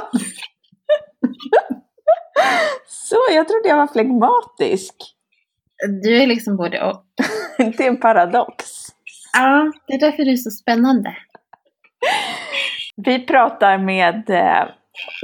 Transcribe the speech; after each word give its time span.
Så, 2.86 3.16
jag 3.30 3.48
trodde 3.48 3.68
jag 3.68 3.76
var 3.76 3.86
flegmatisk. 3.86 4.94
Du 6.02 6.22
är 6.22 6.26
liksom 6.26 6.56
både 6.56 6.82
och. 6.84 7.04
Det 7.58 7.80
är 7.80 7.88
en 7.88 8.00
paradox. 8.00 8.64
Ja, 9.32 9.72
det 9.86 9.94
är 9.94 10.00
därför 10.00 10.24
du 10.24 10.32
är 10.32 10.36
så 10.36 10.50
spännande. 10.50 11.16
Vi 12.96 13.26
pratar 13.26 13.78
med 13.78 14.30
eh, 14.30 14.68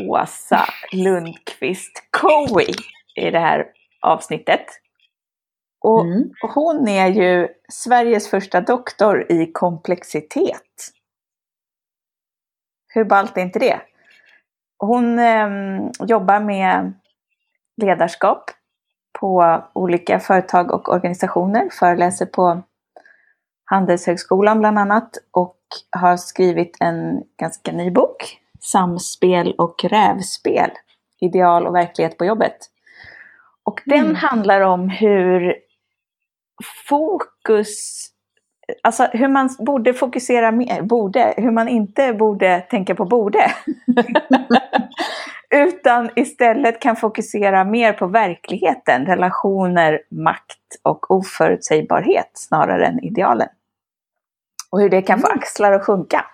Åsa 0.08 0.68
Lundqvist 0.92 1.92
Cowie 2.10 2.74
i 3.16 3.30
det 3.30 3.38
här 3.38 3.66
avsnittet. 4.02 4.64
Och 5.80 6.00
Mm. 6.04 6.30
hon 6.54 6.88
är 6.88 7.06
ju 7.08 7.48
Sveriges 7.72 8.30
första 8.30 8.60
doktor 8.60 9.32
i 9.32 9.52
komplexitet. 9.52 10.92
Hur 12.94 13.04
ballt 13.04 13.36
är 13.36 13.40
inte 13.42 13.58
det? 13.58 13.80
Hon 14.78 15.18
eh, 15.18 15.48
jobbar 16.00 16.40
med 16.40 16.92
ledarskap 17.76 18.50
på 19.20 19.62
olika 19.72 20.20
företag 20.20 20.70
och 20.72 20.88
organisationer, 20.92 21.68
föreläser 21.72 22.26
på 22.26 22.62
Handelshögskolan 23.64 24.58
bland 24.58 24.78
annat 24.78 25.10
och 25.30 25.56
har 25.90 26.16
skrivit 26.16 26.76
en 26.80 27.22
ganska 27.36 27.72
ny 27.72 27.90
bok, 27.90 28.38
Samspel 28.60 29.52
och 29.58 29.84
rävspel, 29.84 30.70
ideal 31.20 31.66
och 31.66 31.74
verklighet 31.74 32.18
på 32.18 32.24
jobbet. 32.24 32.56
Och 33.64 33.80
den 33.84 33.98
Mm. 34.04 34.14
handlar 34.14 34.60
om 34.60 34.88
hur 34.88 35.54
fokus, 36.88 38.08
alltså 38.82 39.04
hur 39.12 39.28
man 39.28 39.48
borde 39.58 39.94
fokusera 39.94 40.50
mer, 40.50 40.82
borde, 40.82 41.34
hur 41.36 41.50
man 41.50 41.68
inte 41.68 42.12
borde 42.12 42.60
tänka 42.60 42.94
på 42.94 43.04
borde. 43.04 43.50
Utan 45.50 46.10
istället 46.16 46.80
kan 46.80 46.96
fokusera 46.96 47.64
mer 47.64 47.92
på 47.92 48.06
verkligheten, 48.06 49.06
relationer, 49.06 50.00
makt 50.10 50.58
och 50.82 51.10
oförutsägbarhet 51.10 52.30
snarare 52.34 52.86
än 52.86 53.04
idealen. 53.04 53.48
Och 54.70 54.80
hur 54.80 54.88
det 54.88 55.02
kan 55.02 55.20
få 55.20 55.26
Mm. 55.26 55.38
axlar 55.38 55.72
att 55.72 55.84
sjunka. 55.86 56.24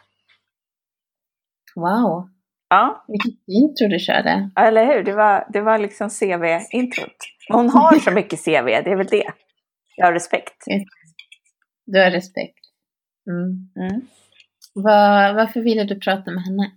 Wow, 1.77 2.29
Ja, 2.69 3.05
vilket 3.09 3.49
intro 3.49 3.89
du 3.89 3.99
körde. 3.99 4.51
eller 4.57 4.87
hur? 4.87 5.03
Det 5.03 5.13
var, 5.13 5.47
det 5.49 5.61
var 5.61 5.79
liksom 5.79 6.11
CV-introt. 6.11 7.17
Hon 7.49 7.71
har 7.71 7.99
så 7.99 8.11
mycket 8.11 8.45
CV, 8.45 8.65
det 8.67 8.91
är 8.91 8.97
väl 8.97 9.07
det. 9.07 9.33
Jag 9.97 10.07
har 10.07 10.13
respekt. 10.13 10.65
Du 11.85 12.01
har 12.01 12.11
respekt. 12.11 12.65
Mm. 13.27 13.69
Mm. 13.77 14.01
Var, 14.75 15.35
varför 15.35 15.61
ville 15.61 15.85
du 15.85 16.01
prata 16.01 16.31
med 16.31 16.43
henne? 16.43 16.71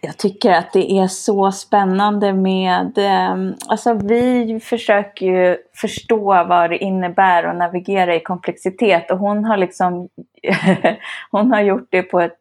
Jag 0.00 0.16
tycker 0.16 0.50
att 0.50 0.72
det 0.72 0.92
är 0.92 1.06
så 1.06 1.52
spännande 1.52 2.32
med, 2.32 2.98
eh, 2.98 3.36
alltså 3.68 3.94
vi 3.94 4.60
försöker 4.60 5.26
ju 5.26 5.58
förstå 5.74 6.24
vad 6.24 6.70
det 6.70 6.78
innebär 6.78 7.44
att 7.44 7.56
navigera 7.56 8.14
i 8.14 8.20
komplexitet 8.20 9.10
och 9.10 9.18
hon 9.18 9.44
har 9.44 9.56
liksom, 9.56 10.08
hon 11.30 11.52
har 11.52 11.62
gjort 11.62 11.88
det 11.90 12.02
på 12.02 12.20
ett 12.20 12.40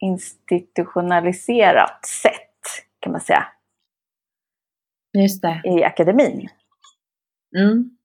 institutionaliserat 0.00 2.06
sätt 2.06 2.50
kan 3.00 3.12
man 3.12 3.20
säga 3.20 3.46
Just 5.12 5.42
det. 5.42 5.62
i 5.64 5.84
akademin. 5.84 6.48
Mm. 7.56 7.96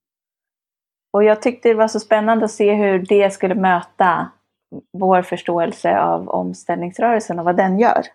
Och 1.16 1.24
jag 1.24 1.42
tyckte 1.42 1.70
det 1.70 1.76
var 1.76 1.88
så 1.88 2.00
spännande 2.00 2.46
att 2.46 2.52
se 2.52 2.74
hur 2.74 3.00
det 3.00 3.34
skulle 3.34 3.56
möta 3.56 4.32
vår 4.94 5.22
förståelse 5.22 6.00
av 6.00 6.30
omställningsrörelsen 6.30 7.40
och 7.40 7.46
vad 7.46 7.58
den 7.58 7.80
gör. 7.80 8.06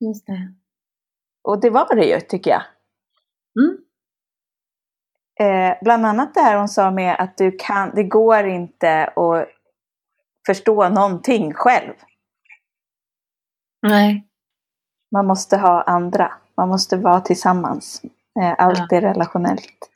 Just 0.00 0.26
det. 0.26 0.54
Och 1.44 1.60
det 1.60 1.70
var 1.70 1.94
det 1.94 2.04
ju, 2.04 2.20
tycker 2.20 2.50
jag. 2.50 2.62
Mm. 3.60 3.78
Eh, 5.40 5.76
bland 5.82 6.06
annat 6.06 6.34
det 6.34 6.40
här 6.40 6.58
hon 6.58 6.68
sa 6.68 6.90
med 6.90 7.16
att 7.18 7.36
du 7.36 7.56
kan, 7.58 7.94
det 7.94 8.04
går 8.04 8.46
inte 8.46 9.04
att 9.06 9.48
förstå 10.46 10.88
någonting 10.88 11.54
själv. 11.54 11.94
Nej. 13.82 14.28
Man 15.12 15.26
måste 15.26 15.56
ha 15.56 15.82
andra. 15.82 16.32
Man 16.56 16.68
måste 16.68 16.96
vara 16.96 17.20
tillsammans. 17.20 18.02
Eh, 18.40 18.54
allt 18.58 18.92
är 18.92 19.00
relationellt. 19.00 19.90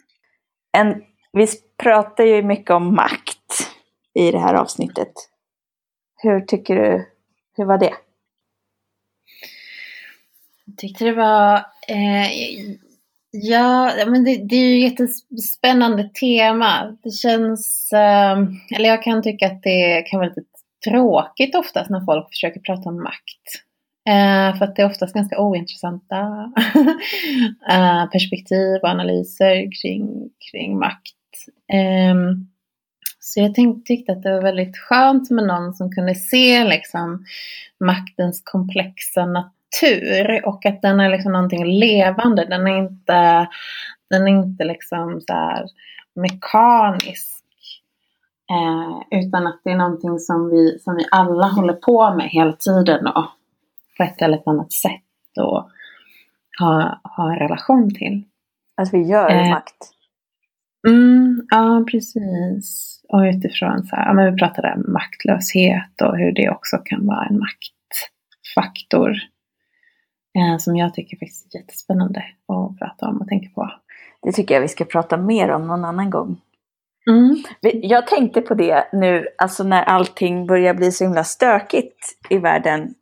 En, 0.72 1.03
vi 1.33 1.47
pratar 1.83 2.25
ju 2.25 2.43
mycket 2.43 2.71
om 2.71 2.95
makt 2.95 3.71
i 4.15 4.31
det 4.31 4.39
här 4.39 4.55
avsnittet. 4.55 5.13
Hur 6.23 6.41
tycker 6.41 6.75
du, 6.77 7.07
hur 7.57 7.65
var 7.65 7.79
det? 7.79 7.95
Jag 10.67 10.77
tyckte 10.77 11.05
det 11.05 11.13
var... 11.13 11.55
Eh, 11.89 12.31
ja, 13.31 13.93
men 14.07 14.25
det, 14.25 14.37
det 14.37 14.57
är 14.57 14.77
ju 14.77 14.87
ett 14.87 15.01
jättespännande 15.01 16.09
tema. 16.09 16.97
Det 17.03 17.11
känns... 17.11 17.93
Eh, 17.93 18.39
eller 18.77 18.89
jag 18.89 19.03
kan 19.03 19.23
tycka 19.23 19.47
att 19.47 19.62
det 19.62 20.03
kan 20.07 20.19
vara 20.19 20.29
lite 20.29 20.43
tråkigt 20.89 21.55
oftast 21.55 21.91
när 21.91 22.05
folk 22.05 22.29
försöker 22.29 22.61
prata 22.61 22.89
om 22.89 23.03
makt. 23.03 23.65
Eh, 24.09 24.59
för 24.59 24.65
att 24.65 24.77
det 24.77 24.83
är 24.83 24.87
oftast 24.87 25.15
ganska 25.15 25.41
ointressanta 25.41 26.17
eh, 27.71 28.07
perspektiv 28.11 28.81
och 28.83 28.89
analyser 28.89 29.83
kring, 29.83 30.31
kring 30.51 30.79
makt. 30.79 31.19
Ehm, 31.73 32.47
så 33.19 33.41
jag 33.41 33.55
tänkte, 33.55 33.87
tyckte 33.87 34.13
att 34.13 34.23
det 34.23 34.33
var 34.35 34.43
väldigt 34.43 34.77
skönt 34.77 35.31
med 35.31 35.47
någon 35.47 35.75
som 35.75 35.93
kunde 35.93 36.15
se 36.15 36.65
liksom, 36.65 37.25
maktens 37.81 38.43
komplexa 38.45 39.27
natur 39.27 40.47
och 40.47 40.67
att 40.67 40.83
den 40.83 41.01
är 41.01 41.11
liksom 41.11 41.33
någonting 41.33 41.65
levande. 41.79 42.45
Den 42.45 42.67
är 42.67 42.79
inte, 42.79 43.49
den 44.11 44.23
är 44.23 44.29
inte 44.29 44.65
liksom 44.65 45.21
så 45.21 45.33
här 45.33 45.67
mekanisk. 46.15 47.45
Eh, 48.51 49.19
utan 49.21 49.47
att 49.47 49.61
det 49.65 49.71
är 49.71 49.77
någonting 49.77 50.19
som 50.19 50.51
vi, 50.51 50.79
som 50.79 50.97
vi 50.97 51.07
alla 51.11 51.47
håller 51.47 51.73
på 51.73 52.15
med 52.15 52.29
hela 52.29 52.53
tiden 52.53 53.07
och 53.07 53.27
på 53.97 54.03
ett 54.03 54.23
eller 54.23 54.43
annat 54.47 54.73
sätt 54.73 55.39
och 55.41 55.71
ha, 56.59 57.01
ha 57.05 57.33
en 57.33 57.39
relation 57.39 57.95
till. 57.95 58.23
Att 58.77 58.95
vi 58.95 59.03
gör 59.03 59.31
Eh, 59.31 59.51
makt. 59.51 59.93
Mm, 60.89 61.47
ja, 61.51 61.85
precis. 61.91 63.01
Och 63.09 63.21
utifrån 63.21 63.87
så 63.87 63.97
här, 63.97 64.07
ja, 64.07 64.13
men 64.13 64.33
vi 64.33 64.39
pratade 64.39 64.75
om 64.75 64.93
maktlöshet 64.93 66.03
och 66.03 66.19
hur 66.19 66.33
det 66.33 66.51
också 66.51 66.77
kan 66.85 67.07
vara 67.07 67.27
en 67.27 67.39
maktfaktor. 67.39 69.11
Eh, 70.39 70.59
som 70.59 70.77
jag 70.77 70.95
tycker 70.95 71.17
faktiskt 71.17 71.55
är 71.55 71.59
jättespännande 71.59 72.25
att 72.49 72.79
prata 72.79 73.09
om 73.09 73.21
och 73.21 73.29
tänka 73.29 73.49
på. 73.55 73.71
Det 74.23 74.33
tycker 74.33 74.55
jag 74.55 74.63
vi 74.63 74.69
ska 74.69 74.85
prata 74.85 75.17
mer 75.17 75.51
om 75.51 75.67
någon 75.67 75.85
annan 75.85 76.11
gång. 76.11 76.41
Mm. 77.11 77.37
Jag 77.83 78.07
tänkte 78.07 78.41
på 78.41 78.55
det 78.55 78.89
nu, 78.93 79.27
alltså 79.39 79.65
när 79.65 79.83
allting 79.83 80.47
börjar 80.47 80.75
bli 80.75 80.93
så 80.93 81.05
himla 81.05 81.25
stökigt 81.25 81.99
i 82.31 82.39
världen, 82.39 82.95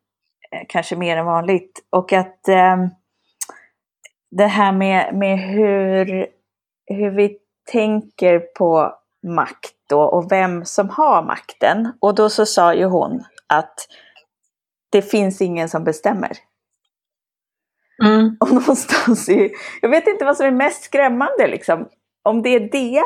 eh, 0.50 0.66
kanske 0.69 0.97
mer 0.97 1.16
än 1.16 1.27
vanligt. 1.27 1.87
Och 1.91 2.12
att 2.12 2.49
eh, 2.49 2.77
det 4.31 4.47
här 4.47 4.72
med, 4.72 5.15
med 5.15 5.39
hur, 5.39 6.27
hur 6.87 7.10
vi 7.10 7.39
tänker 7.72 8.38
på 8.38 8.94
makt 9.26 9.74
då 9.88 10.00
och 10.00 10.32
vem 10.32 10.64
som 10.64 10.88
har 10.88 11.22
makten. 11.22 11.92
Och 12.00 12.14
då 12.14 12.30
så 12.30 12.46
sa 12.46 12.74
ju 12.74 12.84
hon 12.84 13.24
att 13.46 13.74
det 14.90 15.02
finns 15.02 15.40
ingen 15.40 15.68
som 15.68 15.84
bestämmer. 15.84 16.30
Mm. 18.04 18.36
Och 18.40 18.52
någonstans 18.52 19.28
i, 19.28 19.50
jag 19.82 19.88
vet 19.88 20.06
inte 20.06 20.24
vad 20.24 20.36
som 20.36 20.46
är 20.46 20.50
mest 20.50 20.82
skrämmande 20.82 21.46
liksom. 21.46 21.88
Om 22.22 22.42
det 22.42 22.48
är 22.48 22.60
det 22.60 23.02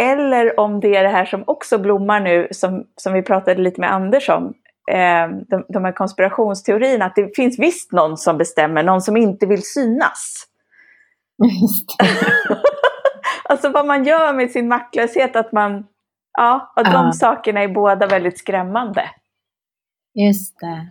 eller 0.00 0.60
om 0.60 0.80
det 0.80 0.96
är 0.96 1.02
det 1.02 1.08
här 1.08 1.24
som 1.24 1.44
också 1.46 1.78
blommar 1.78 2.20
nu 2.20 2.48
som, 2.50 2.84
som 2.96 3.12
vi 3.12 3.22
pratade 3.22 3.62
lite 3.62 3.80
med 3.80 3.92
Anders 3.92 4.28
om. 4.28 4.54
Eh, 4.90 5.28
de, 5.48 5.64
de 5.68 5.84
här 5.84 5.92
konspirationsteorierna, 5.92 7.04
att 7.04 7.14
det 7.14 7.36
finns 7.36 7.58
visst 7.58 7.92
någon 7.92 8.16
som 8.16 8.38
bestämmer, 8.38 8.82
någon 8.82 9.02
som 9.02 9.16
inte 9.16 9.46
vill 9.46 9.62
synas. 9.62 10.46
Just. 11.44 11.96
Alltså 13.44 13.68
vad 13.70 13.86
man 13.86 14.04
gör 14.04 14.32
med 14.32 14.50
sin 14.50 14.68
maktlöshet, 14.68 15.36
att 15.36 15.52
man, 15.52 15.86
ja, 16.38 16.72
att 16.76 16.84
de 16.84 16.92
Ja. 16.92 17.12
sakerna 17.12 17.60
är 17.60 17.68
båda 17.68 18.06
väldigt 18.06 18.38
skrämmande. 18.38 19.10
Just 20.14 20.58
det. 20.60 20.90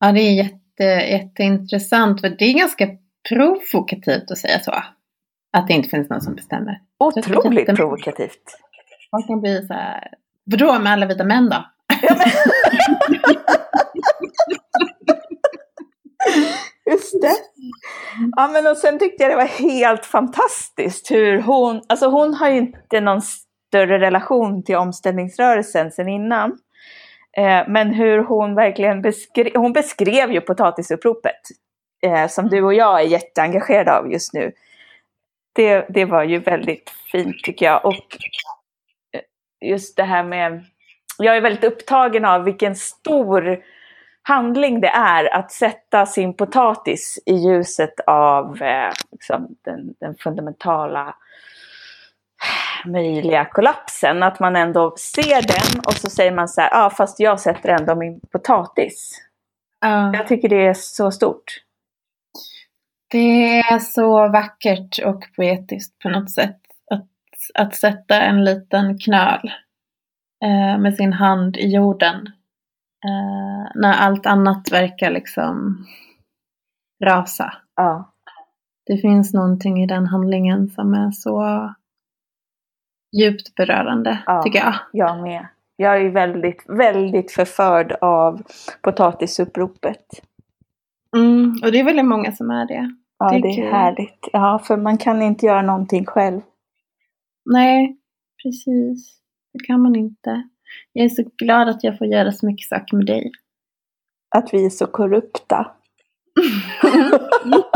Ja, 0.00 0.12
det 0.12 0.20
är 0.20 0.32
jätte, 0.34 0.84
jätteintressant. 0.84 2.20
För 2.20 2.28
det 2.28 2.44
är 2.44 2.58
ganska 2.58 2.88
provokativt 3.28 4.30
att 4.30 4.38
säga 4.38 4.60
så. 4.60 4.72
Att 5.52 5.66
det 5.68 5.72
inte 5.74 5.88
finns 5.88 6.10
någon 6.10 6.20
som 6.20 6.34
bestämmer. 6.34 6.80
Otroligt 6.98 7.28
jättemycket. 7.44 7.76
provokativt. 7.76 8.58
Man 9.12 9.22
kan 9.22 9.40
bli 9.40 9.66
så 9.66 9.74
här, 9.74 10.08
vadå 10.44 10.78
med 10.78 10.92
alla 10.92 11.06
vita 11.06 11.24
män 11.24 11.48
då? 11.50 11.64
Just 16.90 17.22
det. 17.22 17.36
Ja, 18.36 18.48
men 18.48 18.66
och 18.66 18.76
sen 18.76 18.98
tyckte 18.98 19.22
jag 19.22 19.32
det 19.32 19.36
var 19.36 19.68
helt 19.68 20.06
fantastiskt 20.06 21.10
hur 21.10 21.40
hon, 21.40 21.82
alltså 21.88 22.06
hon 22.08 22.34
har 22.34 22.50
ju 22.50 22.56
inte 22.58 23.00
någon 23.00 23.22
större 23.22 23.98
relation 23.98 24.62
till 24.62 24.76
omställningsrörelsen 24.76 25.92
sen 25.92 26.08
innan. 26.08 26.58
Eh, 27.36 27.68
men 27.68 27.94
hur 27.94 28.18
hon 28.18 28.54
verkligen 28.54 29.02
beskrev, 29.02 29.50
hon 29.54 29.72
beskrev 29.72 30.32
ju 30.32 30.40
potatisuppropet 30.40 31.40
eh, 32.02 32.28
som 32.28 32.48
du 32.48 32.62
och 32.62 32.74
jag 32.74 33.00
är 33.00 33.04
jätteengagerade 33.04 33.98
av 33.98 34.12
just 34.12 34.32
nu. 34.32 34.52
Det, 35.52 35.86
det 35.88 36.04
var 36.04 36.24
ju 36.24 36.38
väldigt 36.38 36.90
fint 37.12 37.42
tycker 37.44 37.66
jag. 37.66 37.84
Och 37.84 38.16
eh, 39.12 39.20
just 39.70 39.96
det 39.96 40.04
här 40.04 40.24
med, 40.24 40.64
jag 41.18 41.36
är 41.36 41.40
väldigt 41.40 41.64
upptagen 41.64 42.24
av 42.24 42.44
vilken 42.44 42.76
stor 42.76 43.62
handling 44.22 44.80
det 44.80 44.88
är 44.88 45.34
att 45.34 45.52
sätta 45.52 46.06
sin 46.06 46.36
potatis 46.36 47.18
i 47.26 47.34
ljuset 47.34 48.00
av 48.06 48.62
eh, 48.62 48.92
liksom 49.12 49.56
den, 49.64 49.94
den, 50.00 50.14
fundamentala 50.14 51.14
möjliga 52.86 53.44
kollapsen. 53.44 54.22
Att 54.22 54.40
man 54.40 54.56
ändå 54.56 54.94
ser 54.96 55.42
den 55.46 55.80
och 55.86 55.92
så 55.92 56.10
säger 56.10 56.32
man 56.32 56.48
så 56.48 56.60
här, 56.60 56.70
ja 56.70 56.84
ah, 56.84 56.90
fast 56.90 57.20
jag 57.20 57.40
sätter 57.40 57.68
ändå 57.68 57.94
min 57.94 58.20
potatis. 58.20 59.20
Uh. 59.84 60.10
Jag 60.14 60.26
tycker 60.26 60.48
det 60.48 60.66
är 60.66 60.74
så 60.74 61.10
stort. 61.10 61.62
Det 63.10 63.58
är 63.58 63.78
så 63.78 64.28
vackert 64.28 64.98
och 65.04 65.24
poetiskt 65.36 65.98
på 65.98 66.08
något 66.08 66.30
sätt. 66.30 66.60
Att, 66.90 67.08
att 67.54 67.76
sätta 67.76 68.20
en 68.20 68.44
liten 68.44 68.98
knöl 68.98 69.52
eh, 70.44 70.78
med 70.78 70.94
sin 70.94 71.12
hand 71.12 71.56
i 71.56 71.74
jorden 71.74 72.28
Eh, 73.04 73.70
när 73.74 73.92
allt 73.92 74.26
annat 74.26 74.72
verkar 74.72 75.10
liksom 75.10 75.86
rasa. 77.04 77.52
Ja. 77.76 78.12
Det 78.86 78.96
finns 78.96 79.34
någonting 79.34 79.82
i 79.82 79.86
den 79.86 80.06
handlingen 80.06 80.68
som 80.68 80.94
är 80.94 81.10
så 81.10 81.68
djupt 83.16 83.54
berörande, 83.54 84.22
ja, 84.26 84.42
tycker 84.42 84.58
jag. 84.58 84.74
Jag 84.92 85.22
med. 85.22 85.46
Jag 85.76 86.00
är 86.00 86.10
väldigt, 86.10 86.64
väldigt 86.68 87.32
förförd 87.32 87.92
av 88.00 88.42
potatisuppropet. 88.82 90.06
Mm, 91.16 91.54
och 91.62 91.72
det 91.72 91.80
är 91.80 91.84
väldigt 91.84 92.06
många 92.06 92.32
som 92.32 92.50
är 92.50 92.66
det. 92.66 92.94
Ja, 93.18 93.30
det 93.30 93.36
är, 93.36 93.42
det 93.42 93.48
är 93.48 93.72
härligt. 93.72 94.28
Ja, 94.32 94.60
för 94.64 94.76
man 94.76 94.98
kan 94.98 95.22
inte 95.22 95.46
göra 95.46 95.62
någonting 95.62 96.06
själv. 96.06 96.40
Nej, 97.44 97.96
precis. 98.42 99.20
Det 99.52 99.58
kan 99.58 99.82
man 99.82 99.96
inte. 99.96 100.48
Jag 100.92 101.04
är 101.04 101.08
så 101.08 101.24
glad 101.38 101.68
att 101.68 101.84
jag 101.84 101.98
får 101.98 102.06
göra 102.06 102.32
så 102.32 102.46
mycket 102.46 102.68
saker 102.68 102.96
med 102.96 103.06
dig. 103.06 103.30
Att 104.36 104.48
vi 104.52 104.66
är 104.66 104.70
så 104.70 104.86
korrupta. 104.86 105.72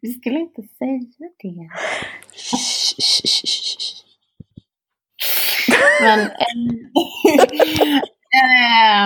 vi 0.00 0.12
skulle 0.12 0.38
inte 0.38 0.62
säga 0.62 1.00
det. 1.38 1.68
Men 6.02 6.20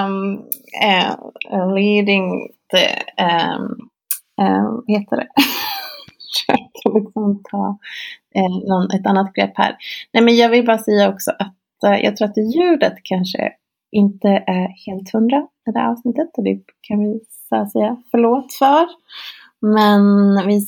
um, 0.05 0.39
uh, 0.85 1.75
leading 1.75 2.49
the, 2.71 2.87
um, 3.23 3.91
uh, 4.41 4.65
vad 4.71 4.85
heter 4.89 5.17
det? 5.17 5.29
Jag 6.85 6.95
liksom 6.95 7.43
ta 7.51 7.79
uh, 8.37 9.01
ett 9.01 9.07
annat 9.07 9.33
grepp 9.33 9.53
här. 9.55 9.77
Nej 10.13 10.23
men 10.25 10.37
jag 10.37 10.49
vill 10.49 10.67
bara 10.67 10.79
säga 10.79 11.09
också 11.09 11.31
att 11.31 11.55
jag 11.89 12.17
tror 12.17 12.29
att 12.29 12.55
ljudet 12.55 12.95
kanske 13.03 13.53
inte 13.93 14.29
är 14.29 14.69
helt 14.87 15.13
hundra 15.13 15.47
i 15.69 15.71
det 15.71 15.79
här 15.79 15.91
avsnittet 15.91 16.29
och 16.37 16.45
det 16.45 16.61
kan 16.81 16.99
vi 16.99 17.21
säga 17.49 17.97
förlåt 18.11 18.53
för. 18.53 18.87
Men 19.61 20.03
vi, 20.47 20.61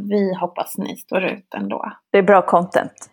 vi 0.00 0.34
hoppas 0.34 0.78
ni 0.78 0.96
står 0.96 1.24
ut 1.24 1.54
ändå. 1.54 1.92
Det 2.10 2.18
är 2.18 2.22
bra 2.22 2.42
content. 2.42 3.10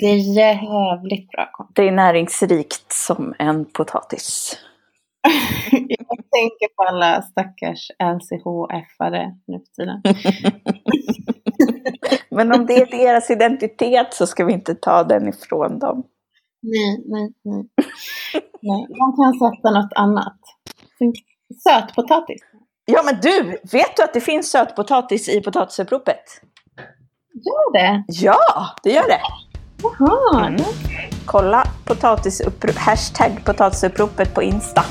Det 0.00 0.06
är 0.06 0.36
jävligt 0.36 1.30
bra 1.30 1.50
content. 1.52 1.76
Det 1.76 1.88
är 1.88 1.92
näringsrikt 1.92 2.92
som 2.92 3.34
en 3.38 3.64
potatis. 3.64 4.56
jag 5.72 6.08
tänker 6.08 6.74
på 6.76 6.82
alla 6.82 7.22
stackars 7.22 7.90
LCHF-are 7.98 9.36
nu 9.46 9.58
för 9.58 9.72
tiden. 9.74 10.02
Men 12.30 12.52
om 12.52 12.66
det 12.66 12.74
är 12.74 12.86
deras 12.86 13.30
identitet 13.30 14.14
så 14.14 14.26
ska 14.26 14.44
vi 14.44 14.52
inte 14.52 14.74
ta 14.74 15.04
den 15.04 15.28
ifrån 15.28 15.78
dem. 15.78 16.04
Nej, 16.62 17.04
nej, 17.06 17.32
nej. 17.42 17.64
nej. 18.62 18.86
Man 18.98 19.16
kan 19.16 19.32
sätta 19.32 19.70
något 19.70 19.92
annat. 19.94 20.38
Sötpotatis. 21.62 22.40
Ja 22.84 23.02
men 23.04 23.20
du, 23.22 23.42
vet 23.72 23.96
du 23.96 24.02
att 24.02 24.14
det 24.14 24.20
finns 24.20 24.50
sötpotatis 24.50 25.28
i 25.28 25.40
potatisuppropet? 25.40 26.24
Gör 27.34 27.72
det? 27.72 28.04
Ja, 28.08 28.66
det 28.82 28.90
gör 28.90 29.08
det. 29.08 29.20
Jaha. 29.82 30.46
Mm. 30.46 30.60
Kolla 31.26 31.64
potatisupprop, 31.84 32.76
hashtag 32.76 33.44
potatisuppropet 33.44 34.34
på 34.34 34.42
Insta. 34.42 34.84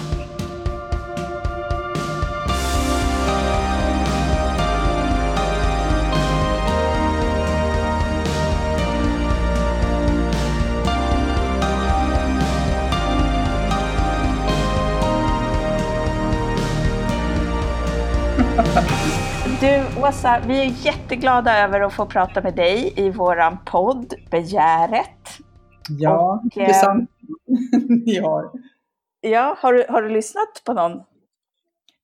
Åsa, 20.09 20.41
vi 20.47 20.59
är 20.59 20.85
jätteglada 20.85 21.63
över 21.63 21.81
att 21.81 21.93
få 21.93 22.05
prata 22.05 22.41
med 22.41 22.55
dig 22.55 22.93
i 22.95 23.09
våran 23.09 23.57
podd 23.65 24.13
Begäret. 24.31 25.37
Ja, 25.89 26.41
och, 26.45 26.57
intressant. 26.57 27.09
Ni 28.05 28.19
har. 28.23 28.51
Ja, 29.21 29.57
har 29.59 29.73
du, 29.73 29.85
har 29.89 30.01
du 30.01 30.09
lyssnat 30.09 30.61
på 30.65 30.73
någon? 30.73 30.91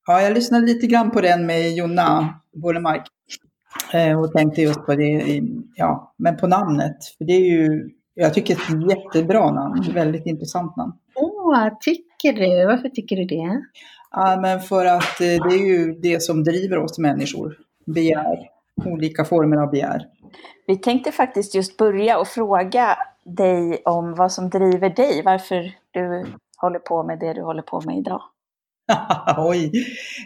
Ja, 0.08 0.22
jag 0.22 0.34
lyssnade 0.34 0.66
lite 0.66 0.88
grann 0.88 1.12
på 1.12 1.22
den 1.22 1.46
med 1.46 1.72
Jonna 1.72 2.40
Bornemark. 2.54 3.08
Eh, 3.94 4.20
och 4.20 4.34
tänkte 4.34 4.62
just 4.62 4.86
på 4.86 4.96
det, 4.96 5.42
ja, 5.76 6.14
men 6.18 6.38
på 6.38 6.48
namnet. 6.48 6.98
För 7.18 7.26
det 7.26 7.34
är 7.34 7.52
ju, 7.52 7.90
jag 8.14 8.34
tycker 8.34 8.56
det 8.56 8.62
är 8.62 8.78
ett 8.78 8.98
jättebra 8.98 9.52
namn, 9.52 9.86
väldigt 9.94 10.26
intressant 10.26 10.76
namn. 10.76 10.94
Åh, 11.16 11.68
tycker 11.82 12.34
du? 12.34 12.66
Varför 12.66 12.90
tycker 12.90 13.16
du 13.16 13.26
det? 13.26 13.62
Ja, 14.12 14.40
men 14.42 14.60
för 14.60 14.86
att 14.86 15.22
eh, 15.22 15.48
det 15.48 15.56
är 15.56 15.68
ju 15.68 16.00
det 16.02 16.24
som 16.24 16.44
driver 16.44 16.78
oss 16.78 17.00
människor. 17.00 17.65
Begär. 17.86 18.50
Olika 18.86 19.26
former 19.26 19.58
av 19.58 19.72
begär. 19.72 20.08
Vi 20.68 20.78
tänkte 20.78 21.12
faktiskt 21.12 21.56
just 21.56 21.78
börja 21.78 22.20
och 22.20 22.28
fråga 22.28 22.98
dig 23.24 23.82
om 23.86 24.16
vad 24.16 24.32
som 24.32 24.50
driver 24.50 24.90
dig. 24.90 25.22
Varför 25.26 25.72
du 25.92 26.26
håller 26.58 26.80
på 26.80 27.04
med 27.04 27.20
det 27.20 27.34
du 27.34 27.42
håller 27.42 27.62
på 27.62 27.82
med 27.82 27.98
idag. 27.98 28.22
Oj! 29.38 29.72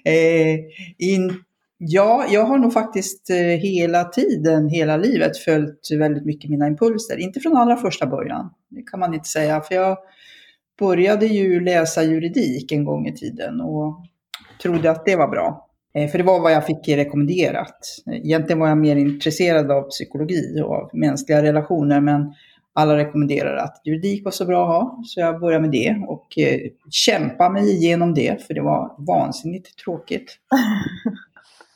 Eh, 0.05 0.59
in, 0.97 1.43
ja, 1.77 2.25
jag 2.29 2.43
har 2.43 2.57
nog 2.57 2.73
faktiskt 2.73 3.29
eh, 3.29 3.35
hela 3.37 4.03
tiden, 4.03 4.69
hela 4.69 4.97
livet 4.97 5.37
följt 5.37 5.91
väldigt 5.99 6.25
mycket 6.25 6.49
mina 6.49 6.67
impulser. 6.67 7.17
Inte 7.17 7.39
från 7.39 7.57
allra 7.57 7.75
första 7.75 8.05
början, 8.05 8.53
det 8.69 8.81
kan 8.81 8.99
man 8.99 9.13
inte 9.13 9.29
säga. 9.29 9.61
För 9.61 9.75
jag 9.75 9.97
började 10.79 11.25
ju 11.25 11.59
läsa 11.59 12.03
juridik 12.03 12.71
en 12.71 12.85
gång 12.85 13.07
i 13.07 13.15
tiden 13.15 13.61
och 13.61 14.05
trodde 14.61 14.91
att 14.91 15.05
det 15.05 15.15
var 15.15 15.27
bra. 15.27 15.68
Eh, 15.93 16.09
för 16.09 16.17
det 16.17 16.23
var 16.23 16.39
vad 16.39 16.51
jag 16.51 16.65
fick 16.65 16.87
rekommenderat. 16.87 17.79
Egentligen 18.11 18.59
var 18.59 18.67
jag 18.67 18.77
mer 18.77 18.95
intresserad 18.95 19.71
av 19.71 19.81
psykologi 19.89 20.61
och 20.61 20.73
av 20.73 20.89
mänskliga 20.93 21.43
relationer, 21.43 22.01
men 22.01 22.33
alla 22.73 22.97
rekommenderade 22.97 23.61
att 23.61 23.81
juridik 23.85 24.25
var 24.25 24.31
så 24.31 24.45
bra 24.45 24.63
att 24.63 24.69
ha, 24.69 25.01
så 25.05 25.19
jag 25.19 25.39
började 25.39 25.61
med 25.61 25.71
det 25.71 26.05
och 26.07 26.37
eh, 26.37 26.59
kämpa 26.89 27.49
mig 27.49 27.69
igenom 27.69 28.13
det, 28.13 28.47
för 28.47 28.53
det 28.53 28.61
var 28.61 28.95
vansinnigt 28.97 29.77
tråkigt. 29.83 30.37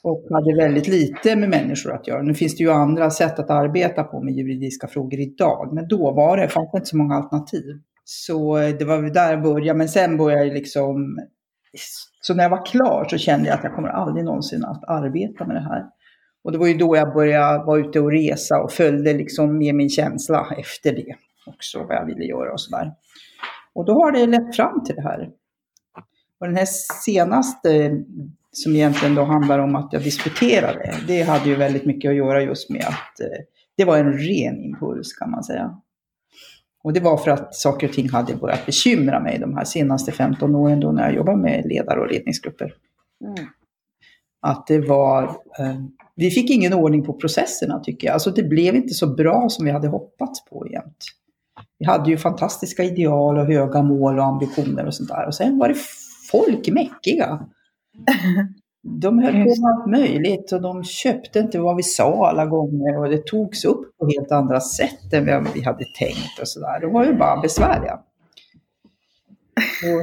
Och 0.06 0.24
hade 0.30 0.56
väldigt 0.56 0.88
lite 0.88 1.36
med 1.36 1.50
människor 1.50 1.94
att 1.94 2.08
göra. 2.08 2.22
Nu 2.22 2.34
finns 2.34 2.58
det 2.58 2.64
ju 2.64 2.72
andra 2.72 3.10
sätt 3.10 3.40
att 3.40 3.50
arbeta 3.50 4.04
på 4.04 4.22
med 4.22 4.34
juridiska 4.34 4.88
frågor 4.88 5.20
idag, 5.20 5.74
men 5.74 5.88
då 5.88 6.12
var 6.12 6.38
det, 6.38 6.48
fanns 6.50 6.72
det 6.72 6.78
inte 6.78 6.90
så 6.90 6.98
många 6.98 7.16
alternativ. 7.16 7.64
Så 8.04 8.58
det 8.58 8.86
var 8.86 9.14
där 9.14 9.32
jag 9.32 9.42
började, 9.42 9.78
men 9.78 9.90
sen 9.90 10.18
började 10.18 10.46
jag 10.46 10.54
liksom... 10.54 11.18
Så 12.28 12.34
när 12.34 12.44
jag 12.44 12.50
var 12.50 12.66
klar 12.66 13.06
så 13.10 13.18
kände 13.18 13.50
jag 13.50 13.58
att 13.58 13.64
jag 13.64 13.76
kommer 13.76 13.90
aldrig 13.90 14.26
någonsin 14.26 14.66
att 14.66 14.84
arbeta 14.90 15.46
med 15.46 15.56
det 15.56 15.62
här. 15.62 15.86
Och 16.44 16.52
det 16.52 16.58
var 16.58 16.68
ju 16.68 16.74
då 16.74 16.96
jag 16.98 17.14
började 17.14 17.66
vara 17.66 17.80
ute 17.80 18.00
och 18.00 18.12
resa 18.12 18.62
och 18.62 18.72
följde 18.72 19.14
liksom 19.14 19.58
med 19.58 19.76
min 19.76 19.90
känsla 19.90 20.48
efter 20.58 20.92
det. 20.92 21.16
Också 21.46 21.84
vad 21.84 21.98
jag 21.98 22.06
ville 22.06 22.26
göra 22.26 22.54
och 22.54 22.62
sådär. 22.62 22.92
Och 23.76 23.86
då 23.86 23.94
har 23.94 24.12
det 24.12 24.26
lett 24.26 24.56
fram 24.56 24.84
till 24.84 24.96
det 24.96 25.02
här. 25.02 25.30
Och 26.40 26.48
den 26.48 26.56
här 26.56 26.68
senaste, 27.06 28.04
som 28.52 28.76
egentligen 28.76 29.16
då 29.16 29.24
handlar 29.24 29.60
om 29.60 29.76
att 29.76 29.94
jag 29.94 30.04
disputerade, 30.04 30.96
det 31.08 31.22
hade 31.22 31.50
ju 31.50 31.56
väldigt 31.56 31.86
mycket 31.86 32.10
att 32.10 32.16
göra 32.16 32.42
just 32.42 32.70
med 32.70 32.86
att 32.86 33.20
eh, 33.20 33.44
det 33.78 33.86
var 33.86 33.98
en 33.98 34.14
ren 34.14 34.64
impuls 34.64 35.14
kan 35.14 35.32
man 35.32 35.44
säga. 35.44 35.82
Och 36.84 36.94
det 36.94 37.00
var 37.00 37.18
för 37.18 37.32
att 37.32 37.56
saker 37.56 37.88
och 37.88 37.94
ting 37.94 38.10
hade 38.10 38.36
börjat 38.36 38.66
bekymra 38.66 39.20
mig 39.20 39.40
de 39.40 39.58
här 39.58 39.64
senaste 39.64 40.12
15 40.12 40.56
åren 40.56 40.80
då 40.80 40.92
när 40.92 41.04
jag 41.04 41.16
jobbade 41.16 41.38
med 41.38 41.66
ledare 41.66 42.00
och 42.00 42.12
ledningsgrupper. 42.12 42.74
Mm. 43.26 43.48
Att 44.42 44.68
det 44.68 44.80
var, 44.80 45.24
eh, 45.60 45.76
vi 46.16 46.32
fick 46.32 46.50
ingen 46.50 46.74
ordning 46.74 47.04
på 47.04 47.14
processerna 47.14 47.80
tycker 47.80 48.08
jag. 48.08 48.14
Alltså 48.14 48.32
det 48.32 48.44
blev 48.44 48.76
inte 48.76 48.94
så 48.94 49.08
bra 49.08 49.50
som 49.50 49.66
vi 49.66 49.72
hade 49.72 49.88
hoppats 49.88 50.46
på 50.46 50.68
jämt. 50.72 51.06
vi 51.80 51.86
hade 51.86 52.10
ju 52.10 52.18
fantastiska 52.18 52.84
ideal 52.84 53.38
och 53.38 53.46
höga 53.46 53.82
mål 53.82 54.20
och 54.20 54.26
ambitioner 54.26 54.86
och 54.86 54.96
sånt 54.96 55.10
där. 55.10 55.28
Och 55.28 55.36
sen 55.36 55.58
var 55.58 55.68
det 55.68 55.78
folk 56.32 56.70
mäckiga. 56.70 57.48
De 58.86 59.20
höll 59.20 59.34
på 59.34 59.38
med 59.38 59.72
allt 59.74 59.92
möjligt 59.92 60.52
och 60.52 60.62
de 60.62 60.84
köpte 60.84 61.40
inte 61.40 61.60
vad 61.60 61.76
vi 61.76 61.84
sa 61.84 62.30
alla 62.30 62.46
gånger 62.46 62.98
och 63.00 63.10
det 63.10 63.26
togs 63.26 63.66
upp 63.66 63.98
på 63.98 64.08
helt 64.08 64.32
andra 64.32 64.60
sätt 64.60 65.14
än 65.14 65.26
vad 65.26 65.54
vi 65.54 65.64
hade 65.64 65.86
tänkt 66.00 66.40
och 66.42 66.48
sådär. 66.48 66.82
De 66.82 66.94
var 66.94 67.06
ju 67.06 67.14
bara 67.14 67.42
besvärliga. 67.42 68.00
Och, 69.84 70.02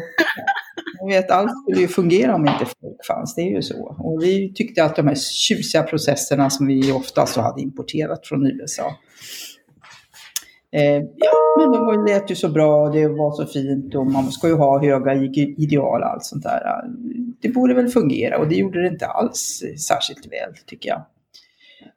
jag 1.01 1.09
vet, 1.09 1.31
allt 1.31 1.51
skulle 1.63 1.81
ju 1.81 1.89
fungera 1.89 2.35
om 2.35 2.47
inte 2.47 2.65
folk 2.81 3.07
fanns, 3.07 3.35
det 3.35 3.43
är 3.43 3.51
ju 3.57 3.63
så. 3.63 3.97
Och 3.99 4.23
vi 4.23 4.53
tyckte 4.55 4.85
att 4.85 4.97
de 4.97 5.09
här 5.09 5.15
tjusiga 5.15 5.83
processerna 5.83 6.51
som 6.51 6.67
vi 6.67 6.93
oftast 6.93 7.37
hade 7.37 7.63
importerat 7.63 8.27
från 8.27 8.47
USA, 8.47 8.95
Eh, 10.73 11.03
ja, 11.17 11.57
men 11.59 12.05
det 12.05 12.13
lät 12.13 12.31
ju 12.31 12.35
så 12.35 12.49
bra 12.49 12.83
och 12.83 12.93
det 12.93 13.09
var 13.09 13.33
så 13.33 13.47
fint 13.47 13.95
och 13.95 14.07
man 14.07 14.33
ska 14.33 14.49
ju 14.49 14.55
ha 14.55 14.83
höga 14.83 15.15
ideal 15.15 16.03
och 16.03 16.09
allt 16.09 16.25
sånt 16.25 16.43
där. 16.43 16.63
Det 17.41 17.49
borde 17.49 17.75
väl 17.75 17.89
fungera 17.89 18.39
och 18.39 18.49
det 18.49 18.55
gjorde 18.55 18.83
det 18.83 18.89
inte 18.89 19.07
alls 19.07 19.63
särskilt 19.89 20.27
väl 20.27 20.55
tycker 20.67 20.89
jag. 20.89 21.03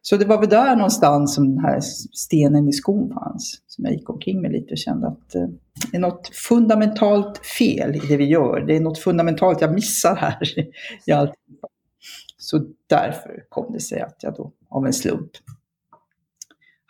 Så 0.01 0.17
det 0.17 0.25
var 0.25 0.39
väl 0.39 0.49
där 0.49 0.75
någonstans 0.75 1.35
som 1.35 1.55
den 1.55 1.65
här 1.65 1.79
stenen 2.13 2.69
i 2.69 2.73
skon 2.73 3.13
fanns. 3.13 3.61
Som 3.67 3.85
jag 3.85 3.93
gick 3.93 4.09
omkring 4.09 4.41
med 4.41 4.51
lite 4.51 4.71
och 4.71 4.77
kände 4.77 5.07
att 5.07 5.35
eh, 5.35 5.47
det 5.91 5.97
är 5.97 6.01
något 6.01 6.27
fundamentalt 6.27 7.37
fel 7.37 7.95
i 7.95 7.99
det 7.99 8.17
vi 8.17 8.25
gör. 8.25 8.61
Det 8.61 8.75
är 8.75 8.79
något 8.79 8.99
fundamentalt 8.99 9.61
jag 9.61 9.73
missar 9.73 10.15
här 10.15 10.39
i 11.05 11.11
allt. 11.11 11.33
Så 12.37 12.65
därför 12.87 13.45
kom 13.49 13.73
det 13.73 13.79
sig 13.79 14.01
att 14.01 14.17
jag 14.21 14.35
då 14.35 14.51
av 14.69 14.85
en 14.85 14.93
slump 14.93 15.31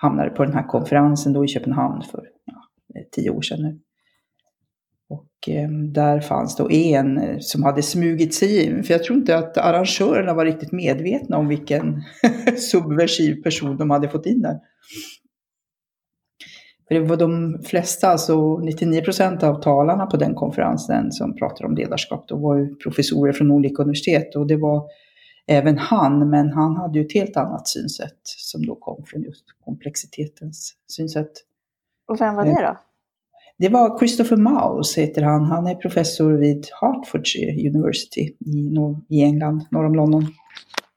hamnade 0.04 0.30
på 0.30 0.46
den 0.46 0.54
här 0.54 0.68
konferensen 0.68 1.34
då 1.34 1.46
i 1.46 1.48
Köpenhamn 1.48 2.02
för 2.02 2.24
ja, 2.46 2.54
tio 3.12 3.30
år 3.30 3.42
sedan 3.42 3.62
nu. 3.62 3.80
Och 5.10 5.50
eh, 5.50 5.70
där 5.70 6.20
fanns 6.20 6.56
då 6.56 6.72
en 6.72 7.18
eh, 7.18 7.38
som 7.40 7.64
hade 7.64 7.82
smugit 7.82 8.34
sig 8.34 8.66
in, 8.66 8.84
för 8.84 8.94
jag 8.94 9.04
tror 9.04 9.18
inte 9.18 9.38
att 9.38 9.58
arrangörerna 9.58 10.34
var 10.34 10.46
riktigt 10.46 10.72
medvetna 10.72 11.38
om 11.38 11.48
vilken 11.48 12.04
subversiv 12.58 13.44
person 13.44 13.78
de 13.78 13.90
hade 13.90 14.10
fått 14.10 14.26
in 14.26 14.42
där. 14.42 14.60
För 16.88 16.96
det 16.96 17.02
var 17.02 17.18
de 17.18 17.62
flesta, 17.64 18.08
alltså 18.08 18.58
99 18.58 19.02
procent 19.02 19.44
av 19.44 19.62
talarna 19.62 20.06
på 20.06 20.18
den 20.18 20.36
konferensen 20.36 21.12
som 21.12 21.36
pratade 21.36 21.68
om 21.68 21.76
ledarskap, 21.76 22.28
då 22.28 22.38
var 22.38 22.58
ju 22.58 22.76
professorer 22.76 23.34
från 23.34 23.52
olika 23.52 23.82
universitet 23.82 24.36
och 24.36 24.48
det 24.48 24.58
var 24.58 24.84
även 25.48 25.78
han, 25.78 26.30
men 26.30 26.52
han 26.52 26.76
hade 26.76 27.00
ju 27.00 27.06
ett 27.06 27.14
helt 27.14 27.38
annat 27.38 27.68
synsätt 27.68 28.20
som 28.24 28.66
då 28.66 28.76
kom 28.76 29.04
från 29.06 29.22
just 29.22 29.46
komplexitetens 29.66 30.74
synsätt. 30.88 31.32
Och 32.08 32.22
vem 32.22 32.36
var 32.36 32.46
det 32.46 32.62
då? 32.62 32.78
Det 33.58 33.70
var 33.70 34.00
Christopher 34.00 34.38
Mouse 34.38 35.02
heter 35.02 35.22
han. 35.22 35.46
Han 35.46 35.68
är 35.68 35.76
professor 35.76 36.32
vid 36.32 36.68
Hertfordshire 36.82 37.70
University 37.70 38.22
i, 38.40 38.76
i 39.10 39.24
England, 39.24 39.66
norr 39.72 39.86
om 39.86 39.96
London. 39.96 40.26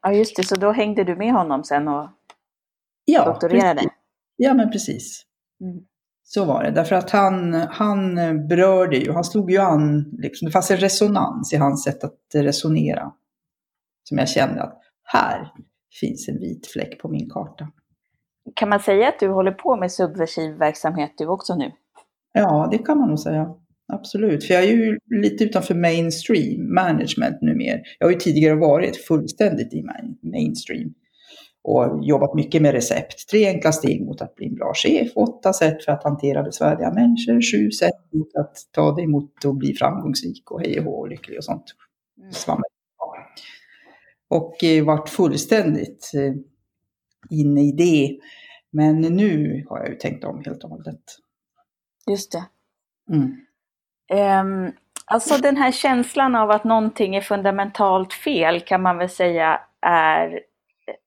Ja, 0.02 0.12
just 0.12 0.36
det. 0.36 0.42
Så 0.42 0.54
då 0.54 0.72
hängde 0.72 1.04
du 1.04 1.16
med 1.16 1.32
honom 1.32 1.64
sen 1.64 1.88
och 1.88 2.08
ja, 3.04 3.24
doktorerade? 3.24 3.74
Precis. 3.74 3.92
Ja, 4.36 4.54
men 4.54 4.70
precis. 4.70 5.22
Mm. 5.60 5.84
Så 6.24 6.44
var 6.44 6.62
det, 6.64 6.70
därför 6.70 6.96
att 6.96 7.10
han, 7.10 7.54
han 7.54 8.14
berörde 8.48 8.96
ju, 8.96 9.12
han 9.12 9.24
slog 9.24 9.50
ju 9.50 9.58
an, 9.58 10.16
liksom, 10.18 10.46
det 10.46 10.52
fanns 10.52 10.70
en 10.70 10.76
resonans 10.76 11.52
i 11.52 11.56
hans 11.56 11.84
sätt 11.84 12.04
att 12.04 12.18
resonera 12.34 13.12
som 14.08 14.18
jag 14.18 14.28
kände 14.28 14.62
att 14.62 14.80
här 15.04 15.52
finns 16.00 16.28
en 16.28 16.38
vit 16.38 16.66
fläck 16.66 16.98
på 16.98 17.08
min 17.08 17.30
karta. 17.30 17.68
Kan 18.54 18.68
man 18.68 18.80
säga 18.80 19.08
att 19.08 19.20
du 19.20 19.28
håller 19.28 19.52
på 19.52 19.76
med 19.76 19.92
subversiv 19.92 20.54
verksamhet 20.54 21.12
du 21.18 21.26
också 21.26 21.54
nu? 21.54 21.72
Ja, 22.32 22.68
det 22.70 22.78
kan 22.78 22.98
man 22.98 23.08
nog 23.08 23.18
säga. 23.18 23.54
Absolut, 23.92 24.44
för 24.44 24.54
jag 24.54 24.64
är 24.64 24.68
ju 24.68 24.98
lite 25.22 25.44
utanför 25.44 25.74
mainstream 25.74 26.74
management 26.74 27.42
numera. 27.42 27.80
Jag 27.98 28.06
har 28.06 28.12
ju 28.12 28.18
tidigare 28.18 28.54
varit 28.54 28.96
fullständigt 28.96 29.74
i 29.74 29.84
mainstream 30.22 30.94
och 31.62 32.00
jobbat 32.02 32.34
mycket 32.34 32.62
med 32.62 32.72
recept. 32.72 33.28
Tre 33.30 33.46
enkla 33.46 33.72
steg 33.72 34.06
mot 34.06 34.22
att 34.22 34.34
bli 34.34 34.46
en 34.46 34.54
bra 34.54 34.72
chef, 34.74 35.12
åtta 35.14 35.52
sätt 35.52 35.84
för 35.84 35.92
att 35.92 36.04
hantera 36.04 36.42
besvärliga 36.42 36.92
människor, 36.92 37.52
sju 37.52 37.70
sätt 37.70 38.12
mot 38.12 38.36
att 38.36 38.56
ta 38.72 38.94
dig 38.94 39.06
mot 39.06 39.44
att 39.44 39.56
bli 39.56 39.74
framgångsrik 39.74 40.50
och 40.50 40.60
hej 40.60 40.80
och 40.80 41.08
lycklig 41.08 41.38
och 41.38 41.44
sånt. 41.44 41.64
Mm. 42.18 42.32
Svammel. 42.32 42.75
Och 44.28 44.64
eh, 44.64 44.84
varit 44.84 45.08
fullständigt 45.08 46.12
eh, 46.14 46.34
inne 47.30 47.60
i 47.60 47.72
det. 47.72 48.18
Men 48.70 49.00
nu 49.00 49.64
har 49.68 49.78
jag 49.78 49.88
ju 49.88 49.94
tänkt 49.94 50.24
om 50.24 50.42
helt 50.44 50.64
och 50.64 50.70
hållet. 50.70 51.02
Just 52.10 52.32
det. 52.32 52.44
Mm. 53.10 53.46
Um, 54.12 54.72
alltså 55.04 55.38
den 55.38 55.56
här 55.56 55.72
känslan 55.72 56.34
av 56.34 56.50
att 56.50 56.64
någonting 56.64 57.16
är 57.16 57.20
fundamentalt 57.20 58.12
fel 58.12 58.60
kan 58.60 58.82
man 58.82 58.98
väl 58.98 59.08
säga 59.08 59.60
är 59.80 60.40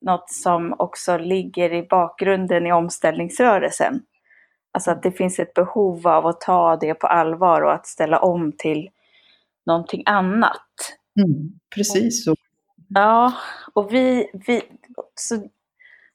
något 0.02 0.30
som 0.30 0.76
också 0.80 1.18
ligger 1.18 1.74
i 1.74 1.88
bakgrunden 1.90 2.68
i 2.68 2.72
omställningsrörelsen. 2.72 4.02
Alltså 4.72 4.92
att 4.92 5.04
det 5.04 5.12
finns 5.12 5.40
ett 5.40 5.54
behov 5.54 6.08
av 6.08 6.28
att 6.28 6.42
ta 6.42 6.76
det 6.76 6.94
på 6.94 7.08
allvar 7.08 7.62
och 7.62 7.74
att 7.74 7.88
ställa 7.88 8.20
om 8.20 8.52
till 8.58 8.90
någonting 9.66 10.04
annat. 10.06 10.98
Mm, 11.20 11.60
precis 11.76 12.26
så. 12.26 12.36
Ja, 12.90 13.34
och 13.74 13.94
vi, 13.94 14.32
vi 14.34 14.62
så, 15.16 15.48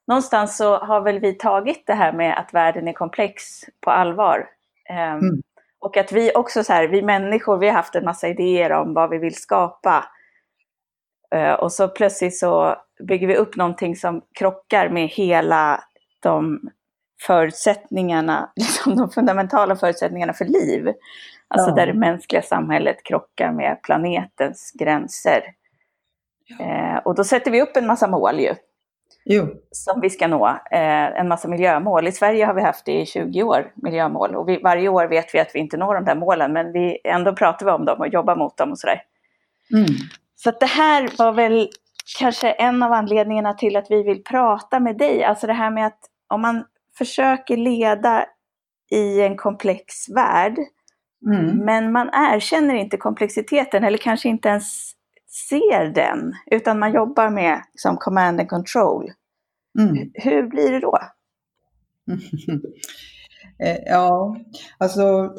någonstans 0.07 0.57
så 0.57 0.77
har 0.77 1.01
väl 1.01 1.19
vi 1.19 1.33
tagit 1.35 1.87
det 1.87 1.95
här 1.95 2.13
med 2.13 2.39
att 2.39 2.55
världen 2.55 2.89
är 2.89 2.93
komplex 2.93 3.43
på 3.81 3.91
allvar. 3.91 4.49
Um, 4.91 4.97
mm. 4.97 5.43
Och 5.79 5.97
att 5.97 6.13
vi 6.13 6.33
också 6.35 6.65
så 6.65 6.73
här, 6.73 6.89
vi 6.89 7.03
människor, 7.03 7.59
vi 7.59 7.67
har 7.67 7.75
haft 7.75 7.95
en 7.95 8.05
massa 8.05 8.29
idéer 8.29 8.73
om 8.73 8.95
vad 8.95 9.11
vi 9.11 9.19
vill 9.19 9.35
skapa. 9.35 10.05
Uh, 11.35 11.53
och 11.53 11.73
så 11.73 11.89
plötsligt 11.89 12.39
så 12.39 12.77
bygger 13.09 13.27
vi 13.27 13.37
upp 13.37 13.57
någonting 13.57 13.97
som 13.97 14.23
krockar 14.35 14.89
med 14.89 15.09
hela 15.09 15.85
de 16.23 16.61
förutsättningarna, 17.23 18.53
liksom 18.57 18.97
de 18.97 19.11
fundamentala 19.11 19.77
förutsättningarna 19.77 20.33
för 20.33 20.45
liv. 20.45 20.93
Alltså 21.49 21.71
ja. 21.71 21.75
där 21.75 21.87
det 21.87 21.95
mänskliga 21.95 22.43
samhället 22.43 23.05
krockar 23.05 23.53
med 23.53 23.83
planetens 23.83 24.73
gränser. 24.79 25.43
Eh, 26.61 26.97
och 27.05 27.15
då 27.15 27.25
sätter 27.25 27.51
vi 27.51 27.63
upp 27.63 27.77
en 27.77 27.87
massa 27.87 28.09
mål 28.09 28.41
ju. 28.41 28.55
Jo. 29.25 29.49
Som 29.71 30.01
vi 30.01 30.11
ska 30.11 30.27
nå. 30.27 30.49
Eh, 30.49 31.21
en 31.21 31.29
massa 31.29 31.49
miljömål. 31.49 32.09
I 32.09 32.13
Sverige 32.13 32.45
har 32.45 32.55
vi 32.55 32.63
haft 32.63 32.85
det 32.85 33.01
i 33.01 33.07
20 33.07 33.43
år, 33.43 33.73
miljömål. 33.75 34.35
Och 34.35 34.49
vi, 34.49 34.59
varje 34.59 34.89
år 34.89 35.07
vet 35.07 35.35
vi 35.35 35.41
att 35.41 35.51
vi 35.55 35.59
inte 35.59 35.77
når 35.77 35.95
de 35.95 36.05
där 36.05 36.15
målen, 36.15 36.53
men 36.53 36.73
vi, 36.73 36.99
ändå 37.05 37.33
pratar 37.37 37.67
vi 37.67 37.73
om 37.73 37.85
dem 37.85 38.01
och 38.01 38.09
jobbar 38.09 38.37
mot 38.37 38.57
dem 38.57 38.71
och 38.71 38.79
sådär. 38.79 39.03
Mm. 39.73 39.87
Så 40.37 40.51
det 40.51 40.67
här 40.67 41.11
var 41.19 41.33
väl 41.33 41.69
kanske 42.19 42.51
en 42.51 42.83
av 42.83 42.93
anledningarna 42.93 43.55
till 43.55 43.77
att 43.77 43.91
vi 43.91 44.03
vill 44.03 44.25
prata 44.25 44.81
med 44.81 44.99
dig. 44.99 45.25
Alltså 45.25 45.47
det 45.47 45.53
här 45.53 45.71
med 45.71 45.87
att 45.87 45.99
om 46.29 46.41
man 46.41 46.65
försöker 46.99 47.57
leda 47.57 48.27
i 48.91 49.21
en 49.21 49.37
komplex 49.37 50.09
värld, 50.09 50.59
mm. 51.27 51.57
men 51.65 51.93
man 51.93 52.11
erkänner 52.13 52.75
inte 52.75 52.97
komplexiteten 52.97 53.85
eller 53.85 53.99
kanske 53.99 54.29
inte 54.29 54.49
ens 54.49 54.93
ser 55.35 55.95
den, 55.95 56.35
utan 56.51 56.79
man 56.79 56.93
jobbar 56.93 57.31
med 57.31 57.63
liksom, 57.73 57.97
command 57.97 58.41
and 58.41 58.49
control. 58.49 59.11
Mm. 59.79 60.11
Hur 60.15 60.43
blir 60.49 60.73
det 60.73 60.81
då? 60.81 60.99
Eh, 63.59 63.77
ja, 63.87 64.37
alltså 64.79 65.33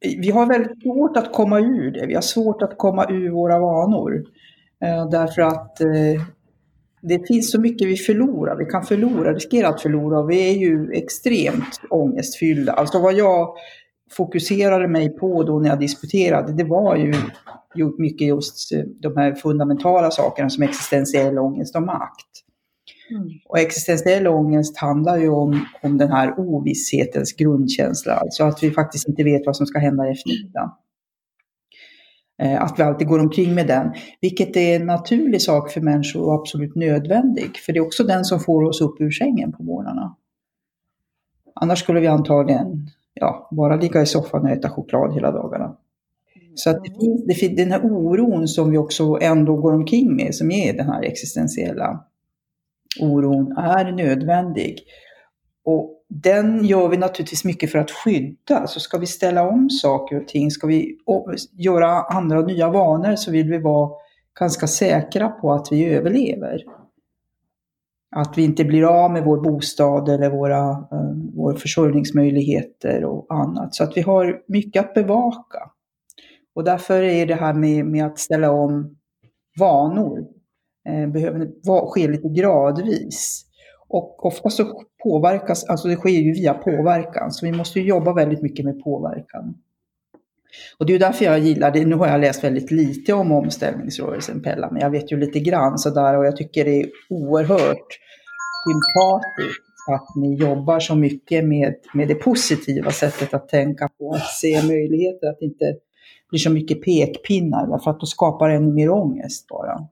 vi 0.00 0.30
har 0.30 0.46
väldigt 0.46 0.82
svårt 0.82 1.16
att 1.16 1.32
komma 1.32 1.60
ur 1.60 1.90
det. 1.90 2.06
Vi 2.06 2.14
har 2.14 2.22
svårt 2.22 2.62
att 2.62 2.78
komma 2.78 3.06
ur 3.10 3.30
våra 3.30 3.58
vanor. 3.58 4.24
Eh, 4.84 5.08
därför 5.10 5.42
att 5.42 5.80
eh, 5.80 6.22
det 7.02 7.26
finns 7.26 7.50
så 7.50 7.60
mycket 7.60 7.88
vi 7.88 7.96
förlorar. 7.96 8.56
Vi 8.56 8.64
kan 8.64 8.82
förlora, 8.82 9.32
riskera 9.32 9.68
att 9.68 9.82
förlora. 9.82 10.26
Vi 10.26 10.50
är 10.50 10.58
ju 10.58 10.92
extremt 10.92 11.80
ångestfyllda. 11.90 12.72
Alltså 12.72 12.98
vad 12.98 13.14
jag 13.14 13.54
fokuserade 14.10 14.88
mig 14.88 15.08
på 15.08 15.42
då 15.42 15.58
när 15.58 15.68
jag 15.68 15.80
disputerade, 15.80 16.52
det 16.52 16.64
var 16.64 16.96
ju 16.96 17.14
mycket 17.98 18.28
just 18.28 18.72
eh, 18.72 18.82
de 19.00 19.16
här 19.16 19.34
fundamentala 19.34 20.10
sakerna 20.10 20.50
som 20.50 20.62
existentiell 20.62 21.38
ångest 21.38 21.76
och 21.76 21.82
makt. 21.82 22.26
Mm. 23.10 23.28
Och 23.48 23.58
existentiell 23.58 24.26
ångest 24.26 24.78
handlar 24.78 25.18
ju 25.18 25.28
om, 25.28 25.66
om 25.82 25.98
den 25.98 26.12
här 26.12 26.40
ovisshetens 26.40 27.32
grundkänsla, 27.32 28.12
alltså 28.12 28.44
att 28.44 28.62
vi 28.62 28.70
faktiskt 28.70 29.08
inte 29.08 29.24
vet 29.24 29.46
vad 29.46 29.56
som 29.56 29.66
ska 29.66 29.78
hända 29.78 30.10
efter 30.10 30.30
middagen. 30.30 30.70
Eh, 32.42 32.62
att 32.62 32.78
vi 32.78 32.82
alltid 32.82 33.08
går 33.08 33.18
omkring 33.18 33.54
med 33.54 33.66
den, 33.66 33.92
vilket 34.20 34.56
är 34.56 34.76
en 34.76 34.86
naturlig 34.86 35.42
sak 35.42 35.70
för 35.70 35.80
människor 35.80 36.22
och 36.22 36.34
absolut 36.34 36.74
nödvändig, 36.74 37.56
för 37.56 37.72
det 37.72 37.78
är 37.78 37.86
också 37.86 38.04
den 38.04 38.24
som 38.24 38.40
får 38.40 38.62
oss 38.62 38.80
upp 38.80 39.00
ur 39.00 39.10
sängen 39.10 39.52
på 39.52 39.62
morgnarna. 39.62 40.16
Annars 41.54 41.78
skulle 41.78 42.00
vi 42.00 42.06
antagligen 42.06 42.90
ja, 43.14 43.48
bara 43.50 43.76
ligga 43.76 44.02
i 44.02 44.06
soffan 44.06 44.42
och 44.42 44.50
äta 44.50 44.70
choklad 44.70 45.14
hela 45.14 45.32
dagarna. 45.32 45.76
Så 46.54 46.70
att 46.70 46.84
det 46.84 46.90
finns, 47.00 47.24
det 47.26 47.34
finns 47.34 47.56
den 47.56 47.72
här 47.72 47.84
oron 47.84 48.48
som 48.48 48.70
vi 48.70 48.78
också 48.78 49.18
ändå 49.20 49.56
går 49.56 49.72
omkring 49.72 50.16
med, 50.16 50.34
som 50.34 50.50
är 50.50 50.72
den 50.72 50.86
här 50.86 51.02
existentiella 51.02 52.04
oron, 53.00 53.52
är 53.56 53.92
nödvändig. 53.92 54.78
Och 55.64 56.04
den 56.08 56.64
gör 56.64 56.88
vi 56.88 56.96
naturligtvis 56.96 57.44
mycket 57.44 57.72
för 57.72 57.78
att 57.78 57.90
skydda. 57.90 58.66
Så 58.66 58.80
ska 58.80 58.98
vi 58.98 59.06
ställa 59.06 59.48
om 59.48 59.70
saker 59.70 60.20
och 60.20 60.28
ting, 60.28 60.50
ska 60.50 60.66
vi 60.66 60.98
göra 61.52 62.02
andra 62.02 62.40
nya 62.40 62.70
vanor 62.70 63.16
så 63.16 63.30
vill 63.30 63.50
vi 63.50 63.58
vara 63.58 63.90
ganska 64.38 64.66
säkra 64.66 65.28
på 65.28 65.52
att 65.52 65.68
vi 65.70 65.84
överlever. 65.84 66.62
Att 68.16 68.38
vi 68.38 68.44
inte 68.44 68.64
blir 68.64 68.84
av 68.84 69.10
med 69.10 69.24
vår 69.24 69.40
bostad 69.40 70.08
eller 70.08 70.30
våra, 70.30 70.70
eh, 70.70 71.34
våra 71.34 71.56
försörjningsmöjligheter 71.56 73.04
och 73.04 73.26
annat. 73.34 73.74
Så 73.74 73.84
att 73.84 73.96
vi 73.96 74.00
har 74.00 74.40
mycket 74.48 74.84
att 74.84 74.94
bevaka. 74.94 75.58
Och 76.54 76.64
därför 76.64 77.02
är 77.02 77.26
det 77.26 77.34
här 77.34 77.54
med, 77.54 77.86
med 77.86 78.06
att 78.06 78.18
ställa 78.18 78.50
om 78.50 78.96
vanor 79.58 80.18
eh, 80.88 81.08
behöver 81.08 81.50
ske 81.90 82.08
lite 82.08 82.28
gradvis. 82.28 83.44
Och 83.88 84.26
ofta 84.26 84.50
så 84.50 84.82
påverkas, 85.02 85.64
alltså 85.64 85.88
det 85.88 85.96
sker 85.96 86.10
ju 86.10 86.32
via 86.32 86.54
påverkan, 86.54 87.30
så 87.30 87.46
vi 87.46 87.52
måste 87.52 87.80
ju 87.80 87.86
jobba 87.86 88.12
väldigt 88.12 88.42
mycket 88.42 88.64
med 88.64 88.84
påverkan. 88.84 89.54
Och 90.78 90.86
det 90.86 90.94
är 90.94 90.98
därför 90.98 91.24
jag 91.24 91.38
gillar 91.38 91.70
det. 91.70 91.84
Nu 91.84 91.94
har 91.94 92.08
jag 92.08 92.20
läst 92.20 92.44
väldigt 92.44 92.70
lite 92.70 93.12
om 93.12 93.32
omställningsrörelsen 93.32 94.42
Pella, 94.42 94.70
men 94.70 94.82
jag 94.82 94.90
vet 94.90 95.12
ju 95.12 95.16
lite 95.16 95.40
grann 95.40 95.78
sådär 95.78 96.18
och 96.18 96.26
jag 96.26 96.36
tycker 96.36 96.64
det 96.64 96.80
är 96.82 96.88
oerhört 97.10 97.86
sympatiskt 98.64 99.64
att 99.92 100.16
ni 100.16 100.34
jobbar 100.34 100.80
så 100.80 100.94
mycket 100.94 101.44
med, 101.44 101.74
med 101.94 102.08
det 102.08 102.14
positiva 102.14 102.90
sättet 102.90 103.34
att 103.34 103.48
tänka 103.48 103.88
på, 103.98 104.14
att 104.14 104.26
se 104.26 104.62
möjligheter, 104.62 105.26
att 105.26 105.42
inte 105.42 105.76
bli 106.30 106.38
så 106.38 106.50
mycket 106.50 106.82
pekpinnar, 106.82 107.66
därför 107.66 107.90
att 107.90 108.00
då 108.00 108.06
skapar 108.06 108.48
det 108.48 108.54
ännu 108.54 108.72
mer 108.72 108.90
ångest 108.90 109.48
bara. 109.48 109.88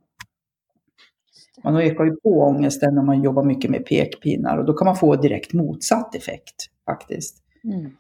Man 1.64 1.76
ökar 1.76 2.04
ju 2.04 2.16
på 2.16 2.40
ångesten 2.40 2.94
när 2.94 3.02
man 3.02 3.22
jobbar 3.22 3.44
mycket 3.44 3.70
med 3.70 3.86
pekpinnar 3.86 4.58
och 4.58 4.64
då 4.64 4.72
kan 4.72 4.86
man 4.86 4.96
få 4.96 5.16
direkt 5.16 5.52
motsatt 5.52 6.14
effekt 6.14 6.54
faktiskt. 6.86 7.36
Mm. 7.64 7.90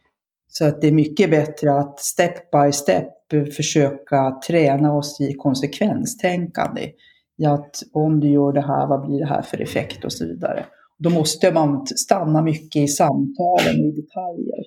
Så 0.48 0.64
att 0.64 0.80
det 0.80 0.88
är 0.88 0.92
mycket 0.92 1.30
bättre 1.30 1.78
att 1.78 2.00
step 2.00 2.50
by 2.50 2.72
step 2.72 3.08
försöka 3.56 4.40
träna 4.46 4.94
oss 4.94 5.20
i 5.20 5.34
konsekvenstänkande. 5.34 6.92
I 7.38 7.44
att 7.44 7.82
om 7.92 8.20
du 8.20 8.30
gör 8.30 8.52
det 8.52 8.60
här, 8.60 8.86
vad 8.86 9.06
blir 9.06 9.18
det 9.18 9.26
här 9.26 9.42
för 9.42 9.60
effekt 9.60 10.04
och 10.04 10.12
så 10.12 10.26
vidare. 10.26 10.64
Då 10.98 11.10
måste 11.10 11.52
man 11.52 11.86
stanna 11.86 12.42
mycket 12.42 12.82
i 12.82 12.88
samtalen 12.88 13.80
och 13.80 13.86
i 13.86 13.92
detaljer. 14.00 14.64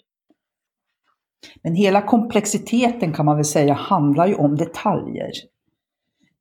Men 1.63 1.75
hela 1.75 2.01
komplexiteten 2.01 3.13
kan 3.13 3.25
man 3.25 3.35
väl 3.35 3.45
säga 3.45 3.73
handlar 3.73 4.27
ju 4.27 4.35
om 4.35 4.55
detaljer. 4.55 5.31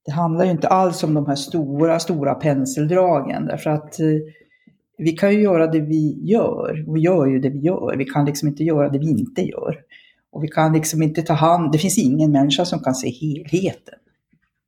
Det 0.04 0.12
handlar 0.12 0.44
ju 0.44 0.50
inte 0.50 0.68
alls 0.68 1.02
om 1.02 1.14
de 1.14 1.26
här 1.26 1.34
stora, 1.34 1.98
stora 1.98 2.34
penseldragen 2.34 3.46
därför 3.46 3.70
att 3.70 4.00
eh, 4.00 4.06
vi 4.98 5.12
kan 5.12 5.32
ju 5.32 5.40
göra 5.40 5.66
det 5.66 5.80
vi 5.80 6.20
gör 6.22 6.84
och 6.88 6.96
vi 6.96 7.00
gör 7.00 7.26
ju 7.26 7.38
det 7.38 7.50
vi 7.50 7.58
gör. 7.58 7.96
Vi 7.96 8.04
kan 8.04 8.24
liksom 8.24 8.48
inte 8.48 8.64
göra 8.64 8.88
det 8.88 8.98
vi 8.98 9.10
inte 9.10 9.42
gör. 9.42 9.80
Och 10.30 10.44
vi 10.44 10.48
kan 10.48 10.72
liksom 10.72 11.02
inte 11.02 11.22
ta 11.22 11.32
hand, 11.32 11.72
det 11.72 11.78
finns 11.78 11.98
ingen 11.98 12.32
människa 12.32 12.64
som 12.64 12.78
kan 12.78 12.94
se 12.94 13.08
helheten. 13.10 13.98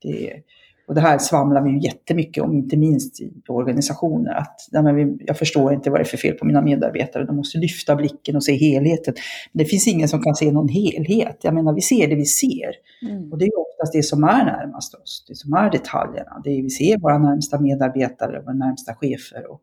Det, 0.03 0.43
och 0.89 0.95
det 0.95 1.01
här 1.01 1.19
svamlar 1.19 1.63
vi 1.63 1.71
ju 1.71 1.81
jättemycket 1.81 2.45
om, 2.45 2.55
inte 2.55 2.77
minst 2.77 3.21
i 3.21 3.33
organisationer. 3.49 4.35
Att, 4.35 4.57
vi, 4.95 5.17
jag 5.27 5.39
förstår 5.39 5.73
inte 5.73 5.91
vad 5.91 6.01
det 6.01 6.03
är 6.03 6.05
för 6.05 6.17
fel 6.17 6.35
på 6.35 6.47
mina 6.47 6.63
medarbetare, 6.63 7.25
de 7.25 7.37
måste 7.37 7.59
lyfta 7.59 7.97
blicken 7.97 8.37
och 8.37 8.45
se 8.45 8.53
helheten. 8.53 9.15
Men 9.53 9.65
det 9.65 9.65
finns 9.65 9.87
ingen 9.89 10.09
som 10.09 10.23
kan 10.23 10.35
se 10.35 10.53
någon 10.53 10.69
helhet. 10.69 11.39
Jag 11.43 11.55
menar, 11.55 11.73
vi 11.73 11.81
ser 11.81 12.09
det 12.09 12.15
vi 12.15 12.25
ser. 12.25 12.71
Mm. 13.03 13.33
Och 13.33 13.39
det 13.39 13.45
är 13.45 13.51
oftast 13.59 13.93
det 13.93 14.03
som 14.03 14.25
är 14.25 14.45
närmast 14.45 14.95
oss, 14.95 15.25
det 15.29 15.35
som 15.35 15.53
är 15.53 15.71
detaljerna. 15.71 16.41
Det 16.45 16.51
är, 16.51 16.63
vi 16.63 16.71
ser 16.71 16.99
våra 16.99 17.19
närmsta 17.19 17.61
medarbetare, 17.61 18.43
våra 18.43 18.55
närmsta 18.55 18.95
chefer 18.95 19.51
och 19.51 19.61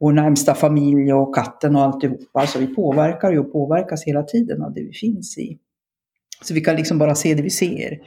vår 0.00 0.12
närmsta 0.12 0.54
familj 0.54 1.12
och 1.12 1.34
katten 1.34 1.76
och 1.76 1.82
alltihopa. 1.82 2.40
Alltså 2.40 2.58
vi 2.58 2.66
påverkar 2.66 3.32
ju 3.32 3.38
och 3.38 3.52
påverkas 3.52 4.04
hela 4.04 4.22
tiden 4.22 4.62
av 4.62 4.74
det 4.74 4.82
vi 4.82 4.92
finns 4.92 5.38
i. 5.38 5.58
Så 6.42 6.54
vi 6.54 6.60
kan 6.60 6.76
liksom 6.76 6.98
bara 6.98 7.14
se 7.14 7.34
det 7.34 7.42
vi 7.42 7.50
ser. 7.50 7.98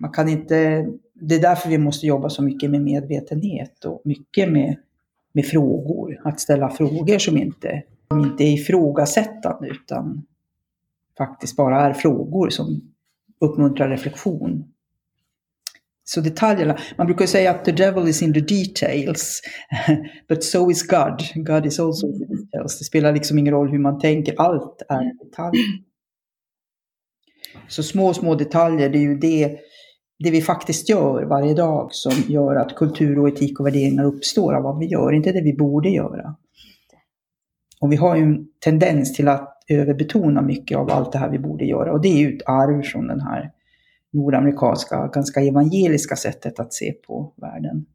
Man 0.00 0.10
kan 0.10 0.28
inte, 0.28 0.86
det 1.28 1.34
är 1.34 1.40
därför 1.40 1.68
vi 1.68 1.78
måste 1.78 2.06
jobba 2.06 2.28
så 2.28 2.42
mycket 2.42 2.70
med 2.70 2.82
medvetenhet 2.82 3.84
och 3.84 4.02
mycket 4.04 4.52
med, 4.52 4.76
med 5.32 5.46
frågor. 5.46 6.20
Att 6.24 6.40
ställa 6.40 6.70
frågor 6.70 7.18
som 7.18 7.38
inte, 7.38 7.82
som 8.08 8.20
inte 8.20 8.44
är 8.44 8.52
ifrågasättande 8.52 9.68
utan 9.68 10.26
faktiskt 11.18 11.56
bara 11.56 11.80
är 11.80 11.92
frågor 11.92 12.50
som 12.50 12.80
uppmuntrar 13.40 13.88
reflektion. 13.88 14.64
Så 16.04 16.20
detaljerna, 16.20 16.78
man 16.98 17.06
brukar 17.06 17.26
säga 17.26 17.50
att 17.50 17.64
the 17.64 17.72
devil 17.72 18.08
is 18.08 18.22
in 18.22 18.34
the 18.34 18.40
details, 18.40 19.42
but 20.28 20.44
so 20.44 20.70
is 20.70 20.82
God. 20.82 21.22
God 21.34 21.66
is 21.66 21.80
also 21.80 22.06
in 22.06 22.18
the 22.18 22.34
details. 22.34 22.78
Det 22.78 22.84
spelar 22.84 23.12
liksom 23.12 23.38
ingen 23.38 23.54
roll 23.54 23.70
hur 23.70 23.78
man 23.78 23.98
tänker, 23.98 24.34
allt 24.38 24.82
är 24.88 25.24
detaljer. 25.24 25.64
Så 27.68 27.82
små, 27.82 28.14
små 28.14 28.34
detaljer, 28.34 28.88
det 28.88 28.98
är 28.98 29.02
ju 29.02 29.18
det 29.18 29.58
det 30.22 30.30
vi 30.30 30.42
faktiskt 30.42 30.88
gör 30.88 31.22
varje 31.22 31.54
dag 31.54 31.88
som 31.92 32.12
gör 32.32 32.56
att 32.56 32.76
kultur 32.76 33.18
och 33.18 33.28
etik 33.28 33.60
och 33.60 33.66
värderingar 33.66 34.04
uppstår 34.04 34.54
av 34.54 34.62
vad 34.62 34.78
vi 34.78 34.86
gör, 34.86 35.12
inte 35.12 35.32
det 35.32 35.42
vi 35.42 35.52
borde 35.52 35.88
göra. 35.88 36.34
Och 37.80 37.92
vi 37.92 37.96
har 37.96 38.16
ju 38.16 38.22
en 38.22 38.46
tendens 38.64 39.12
till 39.12 39.28
att 39.28 39.58
överbetona 39.68 40.42
mycket 40.42 40.78
av 40.78 40.90
allt 40.90 41.12
det 41.12 41.18
här 41.18 41.30
vi 41.30 41.38
borde 41.38 41.64
göra 41.64 41.92
och 41.92 42.00
det 42.00 42.08
är 42.08 42.18
ju 42.18 42.36
ett 42.36 42.42
arv 42.46 42.82
från 42.82 43.06
den 43.06 43.20
här 43.20 43.50
nordamerikanska, 44.12 45.06
ganska 45.06 45.40
evangeliska 45.40 46.16
sättet 46.16 46.60
att 46.60 46.72
se 46.72 46.92
på 46.92 47.32
världen. 47.36 47.86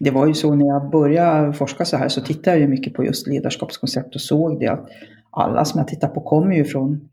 Det 0.00 0.10
var 0.10 0.26
ju 0.26 0.34
så 0.34 0.54
när 0.54 0.66
jag 0.66 0.90
började 0.90 1.52
forska 1.52 1.84
så 1.84 1.96
här 1.96 2.08
så 2.08 2.20
tittade 2.20 2.58
jag 2.58 2.70
mycket 2.70 2.94
på 2.94 3.04
just 3.04 3.26
ledarskapskoncept 3.26 4.14
och 4.14 4.20
såg 4.20 4.60
det 4.60 4.68
att 4.68 4.88
alla 5.30 5.64
som 5.64 5.78
jag 5.78 5.88
tittar 5.88 6.08
på 6.08 6.20
kommer 6.20 6.56
ju 6.56 6.64
från 6.64 7.08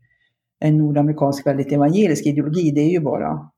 en 0.60 0.78
nordamerikansk 0.78 1.46
väldigt 1.46 1.72
evangelisk 1.72 2.26
ideologi. 2.26 2.70
Det 2.70 2.80
är 2.80 2.90
ju 2.90 3.00
bara 3.00 3.50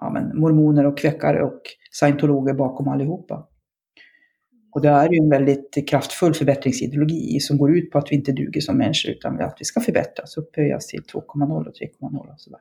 ja, 0.00 0.10
men, 0.10 0.40
mormoner 0.40 0.86
och 0.86 0.98
kväckare 0.98 1.42
och 1.42 1.60
scientologer 1.92 2.54
bakom 2.54 2.88
allihopa. 2.88 3.46
Och 4.72 4.80
det 4.80 4.88
är 4.88 5.12
ju 5.12 5.18
en 5.18 5.30
väldigt 5.30 5.88
kraftfull 5.88 6.34
förbättringsideologi 6.34 7.40
som 7.40 7.58
går 7.58 7.76
ut 7.76 7.90
på 7.90 7.98
att 7.98 8.12
vi 8.12 8.16
inte 8.16 8.32
duger 8.32 8.60
som 8.60 8.78
människor 8.78 9.10
utan 9.10 9.40
att 9.40 9.56
vi 9.58 9.64
ska 9.64 9.80
förbättras, 9.80 10.36
upphöjas 10.36 10.86
till 10.86 11.00
2,0 11.00 11.66
och 11.66 11.74
3,0 11.74 12.32
och 12.32 12.40
sådär. 12.40 12.60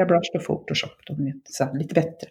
Airbrush 0.00 0.30
och 0.34 0.46
Photoshop, 0.46 0.90
de 1.06 1.24
vet, 1.24 1.36
så 1.44 1.64
här, 1.64 1.78
lite 1.78 1.94
bättre. 1.94 2.28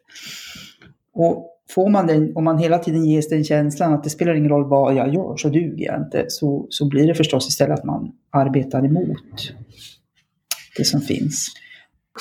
Och 1.13 1.53
får 1.69 1.89
man 1.89 2.07
den, 2.07 2.35
om 2.35 2.43
man 2.43 2.57
hela 2.57 2.79
tiden 2.79 3.05
ges 3.05 3.29
den 3.29 3.43
känslan 3.43 3.93
att 3.93 4.03
det 4.03 4.09
spelar 4.09 4.33
ingen 4.33 4.49
roll 4.49 4.69
vad 4.69 4.95
jag 4.95 5.13
gör 5.13 5.37
så 5.37 5.49
duger 5.49 5.85
jag 5.85 6.01
inte, 6.01 6.25
så, 6.27 6.67
så 6.69 6.89
blir 6.89 7.07
det 7.07 7.15
förstås 7.15 7.47
istället 7.47 7.79
att 7.79 7.85
man 7.85 8.11
arbetar 8.29 8.85
emot 8.85 9.53
det 10.77 10.83
som 10.85 11.01
finns. 11.01 11.47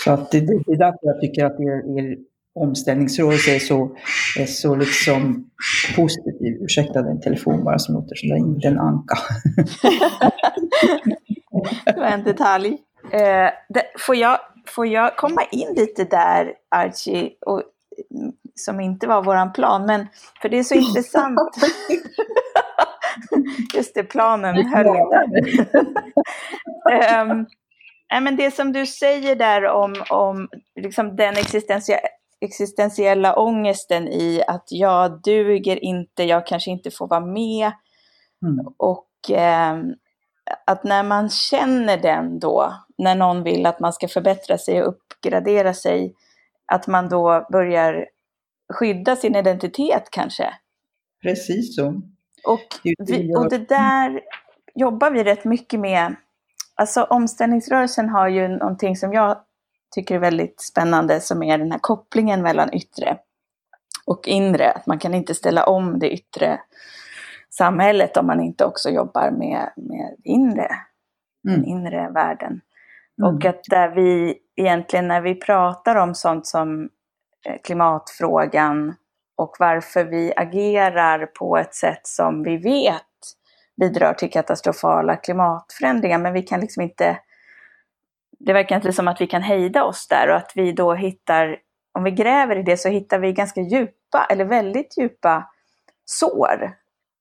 Så 0.05 0.13
att 0.13 0.31
det, 0.31 0.41
det 0.41 0.53
är 0.53 0.77
därför 0.77 0.99
jag 1.01 1.21
tycker 1.21 1.45
att 1.45 1.61
er, 1.61 1.99
er 1.99 2.17
omställningsrörelse 2.55 3.55
är 3.55 3.59
så, 3.59 3.97
är 4.39 4.47
så 4.47 4.75
liksom 4.75 5.51
positiv. 5.97 6.63
Ursäkta 6.63 7.03
den 7.03 7.21
telefon 7.21 7.65
bara 7.65 7.79
som 7.79 7.95
låter 7.95 8.15
som 8.15 8.37
inte 8.37 8.69
en 8.69 8.79
anka. 8.79 9.17
det 11.85 11.97
var 11.97 12.07
en 12.07 12.25
detalj. 12.25 12.79
Eh, 13.13 13.51
det, 13.69 13.83
får, 13.99 14.17
jag, 14.17 14.39
får 14.67 14.87
jag 14.87 15.17
komma 15.17 15.43
in 15.53 15.75
lite 15.77 16.05
där, 16.05 16.53
Archie, 16.71 17.31
och, 17.47 17.63
som 18.55 18.81
inte 18.81 19.07
var 19.07 19.23
våran 19.23 19.53
plan, 19.53 19.87
men 19.87 20.07
för 20.43 20.49
det 20.49 20.59
är 20.59 20.63
så 20.63 20.75
intressant. 20.75 21.39
Just 23.75 23.95
det, 23.95 24.03
planen 24.03 24.67
höll 24.67 24.87
inte. 24.87 25.47
um, 27.23 27.47
Nej, 28.13 28.21
men 28.21 28.37
det 28.37 28.51
som 28.51 28.73
du 28.73 28.87
säger 28.87 29.37
där 29.37 29.65
om, 29.65 29.95
om 30.11 30.49
liksom 30.81 31.17
den 31.17 31.37
existentie 31.37 31.99
existentiella 32.41 33.39
ångesten 33.39 34.09
i 34.09 34.43
att 34.49 34.67
jag 34.71 35.23
duger 35.23 35.85
inte, 35.85 36.25
jag 36.25 36.47
kanske 36.47 36.71
inte 36.71 36.91
får 36.91 37.09
vara 37.09 37.27
med. 37.27 37.73
Mm. 38.43 38.67
Och 38.77 39.31
eh, 39.31 39.77
att 40.67 40.85
när 40.85 41.03
man 41.03 41.31
känner 41.31 41.97
den 41.97 42.39
då, 42.39 42.73
när 42.99 43.15
någon 43.15 43.43
vill 43.43 43.67
att 43.67 43.81
man 43.81 43.93
ska 43.93 44.09
förbättra 44.09 44.59
sig 44.59 44.83
och 44.83 44.89
uppgradera 44.89 45.75
sig, 45.75 46.15
att 46.67 46.87
man 46.87 47.09
då 47.09 47.47
börjar 47.53 48.07
skydda 48.75 49.17
sin 49.17 49.37
identitet 49.37 50.09
kanske. 50.11 50.55
Precis 51.23 51.77
så. 51.77 52.03
Och, 52.45 52.91
vi, 53.07 53.35
och 53.37 53.51
det 53.51 53.69
där 53.69 54.21
jobbar 54.75 55.11
vi 55.11 55.25
rätt 55.25 55.45
mycket 55.45 55.81
med 55.81 56.17
Alltså 56.77 57.03
omställningsrörelsen 57.03 58.09
har 58.09 58.29
ju 58.29 58.49
någonting 58.49 58.97
som 58.97 59.13
jag 59.13 59.39
tycker 59.95 60.15
är 60.15 60.19
väldigt 60.19 60.61
spännande 60.61 61.21
som 61.21 61.43
är 61.43 61.59
den 61.59 61.73
här 61.73 61.79
kopplingen 61.79 62.43
mellan 62.43 62.75
yttre 62.75 63.19
och 64.07 64.29
inre. 64.29 64.71
Att 64.71 64.87
man 64.87 64.99
kan 64.99 65.15
inte 65.15 65.35
ställa 65.35 65.65
om 65.65 65.99
det 65.99 66.11
yttre 66.11 66.61
samhället 67.51 68.17
om 68.17 68.27
man 68.27 68.41
inte 68.41 68.65
också 68.65 68.91
jobbar 68.91 69.31
med, 69.31 69.73
med 69.77 70.17
inre, 70.25 70.71
mm. 71.49 71.61
den 71.61 71.65
inre 71.65 72.11
världen. 72.11 72.61
Mm. 73.23 73.35
Och 73.35 73.45
att 73.45 73.65
där 73.65 73.89
vi 73.89 74.39
egentligen 74.57 75.09
när 75.09 75.21
vi 75.21 75.35
pratar 75.35 75.97
om 75.97 76.15
sånt 76.15 76.47
som 76.47 76.89
eh, 77.47 77.57
klimatfrågan 77.65 78.95
och 79.37 79.57
varför 79.59 80.05
vi 80.05 80.33
agerar 80.37 81.27
på 81.27 81.57
ett 81.57 81.75
sätt 81.75 82.07
som 82.07 82.43
vi 82.43 82.57
vet 82.57 83.03
bidrar 83.81 84.15
till 84.15 84.31
katastrofala 84.31 85.17
klimatförändringar. 85.17 86.19
Men 86.19 86.33
vi 86.33 86.43
kan 86.43 86.61
liksom 86.61 86.83
inte, 86.83 87.19
det 88.39 88.53
verkar 88.53 88.77
inte 88.77 88.93
som 88.93 89.09
att 89.09 89.21
vi 89.21 89.27
kan 89.27 89.43
hejda 89.43 89.85
oss 89.85 90.09
där 90.09 90.29
och 90.29 90.37
att 90.37 90.53
vi 90.55 90.73
då 90.73 90.95
hittar, 90.95 91.59
om 91.95 92.05
vi 92.05 92.11
gräver 92.11 92.57
i 92.57 92.63
det 92.63 92.77
så 92.77 92.89
hittar 92.89 93.19
vi 93.19 93.33
ganska 93.33 93.61
djupa, 93.61 94.27
eller 94.31 94.45
väldigt 94.45 94.99
djupa 94.99 95.51
sår. 96.05 96.73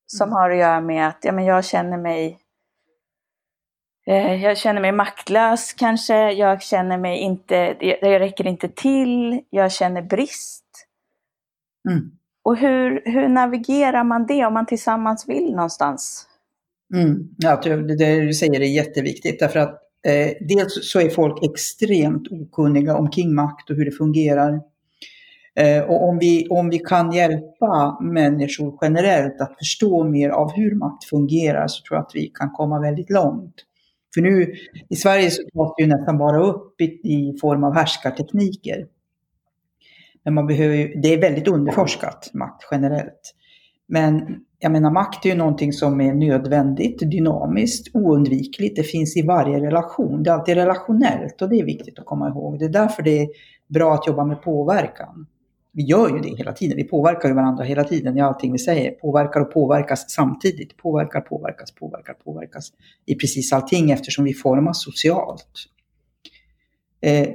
Som 0.08 0.28
mm. 0.28 0.34
har 0.34 0.50
att 0.50 0.58
göra 0.58 0.82
med 0.82 1.08
att 1.08 1.20
ja, 1.22 1.32
men 1.32 1.46
jag 1.46 1.66
känner 1.66 1.98
mig 1.98 2.40
eh, 4.08 4.44
jag 4.44 4.58
känner 4.58 4.82
mig 4.82 4.92
maktlös 4.92 5.74
kanske, 5.74 6.32
jag 6.32 6.62
känner 6.62 6.98
mig 6.98 7.18
inte, 7.18 7.76
jag 7.80 8.22
räcker 8.22 8.48
inte 8.48 8.68
till, 8.70 9.44
jag 9.50 9.72
känner 9.72 10.02
brist. 10.02 10.88
Mm. 11.90 12.12
Och 12.44 12.58
hur, 12.58 13.02
hur 13.06 13.28
navigerar 13.28 14.04
man 14.04 14.26
det 14.26 14.46
om 14.46 14.54
man 14.54 14.66
tillsammans 14.66 15.30
vill 15.30 15.56
någonstans? 15.56 16.28
Mm. 16.94 17.30
Ja, 17.38 17.62
det, 17.64 17.96
det 17.96 18.22
du 18.22 18.34
säger 18.34 18.62
är 18.62 18.66
jätteviktigt 18.66 19.40
därför 19.40 19.60
att 19.60 19.82
eh, 20.08 20.48
dels 20.48 20.92
så 20.92 21.00
är 21.00 21.10
folk 21.10 21.44
extremt 21.44 22.28
okunniga 22.32 22.98
om 22.98 23.12
kingmakt 23.12 23.70
och 23.70 23.76
hur 23.76 23.86
det 23.86 23.92
fungerar. 23.92 24.62
Eh, 25.56 25.84
och 25.84 26.10
om 26.10 26.20
vi, 26.20 26.48
om 26.50 26.70
vi 26.70 26.80
kan 26.80 27.12
hjälpa 27.12 27.98
människor 28.02 28.78
generellt 28.82 29.42
att 29.42 29.58
förstå 29.58 30.04
mer 30.04 30.30
av 30.30 30.52
hur 30.52 30.76
makt 30.76 31.04
fungerar 31.04 31.68
så 31.68 31.84
tror 31.84 31.98
jag 31.98 32.06
att 32.06 32.16
vi 32.16 32.28
kan 32.28 32.52
komma 32.52 32.82
väldigt 32.82 33.10
långt. 33.10 33.56
För 34.14 34.22
nu 34.22 34.54
i 34.90 34.96
Sverige 34.96 35.32
så 35.32 35.42
tas 35.42 35.74
det 35.78 35.84
ju 35.84 35.90
nästan 35.90 36.18
bara 36.18 36.44
upp 36.44 36.82
i, 36.82 36.86
i 36.86 37.38
form 37.42 37.64
av 37.64 37.74
härskartekniker. 37.74 38.88
Men 40.24 40.34
man 40.34 40.48
behöver 40.48 41.02
det 41.02 41.14
är 41.14 41.22
väldigt 41.22 41.48
underforskat, 41.48 42.32
makt 42.34 42.68
generellt. 42.72 43.34
Men 43.88 44.40
jag 44.66 44.72
menar, 44.72 44.92
makt 44.92 45.26
är 45.26 45.30
ju 45.30 45.36
någonting 45.36 45.74
som 45.74 46.02
är 46.02 46.14
nödvändigt, 46.14 47.00
dynamiskt, 47.00 47.96
oundvikligt. 47.96 48.76
Det 48.76 48.84
finns 48.84 49.18
i 49.18 49.22
varje 49.22 49.60
relation. 49.60 50.24
Det 50.24 50.30
är 50.30 50.34
alltid 50.34 50.56
relationellt 50.56 51.42
och 51.42 51.50
det 51.50 51.60
är 51.60 51.66
viktigt 51.66 52.00
att 52.00 52.06
komma 52.06 52.30
ihåg. 52.30 52.60
Det 52.60 52.66
är 52.66 52.70
därför 52.70 53.04
det 53.04 53.22
är 53.22 53.28
bra 53.68 53.94
att 53.94 54.08
jobba 54.08 54.26
med 54.26 54.42
påverkan. 54.42 55.28
Vi 55.72 55.84
gör 55.84 56.10
ju 56.10 56.20
det 56.20 56.38
hela 56.38 56.54
tiden. 56.54 56.78
Vi 56.78 56.84
påverkar 56.84 57.30
ju 57.30 57.36
varandra 57.36 57.64
hela 57.64 57.84
tiden 57.84 58.18
i 58.18 58.22
allting 58.22 58.52
vi 58.52 58.58
säger. 58.58 58.92
Påverkar 58.92 59.40
och 59.40 59.54
påverkas 59.54 60.10
samtidigt. 60.10 60.78
Påverkar, 60.78 61.22
påverkas, 61.22 61.72
påverkar, 61.72 62.14
påverkas 62.14 62.70
i 63.06 63.16
precis 63.16 63.54
allting 63.54 63.92
eftersom 63.92 64.26
vi 64.26 64.34
formas 64.34 64.84
socialt. 64.84 65.66
Eh, 67.02 67.28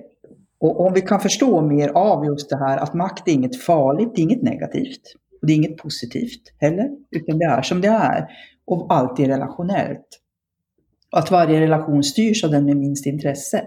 och 0.60 0.86
om 0.86 0.92
vi 0.92 1.00
kan 1.00 1.20
förstå 1.20 1.62
mer 1.62 1.88
av 1.88 2.26
just 2.26 2.50
det 2.50 2.56
här 2.56 2.78
att 2.78 2.94
makt 2.94 3.28
är 3.28 3.32
inget 3.32 3.62
farligt, 3.62 4.12
det 4.14 4.20
är 4.20 4.22
inget 4.22 4.42
negativt. 4.42 5.16
Och 5.40 5.46
det 5.46 5.52
är 5.52 5.56
inget 5.56 5.76
positivt 5.76 6.54
heller, 6.58 6.90
utan 7.10 7.38
det 7.38 7.44
är 7.44 7.62
som 7.62 7.80
det 7.80 7.88
är. 7.88 8.26
Och 8.64 8.86
allt 8.94 9.20
är 9.20 9.28
relationellt. 9.28 10.20
Och 11.12 11.18
att 11.18 11.30
varje 11.30 11.60
relation 11.60 12.02
styrs 12.02 12.44
av 12.44 12.50
den 12.50 12.64
med 12.64 12.76
minst 12.76 13.06
intresse. 13.06 13.64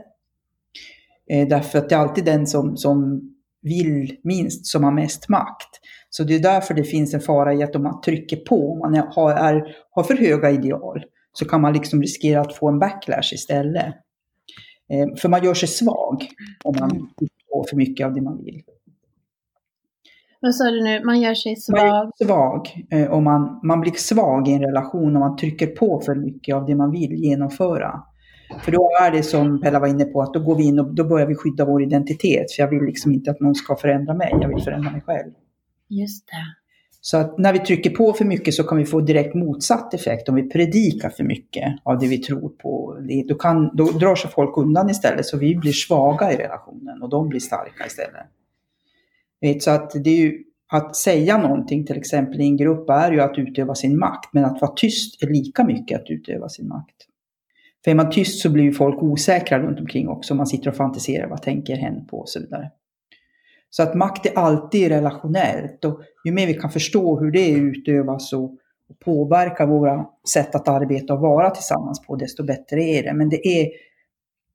Eh, 1.29 1.47
därför 1.47 1.79
att 1.79 1.89
det 1.89 1.95
är 1.95 1.99
alltid 1.99 2.25
den 2.25 2.47
som, 2.47 2.77
som 2.77 3.21
vill 3.61 4.17
minst 4.23 4.65
som 4.65 4.83
har 4.83 4.91
mest 4.91 5.29
makt. 5.29 5.79
Så 6.09 6.23
det 6.23 6.35
är 6.35 6.39
därför 6.39 6.73
det 6.73 6.83
finns 6.83 7.13
en 7.13 7.21
fara 7.21 7.53
i 7.53 7.63
att 7.63 7.75
om 7.75 7.83
man 7.83 8.01
trycker 8.01 8.37
på, 8.37 8.71
om 8.71 8.79
man 8.79 8.95
har, 8.95 9.31
är, 9.31 9.75
har 9.91 10.03
för 10.03 10.17
höga 10.17 10.51
ideal, 10.51 11.03
så 11.33 11.45
kan 11.45 11.61
man 11.61 11.73
liksom 11.73 12.01
riskera 12.01 12.41
att 12.41 12.55
få 12.55 12.69
en 12.69 12.79
backlash 12.79 13.33
istället. 13.33 13.95
Eh, 14.89 15.15
för 15.17 15.29
man 15.29 15.43
gör 15.43 15.53
sig 15.53 15.69
svag 15.69 16.27
om 16.63 16.75
man 16.79 16.91
mm. 16.91 17.07
får 17.49 17.67
för 17.69 17.75
mycket 17.75 18.05
av 18.05 18.13
det 18.13 18.21
man 18.21 18.43
vill. 18.43 18.61
Vad 20.43 20.55
sa 20.55 20.63
du 20.63 20.83
nu? 20.83 21.03
Man 21.03 21.21
gör 21.21 21.33
sig 21.33 21.55
svag? 21.55 21.87
Man 21.87 22.11
svag. 22.27 22.85
Eh, 22.91 23.11
och 23.11 23.23
man, 23.23 23.59
man 23.63 23.81
blir 23.81 23.91
svag 23.91 24.47
i 24.47 24.51
en 24.51 24.61
relation 24.61 25.15
om 25.15 25.19
man 25.19 25.37
trycker 25.37 25.67
på 25.67 26.01
för 26.05 26.15
mycket 26.15 26.55
av 26.55 26.65
det 26.65 26.75
man 26.75 26.91
vill 26.91 27.13
genomföra. 27.13 28.03
För 28.63 28.71
då 28.71 28.89
är 29.01 29.11
det 29.11 29.23
som 29.23 29.61
Pella 29.61 29.79
var 29.79 29.87
inne 29.87 30.05
på, 30.05 30.21
att 30.21 30.33
då 30.33 30.39
går 30.39 30.55
vi 30.55 30.63
in 30.63 30.79
och 30.79 30.95
då 30.95 31.03
börjar 31.03 31.27
vi 31.27 31.35
skydda 31.35 31.65
vår 31.65 31.83
identitet. 31.83 32.51
För 32.51 32.63
jag 32.63 32.69
vill 32.69 32.83
liksom 32.83 33.11
inte 33.11 33.31
att 33.31 33.39
någon 33.39 33.55
ska 33.55 33.75
förändra 33.75 34.13
mig, 34.13 34.37
jag 34.41 34.49
vill 34.49 34.63
förändra 34.63 34.91
mig 34.91 35.01
själv. 35.01 35.31
Just 35.89 36.27
det. 36.27 36.33
Så 37.01 37.17
att 37.17 37.37
när 37.37 37.53
vi 37.53 37.59
trycker 37.59 37.89
på 37.89 38.13
för 38.13 38.25
mycket 38.25 38.53
så 38.53 38.63
kan 38.63 38.77
vi 38.77 38.85
få 38.85 39.01
direkt 39.01 39.35
motsatt 39.35 39.93
effekt. 39.93 40.29
Om 40.29 40.35
vi 40.35 40.49
predikar 40.49 41.09
för 41.09 41.23
mycket 41.23 41.63
av 41.83 41.99
det 41.99 42.07
vi 42.07 42.17
tror 42.17 42.49
på, 42.49 42.97
då, 43.27 43.35
kan, 43.35 43.75
då 43.75 43.85
drar 43.85 44.15
sig 44.15 44.31
folk 44.31 44.57
undan 44.57 44.89
istället. 44.89 45.25
Så 45.25 45.37
vi 45.37 45.55
blir 45.55 45.71
svaga 45.71 46.31
i 46.33 46.37
relationen 46.37 47.01
och 47.01 47.09
de 47.09 47.29
blir 47.29 47.39
starka 47.39 47.85
istället. 47.85 48.27
Eh, 49.43 49.57
så 49.59 49.71
att 49.71 49.91
det 50.03 50.09
är 50.09 50.17
ju, 50.17 50.43
att 50.71 50.95
säga 50.95 51.37
någonting 51.37 51.85
till 51.85 51.97
exempel 51.97 52.41
i 52.41 52.43
en 52.43 52.57
grupp 52.57 52.89
är 52.89 53.11
ju 53.11 53.21
att 53.21 53.37
utöva 53.37 53.75
sin 53.75 53.99
makt. 53.99 54.33
Men 54.33 54.45
att 54.45 54.61
vara 54.61 54.71
tyst 54.75 55.23
är 55.23 55.27
lika 55.27 55.63
mycket 55.63 56.01
att 56.01 56.09
utöva 56.09 56.49
sin 56.49 56.67
makt. 56.67 56.95
För 57.83 57.91
är 57.91 57.95
man 57.95 58.11
tyst 58.11 58.41
så 58.41 58.49
blir 58.49 58.63
ju 58.63 58.71
folk 58.71 59.03
osäkra 59.03 59.59
runt 59.59 59.79
omkring 59.79 60.07
också. 60.07 60.35
Man 60.35 60.47
sitter 60.47 60.69
och 60.69 60.75
fantiserar, 60.75 61.27
vad 61.27 61.41
tänker 61.41 61.75
hen 61.75 62.05
på 62.07 62.17
och 62.17 62.29
så 62.29 62.39
vidare. 62.39 62.71
Så 63.69 63.83
att 63.83 63.95
makt 63.95 64.25
är 64.25 64.37
alltid 64.37 64.87
relationellt 64.87 65.85
och 65.85 66.01
ju 66.25 66.31
mer 66.31 66.47
vi 66.47 66.53
kan 66.53 66.71
förstå 66.71 67.19
hur 67.19 67.31
det 67.31 67.49
utövas 67.49 68.33
och, 68.33 68.43
och 68.89 68.99
påverkar 69.05 69.67
våra 69.67 70.05
sätt 70.33 70.55
att 70.55 70.67
arbeta 70.67 71.13
och 71.13 71.19
vara 71.19 71.49
tillsammans 71.49 72.01
på, 72.07 72.15
desto 72.15 72.43
bättre 72.43 72.83
är 72.83 73.03
det. 73.03 73.13
Men 73.13 73.29
det 73.29 73.47
är, 73.47 73.69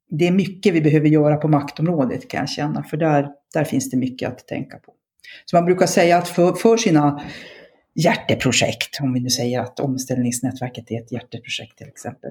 det 0.09 0.27
är 0.27 0.33
mycket 0.33 0.75
vi 0.75 0.81
behöver 0.81 1.09
göra 1.09 1.37
på 1.37 1.49
maktområdet 1.49 2.29
kan 2.29 2.41
jag 2.41 2.49
känna, 2.49 2.83
för 2.83 2.97
där, 2.97 3.29
där 3.55 3.65
finns 3.65 3.91
det 3.91 3.97
mycket 3.97 4.29
att 4.29 4.47
tänka 4.47 4.79
på. 4.79 4.95
Så 5.45 5.57
man 5.57 5.65
brukar 5.65 5.87
säga 5.87 6.19
att 6.19 6.29
för, 6.29 6.53
för 6.53 6.77
sina 6.77 7.23
hjärteprojekt, 7.95 9.01
om 9.01 9.13
vi 9.13 9.21
nu 9.21 9.31
säger 9.31 9.61
att 9.61 9.81
omställningsnätverket 9.81 10.91
är 10.91 11.01
ett 11.01 11.13
hjärteprojekt 11.13 11.79
till 11.79 11.89
exempel, 11.89 12.31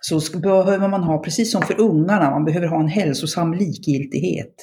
så 0.00 0.38
behöver 0.38 0.88
man 0.88 1.02
ha, 1.02 1.18
precis 1.18 1.52
som 1.52 1.62
för 1.62 1.80
ungarna, 1.80 2.30
man 2.30 2.44
behöver 2.44 2.66
ha 2.66 2.80
en 2.80 2.88
hälsosam 2.88 3.54
likgiltighet. 3.54 4.54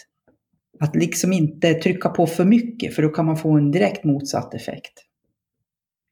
Att 0.79 0.95
liksom 0.95 1.33
inte 1.33 1.73
trycka 1.73 2.09
på 2.09 2.27
för 2.27 2.45
mycket 2.45 2.95
för 2.95 3.01
då 3.01 3.09
kan 3.09 3.25
man 3.25 3.37
få 3.37 3.51
en 3.51 3.71
direkt 3.71 4.03
motsatt 4.03 4.53
effekt. 4.53 4.93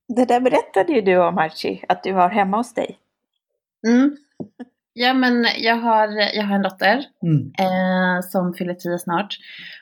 Det 0.08 0.25
där 0.25 0.41
berättade 0.41 0.93
ju 0.93 1.01
du 1.01 1.17
om 1.17 1.38
Archie, 1.38 1.79
att 1.89 2.03
du 2.03 2.13
har 2.13 2.29
hemma 2.29 2.58
hos 2.58 2.73
dig. 2.73 2.97
Mm. 3.88 4.17
Ja 4.97 5.13
men 5.13 5.47
jag 5.58 5.75
har, 5.75 6.08
jag 6.36 6.43
har 6.43 6.55
en 6.55 6.62
dotter 6.62 7.05
mm. 7.23 7.51
eh, 7.60 8.21
som 8.21 8.53
fyller 8.53 8.73
tio 8.73 8.99
snart. 8.99 9.38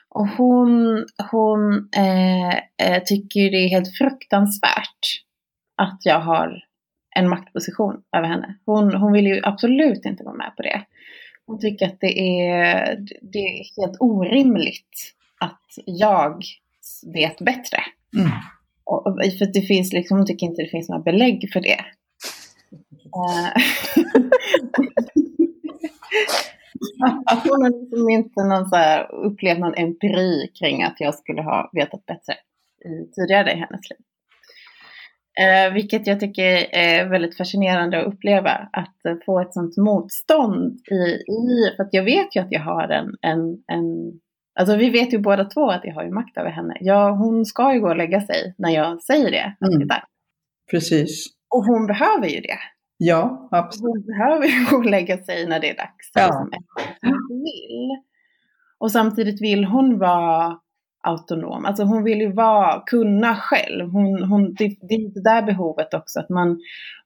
Och 0.08 0.28
hon, 0.28 1.04
hon 1.30 1.88
eh, 1.96 2.54
eh, 2.88 3.02
tycker 3.06 3.50
det 3.50 3.56
är 3.56 3.68
helt 3.68 3.96
fruktansvärt 3.98 5.22
att 5.76 5.98
jag 6.04 6.20
har 6.20 6.62
en 7.16 7.28
maktposition 7.28 8.02
över 8.16 8.28
henne. 8.28 8.58
Hon, 8.66 8.94
hon 8.94 9.12
vill 9.12 9.26
ju 9.26 9.40
absolut 9.42 10.04
inte 10.04 10.24
vara 10.24 10.36
med 10.36 10.52
på 10.56 10.62
det. 10.62 10.82
Hon 11.46 11.60
tycker 11.60 11.86
att 11.86 12.00
det 12.00 12.20
är, 12.20 12.98
det 13.22 13.38
är 13.38 13.82
helt 13.82 13.96
orimligt 14.00 15.14
att 15.40 15.64
jag 15.86 16.42
vet 17.14 17.38
bättre. 17.38 17.78
Mm. 18.16 18.30
Och, 18.84 19.02
för 19.38 19.52
det 19.52 19.62
finns 19.62 19.92
liksom, 19.92 20.16
hon 20.18 20.26
tycker 20.26 20.46
inte 20.46 20.62
det 20.62 20.68
finns 20.68 20.88
några 20.88 21.02
belägg 21.02 21.50
för 21.52 21.60
det. 21.60 21.84
Eh. 23.14 23.62
hon 27.44 27.62
har 27.62 27.80
liksom 27.80 28.10
inte 28.10 28.44
någon 28.44 28.68
så 28.68 28.76
här, 28.76 29.14
upplevt 29.14 29.58
någon 29.58 29.74
empiri 29.74 30.50
kring 30.58 30.82
att 30.82 31.00
jag 31.00 31.14
skulle 31.14 31.42
ha 31.42 31.70
vetat 31.72 32.06
bättre 32.06 32.34
tidigare 33.16 33.52
i 33.52 33.56
hennes 33.56 33.90
liv. 33.90 33.98
Eh, 35.40 35.72
vilket 35.72 36.06
jag 36.06 36.20
tycker 36.20 36.74
är 36.74 37.08
väldigt 37.08 37.36
fascinerande 37.36 38.00
att 38.00 38.14
uppleva. 38.14 38.68
Att 38.72 39.24
få 39.26 39.40
ett 39.40 39.54
sånt 39.54 39.76
motstånd 39.76 40.80
i, 40.90 41.32
i 41.32 41.76
för 41.76 41.82
att 41.82 41.94
jag 41.94 42.02
vet 42.02 42.36
ju 42.36 42.40
att 42.40 42.52
jag 42.52 42.60
har 42.60 42.88
en, 42.88 43.16
en, 43.20 43.38
en 43.66 44.20
Alltså 44.60 44.76
vi 44.76 44.90
vet 44.90 45.12
ju 45.12 45.18
båda 45.18 45.44
två 45.44 45.70
att 45.70 45.84
jag 45.84 45.94
har 45.94 46.04
ju 46.04 46.10
makt 46.10 46.36
över 46.36 46.50
henne. 46.50 46.76
Ja, 46.80 47.10
hon 47.10 47.44
ska 47.44 47.74
ju 47.74 47.80
gå 47.80 47.88
och 47.88 47.96
lägga 47.96 48.20
sig 48.20 48.54
när 48.58 48.70
jag 48.70 49.02
säger 49.02 49.30
det. 49.30 49.56
Mm. 49.66 49.88
Precis. 50.70 51.26
Och 51.54 51.64
hon 51.64 51.86
behöver 51.86 52.28
ju 52.28 52.40
det. 52.40 52.58
Ja, 52.96 53.48
absolut. 53.50 53.94
Hon 53.94 54.06
behöver 54.06 54.46
ju 54.46 54.70
gå 54.70 54.76
och 54.76 54.84
lägga 54.90 55.18
sig 55.18 55.46
när 55.46 55.60
det 55.60 55.70
är 55.70 55.76
dags. 55.76 56.10
Ja. 56.14 56.48
Hon 57.02 57.42
vill. 57.42 58.02
Och 58.78 58.92
samtidigt 58.92 59.42
vill 59.42 59.64
hon 59.64 59.98
vara 59.98 60.58
autonom. 61.00 61.64
Alltså 61.64 61.84
hon 61.84 62.04
vill 62.04 62.20
ju 62.20 62.32
vara, 62.32 62.82
kunna 62.86 63.36
själv. 63.36 63.90
Hon, 63.90 64.22
hon, 64.22 64.54
det, 64.54 64.76
det 64.88 64.94
är 64.94 65.14
det 65.14 65.22
där 65.22 65.42
behovet 65.42 65.94
också, 65.94 66.20
att 66.20 66.28
man, 66.28 66.60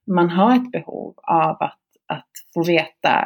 man 0.07 0.31
har 0.31 0.57
ett 0.57 0.70
behov 0.72 1.14
av 1.22 1.57
att, 1.61 1.81
att 2.07 2.31
få 2.55 2.64
veta 2.64 3.24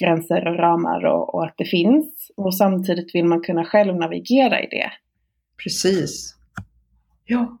gränser 0.00 0.48
och 0.48 0.58
ramar 0.58 1.04
och, 1.04 1.34
och 1.34 1.44
att 1.44 1.54
det 1.56 1.64
finns. 1.64 2.30
Och 2.36 2.54
samtidigt 2.54 3.14
vill 3.14 3.24
man 3.24 3.42
kunna 3.42 3.64
själv 3.64 3.96
navigera 3.96 4.60
i 4.62 4.66
det. 4.66 4.90
Precis. 5.64 6.36
Ja. 7.24 7.58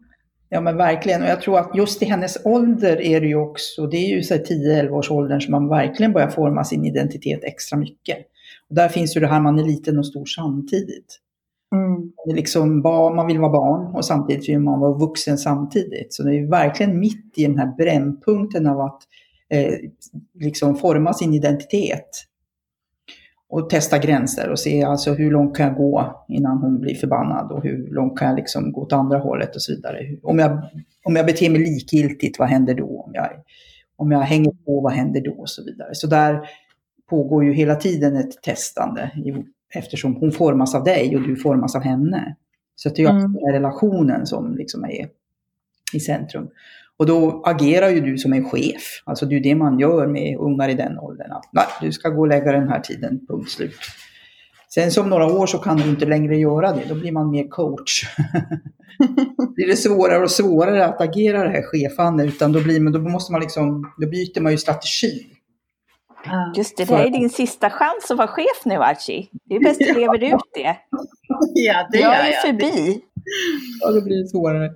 Ja 0.54 0.60
men 0.60 0.76
verkligen, 0.76 1.22
och 1.22 1.28
jag 1.28 1.40
tror 1.40 1.58
att 1.58 1.70
just 1.74 2.02
i 2.02 2.04
hennes 2.04 2.38
ålder 2.44 3.00
är 3.00 3.20
det 3.20 3.26
ju 3.26 3.36
också, 3.36 3.86
det 3.86 3.96
är 3.96 4.08
ju 4.08 4.20
10-11 4.20 4.90
års 4.90 5.10
åldern 5.10 5.40
som 5.40 5.50
man 5.50 5.68
verkligen 5.68 6.12
börjar 6.12 6.28
forma 6.28 6.64
sin 6.64 6.84
identitet 6.84 7.44
extra 7.44 7.78
mycket. 7.78 8.18
Och 8.68 8.74
där 8.74 8.88
finns 8.88 9.16
ju 9.16 9.20
det 9.20 9.26
här 9.26 9.40
man 9.40 9.58
är 9.58 9.64
liten 9.64 9.98
och 9.98 10.06
stor 10.06 10.24
samtidigt. 10.24 11.18
Mm. 11.74 12.12
Det 12.24 12.32
är 12.32 12.36
liksom, 12.36 12.80
man 13.16 13.26
vill 13.26 13.38
vara 13.38 13.52
barn 13.52 13.94
och 13.94 14.04
samtidigt 14.04 14.48
vill 14.48 14.60
man 14.60 14.80
vara 14.80 14.98
vuxen 14.98 15.38
samtidigt. 15.38 16.14
Så 16.14 16.22
det 16.22 16.36
är 16.36 16.50
verkligen 16.50 17.00
mitt 17.00 17.32
i 17.36 17.46
den 17.46 17.58
här 17.58 17.76
brännpunkten 17.76 18.66
av 18.66 18.80
att 18.80 19.02
eh, 19.50 19.74
liksom 20.40 20.76
forma 20.76 21.14
sin 21.14 21.34
identitet. 21.34 22.08
Och 23.52 23.70
testa 23.70 23.98
gränser 23.98 24.50
och 24.50 24.58
se 24.58 24.82
alltså 24.82 25.12
hur 25.14 25.30
långt 25.30 25.56
kan 25.56 25.66
jag 25.66 25.76
gå 25.76 26.24
innan 26.28 26.58
hon 26.58 26.80
blir 26.80 26.94
förbannad 26.94 27.52
och 27.52 27.62
hur 27.62 27.88
långt 27.90 28.18
kan 28.18 28.28
jag 28.28 28.36
liksom 28.36 28.72
gå 28.72 28.80
åt 28.80 28.92
andra 28.92 29.18
hållet 29.18 29.54
och 29.56 29.62
så 29.62 29.72
vidare. 29.72 29.98
Om 30.22 30.38
jag, 30.38 30.62
om 31.04 31.16
jag 31.16 31.26
beter 31.26 31.50
mig 31.50 31.60
likgiltigt, 31.60 32.38
vad 32.38 32.48
händer 32.48 32.74
då? 32.74 33.02
Om 33.06 33.10
jag, 33.14 33.28
om 33.96 34.12
jag 34.12 34.20
hänger 34.20 34.50
på, 34.50 34.80
vad 34.80 34.92
händer 34.92 35.20
då? 35.20 35.32
Och 35.32 35.48
så 35.50 35.64
vidare. 35.64 35.94
Så 35.94 36.06
där 36.06 36.40
pågår 37.10 37.44
ju 37.44 37.52
hela 37.52 37.74
tiden 37.74 38.16
ett 38.16 38.42
testande 38.42 39.10
eftersom 39.74 40.14
hon 40.16 40.32
formas 40.32 40.74
av 40.74 40.84
dig 40.84 41.16
och 41.16 41.22
du 41.22 41.36
formas 41.36 41.76
av 41.76 41.82
henne. 41.82 42.36
Så 42.74 42.88
att 42.88 42.96
det 42.96 43.02
är 43.02 43.10
Mm. 43.10 43.36
relationen 43.52 44.26
som 44.26 44.56
liksom 44.56 44.84
är 44.84 45.08
i 45.92 46.00
centrum. 46.00 46.48
Och 46.98 47.06
då 47.06 47.42
agerar 47.46 47.88
ju 47.88 48.00
du 48.00 48.18
som 48.18 48.32
en 48.32 48.50
chef. 48.50 49.02
Alltså 49.04 49.26
det 49.26 49.36
är 49.36 49.40
det 49.40 49.54
man 49.54 49.78
gör 49.78 50.06
med 50.06 50.36
ungar 50.38 50.68
i 50.68 50.74
den 50.74 50.98
åldern. 50.98 51.32
Att, 51.32 51.48
Nej, 51.52 51.64
du 51.80 51.92
ska 51.92 52.08
gå 52.08 52.20
och 52.20 52.28
lägga 52.28 52.52
den 52.52 52.68
här 52.68 52.80
tiden, 52.80 53.20
punkt 53.28 53.50
slut. 53.50 53.74
Sen 54.74 54.90
som 54.90 55.10
några 55.10 55.26
år 55.26 55.46
så 55.46 55.58
kan 55.58 55.76
du 55.76 55.88
inte 55.88 56.06
längre 56.06 56.36
göra 56.36 56.72
det. 56.72 56.82
Då 56.88 56.94
blir 56.94 57.12
man 57.12 57.30
mer 57.30 57.48
coach. 57.48 58.02
Det 59.56 59.76
svårare 59.76 60.22
och 60.22 60.30
svårare 60.30 60.84
att 60.84 61.00
agera 61.00 61.44
det 61.44 61.50
här 61.50 61.62
chefande. 61.62 62.24
Utan 62.24 62.52
då, 62.52 62.60
blir 62.60 62.80
man, 62.80 62.92
då 62.92 62.98
måste 63.00 63.32
man 63.32 63.40
liksom, 63.40 63.92
då 63.98 64.06
byter 64.08 64.40
man 64.40 64.52
ju 64.52 64.58
strategi. 64.58 65.26
Just 66.56 66.76
det, 66.76 66.84
det 66.84 66.94
här 66.94 67.04
är 67.04 67.10
din 67.10 67.30
sista 67.30 67.70
chans 67.70 68.10
att 68.10 68.16
vara 68.16 68.28
chef 68.28 68.64
nu 68.64 68.74
Archie. 68.74 69.26
Det 69.44 69.54
är 69.54 69.60
bäst 69.60 69.80
du 69.80 69.94
lever 70.00 70.34
ut 70.34 70.40
det. 70.54 70.76
ja, 71.54 71.88
det 71.92 71.98
Jag 71.98 72.16
gör 72.18 72.24
är 72.24 72.32
jag. 72.32 72.42
förbi. 72.42 73.00
Ja, 73.80 73.90
då 73.90 74.04
blir 74.04 74.22
det 74.22 74.28
svårare. 74.28 74.70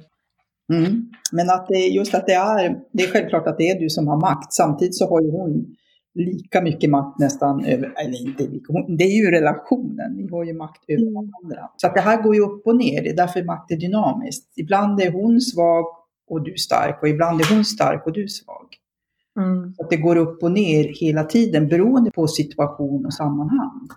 Mm. 0.72 1.10
Men 1.32 1.50
att 1.50 1.66
det, 1.68 1.74
är- 1.74 1.90
just 1.90 2.14
att 2.14 2.26
det 2.26 2.32
är, 2.32 2.78
det 2.92 3.02
är 3.02 3.08
självklart 3.08 3.46
att 3.46 3.58
det 3.58 3.70
är 3.70 3.80
du 3.80 3.90
som 3.90 4.08
har 4.08 4.20
makt. 4.20 4.52
Samtidigt 4.52 4.94
så 4.96 5.08
har 5.08 5.22
ju 5.22 5.30
hon 5.30 5.66
lika 6.14 6.62
mycket 6.62 6.90
makt 6.90 7.18
nästan 7.18 7.64
över, 7.64 7.92
eller 8.04 8.22
inte 8.28 8.42
lika, 8.46 8.72
det 8.98 9.04
är 9.04 9.16
ju 9.24 9.30
relationen, 9.30 10.12
ni 10.12 10.28
har 10.30 10.44
ju 10.44 10.52
makt 10.52 10.84
över 10.88 11.02
Mm. 11.02 11.14
varandra. 11.14 11.70
Så 11.76 11.86
att 11.86 11.94
det 11.94 12.00
här 12.00 12.22
går 12.22 12.34
ju 12.34 12.40
upp 12.40 12.66
och 12.66 12.76
ner, 12.76 13.02
det 13.02 13.10
är 13.10 13.16
därför 13.16 13.44
makt 13.44 13.70
är 13.70 13.76
dynamiskt. 13.76 14.52
Ibland 14.58 15.00
är 15.00 15.10
hon 15.12 15.40
svag 15.40 15.84
och 16.30 16.42
du 16.44 16.54
stark 16.56 17.02
och 17.02 17.08
ibland 17.08 17.40
är 17.40 17.54
hon 17.54 17.64
stark 17.64 18.06
och 18.06 18.12
du 18.12 18.28
svag. 18.28 18.66
Mm. 19.40 19.74
Så 19.74 19.82
att 19.84 19.90
det 19.90 19.96
går 19.96 20.16
upp 20.16 20.42
och 20.42 20.52
ner 20.52 20.84
hela 21.00 21.24
tiden 21.24 21.68
beroende 21.68 22.10
på 22.10 22.26
situation 22.26 23.06
och 23.06 23.14
sammanhang. 23.14 23.88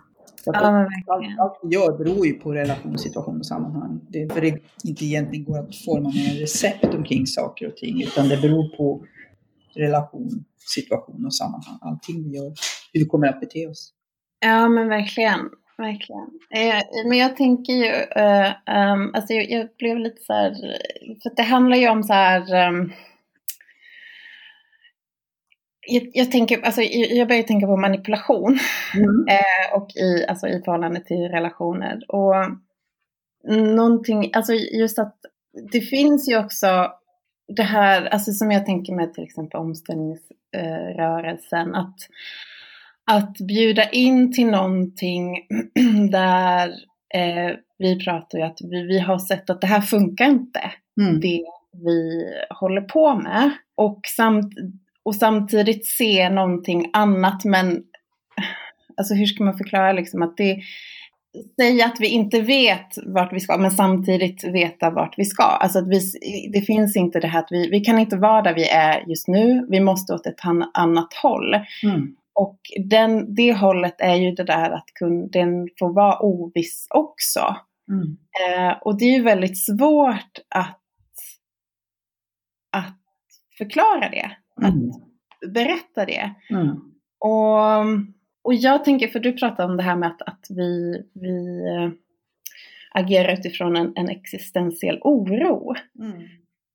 Ja, 0.45 0.71
men 0.71 1.39
allt, 1.39 1.59
vi 1.63 1.75
gör 1.75 1.97
beror 1.97 2.27
ju 2.27 2.33
på 2.33 2.53
relation, 2.53 2.97
situation 2.97 3.39
och 3.39 3.45
sammanhang. 3.45 3.99
Det 4.09 4.21
är 4.21 4.29
för 4.29 4.41
det 4.41 4.59
inte 4.83 5.05
egentligen 5.05 5.45
går 5.45 5.59
att 5.59 5.75
forma 5.75 6.09
med 6.09 6.39
recept 6.39 6.93
omkring 6.93 7.27
saker 7.27 7.67
och 7.67 7.77
ting, 7.77 8.01
utan 8.01 8.29
det 8.29 8.37
beror 8.37 8.77
på 8.77 9.05
relation, 9.75 10.45
situation 10.75 11.25
och 11.25 11.35
sammanhang. 11.35 11.77
Allting 11.81 12.23
vi 12.23 12.37
gör, 12.37 12.53
hur 12.93 12.99
vi 12.99 13.05
kommer 13.05 13.27
att 13.27 13.39
bete 13.39 13.67
oss. 13.67 13.93
Ja, 14.39 14.69
men 14.69 14.87
verkligen. 14.87 15.39
Verkligen. 15.77 16.29
Eh, 16.49 17.07
men 17.09 17.17
jag 17.17 17.35
tänker 17.35 17.73
ju, 17.73 17.85
eh, 18.23 18.51
ehm, 18.65 19.11
alltså 19.13 19.33
jag, 19.33 19.49
jag 19.51 19.67
blev 19.77 19.97
lite 19.97 20.21
så 20.21 20.33
här, 20.33 20.51
för 21.23 21.35
det 21.35 21.43
handlar 21.43 21.77
ju 21.77 21.89
om 21.89 22.03
så 22.03 22.13
här, 22.13 22.53
ehm, 22.53 22.91
jag, 25.89 26.09
jag 26.13 26.31
tänker, 26.31 26.61
alltså 26.61 26.81
jag 26.81 27.27
börjar 27.27 27.43
tänka 27.43 27.67
på 27.67 27.77
manipulation 27.77 28.53
eh, 29.29 29.77
och 29.77 29.89
i, 29.95 30.25
alltså 30.27 30.47
i 30.47 30.61
förhållande 30.65 30.99
till 30.99 31.27
relationer. 31.27 31.99
Och 32.07 32.35
någonting, 33.75 34.31
alltså 34.33 34.53
just 34.53 34.99
att 34.99 35.15
det 35.71 35.81
finns 35.81 36.29
ju 36.29 36.37
också 36.37 36.91
det 37.55 37.63
här, 37.63 38.05
alltså 38.05 38.31
som 38.31 38.51
jag 38.51 38.65
tänker 38.65 38.93
med 38.93 39.13
till 39.13 39.23
exempel 39.23 39.59
omställningsrörelsen, 39.59 41.75
att, 41.75 41.95
att 43.11 43.37
bjuda 43.37 43.89
in 43.89 44.33
till 44.33 44.47
någonting 44.47 45.47
där 46.11 46.67
eh, 47.13 47.51
vi 47.77 48.05
pratar 48.05 48.37
ju 48.37 48.43
att 48.43 48.57
vi, 48.61 48.83
vi 48.83 48.99
har 48.99 49.19
sett 49.19 49.49
att 49.49 49.61
det 49.61 49.67
här 49.67 49.81
funkar 49.81 50.25
inte, 50.25 50.71
Mm. 51.01 51.19
det 51.19 51.45
vi 51.73 52.25
håller 52.49 52.81
på 52.81 53.15
med. 53.15 53.51
Och, 53.75 53.99
samt, 54.17 54.53
och 55.09 55.15
samtidigt 55.15 55.85
se 55.85 56.29
någonting 56.29 56.89
annat, 56.93 57.45
men 57.45 57.83
alltså 58.97 59.13
hur 59.13 59.25
ska 59.25 59.43
man 59.43 59.57
förklara 59.57 59.91
liksom 59.91 60.21
att 60.21 60.37
det 60.37 60.61
Säga 61.61 61.85
att 61.85 61.99
vi 61.99 62.07
inte 62.07 62.41
vet 62.41 62.97
vart 63.05 63.33
vi 63.33 63.39
ska, 63.39 63.57
men 63.57 63.71
samtidigt 63.71 64.43
veta 64.43 64.89
vart 64.89 65.13
vi 65.17 65.25
ska. 65.25 65.43
Alltså 65.43 65.79
att 65.79 65.87
vi, 65.87 65.99
det 66.53 66.61
finns 66.61 66.95
inte 66.95 67.19
det 67.19 67.27
här 67.27 67.39
att 67.39 67.51
vi, 67.51 67.69
vi 67.69 67.79
kan 67.79 67.99
inte 67.99 68.17
vara 68.17 68.41
där 68.41 68.53
vi 68.55 68.69
är 68.69 69.03
just 69.07 69.27
nu, 69.27 69.67
vi 69.69 69.79
måste 69.79 70.13
åt 70.13 70.25
ett 70.25 70.45
an- 70.45 70.71
annat 70.73 71.13
håll. 71.13 71.53
Mm. 71.83 72.15
Och 72.33 72.59
den, 72.85 73.35
det 73.35 73.53
hållet 73.53 73.95
är 74.01 74.15
ju 74.15 74.31
det 74.31 74.43
där 74.43 74.71
att 74.71 74.85
kun, 74.99 75.29
den 75.29 75.69
får 75.79 75.93
vara 75.93 76.19
oviss 76.19 76.87
också. 76.89 77.55
Mm. 77.91 78.17
Eh, 78.45 78.77
och 78.81 78.99
det 78.99 79.05
är 79.05 79.17
ju 79.17 79.23
väldigt 79.23 79.65
svårt 79.65 80.39
att, 80.55 80.79
att 82.71 82.99
förklara 83.57 84.09
det, 84.09 84.31
Mm. 84.67 84.91
berätta 85.53 86.05
det. 86.05 86.35
Mm. 86.49 86.69
Och, 87.19 87.85
och 88.43 88.53
jag 88.53 88.85
tänker, 88.85 89.07
för 89.07 89.19
du 89.19 89.33
pratade 89.33 89.71
om 89.71 89.77
det 89.77 89.83
här 89.83 89.95
med 89.95 90.09
att, 90.09 90.21
att 90.21 90.45
vi, 90.49 91.03
vi 91.13 91.65
eh, 91.67 91.91
agerar 92.91 93.33
utifrån 93.33 93.75
en, 93.75 93.93
en 93.95 94.09
existentiell 94.09 94.99
oro. 95.01 95.75
Mm. 95.99 96.21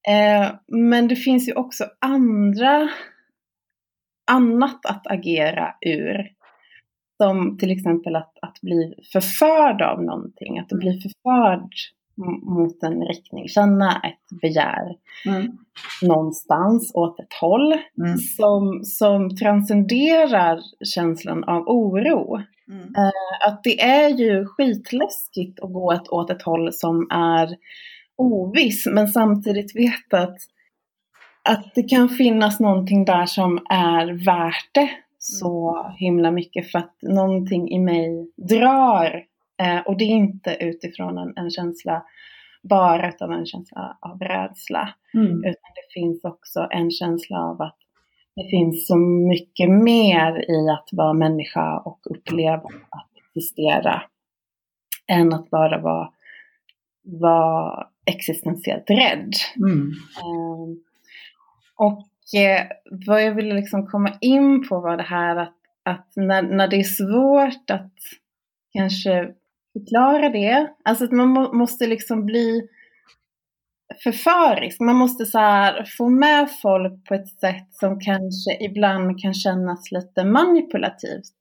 Eh, 0.09 0.55
men 0.69 1.09
det 1.09 1.17
finns 1.17 1.49
ju 1.49 1.53
också 1.53 1.85
andra, 1.99 2.89
annat 4.31 4.87
att 4.87 5.07
agera 5.07 5.75
ur. 5.81 6.31
Som 7.23 7.59
till 7.59 7.71
exempel 7.71 8.17
att, 8.17 8.39
att 8.43 8.61
bli 8.61 8.95
förförd 9.13 9.83
av 9.83 10.03
någonting, 10.03 10.59
att 10.59 10.69
bli 10.69 11.01
förförd 11.01 11.61
m- 11.63 11.69
mot 12.43 12.83
en 12.83 13.03
riktning, 13.03 13.49
känna 13.49 13.91
ett 13.93 14.41
begär 14.41 14.97
Mm. 15.27 15.59
någonstans 16.03 16.93
åt 16.95 17.21
ett 17.21 17.33
håll 17.41 17.73
Mm. 17.73 18.19
som, 18.37 18.85
som 18.85 19.37
transcenderar 19.37 20.61
känslan 20.95 21.45
av 21.45 21.63
oro. 21.69 22.43
Mm. 22.71 22.89
Att 23.47 23.65
det 23.65 23.81
är 23.81 24.09
ju 24.09 24.47
skitläskigt 24.47 25.61
att 25.61 25.73
gå 25.73 25.93
ett, 25.93 26.09
åt 26.09 26.31
ett 26.31 26.43
håll 26.43 26.73
som 26.73 27.07
är 27.11 27.57
oviss, 28.17 28.87
men 28.87 29.09
samtidigt 29.09 29.77
veta 29.77 30.19
att, 30.19 30.37
att 31.49 31.75
det 31.75 31.83
kan 31.83 32.09
finnas 32.09 32.61
någonting 32.61 33.05
där 33.05 33.27
som 33.27 33.59
är 33.71 34.25
värt 34.25 34.71
det 34.73 34.91
så 35.19 35.87
himla 35.97 36.31
mycket 36.31 36.71
för 36.71 36.79
att 36.79 36.97
någonting 37.03 37.71
i 37.71 37.79
mig 37.79 38.31
drar. 38.37 39.25
Eh, 39.63 39.79
och 39.79 39.99
det 39.99 40.05
är 40.05 40.09
inte 40.09 40.57
utifrån 40.61 41.19
en, 41.19 41.33
en 41.37 41.51
känsla 41.51 42.05
bara 42.63 43.09
utav 43.09 43.33
en 43.33 43.47
känsla 43.47 43.99
av 44.01 44.19
rädsla. 44.19 44.95
Mm. 45.15 45.39
Utan 45.39 45.71
det 45.75 45.93
finns 45.95 46.25
också 46.25 46.69
en 46.71 46.91
känsla 46.91 47.39
av 47.39 47.63
att 47.63 47.79
det 48.37 48.51
finns 48.51 48.87
så 48.87 48.97
mycket 49.29 49.71
mer 49.71 50.51
i 50.51 50.69
att 50.71 50.89
vara 50.93 51.13
människa 51.13 51.79
och 51.79 52.01
uppleva 52.05 52.69
att 52.91 53.11
existera. 53.27 54.03
Än 55.07 55.33
att 55.33 55.51
bara 55.51 55.81
vara, 55.81 56.11
vara 57.03 57.87
existentiellt 58.07 58.91
rädd. 58.91 59.33
Mm. 59.57 59.93
Ehm, 60.23 60.83
och 61.77 62.41
eh, 62.41 62.67
vad 63.07 63.23
jag 63.23 63.35
ville 63.35 63.55
liksom 63.55 63.87
komma 63.87 64.13
in 64.21 64.69
på 64.69 64.81
var 64.81 64.97
det 64.97 65.03
här 65.03 65.37
att, 65.37 65.57
att 65.83 66.13
när, 66.17 66.43
när 66.43 66.69
det 66.69 66.77
är 66.77 66.83
svårt 66.83 67.71
att 67.71 67.95
kanske 68.73 69.35
förklara 69.79 70.29
det, 70.29 70.69
alltså 70.85 71.05
att 71.05 71.13
man 71.13 71.29
må, 71.29 71.53
måste 71.53 71.87
liksom 71.87 72.27
bli 72.27 72.69
förförisk. 74.03 74.81
Man 74.81 74.97
måste 74.97 75.27
så 75.27 75.39
här 75.39 75.85
få 75.99 76.09
med 76.09 76.51
folk 76.63 77.05
på 77.09 77.15
ett 77.15 77.29
sätt 77.29 77.69
som 77.71 78.01
kanske 78.01 78.65
ibland 78.65 79.21
kan 79.23 79.35
kännas 79.35 79.93
lite 79.93 80.25
manipulativt. 80.25 81.35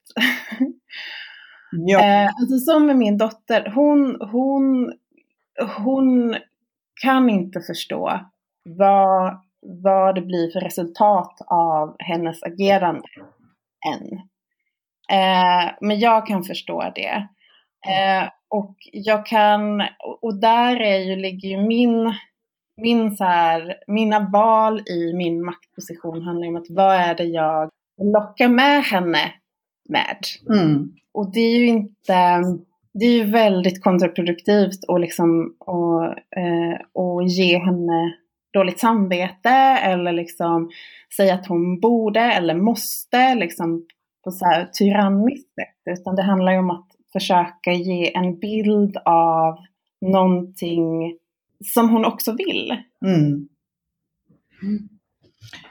Ja. 1.76 2.00
Eh, 2.00 2.30
alltså 2.42 2.58
som 2.58 2.86
med 2.86 2.98
min 2.98 3.18
dotter, 3.18 3.72
hon, 3.76 4.18
hon, 4.32 4.94
hon 5.78 6.36
kan 7.02 7.30
inte 7.30 7.62
förstå 7.62 8.20
vad, 8.64 9.42
vad 9.62 10.16
det 10.16 10.22
blir 10.22 10.52
för 10.52 10.60
resultat 10.60 11.38
av 11.48 11.96
hennes 12.00 12.44
agerande 12.44 13.08
än. 13.94 14.20
Eh, 15.18 15.72
men 15.82 16.00
jag 16.00 16.28
kan 16.28 16.44
förstå 16.44 16.92
det. 16.96 17.28
Eh, 17.88 18.30
och 18.50 18.76
jag 18.92 19.26
kan, 19.26 19.82
och- 20.22 20.40
där 20.40 20.82
är 20.82 20.98
ju, 21.00 21.16
ligger 21.16 21.50
ju 21.50 21.58
min, 21.58 22.14
min 22.82 23.16
så 23.16 23.24
här, 23.24 23.76
mina 23.88 24.30
val 24.30 24.80
i 24.80 25.14
min 25.14 25.46
maktposition 25.46 26.22
handlar 26.22 26.48
om 26.48 26.56
att 26.56 26.70
vad 26.70 26.96
är 26.96 27.16
det 27.16 27.24
jag 27.24 27.70
lockar 28.14 28.48
med 28.48 28.84
henne 28.84 29.32
med? 29.90 30.18
Mm. 30.50 30.92
Och 31.14 31.32
det 31.34 31.40
är 31.40 31.58
ju 31.58 31.68
inte, 31.68 32.44
det 32.94 33.06
är 33.06 33.12
ju 33.12 33.24
väldigt 33.24 33.84
kontraproduktivt 33.84 34.80
att 34.88 35.02
liksom, 35.02 35.56
och, 35.60 36.06
eh, 36.38 36.80
och 36.94 37.24
ge 37.24 37.58
henne 37.58 38.14
dåligt 38.54 38.80
samvete 38.80 39.50
eller 39.84 40.12
liksom 40.12 40.70
säga 41.18 41.34
att 41.34 41.48
hon 41.48 41.80
borde 41.80 42.20
eller 42.20 42.56
måste 42.56 43.36
liksom 43.36 43.86
på 44.24 44.32
så 44.32 44.46
här 44.46 44.66
tyranniskt 44.66 45.54
sätt. 45.54 46.00
Utan 46.00 46.16
det 46.16 46.24
handlar 46.24 46.52
ju 46.52 46.60
om 46.60 46.70
att 46.70 46.88
försöka 47.14 47.72
ge 47.72 48.16
en 48.16 48.40
bild 48.40 48.98
av 49.06 49.58
någonting 50.02 51.18
som 51.66 51.90
hon 51.90 52.06
också 52.06 52.36
vill. 52.38 52.78
Mm. 53.06 53.48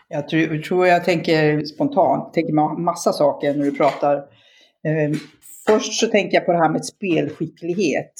Jag 0.08 0.28
tror, 0.28 0.58
tror 0.58 0.86
jag 0.86 1.04
tänker 1.04 1.64
spontant, 1.64 2.34
tänker 2.34 2.80
massa 2.80 3.12
saker 3.12 3.54
när 3.54 3.64
du 3.64 3.72
pratar. 3.72 4.16
Eh, 4.16 5.18
först 5.66 6.00
så 6.00 6.06
tänker 6.06 6.36
jag 6.36 6.46
på 6.46 6.52
det 6.52 6.58
här 6.58 6.72
med 6.72 6.84
spelskicklighet. 6.84 8.12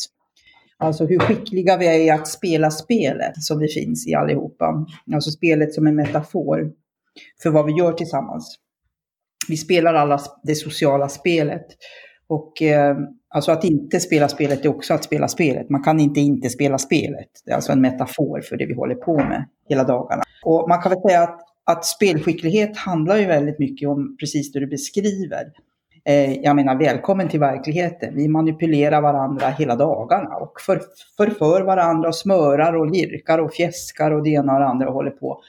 Alltså 0.79 1.07
hur 1.07 1.19
skickliga 1.19 1.77
vi 1.77 1.87
är 1.87 1.99
i 1.99 2.11
att 2.11 2.29
spela 2.29 2.71
spelet 2.71 3.43
som 3.43 3.59
vi 3.59 3.69
finns 3.69 4.09
i 4.09 4.15
allihopa. 4.15 4.87
Alltså 5.15 5.31
spelet 5.31 5.75
som 5.75 5.87
en 5.87 5.97
metafor 5.97 6.73
för 7.43 7.51
vad 7.51 7.67
vi 7.67 7.73
gör 7.73 7.93
tillsammans. 7.93 8.59
Vi 9.49 9.57
spelar 9.57 9.95
alla 9.95 10.21
det 10.43 10.55
sociala 10.55 11.09
spelet. 11.09 11.67
Och 12.33 12.63
eh, 12.63 12.97
alltså 13.29 13.53
att 13.53 13.65
inte 13.65 14.01
spela 14.01 14.29
spelet 14.29 14.65
är 14.65 14.69
också 14.69 14.95
att 14.95 15.05
spela 15.05 15.29
spelet. 15.29 15.71
Man 15.71 15.83
kan 15.83 16.01
inte 16.01 16.21
inte 16.21 16.49
spela 16.49 16.79
spelet. 16.79 17.29
Det 17.45 17.51
är 17.51 17.55
alltså 17.55 17.73
en 17.73 17.81
metafor 17.81 18.41
för 18.41 18.57
det 18.57 18.67
vi 18.67 18.75
håller 18.75 18.95
på 18.95 19.17
med 19.17 19.49
hela 19.69 19.85
dagarna. 19.85 20.23
Och 20.45 20.69
man 20.69 20.83
kan 20.83 20.91
väl 20.91 21.01
säga 21.01 21.23
att, 21.23 21.41
att 21.65 21.85
spelskicklighet 21.85 22.77
handlar 22.77 23.17
ju 23.17 23.27
väldigt 23.27 23.59
mycket 23.59 23.89
om 23.89 24.17
precis 24.21 24.53
det 24.53 24.61
du 24.61 24.67
beskriver. 24.67 25.53
Eh, 26.05 26.33
jag 26.33 26.57
menar, 26.57 26.79
välkommen 26.79 27.29
till 27.29 27.41
verkligheten. 27.41 28.15
Vi 28.15 28.29
manipulerar 28.29 29.01
varandra 29.01 29.49
hela 29.49 29.77
dagarna 29.77 30.37
och 30.37 30.61
för, 30.61 30.81
förför 31.17 31.63
varandra 31.63 32.09
och 32.09 32.17
smörar 32.17 32.77
och 32.77 32.91
lirkar 32.91 33.39
och 33.39 33.53
fjäskar 33.53 34.11
och 34.11 34.23
det 34.23 34.31
ena 34.31 34.53
och 34.53 34.61
det 34.61 34.67
andra 34.67 34.89
och 34.89 34.95
håller 34.95 35.11
på. 35.11 35.41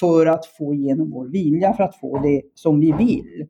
För 0.00 0.26
att 0.26 0.46
få 0.46 0.74
igenom 0.74 1.10
vår 1.10 1.26
vilja, 1.26 1.72
för 1.72 1.84
att 1.84 2.00
få 2.00 2.18
det 2.18 2.42
som 2.54 2.80
vi 2.80 2.92
vill. 2.92 3.48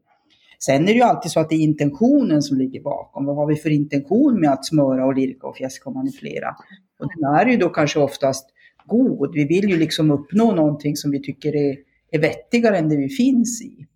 Sen 0.67 0.83
är 0.83 0.87
det 0.87 0.93
ju 0.93 1.03
alltid 1.03 1.31
så 1.31 1.41
att 1.41 1.51
det 1.51 1.55
är 1.55 1.61
intentionen 1.61 2.43
som 2.43 2.59
ligger 2.59 2.81
bakom. 2.81 3.25
Vad 3.25 3.37
har 3.37 3.47
vi 3.47 3.57
för 3.57 3.71
intention 3.71 4.41
med 4.41 4.51
att 4.51 4.67
smöra 4.67 5.07
och 5.07 5.15
lirka 5.15 5.47
och 5.47 5.57
fjäska 5.57 5.91
och 5.91 5.97
manipulera? 5.97 6.57
Och 7.01 7.09
den 7.15 7.25
är 7.25 7.47
ju 7.47 7.57
då 7.57 7.69
kanske 7.69 8.01
oftast 8.01 8.47
god. 8.87 9.35
Vi 9.35 9.45
vill 9.45 9.71
ju 9.71 9.77
liksom 9.77 10.11
uppnå 10.11 10.53
någonting 10.53 10.97
som 10.97 11.11
vi 11.11 11.23
tycker 11.23 11.57
är, 11.57 11.77
är 12.11 12.19
vettigare 12.19 12.79
än 12.79 12.89
det 12.89 12.97
vi 12.97 13.09
finns 13.09 13.63
i. 13.63 13.87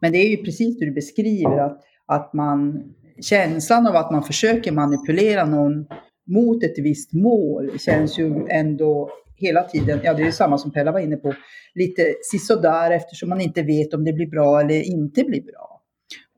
Men 0.00 0.12
det 0.12 0.18
är 0.18 0.28
ju 0.28 0.36
precis 0.36 0.78
det 0.78 0.84
du 0.84 0.92
beskriver, 0.92 1.58
att, 1.58 1.82
att 2.06 2.32
man, 2.32 2.82
känslan 3.20 3.86
av 3.86 3.96
att 3.96 4.10
man 4.10 4.22
försöker 4.22 4.72
manipulera 4.72 5.44
någon 5.44 5.86
mot 6.26 6.64
ett 6.64 6.78
visst 6.78 7.12
mål 7.12 7.78
känns 7.78 8.18
ju 8.18 8.46
ändå 8.48 9.10
hela 9.42 9.62
tiden, 9.62 10.00
ja 10.02 10.14
det 10.14 10.22
är 10.22 10.30
samma 10.30 10.58
som 10.58 10.70
Pella 10.70 10.92
var 10.92 11.00
inne 11.00 11.16
på, 11.16 11.34
lite 11.74 12.14
sisådär 12.22 12.90
eftersom 12.90 13.28
man 13.28 13.40
inte 13.40 13.62
vet 13.62 13.94
om 13.94 14.04
det 14.04 14.12
blir 14.12 14.26
bra 14.26 14.60
eller 14.60 14.82
inte 14.82 15.24
blir 15.24 15.42
bra. 15.42 15.82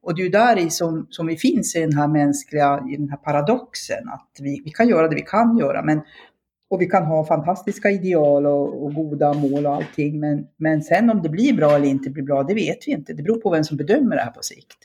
Och 0.03 0.15
det 0.15 0.23
är 0.23 0.25
ju 0.25 0.31
där 0.31 0.59
i 0.59 0.71
som, 0.71 1.07
som 1.11 1.27
vi 1.27 1.37
finns 1.37 1.77
i 1.77 1.81
den 1.81 1.93
här 1.93 2.09
mänskliga, 2.09 2.85
i 2.93 2.97
den 2.97 3.09
här 3.09 3.17
paradoxen, 3.17 4.09
att 4.09 4.31
vi, 4.41 4.63
vi 4.65 4.71
kan 4.71 4.89
göra 4.89 5.09
det 5.09 5.15
vi 5.15 5.23
kan 5.23 5.59
göra, 5.59 5.83
men 5.83 6.01
och 6.71 6.81
vi 6.81 6.87
kan 6.87 7.05
ha 7.05 7.27
fantastiska 7.27 7.91
ideal 7.91 8.47
och, 8.47 8.85
och, 8.85 8.95
goda 8.95 9.33
mål 9.33 9.67
och 9.67 9.75
allting. 9.75 10.21
Men, 10.21 10.47
men 10.57 10.83
sen 10.83 11.11
om 11.11 11.23
det 11.23 11.29
blir 11.29 11.53
bra 11.53 11.77
eller 11.77 11.89
inte 11.89 12.11
blir 12.11 12.23
bra, 12.23 12.43
det 12.43 12.55
vet 12.55 12.79
vi 12.87 12.93
inte. 12.93 13.13
Det 13.13 13.23
beror 13.23 13.41
på 13.41 13.51
vem 13.51 13.65
som 13.65 13.77
bedömer 13.77 14.17
det 14.17 14.23
här 14.23 14.31
på 14.31 14.43
sikt. 14.43 14.79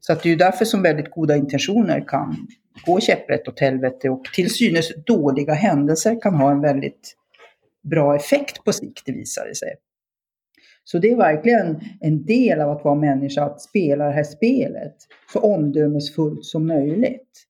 Så 0.00 0.12
att 0.12 0.22
det 0.22 0.28
är 0.28 0.30
ju 0.30 0.36
därför 0.36 0.64
som 0.64 0.82
väldigt 0.82 1.10
goda 1.10 1.36
intentioner 1.36 2.04
kan 2.08 2.36
gå 2.86 3.00
käpprätt 3.00 3.48
åt 3.48 3.60
helvete 3.60 4.10
och 4.10 4.24
till 4.24 4.50
synes 4.50 5.04
dåliga 5.06 5.52
händelser 5.52 6.20
kan 6.22 6.34
ha 6.34 6.50
en 6.50 6.60
väldigt 6.60 7.16
bra 7.82 8.16
effekt 8.16 8.64
på 8.64 8.72
sikt, 8.72 9.02
det 9.06 9.12
visar 9.12 9.46
det 9.46 9.54
sig. 9.54 9.74
Så 10.84 10.98
det 10.98 11.10
är 11.10 11.16
verkligen 11.16 11.80
en 12.00 12.24
del 12.24 12.60
av 12.60 12.70
att 12.70 12.84
vara 12.84 12.94
människa, 12.94 13.44
att 13.44 13.60
spela 13.60 14.04
det 14.04 14.12
här 14.12 14.22
spelet 14.22 14.96
så 15.32 15.40
omdömesfullt 15.40 16.44
som 16.44 16.66
möjligt. 16.66 17.46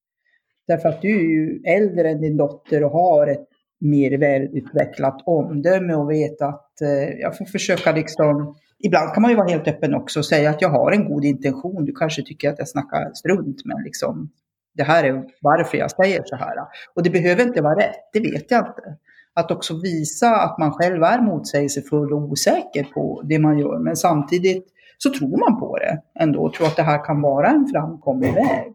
Därför 0.67 0.89
att 0.89 1.03
du 1.03 1.09
är 1.09 1.23
ju 1.23 1.63
äldre 1.65 2.11
än 2.11 2.21
din 2.21 2.37
dotter 2.37 2.85
och 2.85 2.91
har 2.91 3.27
ett 3.27 3.47
mer 3.81 4.19
välutvecklat 4.19 5.23
omdöme 5.27 5.95
och 5.95 6.11
vet 6.11 6.43
att 6.43 6.81
eh, 6.81 7.21
jag 7.21 7.39
får 7.39 7.45
försöka 7.45 7.93
liksom 7.93 8.55
Ibland 8.83 9.15
kan 9.15 9.23
man 9.23 9.31
ju 9.31 9.37
vara 9.37 9.49
helt 9.49 9.69
öppen 9.69 9.95
också 9.95 10.19
och 10.19 10.27
säga 10.27 10.51
att 10.51 10.63
jag 10.63 10.69
har 10.69 10.93
en 10.93 11.05
god 11.05 11.25
intention. 11.25 11.85
Du 11.85 11.93
kanske 11.93 12.23
tycker 12.23 12.51
att 12.51 12.59
jag 12.59 12.69
snackar 12.69 13.13
strunt, 13.15 13.65
men 13.65 13.83
liksom 13.85 14.31
det 14.75 14.83
här 14.83 15.05
är 15.05 15.25
varför 15.41 15.79
jag 15.79 15.91
säger 15.91 16.23
så 16.25 16.37
här. 16.37 16.57
Och 16.95 17.03
det 17.03 17.11
behöver 17.11 17.43
inte 17.43 17.63
vara 17.63 17.79
rätt, 17.79 18.11
det 18.13 18.21
vet 18.21 18.51
jag 18.51 18.61
inte. 18.61 18.97
Att 19.35 19.51
också 19.51 19.81
visa 19.81 20.37
att 20.37 20.59
man 20.59 20.73
själv 20.73 21.03
är 21.03 21.21
motsägelsefull 21.21 22.13
och 22.13 22.23
osäker 22.23 22.85
på 22.95 23.23
det 23.25 23.39
man 23.39 23.59
gör, 23.59 23.79
men 23.79 23.97
samtidigt 23.97 24.67
så 24.99 25.11
tror 25.11 25.51
man 25.51 25.61
på 25.61 25.79
det 25.79 26.03
ändå 26.21 26.41
och 26.41 26.53
tror 26.55 26.67
att 26.67 26.77
det 26.77 26.83
här 26.83 27.05
kan 27.05 27.21
vara 27.21 27.49
en 27.49 27.69
framkomlig 27.73 28.35
väg. 28.35 28.75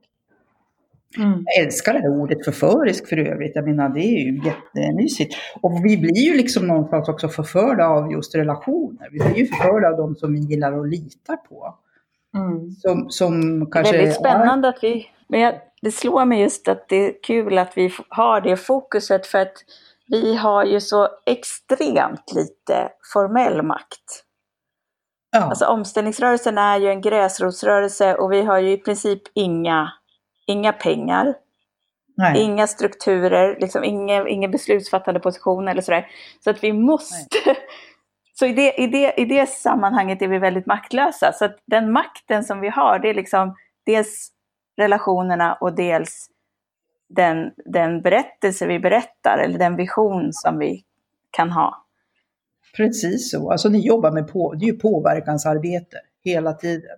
Mm. 1.18 1.44
Jag 1.46 1.66
älskar 1.66 1.94
det 1.94 2.00
här 2.00 2.22
ordet 2.22 2.46
förförisk 2.46 3.08
för 3.10 3.18
övrigt. 3.18 3.52
Jag 3.56 3.66
menar, 3.66 3.90
det 3.90 4.00
är 4.00 4.20
ju 4.20 4.42
jättemysigt. 4.46 5.36
Och 5.62 5.86
vi 5.86 5.98
blir 5.98 6.18
ju 6.18 6.38
liksom 6.38 6.68
någonstans 6.68 7.10
också 7.10 7.30
förförda 7.30 7.88
av 7.88 8.12
just 8.12 8.36
relationer. 8.36 9.10
Vi 9.12 9.20
blir 9.20 9.38
ju 9.38 9.46
förförda 9.46 9.88
av 9.88 9.98
de 9.98 10.16
som 10.16 10.34
vi 10.34 10.40
gillar 10.40 10.72
och 10.72 10.88
litar 10.88 11.36
på. 11.36 11.76
Mm. 12.36 12.72
Som, 12.72 13.10
som 13.10 13.66
kanske 13.72 13.94
det 13.94 13.98
är 13.98 14.02
väldigt 14.02 14.20
spännande 14.20 14.68
är... 14.68 14.70
att 14.70 14.80
vi... 14.84 15.08
Men 15.28 15.40
jag, 15.40 15.56
det 15.82 15.92
slår 15.92 16.26
mig 16.26 16.42
just 16.42 16.68
att 16.68 16.90
det 16.90 16.96
är 16.96 17.14
kul 17.24 17.58
att 17.58 17.72
vi 17.76 17.92
har 18.10 18.42
det 18.42 18.58
fokuset 18.58 19.28
för 19.28 19.40
att 19.40 19.54
vi 20.08 20.36
har 20.36 20.64
ju 20.64 20.82
så 20.82 21.10
extremt 21.26 22.34
lite 22.36 22.90
formell 23.14 23.62
makt. 23.62 24.24
Ja. 25.32 25.42
Alltså 25.42 25.66
omställningsrörelsen 25.66 26.58
är 26.58 26.78
ju 26.78 26.90
en 26.90 27.02
gräsrotsrörelse 27.02 28.16
och 28.16 28.32
vi 28.32 28.42
har 28.42 28.60
ju 28.60 28.72
i 28.72 28.78
princip 28.78 29.22
inga 29.34 29.92
inga 30.46 30.74
pengar, 30.74 31.36
Nej. 32.18 32.42
inga 32.42 32.68
strukturer, 32.68 33.58
liksom 33.60 33.84
inga, 33.84 34.28
ingen 34.28 34.52
beslutsfattande 34.52 35.20
position 35.20 35.68
eller 35.68 35.82
sådär. 35.82 36.08
Så 36.44 36.50
att 36.50 36.64
vi 36.64 36.74
måste... 36.74 37.40
Nej. 37.46 37.58
Så 38.40 38.46
i 38.46 38.54
det, 38.54 38.74
i, 38.74 38.88
det, 38.88 39.14
i 39.18 39.26
det 39.26 39.50
sammanhanget 39.50 40.22
är 40.22 40.28
vi 40.28 40.40
väldigt 40.40 40.66
maktlösa. 40.66 41.32
Så 41.34 41.46
att 41.46 41.58
den 41.68 41.92
makten 41.92 42.44
som 42.44 42.60
vi 42.60 42.70
har, 42.70 43.00
det 43.00 43.10
är 43.10 43.14
liksom 43.14 43.56
dels 43.86 44.32
relationerna 44.78 45.54
och 45.62 45.76
dels 45.76 46.28
den, 47.16 47.52
den 47.66 48.02
berättelse 48.02 48.68
vi 48.68 48.80
berättar 48.80 49.38
eller 49.38 49.60
den 49.60 49.76
vision 49.76 50.30
som 50.34 50.60
vi 50.60 50.84
kan 51.32 51.52
ha. 51.52 51.86
Precis 52.78 53.32
så. 53.32 53.52
Alltså 53.52 53.70
ni 53.70 53.88
jobbar 53.88 54.12
med 54.12 54.28
på, 54.28 54.54
det 54.54 54.66
är 54.66 54.72
ju 54.72 54.80
påverkansarbete 54.80 55.98
hela 56.24 56.54
tiden. 56.54 56.98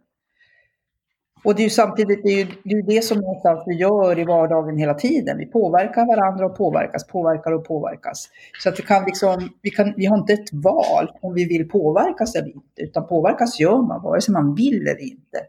Och 1.43 1.56
det 1.56 1.62
är 1.62 1.63
ju 1.63 1.69
samtidigt 1.69 2.23
det, 2.23 2.30
är 2.30 2.38
ju, 2.38 2.47
det, 2.63 2.75
är 2.75 2.84
det 2.84 3.01
som 3.01 3.17
någonstans 3.17 3.63
vi 3.65 3.75
gör 3.75 4.19
i 4.19 4.23
vardagen 4.23 4.77
hela 4.77 4.93
tiden. 4.93 5.38
Vi 5.38 5.45
påverkar 5.45 6.06
varandra 6.06 6.45
och 6.45 6.58
påverkas, 6.58 7.08
påverkar 7.08 7.51
och 7.51 7.65
påverkas. 7.65 8.30
Så 8.63 8.69
att 8.69 8.80
vi 8.80 8.84
kan 8.84 9.06
liksom, 9.06 9.49
vi, 9.62 9.69
kan, 9.69 9.93
vi 9.97 10.06
har 10.06 10.17
inte 10.17 10.34
ett 10.34 10.53
val 10.53 11.12
om 11.21 11.34
vi 11.34 11.45
vill 11.45 11.69
påverkas 11.69 12.36
eller 12.36 12.47
inte, 12.47 12.82
utan 12.82 13.08
påverkas 13.08 13.60
gör 13.60 13.82
man 13.82 14.03
vare 14.03 14.21
sig 14.21 14.34
man 14.34 14.56
vill 14.56 14.82
eller 14.82 15.01
inte. 15.01 15.39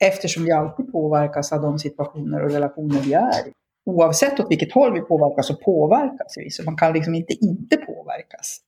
Eftersom 0.00 0.44
vi 0.44 0.52
alltid 0.52 0.92
påverkas 0.92 1.52
av 1.52 1.62
de 1.62 1.78
situationer 1.78 2.44
och 2.44 2.50
relationer 2.50 3.00
vi 3.00 3.12
är 3.12 3.48
i. 3.48 3.52
Oavsett 3.88 4.40
åt 4.40 4.50
vilket 4.50 4.72
håll 4.72 4.92
vi 4.92 5.00
påverkas 5.00 5.46
så 5.46 5.54
påverkas 5.54 6.34
vi, 6.36 6.50
så 6.50 6.62
man 6.62 6.76
kan 6.76 6.92
liksom 6.92 7.14
inte 7.14 7.32
inte 7.32 7.76
påverkas. 7.76 8.60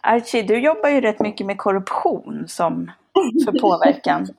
Archie, 0.00 0.42
du 0.42 0.58
jobbar 0.58 0.88
ju 0.88 1.00
rätt 1.00 1.20
mycket 1.20 1.46
med 1.46 1.58
korruption 1.58 2.48
som 2.48 2.90
för 3.44 3.60
påverkan. 3.60 4.28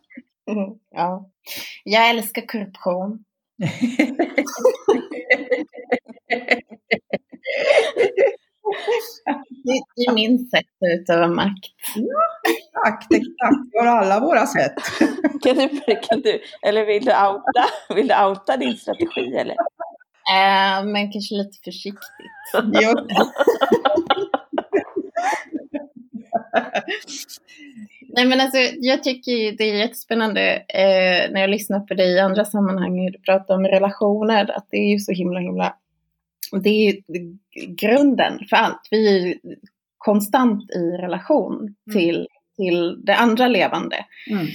Mm, 0.51 0.69
ja. 0.91 1.29
Jag 1.83 2.09
älskar 2.09 2.47
korruption. 2.47 3.23
det 9.95 10.03
är 10.07 10.13
min 10.13 10.39
sätt 10.39 10.65
att 10.65 10.99
utöva 10.99 11.27
makt. 11.27 11.65
Ja, 11.95 12.21
exakt, 12.49 13.13
exakt. 13.13 13.69
Vi 13.71 13.79
har 13.79 13.87
alla 13.87 14.19
våra 14.19 14.47
sätt. 14.47 14.73
kan 15.43 15.55
du, 15.55 15.69
kan 16.01 16.21
du, 16.21 16.41
eller 16.61 16.85
vill 16.85 17.05
du, 17.05 17.11
outa, 17.11 17.65
vill 17.95 18.07
du 18.07 18.25
outa 18.25 18.57
din 18.57 18.77
strategi? 18.77 19.35
Eller? 19.35 19.55
Äh, 20.29 20.85
men 20.85 21.11
kanske 21.11 21.35
lite 21.35 21.57
försiktigt. 21.63 22.21
Nej 28.13 28.25
men 28.25 28.41
alltså 28.41 28.57
jag 28.79 29.03
tycker 29.03 29.57
det 29.57 29.63
är 29.63 29.75
jättespännande 29.75 30.53
eh, 30.53 31.31
när 31.31 31.41
jag 31.41 31.49
lyssnar 31.49 31.79
på 31.79 31.93
dig 31.93 32.15
i 32.15 32.19
andra 32.19 32.45
sammanhang 32.45 32.99
hur 32.99 33.11
du 33.11 33.19
pratar 33.19 33.55
om 33.55 33.65
relationer, 33.65 34.51
att 34.57 34.67
det 34.71 34.77
är 34.77 34.91
ju 34.91 34.99
så 34.99 35.11
himla 35.11 35.39
himla, 35.39 35.75
det 36.63 36.69
är 36.69 36.91
ju 36.91 37.01
grunden 37.67 38.39
för 38.49 38.55
allt. 38.55 38.87
Vi 38.91 39.07
är 39.07 39.27
ju 39.27 39.35
konstant 39.97 40.71
i 40.71 40.79
relation 40.79 41.59
mm. 41.59 41.99
till, 41.99 42.27
till 42.57 43.05
det 43.05 43.15
andra 43.15 43.47
levande. 43.47 44.05
Mm. 44.31 44.47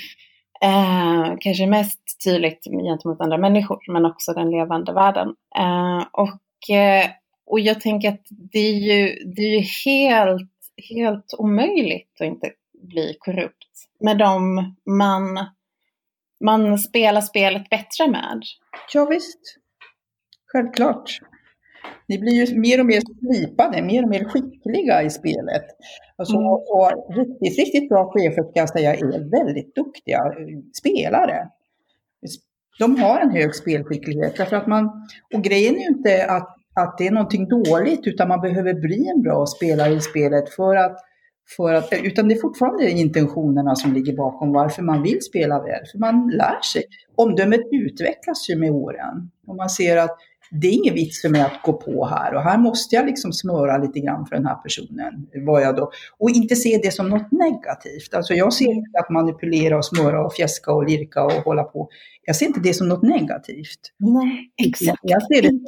Eh, 0.62 1.36
kanske 1.40 1.66
mest 1.66 2.00
tydligt 2.24 2.64
gentemot 2.64 3.20
andra 3.20 3.38
människor, 3.38 3.92
men 3.92 4.04
också 4.04 4.32
den 4.32 4.50
levande 4.50 4.92
världen. 4.92 5.34
Eh, 5.56 6.06
och, 6.12 6.70
eh, 6.76 7.10
och 7.46 7.60
jag 7.60 7.80
tänker 7.80 8.08
att 8.08 8.26
det 8.28 8.58
är 8.58 8.74
ju, 8.74 9.24
det 9.24 9.42
är 9.42 9.60
ju 9.60 9.66
helt, 9.84 10.50
helt 10.90 11.34
omöjligt 11.38 12.20
att 12.20 12.26
inte 12.26 12.50
bli 12.82 13.16
korrupt 13.18 13.88
med 14.00 14.18
dem 14.18 14.74
man, 14.86 15.46
man 16.40 16.78
spelar 16.78 17.20
spelet 17.20 17.70
bättre 17.70 18.08
med. 18.08 18.42
Ja, 18.92 19.04
visst. 19.04 19.58
Självklart. 20.46 21.20
Ni 22.08 22.18
blir 22.18 22.46
ju 22.46 22.60
mer 22.60 22.80
och 22.80 22.86
mer 22.86 23.00
slipade, 23.20 23.82
mer 23.82 24.02
och 24.02 24.08
mer 24.08 24.24
skickliga 24.24 25.02
i 25.02 25.10
spelet. 25.10 25.64
Alltså, 26.16 26.36
mm. 26.36 26.46
och 26.46 27.16
riktigt, 27.16 27.58
riktigt 27.58 27.88
bra 27.88 28.12
chefer 28.12 28.42
ska 28.42 28.60
jag 28.60 28.68
säga 28.68 28.94
är 28.94 29.30
väldigt 29.30 29.74
duktiga 29.74 30.32
spelare. 30.78 31.48
De 32.78 32.96
har 32.96 33.20
en 33.20 33.30
hög 33.30 33.54
spelskicklighet. 33.54 34.36
Därför 34.36 34.56
att 34.56 34.66
man, 34.66 35.06
och 35.34 35.42
grejen 35.42 35.74
är 35.74 35.80
ju 35.80 35.86
inte 35.86 36.26
att, 36.26 36.56
att 36.74 36.98
det 36.98 37.06
är 37.06 37.10
någonting 37.10 37.48
dåligt, 37.48 38.06
utan 38.06 38.28
man 38.28 38.40
behöver 38.40 38.74
bli 38.74 39.08
en 39.08 39.22
bra 39.22 39.46
spelare 39.46 39.92
i 39.92 40.00
spelet 40.00 40.48
för 40.54 40.76
att 40.76 40.96
för 41.56 41.74
att, 41.74 41.92
utan 42.02 42.28
det 42.28 42.34
är 42.34 42.40
fortfarande 42.40 42.90
intentionerna 42.90 43.76
som 43.76 43.92
ligger 43.92 44.16
bakom 44.16 44.52
varför 44.52 44.82
man 44.82 45.02
vill 45.02 45.22
spela 45.22 45.62
väl. 45.62 45.86
För 45.92 45.98
man 45.98 46.30
lär 46.30 46.60
sig. 46.60 46.82
Omdömet 47.14 47.60
utvecklas 47.72 48.50
ju 48.50 48.56
med 48.56 48.70
åren. 48.70 49.30
Och 49.46 49.56
man 49.56 49.70
ser 49.70 49.96
att 49.96 50.18
det 50.50 50.66
är 50.66 50.72
ingen 50.72 50.94
vits 50.94 51.22
för 51.22 51.28
mig 51.28 51.40
att 51.40 51.62
gå 51.62 51.72
på 51.72 52.06
här 52.06 52.34
och 52.34 52.42
här 52.42 52.58
måste 52.58 52.96
jag 52.96 53.06
liksom 53.06 53.32
smöra 53.32 53.78
lite 53.78 54.00
grann 54.00 54.26
för 54.26 54.36
den 54.36 54.46
här 54.46 54.54
personen. 54.54 55.26
Vad 55.46 55.62
jag 55.62 55.76
då, 55.76 55.90
och 56.18 56.30
inte 56.30 56.56
se 56.56 56.80
det 56.82 56.90
som 56.90 57.08
något 57.08 57.32
negativt. 57.32 58.14
Alltså 58.14 58.34
jag 58.34 58.52
ser 58.52 58.64
mm. 58.64 58.78
inte 58.78 58.98
att 58.98 59.10
manipulera 59.10 59.78
och 59.78 59.84
smöra 59.84 60.26
och 60.26 60.32
fjäska 60.32 60.72
och 60.72 60.84
lirka 60.84 61.24
och 61.24 61.32
hålla 61.32 61.64
på. 61.64 61.88
Jag 62.22 62.36
ser 62.36 62.46
inte 62.46 62.60
det 62.60 62.74
som 62.74 62.88
något 62.88 63.02
negativt. 63.02 63.80
Nej, 63.98 64.50
exakt. 64.66 65.00
Jag 65.02 65.22
ser 65.22 65.42
det 65.42 65.48
som 65.48 65.60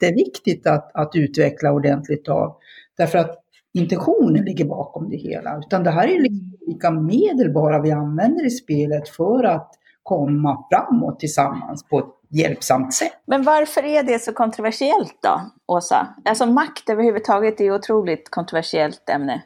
jätteviktigt 0.00 0.66
att, 0.66 0.90
att 0.94 1.10
utveckla 1.14 1.72
ordentligt 1.72 2.28
av. 2.28 2.56
Därför 2.96 3.18
att 3.18 3.36
intentionen 3.74 4.44
ligger 4.44 4.64
bakom 4.64 5.10
det 5.10 5.16
hela. 5.16 5.58
Utan 5.58 5.84
det 5.84 5.90
här 5.90 6.08
är 6.08 6.20
liksom 6.20 6.58
olika 6.66 6.90
medel 6.90 7.52
bara 7.54 7.82
vi 7.82 7.90
använder 7.90 8.46
i 8.46 8.50
spelet 8.50 9.08
för 9.08 9.44
att 9.44 9.70
komma 10.02 10.64
framåt 10.70 11.20
tillsammans 11.20 11.84
på 11.88 11.98
ett 11.98 12.19
hjälpsamt 12.30 12.94
sätt. 12.94 13.12
Men 13.26 13.42
varför 13.42 13.84
är 13.84 14.02
det 14.02 14.18
så 14.18 14.32
kontroversiellt 14.32 15.18
då, 15.22 15.50
Åsa? 15.66 16.14
Alltså 16.24 16.46
makt 16.46 16.90
överhuvudtaget 16.90 17.60
är 17.60 17.64
ett 17.64 17.80
otroligt 17.80 18.30
kontroversiellt 18.30 19.08
ämne. 19.08 19.42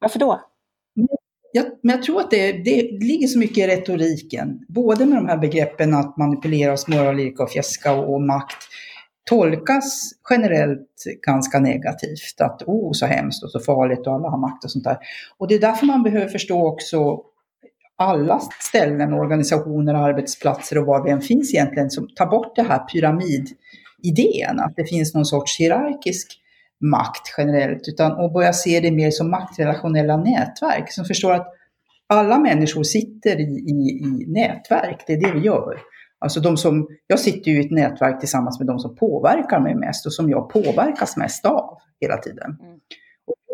Varför 0.00 0.18
då? 0.18 0.40
Jag, 1.52 1.66
men 1.82 1.96
jag 1.96 2.02
tror 2.02 2.20
att 2.20 2.30
det, 2.30 2.52
det 2.52 2.82
ligger 2.82 3.26
så 3.26 3.38
mycket 3.38 3.58
i 3.58 3.66
retoriken, 3.66 4.64
både 4.68 5.06
med 5.06 5.18
de 5.18 5.28
här 5.28 5.38
begreppen 5.38 5.94
att 5.94 6.16
manipulera, 6.16 6.76
smöra, 6.76 7.12
lirka 7.12 7.42
och 7.42 7.50
fjäska 7.50 7.92
och, 7.92 8.14
och 8.14 8.22
makt 8.22 8.56
tolkas 9.28 10.10
generellt 10.30 11.04
ganska 11.26 11.60
negativt. 11.60 12.40
Att 12.40 12.62
oh, 12.66 12.92
så 12.92 13.06
hemskt 13.06 13.44
och 13.44 13.50
så 13.50 13.60
farligt 13.60 14.06
och 14.06 14.14
alla 14.14 14.28
har 14.28 14.38
makt 14.38 14.64
och 14.64 14.70
sånt 14.70 14.84
där. 14.84 14.98
Och 15.38 15.48
det 15.48 15.54
är 15.54 15.60
därför 15.60 15.86
man 15.86 16.02
behöver 16.02 16.28
förstå 16.28 16.66
också 16.66 17.20
alla 17.98 18.40
ställen, 18.60 19.12
organisationer, 19.12 19.94
arbetsplatser 19.94 20.78
och 20.78 20.86
var 20.86 21.04
vi 21.04 21.10
än 21.10 21.20
finns 21.20 21.54
egentligen, 21.54 21.90
som 21.90 22.08
tar 22.08 22.26
bort 22.26 22.56
det 22.56 22.62
här 22.62 22.78
pyramididén, 22.78 24.60
att 24.60 24.72
det 24.76 24.84
finns 24.84 25.14
någon 25.14 25.24
sorts 25.24 25.60
hierarkisk 25.60 26.40
makt 26.80 27.34
generellt, 27.38 27.88
utan 27.88 28.12
och 28.12 28.32
börja 28.32 28.52
se 28.52 28.80
det 28.80 28.90
mer 28.90 29.10
som 29.10 29.30
maktrelationella 29.30 30.16
nätverk, 30.16 30.92
som 30.92 31.04
förstår 31.04 31.32
att 31.32 31.46
alla 32.06 32.38
människor 32.38 32.82
sitter 32.82 33.40
i, 33.40 33.42
i, 33.42 34.02
i 34.02 34.24
nätverk, 34.26 35.04
det 35.06 35.12
är 35.12 35.20
det 35.20 35.32
vi 35.32 35.40
gör. 35.40 35.78
Alltså 36.18 36.40
de 36.40 36.56
som, 36.56 36.88
jag 37.06 37.18
sitter 37.18 37.50
ju 37.50 37.62
i 37.62 37.64
ett 37.64 37.70
nätverk 37.70 38.20
tillsammans 38.20 38.58
med 38.58 38.66
de 38.66 38.78
som 38.78 38.96
påverkar 38.96 39.60
mig 39.60 39.74
mest 39.74 40.06
och 40.06 40.12
som 40.12 40.30
jag 40.30 40.50
påverkas 40.50 41.16
mest 41.16 41.44
av 41.44 41.78
hela 42.00 42.16
tiden. 42.16 42.56
Mm 42.60 42.78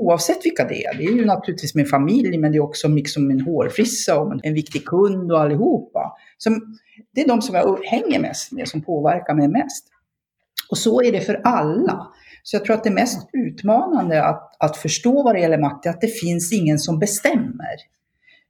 oavsett 0.05 0.47
vilka 0.47 0.65
det 0.65 0.85
är, 0.85 0.95
det 0.95 1.05
är 1.05 1.13
ju 1.13 1.25
naturligtvis 1.25 1.75
min 1.75 1.87
familj, 1.87 2.39
men 2.39 2.53
det 2.53 2.59
är 2.59 2.63
också 2.63 2.89
liksom 2.89 3.29
min 3.29 3.41
hårfrissa 3.41 4.21
och 4.21 4.41
en 4.43 4.55
viktig 4.55 4.85
kund 4.85 5.33
och 5.33 5.41
allihopa. 5.41 6.13
Som, 6.39 6.77
det 7.15 7.21
är 7.21 7.29
de 7.29 7.43
som 7.43 7.55
jag 7.55 7.85
hänger 7.85 8.21
mest 8.21 8.53
med, 8.53 8.69
som 8.69 8.83
påverkar 8.83 9.35
mig 9.35 9.49
mest. 9.49 9.89
Och 10.71 10.79
så 10.79 11.03
är 11.03 11.13
det 11.13 11.21
för 11.21 11.41
alla. 11.45 12.07
Så 12.43 12.57
jag 12.57 12.65
tror 12.65 12.77
att 12.77 12.85
det 12.85 12.91
mest 12.91 13.29
utmanande 13.33 14.25
att, 14.25 14.57
att 14.59 14.77
förstå 14.77 15.23
vad 15.23 15.35
det 15.35 15.41
gäller 15.41 15.59
makt 15.59 15.87
är 15.87 15.91
att 15.91 16.01
det 16.01 16.21
finns 16.21 16.53
ingen 16.53 16.79
som 16.79 16.99
bestämmer. 16.99 17.77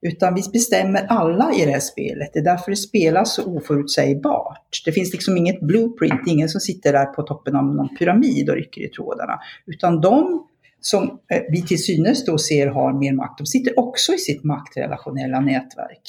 Utan 0.02 0.34
vi 0.34 0.42
bestämmer 0.52 1.06
alla 1.08 1.52
i 1.52 1.64
det 1.64 1.70
här 1.70 1.80
spelet. 1.80 2.30
Det 2.32 2.38
är 2.38 2.44
därför 2.44 2.70
det 2.70 2.76
spelas 2.76 3.34
så 3.34 3.56
oförutsägbart. 3.56 4.82
Det 4.84 4.92
finns 4.92 5.12
liksom 5.12 5.36
inget 5.36 5.60
blueprint, 5.60 6.20
ingen 6.26 6.48
som 6.48 6.60
sitter 6.60 6.92
där 6.92 7.06
på 7.06 7.22
toppen 7.22 7.56
av 7.56 7.64
någon 7.64 7.96
pyramid 7.96 8.50
och 8.50 8.56
rycker 8.56 8.80
i 8.80 8.88
trådarna. 8.88 9.40
Utan 9.66 10.00
de 10.00 10.46
som 10.86 11.02
eh, 11.30 11.42
vi 11.50 11.62
till 11.62 11.84
synes 11.84 12.24
då 12.24 12.38
ser 12.38 12.66
har 12.66 12.92
mer 12.92 13.12
makt, 13.12 13.38
de 13.38 13.46
sitter 13.46 13.78
också 13.78 14.12
i 14.12 14.18
sitt 14.18 14.44
maktrelationella 14.44 15.40
nätverk. 15.40 16.00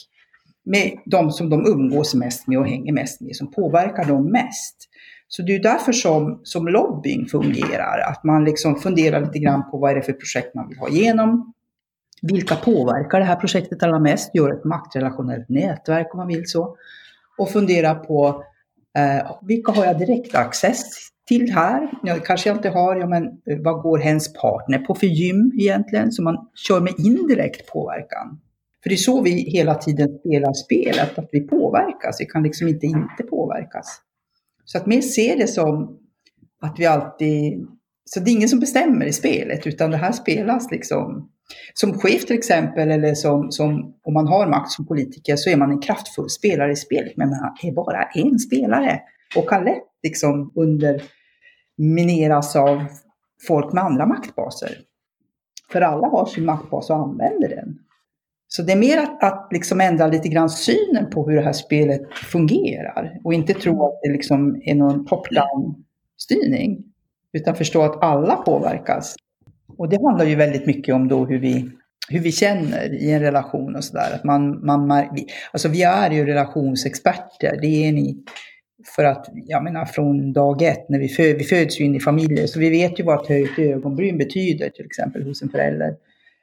Med 0.66 0.92
de 1.06 1.32
som 1.32 1.50
de 1.50 1.66
umgås 1.66 2.16
mest 2.16 2.48
med 2.48 2.60
och 2.60 2.68
hänger 2.68 2.94
mest 2.94 3.22
med, 3.22 3.36
som 3.36 3.52
påverkar 3.52 4.06
dem 4.06 4.32
mest. 4.32 4.76
Så 5.28 5.42
det 5.42 5.56
är 5.56 5.64
därför 5.64 5.92
som, 5.92 6.42
som 6.44 6.68
lobbying 6.68 7.26
fungerar, 7.26 8.12
att 8.12 8.24
man 8.24 8.46
liksom 8.46 8.76
funderar 8.76 9.22
lite 9.22 9.40
grann 9.40 9.72
på 9.72 9.78
vad 9.78 9.92
är 9.92 9.96
det 9.96 10.02
för 10.02 10.14
projekt 10.14 10.56
man 10.56 10.68
vill 10.68 10.78
ha 10.78 10.90
igenom, 10.90 11.54
vilka 12.22 12.56
påverkar 12.56 13.20
det 13.20 13.26
här 13.26 13.36
projektet 13.36 13.84
allra 13.84 14.00
mest? 14.00 14.36
Gör 14.36 14.54
ett 14.54 14.64
maktrelationellt 14.64 15.50
nätverk 15.50 16.14
om 16.14 16.18
man 16.18 16.28
vill 16.28 16.48
så. 16.48 16.78
Och 17.38 17.50
fundera 17.50 17.96
på 17.96 18.44
eh, 18.98 19.38
vilka 19.42 19.72
har 19.72 19.86
jag 19.86 20.00
direkt 20.00 20.36
access 20.36 21.12
till 21.28 21.52
här? 21.52 21.90
Ja, 22.04 22.16
kanske 22.26 22.50
jag 22.50 22.58
inte 22.58 22.70
har, 22.70 22.96
ja, 22.96 23.08
men 23.08 23.24
eh, 23.24 23.60
vad 23.64 23.82
går 23.82 23.98
hens 23.98 24.34
partner 24.34 24.80
på 24.80 24.96
för 24.96 25.08
gym 25.08 25.52
egentligen? 25.60 26.12
Så 26.12 26.24
man 26.24 26.38
kör 26.68 26.82
med 26.82 26.94
indirekt 26.98 27.68
påverkan. 27.74 28.40
För 28.84 28.90
det 28.90 28.96
är 28.96 28.98
så 28.98 29.22
vi 29.22 29.32
hela 29.32 29.76
tiden 29.76 30.20
spelar 30.20 30.54
spelet, 30.54 31.20
att 31.20 31.30
vi 31.32 31.42
påverkas. 31.42 32.22
Vi 32.22 32.26
kan 32.26 32.44
liksom 32.44 32.68
inte 32.68 32.86
inte 32.86 33.24
påverkas. 33.30 34.02
Så 34.66 34.78
att 34.78 34.86
mer 34.86 35.02
se 35.02 35.36
det 35.36 35.48
som 35.48 36.00
att 36.62 36.80
vi 36.80 36.86
alltid... 36.86 37.68
Så 38.06 38.20
det 38.20 38.32
är 38.32 38.36
ingen 38.36 38.50
som 38.50 38.60
bestämmer 38.60 39.06
i 39.06 39.14
spelet, 39.14 39.68
utan 39.68 39.92
det 39.92 39.98
här 39.98 40.12
spelas 40.12 40.72
liksom 40.72 41.30
som 41.74 41.94
chef 41.94 42.26
till 42.26 42.36
exempel, 42.36 42.92
eller 42.92 43.16
som, 43.16 43.52
som, 43.52 43.96
om 44.04 44.14
man 44.14 44.28
har 44.28 44.48
makt 44.48 44.72
som 44.72 44.88
politiker, 44.88 45.36
så 45.36 45.50
är 45.50 45.58
man 45.58 45.72
en 45.72 45.82
kraftfull 45.82 46.30
spelare 46.30 46.72
i 46.72 46.76
spelet. 46.76 47.18
Men 47.18 47.30
man 47.30 47.56
är 47.64 47.72
bara 47.72 48.04
en 48.04 48.40
spelare 48.40 49.00
och 49.36 49.50
kan 49.50 49.64
lätt 49.64 49.84
liksom 50.04 50.52
under 50.56 51.02
mineras 51.78 52.56
av 52.56 52.86
folk 53.48 53.74
med 53.74 53.84
andra 53.84 54.06
maktbaser. 54.06 54.78
För 55.72 55.82
alla 55.82 56.08
har 56.08 56.26
sin 56.26 56.46
maktbas 56.46 56.90
och 56.90 56.96
använder 56.96 57.50
den. 57.50 57.80
Så 58.48 58.62
det 58.62 58.72
är 58.72 58.78
mer 58.78 58.98
att, 58.98 59.24
att 59.24 59.48
liksom 59.52 59.82
ändra 59.82 60.08
lite 60.08 60.30
grann 60.30 60.50
synen 60.50 61.10
på 61.10 61.30
hur 61.30 61.36
det 61.36 61.42
här 61.42 61.54
spelet 61.54 62.02
fungerar 62.14 63.20
och 63.24 63.34
inte 63.34 63.54
tro 63.54 63.86
att 63.86 64.00
det 64.04 64.12
liksom 64.12 64.62
är 64.66 64.76
någon 64.76 65.08
top-down 65.08 65.84
styrning. 66.18 66.84
Utan 67.34 67.56
förstå 67.56 67.82
att 67.82 68.04
alla 68.04 68.36
påverkas 68.36 69.16
och 69.78 69.90
det 69.90 70.04
handlar 70.04 70.26
ju 70.26 70.36
väldigt 70.36 70.66
mycket 70.66 70.96
om 70.96 71.08
då 71.08 71.26
hur 71.26 71.40
vi, 71.40 71.70
hur 72.10 72.20
vi 72.20 72.32
känner 72.32 72.94
i 72.94 73.12
en 73.12 73.20
relation 73.20 73.76
och 73.76 73.84
sådär. 73.84 74.20
man, 74.24 74.66
man, 74.66 75.10
vi, 75.16 75.26
alltså 75.52 75.70
vi 75.70 75.84
är 75.84 76.12
ju 76.12 76.26
relationsexperter, 76.26 77.60
det 77.62 77.88
är 77.88 77.92
ni. 77.92 78.24
För 78.96 79.04
att, 79.04 79.30
jag 79.34 79.64
menar 79.64 79.86
från 79.86 80.34
dag 80.34 80.62
ett, 80.62 80.90
när 80.90 81.00
vi, 81.00 81.08
föd, 81.08 81.38
vi 81.38 81.44
föds 81.44 81.80
ju 81.80 81.86
in 81.86 81.96
i 81.96 82.00
familjer, 82.00 82.48
så 82.48 82.60
vi 82.60 82.70
vet 82.70 83.00
ju 83.00 83.04
vad 83.04 83.22
ett 83.22 83.28
höjt 83.28 83.60
ögonbryn 83.60 84.18
betyder 84.18 84.70
till 84.70 84.86
exempel 84.86 85.24
hos 85.24 85.42
en 85.42 85.50
förälder 85.50 85.96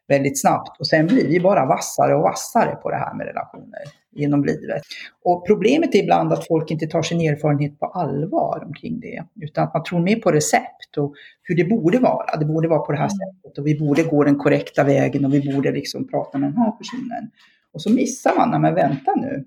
väldigt 0.08 0.40
snabbt. 0.40 0.80
Och 0.80 0.86
sen 0.86 1.06
blir 1.06 1.28
vi 1.28 1.40
bara 1.40 1.66
vassare 1.66 2.14
och 2.14 2.22
vassare 2.22 2.74
på 2.76 2.90
det 2.90 2.96
här 2.96 3.14
med 3.14 3.26
relationer 3.26 3.82
genom 4.10 4.44
livet. 4.44 4.82
Och 5.24 5.46
problemet 5.46 5.94
är 5.94 5.98
ibland 5.98 6.32
att 6.32 6.46
folk 6.46 6.70
inte 6.70 6.86
tar 6.86 7.02
sin 7.02 7.20
erfarenhet 7.20 7.78
på 7.78 7.86
allvar 7.86 8.62
omkring 8.66 9.00
det, 9.00 9.24
utan 9.40 9.64
att 9.64 9.74
man 9.74 9.84
tror 9.84 10.00
mer 10.00 10.16
på 10.16 10.30
recept 10.30 10.96
och 10.96 11.14
hur 11.42 11.56
det 11.56 11.64
borde 11.64 11.98
vara. 11.98 12.36
Det 12.36 12.44
borde 12.44 12.68
vara 12.68 12.78
på 12.78 12.92
det 12.92 12.98
här 12.98 13.08
mm. 13.08 13.18
sättet 13.18 13.58
och 13.58 13.66
vi 13.66 13.78
borde 13.78 14.02
gå 14.02 14.24
den 14.24 14.38
korrekta 14.38 14.84
vägen 14.84 15.24
och 15.24 15.34
vi 15.34 15.54
borde 15.54 15.72
liksom 15.72 16.08
prata 16.08 16.38
med 16.38 16.48
den 16.48 16.56
här 16.56 16.70
personen. 16.70 17.30
Och 17.72 17.82
så 17.82 17.90
missar 17.90 18.32
man, 18.36 18.50
när 18.50 18.58
man 18.58 18.74
väntar 18.74 19.16
nu. 19.16 19.44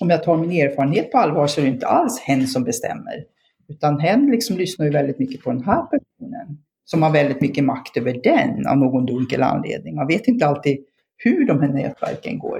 Om 0.00 0.10
jag 0.10 0.22
tar 0.22 0.36
min 0.36 0.50
erfarenhet 0.50 1.12
på 1.12 1.18
allvar 1.18 1.46
så 1.46 1.60
är 1.60 1.64
det 1.64 1.70
inte 1.70 1.86
alls 1.86 2.20
hen 2.20 2.46
som 2.46 2.64
bestämmer. 2.64 3.24
Utan 3.68 4.00
hen 4.00 4.30
liksom 4.30 4.56
lyssnar 4.56 4.86
ju 4.86 4.92
väldigt 4.92 5.18
mycket 5.18 5.42
på 5.44 5.50
den 5.50 5.64
här 5.64 5.82
personen 5.82 6.58
som 6.84 7.02
har 7.02 7.10
väldigt 7.10 7.40
mycket 7.40 7.64
makt 7.64 7.96
över 7.96 8.20
den 8.22 8.66
av 8.66 8.76
någon 8.76 9.06
dunkel 9.06 9.42
anledning. 9.42 9.94
Man 9.94 10.06
vet 10.06 10.28
inte 10.28 10.46
alltid 10.46 10.78
hur 11.16 11.46
de 11.46 11.60
här 11.60 11.68
nätverken 11.68 12.38
går, 12.38 12.58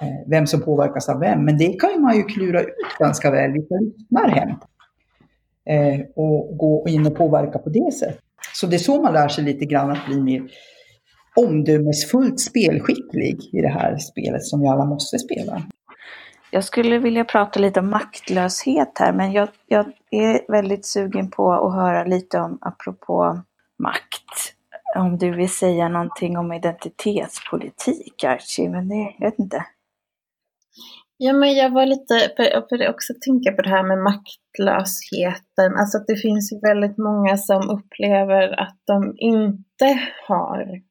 eh, 0.00 0.28
vem 0.30 0.46
som 0.46 0.60
påverkas 0.60 1.08
av 1.08 1.20
vem, 1.20 1.44
men 1.44 1.58
det 1.58 1.80
kan 1.80 2.02
man 2.02 2.16
ju 2.16 2.22
klura 2.22 2.60
ut 2.60 2.98
ganska 2.98 3.30
väl, 3.30 3.52
vilka 3.52 3.74
lyssnar 3.74 4.28
hem 4.28 4.50
eh, 5.68 6.00
och 6.16 6.58
gå 6.58 6.84
in 6.88 7.06
och 7.06 7.16
påverka 7.16 7.58
på 7.58 7.68
det 7.68 7.94
sättet. 7.94 8.20
Så 8.54 8.66
det 8.66 8.76
är 8.76 8.78
så 8.78 9.02
man 9.02 9.12
lär 9.12 9.28
sig 9.28 9.44
lite 9.44 9.64
grann 9.64 9.90
att 9.90 10.06
bli 10.06 10.20
mer 10.20 10.42
omdömesfullt 11.36 12.40
spelskicklig 12.40 13.38
i 13.52 13.60
det 13.60 13.68
här 13.68 13.96
spelet 13.98 14.44
som 14.44 14.60
vi 14.60 14.66
alla 14.66 14.84
måste 14.84 15.18
spela. 15.18 15.62
Jag 16.54 16.64
skulle 16.64 16.98
vilja 16.98 17.24
prata 17.24 17.60
lite 17.60 17.80
om 17.80 17.90
maktlöshet 17.90 18.98
här, 18.98 19.12
men 19.12 19.32
jag, 19.32 19.48
jag 19.66 19.86
är 20.10 20.52
väldigt 20.52 20.86
sugen 20.86 21.30
på 21.30 21.52
att 21.52 21.74
höra 21.74 22.04
lite 22.04 22.38
om, 22.38 22.58
apropå 22.60 23.42
makt, 23.78 24.54
om 24.96 25.18
du 25.18 25.30
vill 25.30 25.50
säga 25.50 25.88
någonting 25.88 26.38
om 26.38 26.52
identitetspolitik, 26.52 28.24
Archie, 28.24 28.70
men 28.70 28.88
det, 28.88 29.14
jag 29.18 29.30
vet 29.30 29.38
inte. 29.38 29.66
Ja, 31.16 31.32
men 31.32 31.54
jag 31.54 31.70
var 31.70 31.86
lite, 31.86 32.30
för 32.68 32.88
också 32.90 33.12
tänka 33.24 33.52
på 33.52 33.62
det 33.62 33.70
här 33.70 33.82
med 33.82 33.98
maktlösheten, 33.98 35.76
alltså 35.76 35.98
att 35.98 36.06
det 36.06 36.16
finns 36.16 36.52
ju 36.52 36.60
väldigt 36.60 36.98
många 36.98 37.36
som 37.36 37.70
upplever 37.70 38.60
att 38.60 38.78
de 38.84 39.14
inte 39.16 40.00
har 40.28 40.82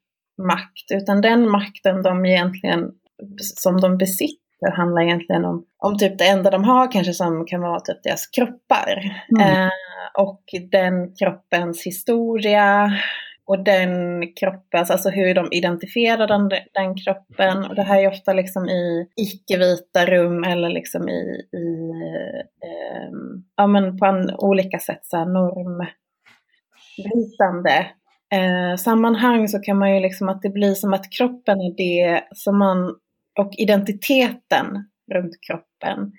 makt, 0.48 0.92
utan 0.94 1.22
den 1.22 1.50
makten 1.50 2.02
de 2.02 2.26
egentligen, 2.26 2.92
som 3.40 3.82
de 3.82 3.98
besitter 3.98 4.43
handlar 4.72 5.02
egentligen 5.02 5.46
om, 5.46 5.66
om 5.78 5.98
typ 5.98 6.18
det 6.18 6.28
enda 6.28 6.50
de 6.50 6.64
har 6.64 6.92
kanske 6.92 7.14
som 7.14 7.46
kan 7.46 7.62
vara 7.62 7.80
typ 7.80 8.04
deras 8.04 8.28
kroppar. 8.28 9.22
Mm. 9.38 9.50
Eh, 9.50 9.70
och 10.18 10.44
den 10.72 11.16
kroppens 11.16 11.86
historia, 11.86 12.92
och 13.46 13.64
den 13.64 14.22
kroppen, 14.34 14.86
alltså 14.90 15.10
hur 15.10 15.36
de 15.36 15.48
identifierar 15.52 16.28
den, 16.28 16.50
den 16.50 16.96
kroppen. 16.96 17.66
Och 17.66 17.76
det 17.76 17.84
här 17.84 18.00
är 18.00 18.08
ofta 18.08 18.34
liksom 18.34 18.70
i 18.70 19.08
icke-vita 19.16 20.06
rum 20.06 20.44
eller 20.44 20.70
liksom 20.70 21.10
i, 21.10 21.48
i 21.58 21.92
eh, 22.66 23.10
ja 23.56 23.68
men 23.68 23.98
på 23.98 24.06
en, 24.06 24.36
olika 24.36 24.80
sätt 24.80 25.06
så 25.06 25.18
här 25.18 25.26
normbrytande 25.26 27.88
eh, 28.34 28.78
sammanhang 28.78 29.48
så 29.48 29.60
kan 29.60 29.78
man 29.78 29.96
ju 29.96 30.00
liksom 30.00 30.30
att 30.30 30.42
det 30.42 30.50
blir 30.50 30.74
som 30.74 30.94
att 30.94 31.12
kroppen 31.12 31.62
är 31.62 31.78
det 31.78 32.24
som 32.32 32.58
man, 32.58 32.96
och 33.40 33.54
identiteten 33.58 34.90
runt 35.12 35.42
kroppen 35.48 36.12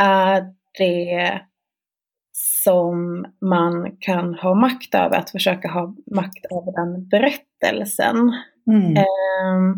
är 0.00 0.54
det 0.78 1.40
som 2.64 3.26
man 3.40 3.96
kan 4.00 4.34
ha 4.34 4.54
makt 4.54 4.94
över, 4.94 5.16
att 5.16 5.30
försöka 5.30 5.68
ha 5.68 5.94
makt 6.14 6.46
över 6.50 6.72
den 6.72 7.08
berättelsen. 7.08 8.16
Mm. 8.66 8.96
Eh, 8.96 9.76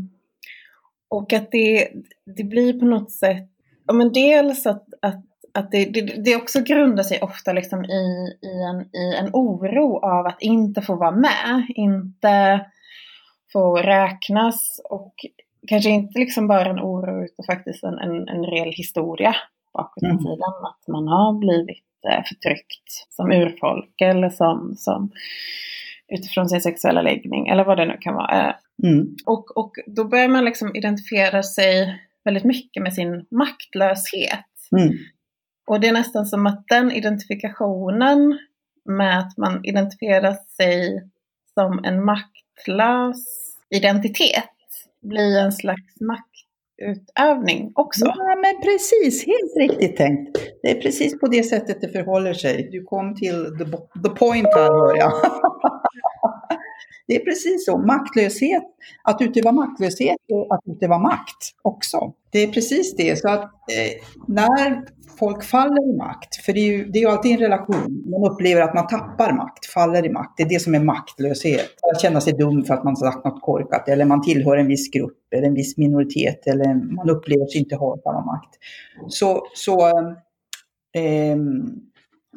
och 1.09 1.33
att 1.33 1.51
det, 1.51 1.89
det 2.37 2.45
blir 2.45 2.81
på 2.81 2.85
något 2.85 3.13
sätt, 3.13 3.49
ja 3.87 3.93
men 3.95 4.13
dels 4.13 4.67
att, 4.67 4.87
att, 5.03 5.25
att 5.55 5.71
det, 5.71 5.85
det, 5.85 6.25
det 6.25 6.37
också 6.37 6.61
grundar 6.61 7.03
sig 7.03 7.21
ofta 7.23 7.53
liksom 7.53 7.85
i, 7.85 8.39
i, 8.43 8.63
en, 8.63 8.81
i 8.81 9.15
en 9.15 9.31
oro 9.33 9.99
av 9.99 10.27
att 10.27 10.43
inte 10.43 10.83
få 10.83 10.97
vara 10.97 11.11
med, 11.11 11.67
inte 11.69 12.67
få 13.53 13.77
räknas 13.77 14.81
och 14.91 15.15
kanske 15.69 15.91
inte 15.91 16.19
liksom 16.19 16.49
bara 16.49 16.71
en 16.71 16.81
oro 16.81 17.25
utan 17.25 17.45
faktiskt 17.47 17.85
en, 17.85 17.99
en, 17.99 18.29
en 18.29 18.45
reell 18.45 18.73
historia 18.73 19.37
bakåt 19.73 20.03
i 20.03 20.07
mm. 20.07 20.19
tiden. 20.19 20.41
Att 20.71 20.89
man 20.89 21.09
har 21.09 21.39
blivit 21.39 21.85
förtryckt 22.29 23.07
som 23.09 23.33
urfolk 23.33 24.01
eller 24.01 24.31
som, 24.31 24.75
som 24.77 25.11
utifrån 26.09 26.49
sin 26.49 26.61
sexuella 26.61 27.03
läggning 27.03 27.49
eller 27.49 27.64
vad 27.64 27.77
det 27.77 27.87
nu 27.87 27.97
kan 28.01 28.14
vara. 28.14 28.57
Mm. 28.83 29.16
Och, 29.27 29.57
och 29.57 29.73
då 29.87 30.05
börjar 30.05 30.29
man 30.29 30.45
liksom 30.45 30.77
identifiera 30.77 31.43
sig 31.43 32.01
väldigt 32.25 32.45
mycket 32.45 32.83
med 32.83 32.95
sin 32.95 33.27
maktlöshet. 33.31 34.47
Mm. 34.77 34.95
Och 35.66 35.81
det 35.81 35.89
är 35.89 35.93
nästan 35.93 36.27
som 36.27 36.47
att 36.47 36.64
den 36.69 36.93
identifikationen 36.93 38.39
med 38.85 39.19
att 39.19 39.37
man 39.37 39.64
identifierar 39.64 40.35
sig 40.57 41.03
som 41.55 41.85
en 41.85 42.05
maktlös 42.05 43.25
identitet 43.71 44.58
bli 45.03 45.39
en 45.39 45.53
slags 45.53 45.95
maktutövning 46.01 47.73
också. 47.75 48.05
Ja, 48.05 48.37
men 48.43 48.63
precis, 48.63 49.27
helt 49.27 49.57
riktigt 49.71 49.97
tänkt. 49.97 50.39
Det 50.63 50.71
är 50.71 50.81
precis 50.83 51.21
på 51.21 51.27
det 51.27 51.43
sättet 51.43 51.81
det 51.81 51.89
förhåller 51.89 52.35
sig. 52.35 52.69
Du 52.73 52.85
kom 52.85 53.15
till 53.15 53.45
the, 53.59 53.65
the 54.09 54.15
point 54.15 54.47
här, 54.55 54.73
hör 54.73 54.97
jag. 54.97 55.13
Det 57.07 57.16
är 57.16 57.24
precis 57.24 57.64
så. 57.64 57.79
Maktlöshet, 57.79 58.62
att 59.03 59.22
utöva 59.22 59.53
maktlöshet 59.53 60.16
och 60.33 60.55
att 60.55 60.61
utöva 60.66 60.99
makt 60.99 61.55
också. 61.62 62.12
Det 62.31 62.43
är 62.43 62.53
precis 62.53 62.97
det. 62.97 63.18
Så 63.18 63.29
att 63.29 63.43
eh, 63.43 64.03
när 64.26 64.85
folk 65.18 65.45
faller 65.45 65.95
i 65.95 65.97
makt, 65.97 66.37
för 66.37 66.53
det 66.53 66.61
är 66.61 66.72
ju 66.72 66.85
det 66.85 66.99
är 66.99 67.03
ju 67.03 67.09
alltid 67.09 67.33
en 67.33 67.39
relation, 67.39 68.05
man 68.11 68.33
upplever 68.33 68.62
att 68.62 68.74
man 68.74 68.87
tappar 68.87 69.33
makt, 69.33 69.66
faller 69.66 70.07
i 70.07 70.11
makt. 70.11 70.37
Det 70.37 70.43
är 70.43 70.49
det 70.49 70.61
som 70.61 70.74
är 70.74 70.81
maktlöshet. 70.81 71.70
Att 71.93 72.01
känna 72.01 72.20
sig 72.20 72.33
dum 72.33 72.64
för 72.64 72.74
att 72.74 72.85
man 72.85 72.97
sagt 72.97 73.24
något 73.24 73.43
korkat, 73.43 73.89
eller 73.89 74.05
man 74.05 74.22
tillhör 74.22 74.57
en 74.57 74.66
viss 74.66 74.91
grupp, 74.91 75.18
eller 75.35 75.47
en 75.47 75.55
viss 75.55 75.76
minoritet, 75.76 76.47
eller 76.47 76.74
man 76.74 77.11
upplever 77.11 77.47
sig 77.47 77.61
inte 77.61 77.76
ha 77.76 77.99
samma 78.03 78.24
makt. 78.24 78.55
Så, 79.09 79.47
så 79.55 79.89
eh, 80.95 81.03
eh 81.03 81.37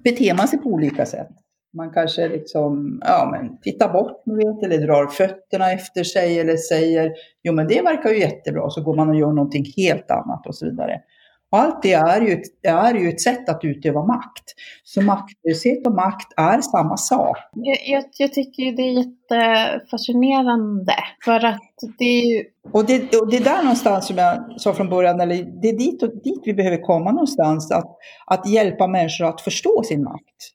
beter 0.03 0.33
man 0.33 0.47
sig 0.47 0.59
på 0.59 0.69
olika 0.69 1.05
sätt. 1.05 1.29
Man 1.73 1.91
kanske 1.91 2.27
liksom, 2.27 3.01
ja 3.05 3.29
men 3.31 3.61
tittar 3.61 3.93
bort, 3.93 4.23
vet, 4.25 4.63
eller 4.63 4.87
drar 4.87 5.07
fötterna 5.07 5.71
efter 5.71 6.03
sig 6.03 6.39
eller 6.39 6.57
säger, 6.57 7.11
jo 7.43 7.53
men 7.53 7.67
det 7.67 7.81
verkar 7.81 8.09
ju 8.09 8.19
jättebra, 8.19 8.69
så 8.69 8.83
går 8.83 8.95
man 8.95 9.09
och 9.09 9.15
gör 9.15 9.31
någonting 9.31 9.65
helt 9.77 10.11
annat 10.11 10.47
och 10.47 10.55
så 10.55 10.65
vidare. 10.65 11.01
Och 11.51 11.59
allt 11.59 11.81
det 11.81 11.93
är 11.93 12.21
ju, 12.21 12.43
är 12.63 12.93
ju 12.93 13.09
ett 13.09 13.21
sätt 13.21 13.49
att 13.49 13.63
utöva 13.63 14.05
makt. 14.05 14.43
Så 14.83 15.01
maktlöshet 15.01 15.87
och 15.87 15.93
makt 15.93 16.33
är 16.37 16.61
samma 16.61 16.97
sak. 16.97 17.37
Jag, 17.53 17.77
jag, 17.85 18.03
jag 18.17 18.33
tycker 18.33 18.71
det 18.71 18.81
är 18.81 18.91
jättefascinerande. 18.91 20.93
För 21.25 21.45
att 21.45 21.73
det 21.97 22.05
är 22.05 22.25
ju... 22.25 22.43
Och 22.71 22.85
det, 22.85 23.15
och 23.15 23.31
det 23.31 23.37
är 23.37 23.43
där 23.43 23.63
någonstans 23.63 24.07
som 24.07 24.17
jag 24.17 24.61
sa 24.61 24.73
från 24.73 24.89
början, 24.89 25.21
eller 25.21 25.61
det 25.61 25.69
är 25.69 25.77
dit, 25.77 26.03
och, 26.03 26.09
dit 26.23 26.41
vi 26.45 26.53
behöver 26.53 26.77
komma 26.77 27.11
någonstans. 27.11 27.71
Att, 27.71 27.95
att 28.25 28.49
hjälpa 28.49 28.87
människor 28.87 29.25
att 29.25 29.41
förstå 29.41 29.83
sin 29.83 30.03
makt. 30.03 30.51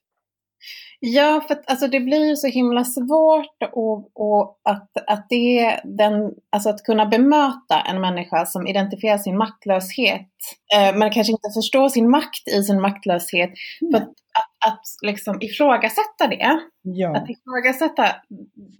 Ja, 0.99 1.43
för 1.47 1.53
att, 1.53 1.69
alltså, 1.69 1.87
det 1.87 1.99
blir 1.99 2.25
ju 2.25 2.35
så 2.35 2.47
himla 2.47 2.83
svårt 2.83 3.63
och, 3.73 4.11
och 4.13 4.59
att, 4.63 4.91
att, 5.07 5.25
det, 5.29 5.79
den, 5.83 6.31
alltså, 6.51 6.69
att 6.69 6.83
kunna 6.83 7.05
bemöta 7.05 7.81
en 7.89 8.01
människa 8.01 8.45
som 8.45 8.67
identifierar 8.67 9.17
sin 9.17 9.37
maktlöshet, 9.37 10.27
eh, 10.75 10.95
men 10.95 11.11
kanske 11.11 11.31
inte 11.31 11.49
förstår 11.53 11.89
sin 11.89 12.09
makt 12.09 12.47
i 12.47 12.63
sin 12.63 12.81
maktlöshet. 12.81 13.49
Mm. 13.81 13.91
För 13.91 13.97
att, 13.97 14.07
att, 14.09 14.71
att 14.71 14.81
liksom 15.01 15.41
ifrågasätta 15.41 16.27
det, 16.29 16.59
ja. 16.83 17.17
att 17.17 17.29
ifrågasätta 17.29 18.15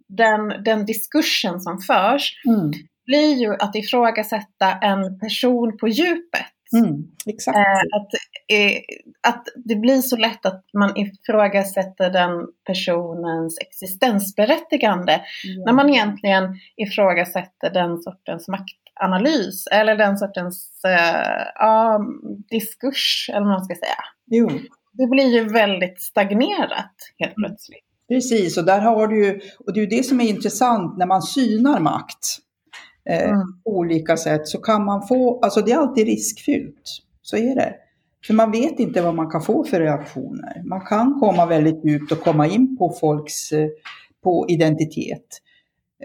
den, 0.07 0.63
den 0.63 0.85
diskursen 0.85 1.59
som 1.59 1.79
förs, 1.79 2.33
mm. 2.47 2.71
blir 3.05 3.33
ju 3.35 3.53
att 3.53 3.75
ifrågasätta 3.75 4.71
en 4.81 5.19
person 5.19 5.77
på 5.77 5.87
djupet. 5.87 6.45
Mm, 6.73 7.03
exakt. 7.25 7.57
Eh, 7.57 7.97
att, 7.99 8.13
eh, 8.47 8.81
att 9.27 9.43
det 9.55 9.75
blir 9.75 10.01
så 10.01 10.17
lätt 10.17 10.45
att 10.45 10.65
man 10.73 10.97
ifrågasätter 10.97 12.09
den 12.09 12.47
personens 12.65 13.57
existensberättigande 13.59 15.13
mm. 15.13 15.63
när 15.65 15.73
man 15.73 15.89
egentligen 15.89 16.55
ifrågasätter 16.77 17.69
den 17.69 18.01
sortens 18.01 18.47
maktanalys 18.47 19.67
eller 19.67 19.95
den 19.95 20.17
sortens 20.17 20.81
eh, 20.85 21.47
ja, 21.55 21.99
diskurs, 22.49 23.29
eller 23.29 23.45
vad 23.45 23.49
man 23.49 23.65
ska 23.65 23.75
säga. 23.75 24.03
Jo. 24.25 24.49
Det 24.93 25.07
blir 25.07 25.27
ju 25.27 25.49
väldigt 25.49 26.01
stagnerat 26.01 26.95
helt 27.17 27.35
plötsligt. 27.35 27.83
Precis, 28.07 28.57
och 28.57 28.65
där 28.65 28.79
har 28.79 29.07
du 29.07 29.41
och 29.59 29.73
det 29.73 29.79
är 29.79 29.81
ju 29.81 29.97
det 29.97 30.03
som 30.03 30.21
är 30.21 30.25
intressant 30.25 30.97
när 30.97 31.05
man 31.05 31.21
synar 31.21 31.79
makt 31.79 32.37
eh, 33.09 33.29
mm. 33.29 33.61
på 33.63 33.71
olika 33.71 34.17
sätt 34.17 34.47
så 34.47 34.57
kan 34.57 34.85
man 34.85 35.07
få, 35.07 35.39
alltså 35.39 35.61
det 35.61 35.71
är 35.71 35.77
alltid 35.77 36.05
riskfyllt. 36.05 37.03
Så 37.21 37.37
är 37.37 37.55
det. 37.55 37.75
För 38.27 38.33
man 38.33 38.51
vet 38.51 38.79
inte 38.79 39.01
vad 39.01 39.15
man 39.15 39.29
kan 39.29 39.41
få 39.41 39.63
för 39.63 39.79
reaktioner. 39.79 40.61
Man 40.65 40.81
kan 40.81 41.19
komma 41.19 41.45
väldigt 41.45 41.85
djupt 41.85 42.11
och 42.11 42.21
komma 42.21 42.47
in 42.47 42.77
på 42.77 42.89
folks 42.89 43.51
eh, 43.51 43.67
på 44.23 44.45
identitet 44.49 45.27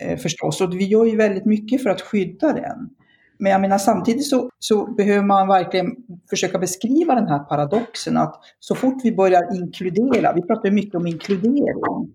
eh, 0.00 0.18
förstås. 0.18 0.60
Och 0.60 0.74
vi 0.74 0.84
gör 0.84 1.04
ju 1.04 1.16
väldigt 1.16 1.44
mycket 1.44 1.82
för 1.82 1.90
att 1.90 2.00
skydda 2.00 2.52
den. 2.52 2.90
Men 3.38 3.52
jag 3.52 3.60
menar 3.60 3.78
samtidigt 3.78 4.26
så, 4.26 4.50
så, 4.58 4.86
behöver 4.86 5.26
man 5.26 5.48
verkligen 5.48 5.96
försöka 6.30 6.58
beskriva 6.58 7.14
den 7.14 7.28
här 7.28 7.38
paradoxen 7.38 8.16
att 8.16 8.40
så 8.60 8.74
fort 8.74 9.04
vi 9.04 9.12
börjar 9.12 9.56
inkludera, 9.56 10.32
vi 10.32 10.42
pratar 10.42 10.70
mycket 10.70 10.94
om 10.94 11.06
inkludering, 11.06 12.12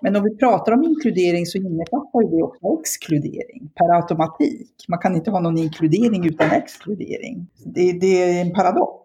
men 0.00 0.16
om 0.16 0.24
vi 0.24 0.36
pratar 0.36 0.72
om 0.72 0.84
inkludering 0.84 1.46
så 1.46 1.58
innefattar 1.58 2.30
det 2.30 2.42
också 2.42 2.80
exkludering 2.80 3.70
per 3.74 3.96
automatik. 3.96 4.70
Man 4.88 4.98
kan 4.98 5.16
inte 5.16 5.30
ha 5.30 5.40
någon 5.40 5.58
inkludering 5.58 6.26
utan 6.26 6.50
exkludering. 6.50 7.46
Det, 7.64 7.92
det 7.92 8.22
är 8.22 8.40
en 8.40 8.52
paradox. 8.52 9.02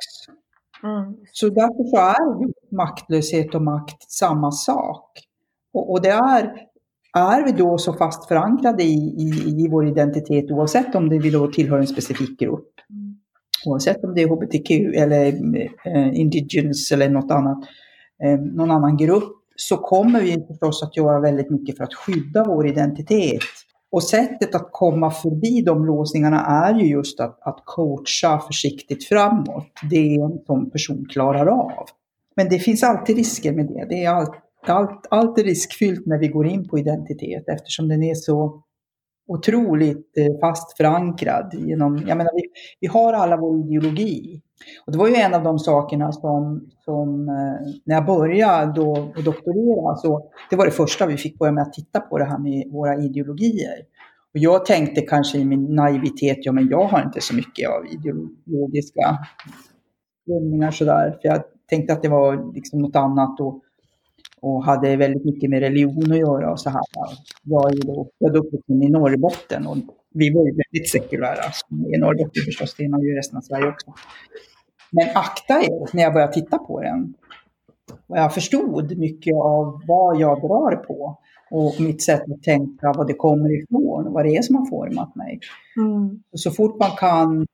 Mm. 0.84 1.16
Så 1.32 1.50
därför 1.50 1.84
så 1.84 1.98
är 1.98 2.76
maktlöshet 2.76 3.56
och 3.56 3.62
makt 3.62 4.12
samma 4.12 4.52
sak. 4.52 5.12
Och, 5.74 5.92
och 5.92 6.02
det 6.02 6.10
är, 6.10 6.56
är 7.18 7.46
vi 7.46 7.52
då 7.52 7.78
så 7.78 7.94
fast 7.94 8.28
förankrade 8.28 8.84
i, 8.84 9.16
i, 9.18 9.64
i 9.64 9.68
vår 9.72 9.88
identitet 9.88 10.52
oavsett 10.52 10.96
om 10.96 11.10
det 11.10 11.20
vi 11.20 11.30
då 11.30 11.48
tillhör 11.48 11.80
en 11.80 11.88
specifik 11.88 12.40
grupp. 12.40 12.70
Oavsett 13.66 14.04
om 14.04 14.16
det 14.16 14.22
är 14.22 14.28
hbtq 14.28 14.72
eller 14.72 15.26
eh, 15.86 16.20
indigenous 16.20 16.92
eller 16.92 17.10
något 17.10 17.32
annat, 17.32 17.58
eh, 18.24 18.40
någon 18.40 18.72
annan 18.72 18.98
grupp 18.98 19.45
så 19.56 19.78
kommer 19.78 20.22
vi 20.22 20.46
förstås 20.48 20.84
att 20.84 20.98
göra 20.98 21.20
väldigt 21.20 21.50
mycket 21.50 21.78
för 21.78 21.84
att 21.84 21.94
skydda 21.94 22.44
vår 22.44 22.68
identitet. 22.68 23.42
Och 23.92 24.04
sättet 24.04 24.56
att 24.56 24.70
komma 24.72 25.12
förbi 25.12 25.62
de 25.62 25.86
låsningarna 25.86 26.46
är 26.46 26.74
ju 26.74 26.90
just 26.90 27.20
att, 27.20 27.40
att 27.42 27.62
coacha 27.66 28.40
försiktigt 28.40 29.08
framåt. 29.08 29.68
Det 29.90 30.16
är 30.16 30.54
en 30.54 30.70
person 30.72 31.06
klarar 31.10 31.48
av. 31.48 31.86
Men 32.36 32.50
det 32.50 32.60
finns 32.60 32.84
alltid 32.84 33.16
risker 33.16 33.52
med 33.52 33.68
det. 33.68 33.86
Det 33.90 34.04
är 34.04 34.10
allt, 34.10 34.36
allt, 34.68 35.08
alltid 35.10 35.46
riskfyllt 35.46 36.06
när 36.06 36.20
vi 36.20 36.28
går 36.28 36.48
in 36.48 36.68
på 36.68 36.80
identitet 36.80 37.50
eftersom 37.50 37.88
den 37.88 38.04
är 38.04 38.16
så 38.16 38.64
otroligt 39.28 40.18
eh, 40.18 40.40
fast 40.42 40.78
förankrad. 40.78 41.54
Genom, 41.54 41.98
jag 42.08 42.18
menar, 42.18 42.32
vi, 42.36 42.42
vi 42.80 42.88
har 42.88 43.14
alla 43.14 43.38
vår 43.38 43.60
ideologi. 43.60 44.42
Och 44.86 44.92
det 44.92 44.98
var 44.98 45.08
ju 45.08 45.16
en 45.16 45.34
av 45.34 45.44
de 45.44 45.60
sakerna 45.60 46.12
som, 46.12 46.70
som 46.86 47.30
eh, 47.30 47.74
när 47.84 47.96
jag 47.96 48.06
började 48.06 48.74
då 48.74 48.92
och 48.92 49.24
doktorera, 49.24 49.96
så 49.96 50.30
det 50.50 50.56
var 50.56 50.66
det 50.66 50.72
första 50.72 51.06
vi 51.06 51.18
fick 51.18 51.40
börja 51.40 51.52
med 51.52 51.62
att 51.62 51.74
titta 51.74 52.00
på 52.00 52.18
det 52.18 52.26
här 52.26 52.38
med 52.38 52.72
våra 52.72 52.98
ideologier. 52.98 53.78
Och 54.34 54.40
jag 54.40 54.66
tänkte 54.66 55.02
kanske 55.02 55.38
i 55.38 55.46
min 55.46 55.76
naivitet, 55.76 56.38
ja 56.42 56.52
men 56.52 56.68
jag 56.68 56.86
har 56.86 57.04
inte 57.04 57.22
så 57.22 57.36
mycket 57.36 57.70
av 57.70 57.86
ideologiska 57.86 59.18
strömningar 60.22 60.72
sådär. 60.72 61.18
För 61.22 61.28
jag 61.30 61.44
tänkte 61.70 61.94
att 61.94 62.02
det 62.02 62.10
var 62.10 62.54
liksom 62.54 62.82
något 62.82 62.96
annat 62.96 63.40
och, 63.40 63.62
och 64.42 64.66
hade 64.66 64.96
väldigt 64.96 65.26
mycket 65.26 65.50
med 65.50 65.60
religion 65.60 66.12
att 66.12 66.18
göra 66.18 66.52
och 66.52 66.60
så 66.60 66.70
här. 66.70 66.82
Jag 67.44 67.72
är 67.72 67.88
då 67.88 68.08
född 68.20 68.36
uppvuxen 68.36 68.84
i 68.84 68.90
Norrbotten 68.90 69.68
och 69.68 69.78
vi 70.16 70.34
var 70.34 70.46
ju 70.46 70.52
väldigt 70.52 70.90
sekulära 70.92 71.44
i 71.96 71.98
Norrbotten 71.98 72.44
förstås, 72.46 72.76
det 72.78 72.84
är 72.84 72.90
man 72.90 73.02
ju 73.02 73.14
i 73.14 73.18
resten 73.18 73.38
av 73.38 73.42
Sverige 73.42 73.68
också. 73.68 73.94
Men 74.92 75.08
akta 75.16 75.54
er 75.54 75.96
när 75.96 76.04
jag 76.04 76.14
började 76.14 76.34
titta 76.34 76.58
på 76.58 76.82
den. 76.82 77.14
Och 78.08 78.18
jag 78.18 78.34
förstod 78.34 78.98
mycket 78.98 79.36
av 79.36 79.82
vad 79.88 80.20
jag 80.20 80.42
drar 80.42 80.76
på 80.76 81.18
och 81.52 81.82
mitt 81.82 82.04
sätt 82.04 82.24
att 82.32 82.44
tänka, 82.44 82.94
var 82.94 83.06
det 83.06 83.14
kommer 83.14 83.64
ifrån 83.64 84.08
och 84.08 84.14
vad 84.14 84.26
det 84.26 84.36
är 84.36 84.42
som 84.42 84.56
har 84.56 84.66
format 84.66 85.16
mig. 85.16 85.40
Mm. 85.78 86.24
Så 86.34 86.52
fort 86.52 86.80
man 86.80 86.92
kan, 86.98 87.48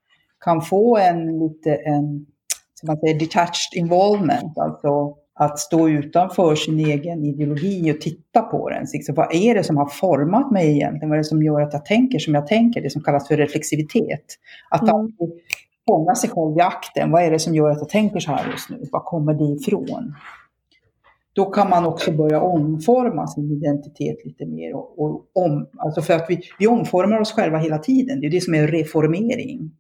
kan 0.46 0.62
få 0.62 0.98
en 0.98 1.40
lite 1.40 1.76
en, 1.76 2.26
som 2.74 2.88
man 2.88 2.98
säger, 2.98 3.20
detached 3.20 3.74
involvement, 3.76 4.58
alltså 4.58 5.16
att 5.42 5.60
stå 5.60 5.90
utanför 5.90 6.56
sin 6.56 6.80
egen 6.80 7.26
ideologi 7.26 7.92
och 7.92 8.02
titta 8.02 8.42
på 8.42 8.70
den. 8.70 8.88
Så 8.88 8.98
liksom, 8.98 9.16
vad 9.16 9.36
är 9.36 9.56
det 9.56 9.64
som 9.64 9.78
har 9.78 9.86
format 9.86 10.52
mig 10.52 10.72
egentligen? 10.72 11.10
Vad 11.10 11.18
är 11.18 11.18
det 11.18 11.24
som 11.24 11.44
gör 11.44 11.62
att 11.62 11.74
jag 11.74 11.86
tänker 11.86 12.20
som 12.20 12.36
jag 12.36 12.48
tänker? 12.48 12.82
Det 12.82 12.90
som 12.90 13.02
kallas 13.02 13.28
för 13.28 13.38
reflexivitet. 13.38 14.26
Att 14.70 14.82
mm. 14.82 14.96
alltid 14.96 15.30
fånga 15.88 16.16
sig 16.16 16.30
själv 16.30 16.58
i 16.58 16.62
akten. 16.62 17.12
Vad 17.12 17.24
är 17.24 17.32
det 17.32 17.40
som 17.40 17.56
gör 17.56 17.70
att 17.70 17.78
jag 17.78 17.90
tänker 17.90 18.20
så 18.20 18.32
här 18.32 18.52
just 18.52 18.70
nu? 18.70 18.88
Var 18.92 19.00
kommer 19.00 19.34
det 19.34 19.44
ifrån? 19.44 20.16
Då 21.34 21.46
kan 21.46 21.70
man 21.70 21.86
också 21.86 22.12
börja 22.12 22.42
omforma 22.42 23.28
sin 23.28 23.52
identitet 23.52 24.26
lite 24.26 24.46
mer. 24.46 24.76
Och, 24.76 25.00
och 25.00 25.26
om, 25.34 25.68
alltså 25.78 26.02
för 26.02 26.14
att 26.14 26.26
vi, 26.30 26.42
vi 26.60 26.68
omformar 26.68 27.20
oss 27.20 27.32
själva 27.34 27.58
hela 27.58 27.78
tiden. 27.78 28.20
Det 28.20 28.28
är 28.28 28.32
det 28.32 28.42
som 28.42 28.54
är 28.56 28.68
reformering. 28.68 29.72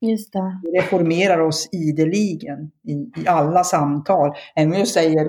Just 0.00 0.32
det. 0.32 0.60
Vi 0.62 0.78
reformerar 0.78 1.40
oss 1.40 1.68
ideligen 1.72 2.70
i, 2.84 2.92
i 2.92 3.28
alla 3.28 3.64
samtal. 3.64 4.34
Även 4.54 4.80
om, 4.80 4.86
säger, 4.86 5.26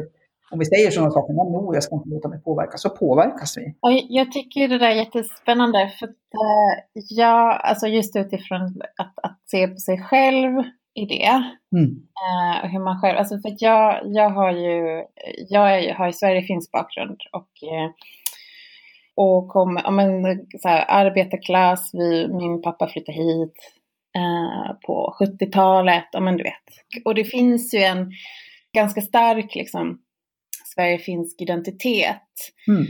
om 0.52 0.60
vi 0.60 0.66
säger 0.66 0.92
sådana 0.92 1.12
saker, 1.12 1.34
men 1.34 1.52
no, 1.52 1.74
jag 1.74 1.84
ska 1.84 1.96
inte 1.96 2.10
låta 2.10 2.28
mig 2.28 2.42
påverkas, 2.42 2.82
så 2.82 2.90
påverkas 2.90 3.58
vi. 3.58 3.76
Och 3.80 3.92
jag 4.10 4.32
tycker 4.32 4.68
det 4.68 4.78
där 4.78 4.90
är 4.90 4.96
jättespännande. 4.96 5.92
För 6.00 6.06
att, 6.06 6.12
uh, 6.12 7.04
jag, 7.10 7.62
alltså 7.62 7.88
just 7.88 8.16
utifrån 8.16 8.82
att, 8.98 9.14
att 9.24 9.40
se 9.46 9.68
på 9.68 9.78
sig 9.78 10.02
själv 10.02 10.64
i 10.94 11.06
det. 11.06 11.44
Mm. 11.76 11.90
Uh, 11.90 12.72
hur 12.72 12.84
man 12.84 13.02
själv, 13.02 13.18
alltså 13.18 13.40
för 13.40 13.56
jag, 13.60 14.02
jag 14.04 14.30
har 14.30 14.52
ju, 14.52 15.06
jag 15.50 15.96
har 15.96 16.06
ju 16.06 16.14
Sverige-finsk 16.14 16.72
bakgrund 16.72 17.18
och 17.32 17.50
uh, 17.64 17.92
och 19.22 19.48
kom, 19.48 19.80
ja, 19.84 19.92
men, 19.92 20.24
så 20.60 20.68
här, 20.68 20.86
arbetarklass, 20.88 21.90
vi, 21.94 22.28
min 22.28 22.62
pappa 22.62 22.88
flyttade 22.88 23.18
hit 23.18 23.79
Eh, 24.16 24.76
på 24.86 25.16
70-talet, 25.20 26.10
ja 26.12 26.20
men 26.20 26.38
du 26.38 26.44
vet. 26.44 27.04
Och 27.06 27.16
det 27.16 27.24
finns 27.24 27.74
ju 27.74 27.80
en 27.80 28.12
ganska 28.74 29.02
stark 29.02 29.56
liksom 29.56 30.00
Sverige-finsk 30.76 31.42
identitet. 31.42 32.28
Mm. 32.68 32.86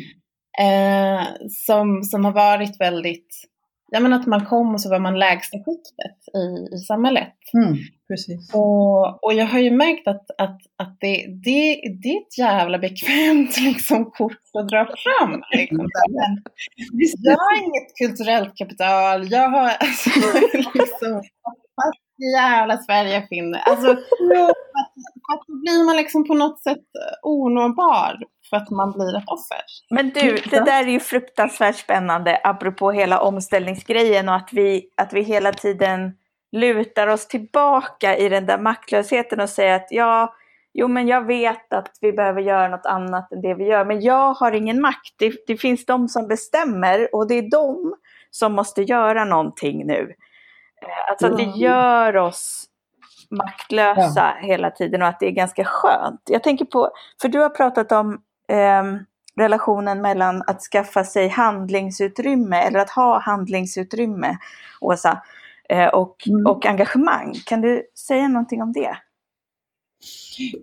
Eh, 0.60 1.28
som, 1.50 2.04
som 2.04 2.26
har 2.26 2.32
varit 2.32 2.82
väldigt 2.82 3.46
ja, 3.92 4.00
men 4.00 4.14
att 4.14 4.28
man 4.28 4.46
kom 4.46 4.74
och 4.74 4.82
så 4.82 4.90
var 4.90 5.00
man 5.00 5.20
lägsta 5.20 5.58
skiktet 5.58 6.36
i, 6.36 6.76
i 6.76 6.78
samhället. 6.78 7.34
Mm, 7.54 7.78
precis. 8.08 8.54
Och, 8.54 9.24
och 9.24 9.34
jag 9.34 9.46
har 9.46 9.60
ju 9.60 9.72
märkt 9.72 10.08
att, 10.08 10.26
att, 10.38 10.62
att 10.78 10.98
det, 11.00 11.26
det, 11.44 11.82
det 12.02 12.10
är 12.10 12.22
ett 12.22 12.38
jävla 12.38 12.78
bekvämt 12.80 13.58
liksom, 13.62 14.12
kort 14.12 14.42
att 14.54 14.70
dra 14.70 14.86
fram. 14.86 15.42
Liksom. 15.52 15.78
Men, 15.78 16.44
jag 17.24 17.38
har 17.38 17.58
inget 17.58 17.96
kulturellt 18.02 18.58
kapital, 18.58 19.32
jag 19.32 19.50
har 19.50 19.70
alltså, 19.70 20.10
liksom, 20.74 21.24
jävla 22.38 22.78
Sverige 22.78 23.28
finner. 23.30 23.60
Alltså, 23.60 23.92
att 23.92 25.48
då 25.48 25.56
blir 25.62 25.86
man 25.86 25.96
liksom 25.96 26.28
på 26.28 26.34
något 26.34 26.64
sätt 26.64 26.86
onåbar 27.22 28.18
för 28.50 28.58
att 28.58 28.70
man 28.70 28.92
blir 28.92 29.18
ett 29.18 29.28
offer. 29.28 29.62
Men 29.90 30.10
du, 30.10 30.50
det 30.50 30.66
där 30.66 30.84
är 30.84 30.92
ju 30.92 31.00
fruktansvärt 31.00 31.76
spännande 31.76 32.42
apropå 32.44 32.92
hela 32.92 33.22
omställningsgrejen 33.22 34.30
och 34.30 34.36
att 34.36 34.50
vi, 34.52 34.90
att 34.98 35.14
vi 35.14 35.22
hela 35.22 35.54
tiden 35.54 36.12
lutar 36.52 37.08
oss 37.08 37.28
tillbaka 37.28 38.18
i 38.18 38.30
den 38.30 38.46
där 38.46 38.60
maktlösheten 38.60 39.40
och 39.40 39.50
säger 39.50 39.76
att 39.76 39.88
ja, 39.90 40.34
jo 40.74 40.88
men 40.88 41.08
jag 41.08 41.26
vet 41.26 41.74
att 41.74 41.98
vi 42.02 42.12
behöver 42.12 42.42
göra 42.42 42.68
något 42.68 42.86
annat 42.86 43.32
än 43.32 43.42
det 43.42 43.54
vi 43.54 43.64
gör, 43.64 43.86
men 43.86 44.02
jag 44.02 44.34
har 44.34 44.52
ingen 44.52 44.82
makt. 44.82 45.14
Det, 45.18 45.34
det 45.48 45.58
finns 45.58 45.86
de 45.86 46.08
som 46.08 46.28
bestämmer 46.28 47.16
och 47.16 47.28
det 47.28 47.36
är 47.36 47.52
de 47.52 47.96
som 48.32 48.54
måste 48.54 48.82
göra 48.82 49.26
någonting 49.26 49.88
nu. 49.88 50.14
Eh, 50.82 51.10
alltså 51.10 51.28
att 51.28 51.38
det 51.38 51.60
gör 51.60 52.18
oss 52.18 52.66
maktlösa 53.30 54.34
ja. 54.42 54.48
hela 54.48 54.72
tiden 54.72 55.02
och 55.02 55.08
att 55.08 55.20
det 55.20 55.26
är 55.28 55.32
ganska 55.32 55.66
skönt. 55.66 56.22
Jag 56.26 56.44
tänker 56.44 56.66
på, 56.66 56.92
för 57.22 57.30
du 57.30 57.40
har 57.40 57.50
pratat 57.50 57.92
om 57.92 58.14
eh, 58.48 58.84
relationen 59.36 60.02
mellan 60.02 60.44
att 60.48 60.62
skaffa 60.62 61.04
sig 61.04 61.28
handlingsutrymme 61.28 62.62
eller 62.62 62.80
att 62.80 62.90
ha 62.90 63.20
handlingsutrymme, 63.20 64.38
Åsa, 64.82 65.22
eh, 65.70 65.88
och, 65.88 66.28
mm. 66.28 66.46
och 66.46 66.66
engagemang. 66.66 67.34
Kan 67.46 67.62
du 67.62 67.84
säga 68.08 68.28
någonting 68.28 68.62
om 68.62 68.74
det? 68.74 68.98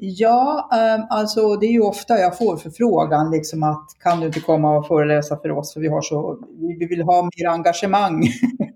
Ja, 0.01 0.71
ehm, 0.73 1.07
alltså 1.11 1.57
det 1.57 1.67
är 1.67 1.71
ju 1.71 1.81
ofta 1.81 2.19
jag 2.19 2.39
får 2.39 2.57
förfrågan 2.57 3.31
liksom 3.31 3.63
att 3.63 3.87
kan 4.03 4.21
du 4.21 4.27
inte 4.27 4.41
komma 4.41 4.79
och 4.79 4.87
föreläsa 4.87 5.37
för 5.37 5.51
oss 5.51 5.75
för 5.75 5.81
vi 5.81 5.89
har 5.89 6.03
så, 6.03 6.39
vi 6.79 6.87
vill 6.87 7.03
ha 7.03 7.23
mer 7.23 7.49
engagemang 7.49 8.23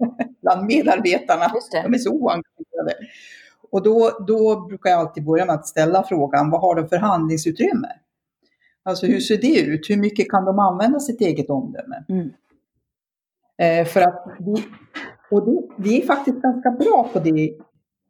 bland 0.51 0.67
medarbetarna. 0.67 1.53
De 1.73 1.95
är 1.95 1.99
så 1.99 2.11
oengagerade. 2.11 2.95
Och 3.71 3.83
då, 3.83 4.25
då 4.27 4.67
brukar 4.67 4.91
jag 4.91 5.01
alltid 5.01 5.25
börja 5.25 5.47
med 5.47 5.55
att 5.55 5.67
ställa 5.67 6.03
frågan, 6.03 6.51
vad 6.51 6.61
har 6.61 6.75
de 6.75 6.89
för 6.89 6.97
handlingsutrymme? 6.97 7.89
Alltså 8.83 9.07
hur 9.07 9.21
ser 9.21 9.37
det 9.37 9.61
ut? 9.61 9.91
Hur 9.91 9.97
mycket 9.97 10.31
kan 10.31 10.45
de 10.45 10.59
använda 10.59 11.01
sitt 11.01 11.21
eget 11.21 11.51
omdöme? 11.51 12.05
Mm. 12.09 12.31
Eh, 13.59 13.87
för 13.87 14.01
att 14.01 14.25
vi, 14.39 14.65
och 15.31 15.47
det, 15.47 15.63
vi 15.77 16.03
är 16.03 16.07
faktiskt 16.07 16.43
ganska 16.43 16.71
bra 16.71 17.11
på 17.13 17.19
det 17.19 17.55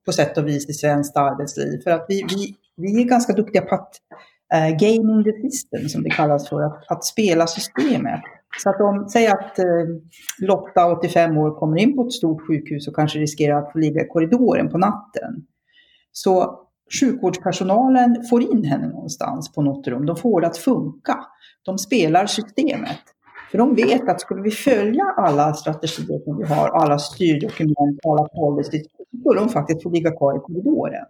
på 0.07 0.13
sätt 0.13 0.39
och 0.39 0.49
vis 0.49 0.69
i 0.69 0.73
svenskt 0.73 1.17
arbetsliv. 1.17 1.81
För 1.85 1.91
att 1.91 2.07
vi, 2.09 2.25
vi, 2.29 2.57
vi 2.77 3.03
är 3.03 3.05
ganska 3.05 3.33
duktiga 3.33 3.63
på 3.63 3.75
att 3.75 3.95
uh, 4.55 4.77
gaming 4.77 5.25
the 5.25 5.51
system, 5.51 5.89
som 5.89 6.03
det 6.03 6.11
kallas 6.11 6.49
för, 6.49 6.63
att, 6.63 6.85
att 6.89 7.05
spela 7.05 7.47
systemet. 7.47 8.21
Så 8.59 8.71
att 8.71 8.81
om, 8.81 9.09
säg 9.09 9.27
att 9.27 9.59
eh, 9.59 9.65
Lotta, 10.39 10.93
85 10.99 11.39
år, 11.39 11.59
kommer 11.59 11.79
in 11.79 11.97
på 11.97 12.03
ett 12.03 12.13
stort 12.13 12.47
sjukhus 12.47 12.89
och 12.89 12.97
kanske 12.97 13.19
riskerar 13.19 13.59
att 13.59 13.73
få 13.73 13.79
ligga 13.79 14.03
i 14.03 14.09
korridoren 14.09 14.69
på 14.69 14.79
natten. 14.79 15.47
Så 16.13 16.61
sjukvårdspersonalen 17.01 18.25
får 18.31 18.43
in 18.43 18.65
henne 18.65 18.89
någonstans 18.89 19.53
på 19.53 19.63
något 19.63 19.87
rum. 19.87 20.07
De 20.07 20.17
får 20.17 20.41
det 20.41 20.47
att 20.47 20.59
funka. 20.59 21.19
De 21.65 21.79
spelar 21.79 22.27
systemet. 22.27 23.01
För 23.51 23.59
de 23.59 23.75
vet 23.75 24.09
att 24.09 24.21
skulle 24.21 24.43
vi 24.43 24.51
följa 24.51 25.05
alla 25.17 25.55
strategier 25.55 26.25
som 26.25 26.39
vi 26.39 26.45
har, 26.45 26.69
alla 26.69 26.99
styrdokument, 26.99 28.01
alla 28.09 28.29
policies, 28.29 28.83
så 28.83 29.19
skulle 29.21 29.41
de 29.41 29.49
faktiskt 29.49 29.83
få 29.83 29.91
ligga 29.91 30.11
kvar 30.11 30.37
i 30.37 30.39
korridoren. 30.39 31.07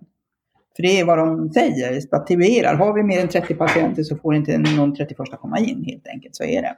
För 0.76 0.82
det 0.82 1.00
är 1.00 1.04
vad 1.04 1.18
de 1.18 1.50
säger, 1.50 2.00
stativerar. 2.00 2.74
Har 2.74 2.94
vi 2.94 3.02
mer 3.02 3.20
än 3.20 3.28
30 3.28 3.54
patienter 3.54 4.02
så 4.02 4.16
får 4.16 4.34
inte 4.34 4.58
någon 4.58 4.94
31 4.94 5.16
komma 5.40 5.58
in 5.58 5.84
helt 5.84 6.06
enkelt, 6.06 6.36
så 6.36 6.44
är 6.44 6.62
det. 6.62 6.76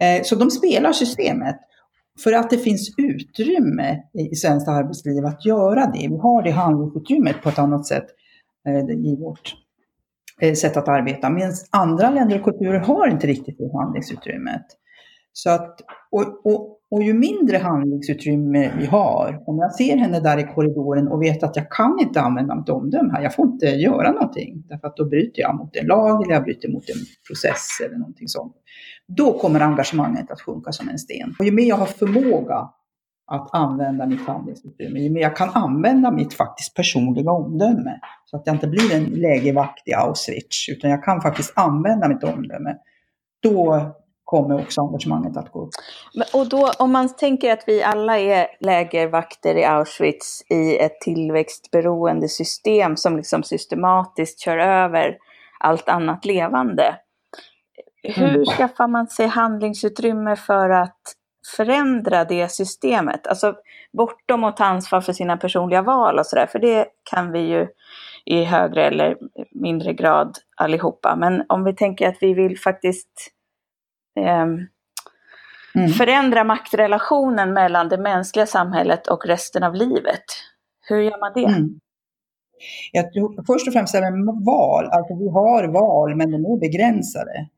Eh, 0.00 0.22
så 0.22 0.34
de 0.34 0.50
spelar 0.50 0.92
systemet. 0.92 1.56
För 2.24 2.32
att 2.32 2.50
det 2.50 2.58
finns 2.58 2.94
utrymme 2.98 4.02
i 4.32 4.34
svenskt 4.34 4.68
arbetsliv 4.68 5.24
att 5.24 5.46
göra 5.46 5.86
det. 5.86 6.08
Vi 6.08 6.16
har 6.16 6.42
det 6.42 6.50
handlingsutrymmet 6.50 7.42
på 7.42 7.48
ett 7.48 7.58
annat 7.58 7.86
sätt 7.86 8.06
eh, 8.66 8.90
i 8.90 9.16
vårt 9.20 9.54
eh, 10.40 10.54
sätt 10.54 10.76
att 10.76 10.88
arbeta. 10.88 11.30
Medan 11.30 11.52
andra 11.70 12.10
länder 12.10 12.38
och 12.38 12.44
kulturer 12.44 12.78
har 12.78 13.08
inte 13.08 13.26
riktigt 13.26 13.58
det 13.58 13.72
handlingsutrymmet. 13.72 14.66
Så 15.32 15.50
att, 15.50 15.80
och, 16.10 16.46
och, 16.46 16.78
och 16.90 17.02
ju 17.02 17.14
mindre 17.14 17.56
handlingsutrymme 17.56 18.70
vi 18.78 18.86
har, 18.86 19.42
om 19.46 19.58
jag 19.58 19.74
ser 19.74 19.96
henne 19.96 20.20
där 20.20 20.38
i 20.38 20.42
korridoren 20.54 21.08
och 21.08 21.22
vet 21.22 21.42
att 21.42 21.56
jag 21.56 21.70
kan 21.70 21.98
inte 22.00 22.20
använda 22.20 22.54
mitt 22.54 22.68
omdöme 22.68 23.12
här, 23.12 23.22
jag 23.22 23.34
får 23.34 23.46
inte 23.46 23.66
göra 23.66 24.12
någonting, 24.12 24.64
därför 24.68 24.88
att 24.88 24.96
då 24.96 25.04
bryter 25.04 25.42
jag 25.42 25.56
mot 25.56 25.76
en 25.76 25.86
lag 25.86 26.22
eller 26.22 26.34
jag 26.34 26.44
bryter 26.44 26.68
mot 26.68 26.88
en 26.88 26.96
process 27.28 27.68
eller 27.86 27.98
någonting 27.98 28.28
sånt 28.28 28.54
då 29.08 29.38
kommer 29.38 29.60
engagemanget 29.60 30.30
att 30.30 30.40
sjunka 30.40 30.72
som 30.72 30.88
en 30.88 30.98
sten. 30.98 31.34
Och 31.38 31.44
ju 31.44 31.52
mer 31.52 31.64
jag 31.64 31.76
har 31.76 31.86
förmåga 31.86 32.68
att 33.30 33.54
använda 33.54 34.06
mitt 34.06 34.26
handlingsutrymme, 34.26 35.00
ju 35.00 35.10
mer 35.10 35.20
jag 35.20 35.36
kan 35.36 35.50
använda 35.50 36.10
mitt 36.10 36.34
faktiskt 36.34 36.74
personliga 36.74 37.30
omdöme, 37.30 38.00
så 38.24 38.36
att 38.36 38.42
jag 38.46 38.54
inte 38.54 38.66
blir 38.66 38.94
en 38.94 39.04
lägervakt 39.04 39.88
i 39.88 39.94
Auschwitz, 39.94 40.68
utan 40.68 40.90
jag 40.90 41.04
kan 41.04 41.20
faktiskt 41.20 41.52
använda 41.58 42.08
mitt 42.08 42.24
omdöme, 42.24 42.76
då 43.42 43.80
kommer 44.24 44.60
också 44.60 44.80
engagemanget 44.80 45.36
att 45.36 45.52
gå 45.52 45.62
upp. 45.62 45.70
Och 46.34 46.48
då, 46.48 46.70
om 46.78 46.92
man 46.92 47.16
tänker 47.16 47.52
att 47.52 47.64
vi 47.66 47.82
alla 47.82 48.18
är 48.18 48.46
lägervakter 48.60 49.54
i 49.54 49.64
Auschwitz 49.64 50.42
i 50.50 50.78
ett 50.78 51.00
tillväxtberoende 51.00 52.28
system 52.28 52.96
som 52.96 53.16
liksom 53.16 53.42
systematiskt 53.42 54.40
kör 54.40 54.58
över 54.58 55.16
allt 55.60 55.88
annat 55.88 56.24
levande. 56.24 56.94
Hur 58.02 58.34
mm. 58.34 58.44
skaffar 58.44 58.88
man 58.88 59.06
sig 59.06 59.26
handlingsutrymme 59.26 60.36
för 60.36 60.70
att 60.70 61.00
förändra 61.56 62.24
det 62.24 62.52
systemet? 62.52 63.26
Alltså 63.26 63.54
bortom 63.92 64.44
att 64.44 64.56
ta 64.56 64.64
ansvar 64.64 65.00
för 65.00 65.12
sina 65.12 65.36
personliga 65.36 65.82
val 65.82 66.18
och 66.18 66.26
sådär, 66.26 66.46
för 66.46 66.58
det 66.58 66.86
kan 67.10 67.32
vi 67.32 67.40
ju 67.40 67.68
i 68.24 68.44
högre 68.44 68.86
eller 68.86 69.16
mindre 69.50 69.92
grad 69.92 70.38
allihopa. 70.56 71.16
Men 71.16 71.44
om 71.48 71.64
vi 71.64 71.74
tänker 71.74 72.08
att 72.08 72.16
vi 72.20 72.34
vill 72.34 72.58
faktiskt 72.58 73.10
eh, 74.20 74.46
mm. 75.74 75.88
förändra 75.96 76.44
maktrelationen 76.44 77.52
mellan 77.52 77.88
det 77.88 77.98
mänskliga 77.98 78.46
samhället 78.46 79.06
och 79.06 79.26
resten 79.26 79.62
av 79.62 79.74
livet. 79.74 80.24
Hur 80.88 81.00
gör 81.00 81.20
man 81.20 81.32
det? 81.34 81.44
Mm. 81.44 81.80
Jag 82.92 83.12
tror, 83.12 83.44
först 83.46 83.66
och 83.66 83.72
främst 83.72 83.94
är 83.94 84.00
det 84.00 84.44
val, 84.46 84.84
alltså 84.84 85.14
vi 85.14 85.28
har 85.28 85.68
val 85.68 86.16
men 86.16 86.30
de 86.30 86.44
är 86.44 86.60
begränsade. 86.60 87.48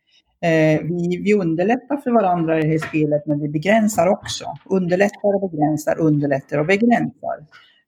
Eh, 0.42 0.80
vi, 0.82 1.20
vi 1.24 1.34
underlättar 1.34 1.96
för 1.96 2.10
varandra 2.10 2.58
i 2.58 2.62
det 2.62 2.68
här 2.68 2.78
spelet 2.78 3.26
men 3.26 3.40
vi 3.40 3.48
begränsar 3.48 4.06
också. 4.06 4.44
Underlättar 4.64 5.34
och 5.34 5.50
begränsar, 5.50 5.98
underlättar 5.98 6.58
och 6.58 6.66
begränsar 6.66 7.38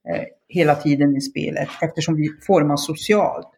eh, 0.08 0.24
hela 0.48 0.74
tiden 0.74 1.16
i 1.16 1.20
spelet 1.20 1.68
eftersom 1.82 2.16
vi 2.16 2.28
formas 2.46 2.86
socialt. 2.86 3.48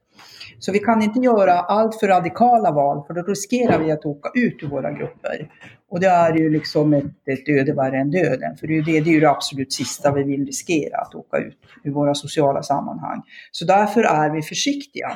Så 0.58 0.72
vi 0.72 0.78
kan 0.78 1.02
inte 1.02 1.20
göra 1.20 1.52
allt 1.52 2.00
för 2.00 2.08
radikala 2.08 2.70
val 2.70 3.04
för 3.06 3.14
då 3.14 3.22
riskerar 3.22 3.78
vi 3.78 3.92
att 3.92 4.04
åka 4.04 4.30
ut 4.34 4.62
ur 4.62 4.68
våra 4.68 4.92
grupper. 4.92 5.50
Och 5.90 6.00
det 6.00 6.06
är 6.06 6.34
ju 6.34 6.50
liksom 6.50 6.94
ett, 6.94 7.28
ett 7.28 7.48
öde 7.48 7.72
värre 7.72 7.98
än 7.98 8.10
döden. 8.10 8.56
För 8.56 8.66
det 8.66 8.72
är, 8.72 8.76
ju 8.76 8.82
det, 8.82 9.00
det 9.00 9.10
är 9.10 9.14
ju 9.14 9.20
det 9.20 9.30
absolut 9.30 9.72
sista 9.72 10.12
vi 10.12 10.22
vill 10.22 10.46
riskera, 10.46 10.98
att 10.98 11.14
åka 11.14 11.38
ut 11.38 11.58
ur 11.84 11.90
våra 11.90 12.14
sociala 12.14 12.62
sammanhang. 12.62 13.22
Så 13.50 13.64
därför 13.64 14.02
är 14.02 14.30
vi 14.30 14.42
försiktiga. 14.42 15.12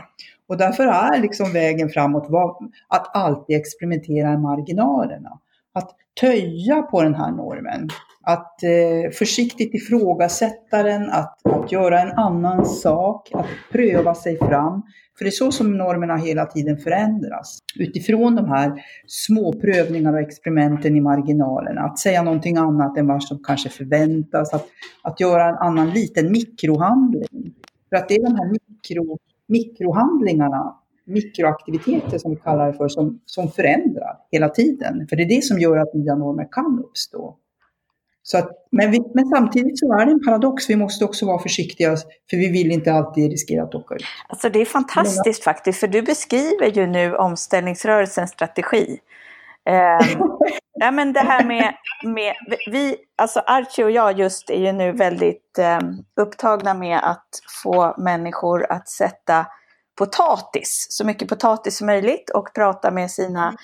Och 0.49 0.57
därför 0.57 0.87
är 0.87 1.21
liksom 1.21 1.53
vägen 1.53 1.89
framåt 1.89 2.29
att 2.89 3.17
alltid 3.17 3.57
experimentera 3.57 4.33
i 4.33 4.39
marginalerna. 4.39 5.31
Att 5.73 5.91
töja 6.21 6.83
på 6.83 7.03
den 7.03 7.15
här 7.15 7.31
normen. 7.31 7.89
Att 8.23 8.63
eh, 8.63 9.11
försiktigt 9.11 9.75
ifrågasätta 9.75 10.83
den, 10.83 11.11
att, 11.11 11.47
att 11.47 11.73
göra 11.73 12.01
en 12.01 12.19
annan 12.19 12.67
sak, 12.67 13.29
att 13.33 13.47
pröva 13.73 14.15
sig 14.15 14.39
fram. 14.39 14.83
För 15.19 15.25
det 15.25 15.29
är 15.29 15.33
så 15.33 15.53
som 15.53 15.79
normerna 15.79 16.17
hela 16.17 16.47
tiden 16.47 16.79
förändras. 16.79 17.59
Utifrån 17.77 18.37
de 18.37 18.49
här 18.49 18.85
små 19.07 19.53
prövningarna 19.53 20.17
och 20.17 20.23
experimenten 20.23 20.97
i 20.97 21.01
marginalerna. 21.01 21.81
Att 21.81 21.99
säga 21.99 22.23
någonting 22.23 22.57
annat 22.57 22.99
än 22.99 23.07
vad 23.07 23.23
som 23.23 23.43
kanske 23.45 23.69
förväntas. 23.69 24.55
Att, 24.55 24.67
att 25.03 25.21
göra 25.21 25.49
en 25.49 25.57
annan 25.57 25.91
liten 25.91 26.33
mikrohandling. 26.33 27.55
För 27.89 27.97
att 27.97 28.09
det 28.09 28.15
är 28.15 28.23
de 28.23 28.35
här 28.35 28.51
mikro, 28.51 29.19
mikrohandlingarna, 29.49 30.75
mikroaktiviteter 31.07 32.19
som 32.19 32.31
vi 32.31 32.37
kallar 32.37 32.67
det 32.67 32.73
för, 32.73 32.89
som, 32.89 33.21
som 33.27 33.51
förändrar 33.51 34.17
hela 34.31 34.49
tiden. 34.49 35.07
För 35.09 35.17
det 35.17 35.23
är 35.23 35.29
det 35.29 35.45
som 35.45 35.59
gör 35.59 35.77
att 35.77 35.95
nya 35.95 36.15
normer 36.15 36.49
kan 36.53 36.85
uppstå. 36.89 37.37
Så 38.23 38.39
att, 38.39 38.51
men, 38.71 38.91
vi, 38.91 39.01
men, 39.15 39.27
samtidigt 39.27 39.79
så 39.79 39.93
är 39.93 40.07
det 40.07 40.13
en 40.13 40.25
paradox. 40.25 40.71
Vi 40.71 40.77
måste 40.77 41.05
också 41.05 41.27
vara 41.27 41.39
försiktiga 41.39 41.97
för 42.31 42.37
vi 42.37 42.49
vill 42.53 42.73
inte 42.73 42.93
alltid 42.93 43.31
riskera 43.31 43.63
att 43.63 43.75
åka 43.75 43.95
ut. 43.95 44.03
Alltså 44.29 44.49
det 44.49 44.61
är 44.61 44.65
fantastiskt 44.65 45.45
faktiskt, 45.45 45.81
för 45.81 45.89
du 45.89 46.03
beskriver 46.03 46.67
ju 46.67 46.87
nu 46.87 47.17
omställningsrörelsens 47.17 48.31
strategi. 48.31 48.99
Eh, 50.81 50.81
ja, 50.81 50.91
men 50.91 51.13
det 51.13 51.21
här 51.21 51.45
med, 51.45 51.75
med 52.05 52.35
vi, 52.67 52.97
alltså 53.17 53.41
Archie 53.47 53.85
och 53.85 53.91
jag 53.91 54.19
just 54.19 54.51
är 54.51 54.61
ju 54.61 54.73
nu 54.73 54.93
väldigt 54.93 55.59
eh, 55.59 55.79
upptagna 56.21 56.75
med 56.75 57.01
att 57.03 57.29
få 57.63 57.95
människor 57.99 58.73
att 58.73 58.89
sätta 58.89 59.47
potatis, 59.99 60.87
så 60.91 61.07
mycket 61.07 61.29
potatis 61.29 61.79
som 61.79 61.87
möjligt 61.87 62.31
och 62.31 62.55
prata 62.55 62.91
med 62.91 63.11
sina 63.11 63.55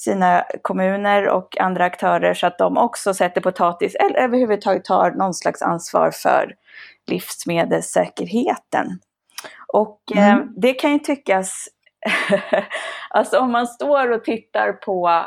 sina 0.00 0.44
kommuner 0.62 1.28
och 1.28 1.60
andra 1.60 1.84
aktörer 1.84 2.34
så 2.34 2.46
att 2.46 2.58
de 2.58 2.78
också 2.78 3.14
sätter 3.14 3.40
potatis 3.40 3.94
eller 3.94 4.18
överhuvudtaget 4.18 4.84
tar 4.84 5.10
någon 5.10 5.34
slags 5.34 5.62
ansvar 5.62 6.10
för 6.10 6.54
livsmedelssäkerheten. 7.06 9.00
Och 9.72 10.00
eh, 10.14 10.28
mm. 10.28 10.40
eh, 10.40 10.46
det 10.56 10.72
kan 10.72 10.92
ju 10.92 10.98
tyckas, 10.98 11.68
alltså 13.10 13.38
om 13.38 13.52
man 13.52 13.66
står 13.66 14.10
och 14.10 14.24
tittar 14.24 14.72
på 14.72 15.26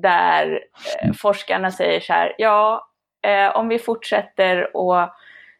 där 0.00 0.60
eh, 1.02 1.12
forskarna 1.12 1.70
säger 1.70 2.00
så 2.00 2.12
här, 2.12 2.34
ja, 2.38 2.88
eh, 3.22 3.56
om 3.56 3.68
vi 3.68 3.78
fortsätter 3.78 4.70
att 4.74 5.14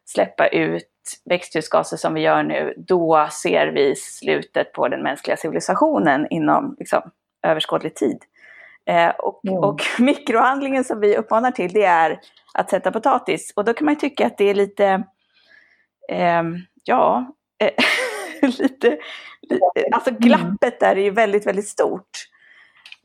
släppa 0.05 0.49
ut 0.49 0.87
växthusgaser 1.25 1.97
som 1.97 2.15
vi 2.15 2.21
gör 2.21 2.43
nu, 2.43 2.75
då 2.77 3.29
ser 3.33 3.67
vi 3.67 3.97
slutet 3.97 4.73
på 4.73 4.89
den 4.89 5.03
mänskliga 5.03 5.37
civilisationen 5.37 6.27
inom 6.31 6.77
liksom, 6.79 7.11
överskådlig 7.43 7.95
tid. 7.95 8.19
Eh, 8.87 9.09
och, 9.09 9.45
mm. 9.45 9.59
och 9.59 9.83
mikrohandlingen 9.99 10.85
som 10.85 11.01
vi 11.01 11.17
uppmanar 11.17 11.51
till 11.51 11.73
det 11.73 11.85
är 11.85 12.21
att 12.55 12.71
sätta 12.71 12.93
potatis. 12.93 13.53
Och 13.57 13.65
då 13.65 13.75
kan 13.75 13.85
man 13.85 13.95
ju 13.95 14.01
tycka 14.01 14.27
att 14.27 14.39
det 14.39 14.45
är 14.45 14.55
lite, 14.55 15.03
eh, 16.09 16.43
ja, 16.85 17.35
eh, 17.59 17.71
lite, 18.59 18.99
lite, 19.43 19.89
alltså 19.93 20.11
mm. 20.11 20.21
glappet 20.21 20.81
där 20.81 20.97
är 20.97 21.03
ju 21.03 21.11
väldigt, 21.11 21.47
väldigt 21.47 21.69
stort. 21.69 22.30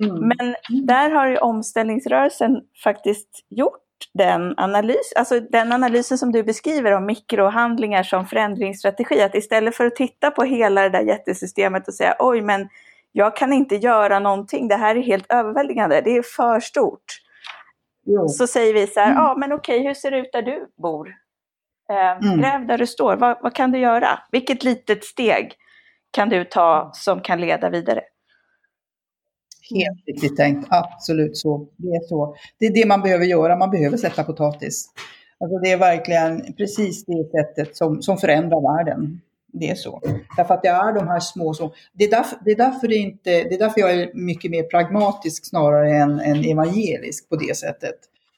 Mm. 0.04 0.28
Men 0.28 0.56
där 0.86 1.10
har 1.10 1.28
ju 1.28 1.38
omställningsrörelsen 1.38 2.62
faktiskt 2.84 3.46
gjort 3.50 3.82
den 4.14 4.54
analys, 4.58 5.14
alltså 5.16 5.40
den 5.40 5.72
analysen 5.72 6.18
som 6.18 6.32
du 6.32 6.44
beskriver 6.44 6.92
om 6.92 7.06
mikrohandlingar 7.06 8.04
som 8.04 8.26
förändringsstrategi. 8.26 9.22
Att 9.22 9.36
istället 9.36 9.76
för 9.76 9.86
att 9.86 9.96
titta 9.96 10.32
på 10.32 10.44
hela 10.44 10.82
det 10.82 10.90
där 10.90 11.02
jättesystemet 11.02 11.88
och 11.88 11.94
säga 11.94 12.16
oj 12.20 12.42
men 12.42 12.70
jag 13.12 13.36
kan 13.36 13.54
inte 13.54 13.76
göra 13.76 14.20
någonting, 14.20 14.68
det 14.68 14.76
här 14.76 14.96
är 14.96 15.02
helt 15.02 15.32
överväldigande, 15.32 16.02
det 16.02 16.18
är 16.18 16.22
för 16.22 16.60
stort. 16.60 17.22
Jo. 18.06 18.28
Så 18.28 18.48
säger 18.48 18.74
vi 18.74 18.88
så 18.88 19.00
här, 19.00 19.08
mm. 19.08 19.18
ja 19.18 19.24
mm. 19.24 19.32
ah, 19.32 19.36
men 19.38 19.52
okej, 19.52 19.84
hur 19.84 19.94
ser 19.94 20.12
det 20.12 20.18
ut 20.18 20.32
där 20.32 20.42
du 20.42 20.68
bor? 20.82 21.10
Eh, 21.90 22.12
mm. 22.12 22.42
Gräv 22.42 22.68
där 22.68 22.78
du 22.78 22.88
står, 22.88 23.16
vad, 23.16 23.38
vad 23.42 23.54
kan 23.54 23.72
du 23.72 23.80
göra? 23.80 24.20
Vilket 24.32 24.64
litet 24.64 25.04
steg 25.04 25.54
kan 26.12 26.30
du 26.30 26.44
ta 26.44 26.90
som 26.94 27.22
kan 27.22 27.42
leda 27.42 27.70
vidare? 27.70 28.02
Mm. 29.72 29.82
Helt 29.82 30.08
riktigt 30.08 30.38
tänkt, 30.38 30.68
absolut 30.70 31.38
så. 31.38 31.68
Det 31.78 31.88
är 31.88 32.08
så. 32.08 32.36
Det 32.60 32.66
är 32.66 32.74
det 32.74 32.88
man 32.88 33.02
behöver 33.02 33.26
göra, 33.26 33.56
man 33.56 33.72
behöver 33.72 33.98
sätta 33.98 34.24
potatis. 34.24 34.90
Alltså 35.40 35.60
det 35.60 35.72
är 35.72 35.78
verkligen 35.78 36.54
precis 36.54 37.06
det 37.06 37.30
sättet 37.32 37.76
som, 37.76 38.02
som 38.02 38.18
förändrar 38.18 38.78
världen 38.78 39.22
det 39.60 39.70
är 39.70 39.76
så. 39.76 40.02
Därför 40.38 40.54
att 40.54 40.62
det 40.62 40.70
är 40.70 40.94
de 40.94 41.08
här 41.08 41.20
små 41.20 41.54
som... 41.54 41.72
Det 41.94 42.04
är 42.04 42.10
därför, 42.10 42.38
det 42.46 42.52
är 42.52 42.56
därför, 42.56 42.88
det 42.88 42.96
inte, 42.96 43.30
det 43.30 43.56
är 43.56 43.60
därför 43.60 43.82
jag 43.82 43.94
är 43.94 44.12
mycket 44.14 44.52
mer 44.52 44.64
pragmatisk 44.64 45.50
snarare 45.50 45.98
än, 45.98 46.20
än 46.20 46.46
evangelisk 46.46 47.30
på 47.30 47.36
det 47.36 47.58
sättet. 47.58 47.96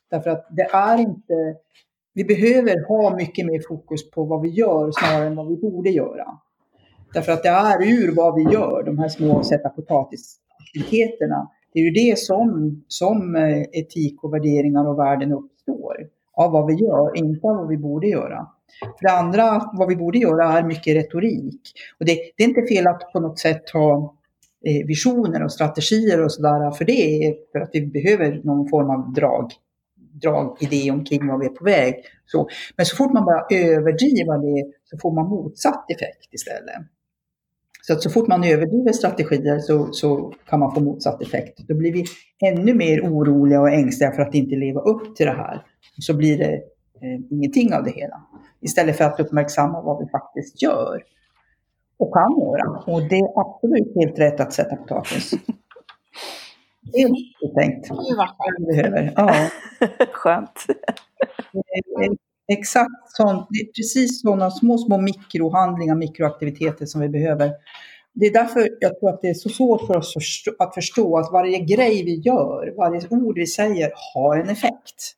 Därför 0.10 0.30
att 0.30 0.48
det 0.50 0.68
är 0.72 0.98
inte... 0.98 1.56
Vi 2.14 2.24
behöver 2.24 2.88
ha 2.88 3.16
mycket 3.16 3.46
mer 3.46 3.62
fokus 3.68 4.12
på 4.12 4.24
vad 4.24 4.42
vi 4.42 4.50
gör 4.50 4.92
snarare 4.92 5.28
än 5.28 5.36
vad 5.36 5.48
vi 5.48 5.56
borde 5.56 5.90
göra. 5.90 6.26
Därför 7.14 7.32
att 7.32 7.44
det 7.44 7.50
är 7.50 7.84
ur 7.84 8.16
vad 8.16 8.36
vi 8.36 8.42
gör, 8.42 8.84
de 8.86 9.00
här 9.00 9.10
små 9.10 9.44
sätta 9.44 9.70
potatis 9.70 10.38
aktiviteterna. 10.60 11.50
Det 11.74 11.80
är 11.80 11.84
ju 11.84 11.92
det 11.92 12.20
som, 12.20 12.84
som 12.88 13.36
eh, 13.36 13.62
etik 13.62 14.24
och 14.24 14.34
värderingar 14.34 14.88
och 14.88 15.00
värden 15.00 15.32
uppstår. 15.32 15.96
Av 16.34 16.52
vad 16.52 16.68
vi 16.68 16.74
gör, 16.74 17.18
inte 17.18 17.48
av 17.48 17.56
vad 17.56 17.68
vi 17.68 17.78
borde 17.78 18.08
göra. 18.08 18.48
För 19.00 19.08
det 19.08 19.12
andra, 19.12 19.72
vad 19.74 19.88
vi 19.88 19.96
borde 19.96 20.18
göra 20.18 20.58
är 20.58 20.64
mycket 20.64 20.96
retorik. 20.96 21.62
Och 22.00 22.06
det, 22.06 22.18
det 22.38 22.44
är 22.44 22.48
inte 22.48 22.76
fel 22.76 22.88
att 22.88 23.14
på 23.14 23.20
något 23.20 23.40
sätt 23.40 23.70
ha 23.70 24.16
eh, 24.66 24.88
visioner 24.88 25.44
och 25.44 25.52
strategier 25.52 26.24
och 26.24 26.32
sådär, 26.32 26.72
för 26.72 26.86
det 26.86 27.26
är 27.26 27.36
för 27.52 27.60
att 27.60 27.70
vi 27.74 27.88
behöver 27.88 28.42
någon 28.44 28.70
form 28.70 28.90
av 28.90 29.14
drag, 29.14 29.52
dragidé 30.22 30.92
omkring 30.92 31.28
vad 31.28 31.40
vi 31.40 31.46
är 31.46 31.50
på 31.50 31.66
väg. 31.66 31.96
Så, 32.26 32.50
men 32.76 32.86
så 32.86 32.96
fort 32.96 33.14
man 33.14 33.26
bara 33.26 33.46
överdriver 33.52 34.38
det 34.38 34.72
så 34.84 34.98
får 34.98 35.12
man 35.12 35.30
motsatt 35.30 35.92
effekt 35.92 36.34
istället. 36.34 36.76
Så 37.82 37.94
att 37.94 38.02
så 38.02 38.10
fort 38.10 38.28
man 38.28 38.44
överdriver 38.44 38.92
strategier 38.92 39.60
så, 39.60 39.92
så 39.92 40.34
kan 40.50 40.60
man 40.60 40.76
få 40.76 40.80
motsatt 40.80 41.22
effekt. 41.22 41.60
Då 41.68 41.76
blir 41.76 41.94
vi 41.94 42.06
ännu 42.46 42.74
mer 42.74 43.02
oroliga 43.02 43.62
och 43.62 43.70
ängsliga 43.70 44.12
för 44.12 44.22
att 44.22 44.36
inte 44.36 44.56
leva 44.56 44.82
upp 44.82 45.16
till 45.16 45.26
det 45.26 45.32
här. 45.32 45.64
Så 46.00 46.14
blir 46.18 46.38
det 46.38 46.54
eh, 47.02 47.20
ingenting 47.32 47.74
av 47.74 47.84
det 47.84 47.92
hela. 47.92 48.22
Istället 48.62 48.98
för 48.98 49.04
att 49.04 49.20
uppmärksamma 49.20 49.82
vad 49.82 50.00
vi 50.00 50.12
faktiskt 50.12 50.62
gör 50.62 51.04
och 51.98 52.14
kan 52.14 52.40
göra. 52.42 52.94
Och 52.94 53.10
det 53.10 53.16
är 53.16 53.40
absolut 53.40 53.96
helt 53.96 54.20
rätt 54.20 54.40
att 54.40 54.54
sätta 54.54 54.76
potatis. 54.76 55.34
Det 56.92 57.02
är 57.02 57.62
tänkt. 57.62 57.90
Gud 57.90 58.18
vad 58.18 58.28
skönt. 58.28 58.68
Behöver. 58.68 59.14
Ja. 59.16 59.50
Skönt. 60.12 60.66
Exakt 62.48 63.12
sånt. 63.18 63.48
Det 63.50 63.60
är 63.60 63.72
precis 63.72 64.22
sådana 64.22 64.52
små, 64.52 64.78
små 64.78 65.02
mikrohandlingar, 65.02 65.96
mikroaktiviteter 65.96 66.86
som 66.86 67.02
vi 67.02 67.10
behöver. 67.10 67.52
Det 68.14 68.26
är 68.26 68.34
därför 68.34 68.70
jag 68.80 69.00
tror 69.00 69.10
att 69.10 69.22
det 69.22 69.30
är 69.30 69.34
så 69.34 69.50
svårt 69.50 69.88
för 69.88 69.98
oss 69.98 70.14
förstå, 70.14 70.52
att 70.60 70.74
förstå 70.74 71.18
att 71.18 71.32
varje 71.32 71.60
grej 71.60 72.04
vi 72.04 72.16
gör, 72.16 72.74
varje 72.78 73.08
ord 73.10 73.36
vi 73.36 73.48
säger 73.48 73.92
har 74.14 74.38
en 74.38 74.50
effekt. 74.50 75.14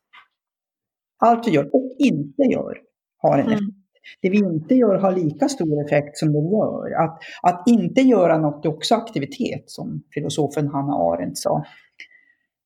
Allt 1.18 1.46
vi 1.46 1.50
gör 1.50 1.74
och 1.74 1.94
inte 1.98 2.42
gör 2.42 2.78
har 3.18 3.38
en 3.38 3.40
Mm. 3.40 3.52
effekt. 3.52 3.76
Det 4.22 4.30
vi 4.30 4.38
inte 4.38 4.74
gör 4.74 4.94
har 4.94 5.12
lika 5.12 5.48
stor 5.48 5.84
effekt 5.86 6.18
som 6.18 6.32
det 6.32 6.38
gör. 6.38 7.04
Att, 7.04 7.18
att 7.42 7.62
inte 7.68 8.00
göra 8.00 8.38
något 8.38 8.64
är 8.64 8.68
också 8.68 8.94
aktivitet, 8.94 9.64
som 9.66 10.02
filosofen 10.14 10.68
Hanna 10.68 10.92
Arendt 10.94 11.38
sa. 11.38 11.64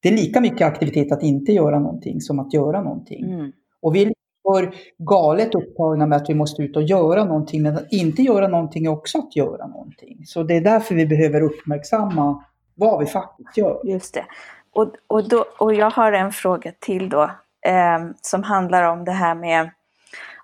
Det 0.02 0.08
är 0.08 0.12
lika 0.12 0.40
mycket 0.40 0.62
aktivitet 0.62 1.12
att 1.12 1.22
inte 1.22 1.52
göra 1.52 1.78
någonting 1.78 2.20
som 2.20 2.38
att 2.38 2.54
göra 2.54 2.82
någonting. 2.82 3.24
Mm. 3.32 3.52
Och 3.82 3.94
vi 3.94 4.02
är 4.02 4.12
för 4.44 4.74
galet 4.98 5.54
upptagna 5.54 6.06
med 6.06 6.16
att 6.16 6.30
vi 6.30 6.34
måste 6.34 6.62
ut 6.62 6.76
och 6.76 6.82
göra 6.82 7.24
någonting, 7.24 7.62
men 7.62 7.76
att 7.76 7.92
inte 7.92 8.22
göra 8.22 8.48
någonting 8.48 8.86
är 8.86 8.90
också 8.90 9.18
att 9.18 9.36
göra 9.36 9.66
någonting. 9.66 10.22
Så 10.26 10.42
det 10.42 10.56
är 10.56 10.60
därför 10.60 10.94
vi 10.94 11.06
behöver 11.06 11.40
uppmärksamma 11.40 12.44
vad 12.74 13.00
vi 13.00 13.06
faktiskt 13.06 13.56
gör. 13.56 13.80
Just 13.84 14.14
det. 14.14 14.24
Och, 14.72 14.92
och, 15.06 15.28
då, 15.28 15.44
och 15.58 15.74
jag 15.74 15.90
har 15.90 16.12
en 16.12 16.32
fråga 16.32 16.72
till 16.78 17.08
då, 17.08 17.22
eh, 17.66 17.98
som 18.20 18.42
handlar 18.42 18.82
om 18.82 19.04
det 19.04 19.12
här 19.12 19.34
med, 19.34 19.70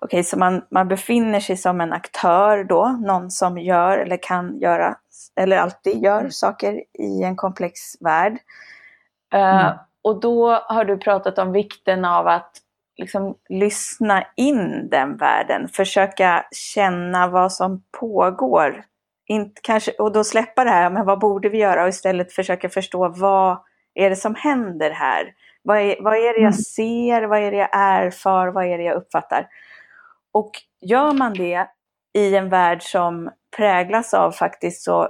okej, 0.01 0.23
så 0.23 0.39
man, 0.39 0.61
man 0.71 0.87
befinner 0.87 1.39
sig 1.39 1.57
som 1.57 1.81
en 1.81 1.93
aktör 1.93 2.63
då, 2.63 2.87
någon 2.87 3.31
som 3.31 3.57
gör 3.57 3.97
eller 3.97 4.17
kan 4.17 4.59
göra, 4.59 4.95
eller 5.35 5.57
alltid 5.57 6.03
gör 6.03 6.29
saker 6.29 6.83
i 6.99 7.23
en 7.23 7.35
komplex 7.35 8.01
värld. 8.01 8.33
Eh, 9.33 9.61
Mm. 9.65 9.77
Och 10.03 10.19
då 10.19 10.49
har 10.49 10.85
du 10.85 10.97
pratat 10.97 11.37
om 11.37 11.51
vikten 11.51 12.05
av 12.05 12.27
att 12.27 12.51
liksom 12.97 13.35
lyssna 13.49 14.23
in 14.37 14.89
den 14.89 15.17
världen, 15.17 15.67
försöka 15.67 16.45
känna 16.51 17.27
vad 17.27 17.53
som 17.53 17.83
pågår. 17.99 18.83
Inte, 19.27 19.61
kanske, 19.63 19.91
och 19.91 20.11
då 20.11 20.23
släppa 20.23 20.63
det 20.63 20.69
här, 20.69 20.89
men 20.89 21.05
vad 21.05 21.19
borde 21.19 21.49
vi 21.49 21.57
göra? 21.57 21.83
Och 21.83 21.89
istället 21.89 22.33
försöka 22.33 22.69
förstå 22.69 23.09
vad 23.09 23.57
är 23.93 24.09
det 24.09 24.15
som 24.15 24.35
händer 24.35 24.91
här? 24.91 25.33
Vad 25.63 25.77
är, 25.77 25.95
vad 26.01 26.13
är 26.13 26.33
det 26.33 26.39
jag 26.39 26.39
Mm. 26.39 26.53
ser? 26.53 27.21
Vad 27.23 27.39
är 27.39 27.51
det 27.51 27.57
jag 27.57 27.69
erfar? 27.73 28.47
Vad 28.47 28.65
är 28.65 28.77
det 28.77 28.83
jag 28.83 28.95
uppfattar? 28.97 29.47
Och 30.33 30.51
gör 30.81 31.13
man 31.13 31.33
det 31.33 31.67
i 32.13 32.35
en 32.35 32.49
värld 32.49 32.83
som 32.83 33.31
präglas 33.57 34.13
av 34.13 34.31
faktiskt 34.31 34.83
så 34.83 35.03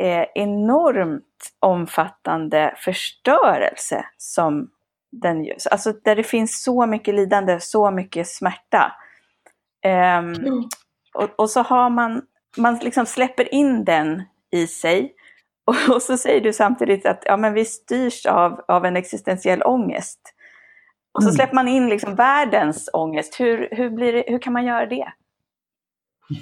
eh, 0.00 0.24
enormt 0.34 1.24
omfattande 1.60 2.74
förstörelse 2.76 4.04
som 4.16 4.70
den 5.12 5.44
gör. 5.44 5.56
Alltså 5.70 5.92
där 6.04 6.16
det 6.16 6.22
finns 6.24 6.62
så 6.62 6.86
mycket 6.86 7.14
lidande, 7.14 7.60
så 7.60 7.90
mycket 7.90 8.28
smärta. 8.28 8.92
Ehm, 9.84 10.34
och, 11.14 11.28
och 11.36 11.50
så 11.50 11.60
har 11.62 11.90
man, 11.90 12.22
man 12.56 12.76
liksom 12.78 13.06
släpper 13.06 13.54
in 13.54 13.84
den 13.84 14.22
i 14.50 14.66
sig. 14.66 15.14
Och, 15.68 15.94
och 15.96 16.02
så 16.02 16.16
säger 16.16 16.40
du 16.40 16.52
samtidigt 16.52 17.06
att 17.06 17.22
ja, 17.26 17.36
men 17.36 17.54
vi 17.54 17.64
styrs 17.64 18.26
av, 18.26 18.64
av 18.68 18.84
en 18.84 18.96
existentiell 18.96 19.62
ångest. 19.62 20.20
Och 21.12 21.22
så 21.22 21.28
Mm. 21.28 21.36
släpper 21.36 21.54
man 21.54 21.68
in 21.68 21.88
liksom 21.88 22.14
världens 22.14 22.90
ångest. 22.92 23.40
Hur, 23.40 23.68
hur, 23.72 23.90
blir 23.90 24.12
det, 24.12 24.24
hur 24.26 24.38
kan 24.38 24.52
man 24.52 24.64
göra 24.64 24.86
det? 24.86 25.12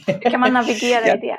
Hur 0.07 0.31
kan 0.31 0.41
man 0.41 0.53
navigera 0.53 1.15
i 1.17 1.21
det? 1.27 1.39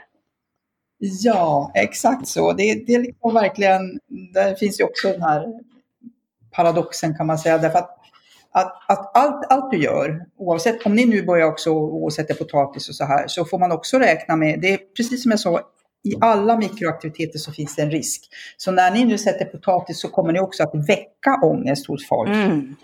Ja, 1.00 1.72
exakt 1.76 2.28
så. 2.28 2.54
Det, 2.54 2.86
det 2.88 2.94
är 2.94 3.00
liksom 3.00 3.34
verkligen, 3.34 4.00
där 4.34 4.56
finns 4.56 4.80
ju 4.80 4.84
också 4.84 5.12
den 5.12 5.22
här 5.22 5.46
paradoxen 6.58 7.16
kan 7.18 7.28
man 7.28 7.38
säga. 7.38 7.58
Därför 7.58 7.80
att, 7.80 7.98
att, 8.52 8.92
att 8.92 9.18
allt, 9.18 9.46
allt 9.50 9.72
du 9.72 9.78
gör, 9.78 10.26
oavsett 10.38 10.86
om 10.86 10.96
ni 10.96 11.06
nu 11.06 11.26
börjar 11.26 11.48
också 11.48 11.72
och 11.74 12.14
sätter 12.14 12.34
potatis 12.34 12.90
och 12.90 12.96
så 12.96 13.06
här, 13.06 13.28
så 13.28 13.46
får 13.46 13.60
man 13.60 13.72
också 13.72 14.00
räkna 14.00 14.36
med, 14.36 14.60
det 14.62 14.74
är 14.74 14.80
precis 14.98 15.24
som 15.24 15.32
jag 15.32 15.40
sa, 15.40 15.62
i 16.04 16.16
alla 16.22 16.58
mikroaktiviteter 16.58 17.40
så 17.40 17.52
finns 17.52 17.76
det 17.76 17.82
en 17.82 17.92
risk. 17.92 18.22
Så 18.58 18.72
när 18.72 18.92
ni 18.92 19.06
nu 19.06 19.18
sätter 19.18 19.46
potatis 19.46 20.02
så 20.02 20.08
kommer 20.08 20.34
ni 20.34 20.40
också 20.40 20.64
att 20.64 20.90
väcka 20.90 21.40
ångest 21.44 21.88
hos 21.88 22.08
folk. 22.08 22.30
Mm. 22.30 22.76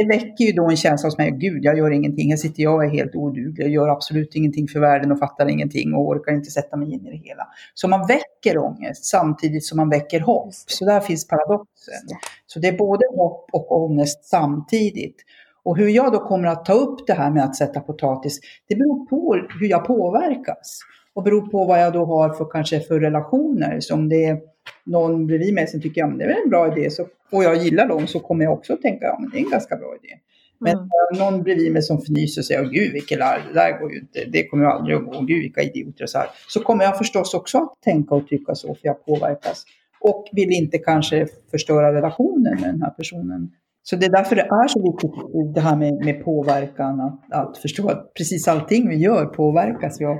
Det 0.00 0.06
väcker 0.06 0.44
ju 0.44 0.52
då 0.52 0.70
en 0.70 0.76
känsla 0.76 1.06
hos 1.06 1.18
mig, 1.18 1.30
gud 1.30 1.64
jag 1.64 1.78
gör 1.78 1.90
ingenting, 1.90 2.30
här 2.30 2.36
sitter 2.36 2.62
jag 2.62 2.74
och 2.74 2.84
är 2.84 2.88
helt 2.88 3.14
oduglig, 3.14 3.64
jag 3.64 3.70
gör 3.70 3.88
absolut 3.88 4.34
ingenting 4.34 4.68
för 4.68 4.80
världen 4.80 5.12
och 5.12 5.18
fattar 5.18 5.48
ingenting 5.48 5.94
och 5.94 6.08
orkar 6.08 6.32
inte 6.32 6.50
sätta 6.50 6.76
mig 6.76 6.92
in 6.92 7.06
i 7.06 7.10
det 7.10 7.16
hela. 7.16 7.46
Så 7.74 7.88
man 7.88 8.06
väcker 8.06 8.58
ångest 8.58 9.04
samtidigt 9.04 9.64
som 9.64 9.76
man 9.76 9.90
väcker 9.90 10.20
hopp. 10.20 10.52
Så 10.52 10.84
där 10.84 11.00
finns 11.00 11.28
paradoxen. 11.28 12.16
Så 12.46 12.58
det 12.58 12.68
är 12.68 12.78
både 12.78 13.04
hopp 13.16 13.50
och 13.52 13.82
ångest 13.82 14.24
samtidigt. 14.24 15.16
Och 15.62 15.76
hur 15.76 15.88
jag 15.88 16.12
då 16.12 16.18
kommer 16.18 16.48
att 16.48 16.64
ta 16.64 16.72
upp 16.72 17.06
det 17.06 17.14
här 17.14 17.30
med 17.30 17.44
att 17.44 17.56
sätta 17.56 17.80
potatis, 17.80 18.40
det 18.68 18.76
beror 18.76 19.06
på 19.06 19.34
hur 19.60 19.68
jag 19.68 19.84
påverkas. 19.84 20.80
Och 21.14 21.22
beror 21.22 21.50
på 21.50 21.64
vad 21.64 21.82
jag 21.82 21.92
då 21.92 22.04
har 22.04 22.32
för 22.32 22.44
kanske 22.50 22.80
för 22.80 23.00
relationer. 23.00 23.80
Så 23.80 23.94
om 23.94 24.08
det 24.08 24.24
är 24.24 24.38
någon 24.84 25.26
bredvid 25.26 25.54
mig 25.54 25.66
som 25.66 25.80
tycker 25.80 26.04
att 26.04 26.18
det 26.18 26.24
är 26.24 26.42
en 26.44 26.50
bra 26.50 26.76
idé 26.76 26.90
så, 26.90 27.06
och 27.32 27.44
jag 27.44 27.56
gillar 27.56 27.88
dem 27.88 28.06
så 28.06 28.20
kommer 28.20 28.44
jag 28.44 28.52
också 28.52 28.76
tänka 28.76 29.10
att 29.10 29.18
ja, 29.20 29.28
det 29.32 29.38
är 29.38 29.44
en 29.44 29.50
ganska 29.50 29.76
bra 29.76 29.94
idé. 30.02 30.14
Men 30.60 30.76
Mm. 30.76 30.88
jag 30.90 31.18
någon 31.18 31.42
bredvid 31.42 31.72
mig 31.72 31.82
som 31.82 31.98
fnyser 31.98 32.40
och 32.40 32.44
säger 32.44 32.64
gud 32.64 32.92
vilket 32.92 33.18
larv, 33.18 33.40
det 33.48 33.54
där 33.54 33.80
går 33.80 33.92
ju 33.92 33.98
inte, 33.98 34.24
det 34.24 34.46
kommer 34.46 34.64
ju 34.64 34.70
aldrig 34.70 34.96
att 34.96 35.04
gå, 35.04 35.20
gud 35.20 35.42
vilka 35.42 35.62
idioter 35.62 36.04
och 36.04 36.10
så 36.10 36.18
här. 36.18 36.28
Så 36.48 36.60
kommer 36.60 36.84
jag 36.84 36.98
förstås 36.98 37.34
också 37.34 37.58
att 37.58 37.82
tänka 37.84 38.14
och 38.14 38.28
tycka 38.28 38.54
så 38.54 38.74
för 38.74 38.80
jag 38.82 39.04
påverkas. 39.04 39.64
Och 40.00 40.28
vill 40.32 40.50
inte 40.50 40.78
kanske 40.78 41.26
förstöra 41.50 41.94
relationen 41.94 42.60
med 42.60 42.68
den 42.74 42.82
här 42.82 42.90
personen. 42.90 43.50
Så 43.82 43.96
det 43.96 44.06
är 44.06 44.10
därför 44.10 44.36
det 44.36 44.42
är 44.42 44.68
så 44.68 44.92
viktigt 44.92 45.54
det 45.54 45.60
här 45.60 45.76
med, 45.76 46.04
med 46.04 46.24
påverkan, 46.24 47.00
att, 47.00 47.32
att 47.32 47.58
förstå 47.58 47.88
att 47.88 48.14
precis 48.14 48.48
allting 48.48 48.88
vi 48.88 48.96
gör 48.96 49.26
påverkas 49.26 50.00
vi 50.00 50.04
av. 50.04 50.16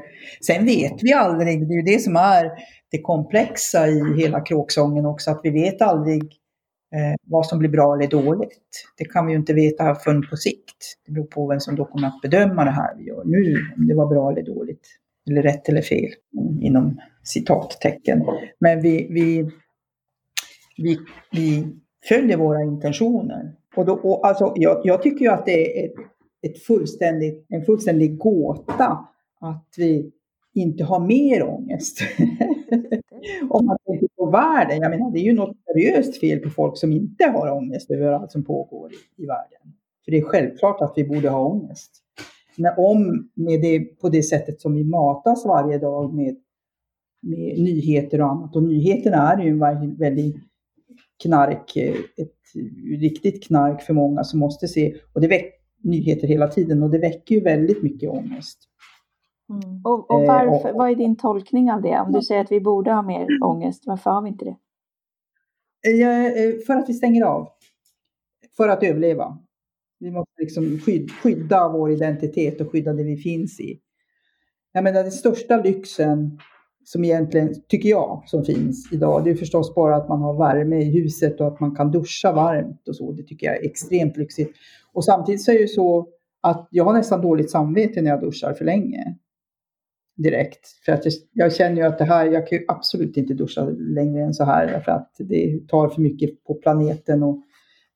Sen 0.46 0.64
vet 0.66 1.02
vi 1.02 1.12
aldrig, 1.12 1.68
det 1.68 1.74
är 1.74 1.76
ju 1.76 1.94
det 1.94 1.98
som 1.98 2.16
är 2.16 2.50
det 2.90 3.00
komplexa 3.00 3.88
i 3.88 4.14
hela 4.16 4.40
kråksången 4.40 5.06
också, 5.06 5.30
att 5.30 5.40
vi 5.42 5.50
vet 5.50 5.82
aldrig 5.82 6.22
eh, 6.94 7.14
vad 7.26 7.46
som 7.46 7.58
blir 7.58 7.70
bra 7.70 7.94
eller 7.94 8.06
dåligt. 8.06 8.84
Det 8.98 9.04
kan 9.04 9.26
vi 9.26 9.32
ju 9.32 9.38
inte 9.38 9.52
veta 9.52 9.94
förrän 9.94 10.22
på 10.30 10.36
sikt. 10.36 10.96
Det 11.06 11.12
beror 11.12 11.26
på 11.26 11.46
vem 11.46 11.60
som 11.60 11.76
då 11.76 11.84
kommer 11.84 12.08
att 12.08 12.20
bedöma 12.22 12.64
det 12.64 12.70
här 12.70 12.96
vi 12.98 13.04
gör 13.04 13.22
nu, 13.24 13.54
om 13.76 13.86
det 13.86 13.94
var 13.94 14.06
bra 14.06 14.30
eller 14.30 14.42
dåligt. 14.42 14.86
Eller 15.30 15.42
rätt 15.42 15.68
eller 15.68 15.82
fel, 15.82 16.10
inom 16.60 17.00
citattecken. 17.24 18.24
Men 18.58 18.82
vi, 18.82 19.06
vi, 19.10 19.50
vi, 20.76 20.98
vi 21.32 21.66
följer 22.08 22.36
våra 22.36 22.62
intentioner. 22.62 23.52
Och 23.76 23.86
då, 23.86 23.92
och 23.92 24.26
alltså, 24.26 24.52
jag, 24.56 24.80
jag 24.84 25.02
tycker 25.02 25.24
ju 25.24 25.30
att 25.30 25.46
det 25.46 25.82
är 25.82 25.86
ett, 25.86 25.94
ett 26.46 26.62
fullständigt, 26.62 27.46
en 27.48 27.64
fullständig 27.64 28.18
gåta 28.18 29.06
att 29.40 29.74
vi 29.76 30.10
inte 30.54 30.84
har 30.84 31.00
mer 31.00 31.42
ångest. 31.42 32.00
Om 33.50 33.66
man 33.66 33.76
tänker 33.86 34.08
på 34.16 34.30
världen. 34.30 34.78
Jag 34.80 34.90
menar, 34.90 35.10
det 35.10 35.18
är 35.18 35.24
ju 35.24 35.32
något 35.32 35.56
seriöst 35.66 36.20
fel 36.20 36.38
på 36.38 36.50
folk 36.50 36.78
som 36.78 36.92
inte 36.92 37.24
har 37.24 37.52
ångest 37.52 37.90
över 37.90 38.12
allt 38.12 38.32
som 38.32 38.44
pågår 38.44 38.90
i, 38.92 39.22
i 39.22 39.26
världen. 39.26 39.74
För 40.04 40.12
det 40.12 40.18
är 40.18 40.22
självklart 40.22 40.80
att 40.80 40.92
vi 40.96 41.04
borde 41.04 41.28
ha 41.28 41.44
ångest. 41.44 41.90
Men 42.56 42.72
om 42.76 43.30
med 43.34 43.60
det, 43.60 43.80
på 43.80 44.08
det 44.08 44.22
sättet 44.22 44.60
som 44.60 44.74
vi 44.74 44.84
matas 44.84 45.46
varje 45.46 45.78
dag 45.78 46.14
med, 46.14 46.36
med 47.22 47.58
nyheter 47.58 48.20
och 48.20 48.30
annat. 48.30 48.56
Och 48.56 48.62
nyheterna 48.62 49.32
är 49.32 49.42
ju 49.42 49.50
en 49.50 49.96
väldigt 49.96 50.36
knark, 51.22 51.76
ett 52.16 52.36
riktigt 53.00 53.44
knark 53.44 53.82
för 53.82 53.94
många 53.94 54.24
som 54.24 54.40
måste 54.40 54.68
se. 54.68 54.94
Och 55.12 55.20
det 55.20 55.28
väcker 55.28 55.60
nyheter 55.82 56.28
hela 56.28 56.48
tiden 56.48 56.82
och 56.82 56.90
det 56.90 56.98
väcker 56.98 57.34
ju 57.34 57.40
väldigt 57.40 57.82
mycket 57.82 58.10
ångest. 58.10 58.58
Mm. 59.50 59.80
Och, 59.84 60.10
och 60.10 60.22
Eh, 60.22 60.28
varför, 60.28 60.70
och- 60.72 60.76
vad 60.78 60.90
är 60.90 60.94
din 60.94 61.16
tolkning 61.16 61.72
av 61.72 61.82
det? 61.82 62.00
Om 62.00 62.12
du 62.12 62.22
säger 62.22 62.40
att 62.40 62.52
vi 62.52 62.60
borde 62.60 62.92
ha 62.92 63.02
mer 63.02 63.26
ångest, 63.44 63.82
varför 63.86 64.10
har 64.10 64.22
vi 64.22 64.28
inte 64.28 64.44
det? 64.44 64.56
Eh, 65.88 66.26
eh, 66.26 66.54
För 66.66 66.74
att 66.76 66.88
vi 66.88 66.94
stänger 66.94 67.24
av. 67.24 67.48
För 68.56 68.68
att 68.68 68.82
överleva. 68.82 69.38
Vi 69.98 70.10
måste 70.10 70.32
liksom 70.38 70.64
skyd- 70.78 71.10
skydda 71.10 71.68
vår 71.68 71.90
identitet 71.90 72.60
och 72.60 72.70
skydda 72.72 72.92
det 72.92 73.02
vi 73.04 73.16
finns 73.16 73.60
i. 73.60 73.80
Jag 74.72 74.84
menar 74.84 75.02
den 75.02 75.12
största 75.12 75.56
lyxen 75.56 76.38
som 76.84 77.04
egentligen, 77.04 77.54
tycker 77.68 77.88
jag, 77.88 78.22
som 78.26 78.44
finns 78.44 78.92
idag, 78.92 79.24
det 79.24 79.30
är 79.30 79.34
förstås 79.34 79.74
bara 79.74 79.96
att 79.96 80.08
man 80.08 80.20
har 80.20 80.38
värme 80.38 80.76
i 80.82 80.84
huset 81.00 81.40
och 81.40 81.46
att 81.46 81.60
man 81.60 81.74
kan 81.76 81.90
duscha 81.90 82.32
varmt 82.32 82.88
och 82.88 82.96
så. 82.96 83.12
Det 83.12 83.22
tycker 83.22 83.46
jag 83.46 83.56
är 83.56 83.64
extremt 83.66 84.16
lyxigt. 84.16 84.56
Och 84.92 85.04
samtidigt 85.04 85.42
så 85.42 85.50
är 85.50 85.54
det 85.54 85.60
ju 85.60 85.68
så 85.68 86.08
att 86.40 86.68
jag 86.70 86.84
har 86.84 86.92
nästan 86.92 87.20
dåligt 87.20 87.50
samvete 87.50 88.02
när 88.02 88.10
jag 88.10 88.20
duschar 88.20 88.52
för 88.52 88.64
länge. 88.64 89.14
Direkt. 90.22 90.66
För 90.84 90.92
att 90.92 91.04
jag, 91.04 91.14
jag 91.32 91.54
känner 91.54 91.76
ju 91.76 91.82
att 91.82 91.98
det 91.98 92.04
här, 92.04 92.26
jag 92.26 92.48
kan 92.48 92.58
ju 92.58 92.64
absolut 92.68 93.16
inte 93.16 93.34
duscha 93.34 93.64
längre 93.78 94.22
än 94.22 94.34
så 94.34 94.44
här. 94.44 94.80
För 94.80 94.92
att 94.92 95.14
det 95.18 95.68
tar 95.68 95.88
för 95.88 96.00
mycket 96.00 96.44
på 96.44 96.54
planeten. 96.54 97.22
Och 97.22 97.42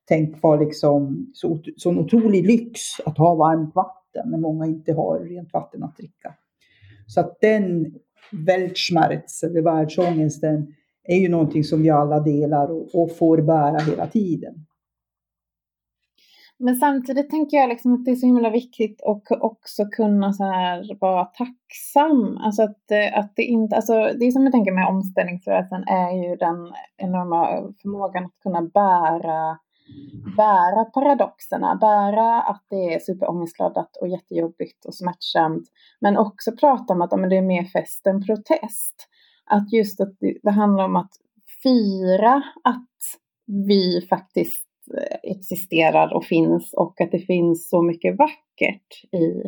tänk 0.09 0.43
vad 0.43 0.61
liksom, 0.61 1.27
så, 1.35 1.62
sån 1.77 1.99
otrolig 1.99 2.47
lyx 2.47 2.81
att 3.07 3.18
ha 3.18 3.35
varmt 3.35 3.75
vatten. 3.75 4.31
När 4.31 4.39
många 4.39 4.66
inte 4.66 4.93
har 4.93 5.20
rent 5.20 5.53
vatten 5.53 5.83
att 5.83 5.97
dricka. 5.97 6.35
Så 7.07 7.20
att 7.20 7.41
den 7.41 7.95
Weltschmerz, 8.47 9.43
eller 9.43 9.62
världsångesten, 9.62 10.75
är 11.05 11.16
ju 11.16 11.29
någonting 11.29 11.64
som 11.64 11.83
vi 11.83 11.91
alla 11.91 12.20
delar 12.20 12.70
och, 12.70 13.03
och 13.03 13.16
får 13.16 13.43
bära 13.43 13.79
hela 13.79 14.07
tiden. 14.07 14.55
Men 16.59 16.75
samtidigt 16.75 17.31
tänker 17.31 17.57
jag 17.57 17.69
liksom 17.69 17.95
att 17.95 18.05
det 18.05 18.11
är 18.11 18.15
så 18.17 18.27
himla 18.27 18.51
viktigt 18.51 19.03
att 19.03 19.43
också 19.43 19.85
kunna 19.85 20.33
så 20.33 20.45
här 20.45 20.99
vara 21.01 21.25
tacksam. 21.25 22.37
Alltså 22.37 22.63
att, 22.63 22.91
eh, 22.91 23.19
att 23.19 23.33
det 23.37 23.43
inte, 23.43 23.77
alltså 23.77 24.11
det 24.21 24.33
som 24.33 24.43
jag 24.43 24.53
tänker 24.53 24.73
med 24.73 24.89
omställningsrörelsen 24.89 25.85
är 25.89 26.11
ju 26.11 26.37
den 26.37 26.73
enorma 26.97 27.73
förmågan 27.83 28.25
att 28.25 28.41
kunna 28.43 28.63
bära, 28.63 29.59
bära 30.37 30.85
paradoxerna, 30.85 31.77
bära 31.77 32.43
att 32.43 32.65
det 32.71 32.95
är 32.95 32.99
superångestladdat 32.99 33.97
och 33.97 34.09
jättejobbigt 34.09 34.85
och 34.85 34.95
smärtsamt. 34.95 35.69
Men 36.01 36.17
också 36.17 36.53
prata 36.53 36.93
om 36.93 37.03
att 37.03 37.13
om 37.13 37.29
det 37.29 37.37
är 37.37 37.43
mer 37.43 37.65
fest 37.65 38.07
än 38.07 38.27
protest. 38.27 39.09
Att 39.47 39.73
just 39.73 40.01
att 40.01 40.17
det, 40.21 40.39
det 40.43 40.51
handlar 40.51 40.85
om 40.85 40.97
att 40.97 41.13
fira 41.63 42.43
att 42.65 42.89
vi 43.47 44.07
faktiskt 44.09 44.64
existerar 45.22 46.14
och 46.16 46.24
finns 46.24 46.74
och 46.74 47.01
att 47.01 47.12
det 47.12 47.18
finns 47.18 47.68
så 47.70 47.82
mycket 47.82 48.18
vackert 48.18 49.05
i... 49.12 49.43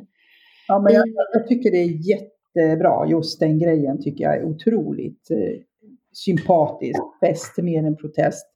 Ja, 0.68 0.80
men 0.80 0.94
jag, 0.94 1.04
jag 1.32 1.48
tycker 1.48 1.70
det 1.70 1.78
är 1.78 2.10
jättebra, 2.10 3.06
just 3.06 3.40
den 3.40 3.58
grejen 3.58 4.02
tycker 4.02 4.24
jag 4.24 4.36
är 4.36 4.44
otroligt 4.44 5.30
eh, 5.30 5.60
sympatisk, 6.12 7.00
fest 7.20 7.58
mer 7.58 7.84
än 7.84 7.96
protest. 7.96 8.46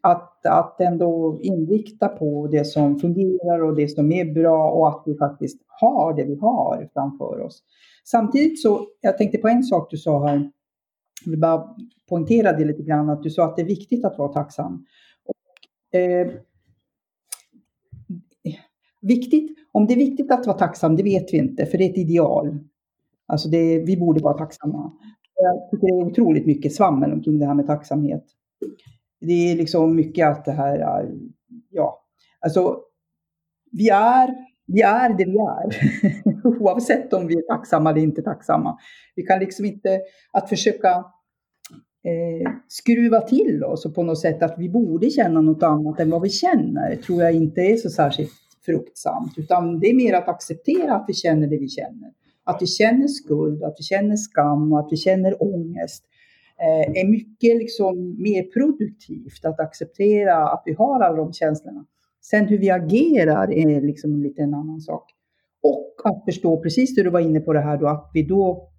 Att, 0.00 0.46
att 0.46 0.80
ändå 0.80 1.38
inrikta 1.42 2.08
på 2.08 2.48
det 2.52 2.64
som 2.64 2.98
fungerar 2.98 3.62
och 3.64 3.76
det 3.76 3.88
som 3.88 4.12
är 4.12 4.24
bra 4.24 4.70
och 4.70 4.88
att 4.88 5.02
vi 5.06 5.18
faktiskt 5.18 5.62
har 5.80 6.14
det 6.16 6.24
vi 6.24 6.36
har 6.36 6.88
framför 6.92 7.40
oss. 7.40 7.62
Samtidigt 8.04 8.62
så, 8.62 8.86
jag 9.00 9.18
tänkte 9.18 9.38
på 9.38 9.48
en 9.48 9.62
sak 9.62 9.90
du 9.90 9.96
sa 9.96 10.26
här, 10.26 10.50
jag 11.24 11.30
vill 11.30 11.40
bara 11.40 11.76
poängtera 12.08 12.52
det 12.52 12.64
lite 12.64 12.82
grann, 12.82 13.10
att 13.10 13.22
du 13.22 13.30
sa 13.30 13.44
att 13.44 13.56
det 13.56 13.62
är 13.62 13.66
viktigt 13.66 14.04
att 14.04 14.18
vara 14.18 14.32
tacksam. 14.32 14.84
Eh, 15.92 16.32
viktigt, 19.00 19.58
om 19.72 19.86
det 19.86 19.94
är 19.94 19.96
viktigt 19.96 20.30
att 20.30 20.46
vara 20.46 20.58
tacksam, 20.58 20.96
det 20.96 21.02
vet 21.02 21.32
vi 21.32 21.38
inte, 21.38 21.66
för 21.66 21.78
det 21.78 21.84
är 21.84 21.90
ett 21.90 21.98
ideal. 21.98 22.58
Alltså 23.26 23.48
det, 23.48 23.78
vi 23.78 23.96
borde 23.96 24.22
vara 24.22 24.38
tacksamma. 24.38 24.92
Jag 25.34 25.70
tycker 25.70 25.86
det 25.86 26.00
är 26.00 26.10
otroligt 26.10 26.46
mycket 26.46 26.74
svammel 26.74 27.12
omkring 27.12 27.38
det 27.38 27.46
här 27.46 27.54
med 27.54 27.66
tacksamhet. 27.66 28.24
Det 29.20 29.32
är 29.32 29.56
liksom 29.56 29.96
mycket 29.96 30.28
att 30.28 30.44
det 30.44 30.52
här, 30.52 30.78
äh, 30.78 31.08
ja, 31.70 32.04
alltså 32.40 32.80
vi 33.72 33.88
är, 33.88 34.34
vi 34.66 34.80
är 34.80 35.08
det 35.08 35.24
vi 35.24 35.38
är. 35.38 35.76
Oavsett 36.60 37.12
om 37.12 37.26
vi 37.26 37.34
är 37.34 37.56
tacksamma 37.56 37.90
eller 37.90 38.02
inte 38.02 38.22
tacksamma. 38.22 38.78
Vi 39.16 39.22
kan 39.22 39.38
liksom 39.38 39.64
inte, 39.64 40.00
att 40.32 40.48
försöka 40.48 41.04
eh, 42.04 42.52
skruva 42.68 43.20
till 43.20 43.64
oss 43.64 43.86
och 43.86 43.94
på 43.94 44.02
något 44.02 44.20
sätt 44.20 44.42
att 44.42 44.54
vi 44.58 44.68
borde 44.68 45.10
känna 45.10 45.40
något 45.40 45.62
annat 45.62 46.00
än 46.00 46.10
vad 46.10 46.22
vi 46.22 46.28
känner 46.28 46.96
tror 46.96 47.22
jag 47.22 47.34
inte 47.34 47.60
är 47.60 47.76
så 47.76 47.90
särskilt 47.90 48.32
fruktsamt. 48.64 49.32
Utan 49.36 49.80
det 49.80 49.90
är 49.90 49.94
mer 49.94 50.14
att 50.14 50.28
acceptera 50.28 50.94
att 50.94 51.04
vi 51.08 51.14
känner 51.14 51.46
det 51.46 51.58
vi 51.58 51.68
känner. 51.68 52.12
Att 52.44 52.62
vi 52.62 52.66
känner 52.66 53.08
skuld, 53.08 53.62
att 53.62 53.74
vi 53.78 53.82
känner 53.82 54.16
skam 54.16 54.72
och 54.72 54.80
att 54.80 54.88
vi 54.90 54.96
känner 54.96 55.42
ångest 55.42 56.04
eh, 56.60 57.02
är 57.02 57.08
mycket 57.10 57.56
liksom 57.56 58.22
mer 58.22 58.42
produktivt 58.42 59.44
att 59.44 59.60
acceptera 59.60 60.48
att 60.48 60.62
vi 60.66 60.72
har 60.72 61.00
alla 61.00 61.16
de 61.16 61.32
känslorna. 61.32 61.84
Sen 62.20 62.46
hur 62.46 62.58
vi 62.58 62.70
agerar 62.70 63.52
är 63.52 63.80
liksom 63.80 64.32
en 64.36 64.54
annan 64.54 64.80
sak. 64.80 65.04
Och 65.62 65.94
att 66.04 66.24
förstå 66.24 66.62
precis 66.62 66.94
det 66.94 67.02
du 67.02 67.10
var 67.10 67.20
inne 67.20 67.40
på 67.40 67.52
det 67.52 67.60
här 67.60 67.78
då, 67.78 67.86
att 67.86 68.10
vi 68.14 68.22
då 68.22 68.71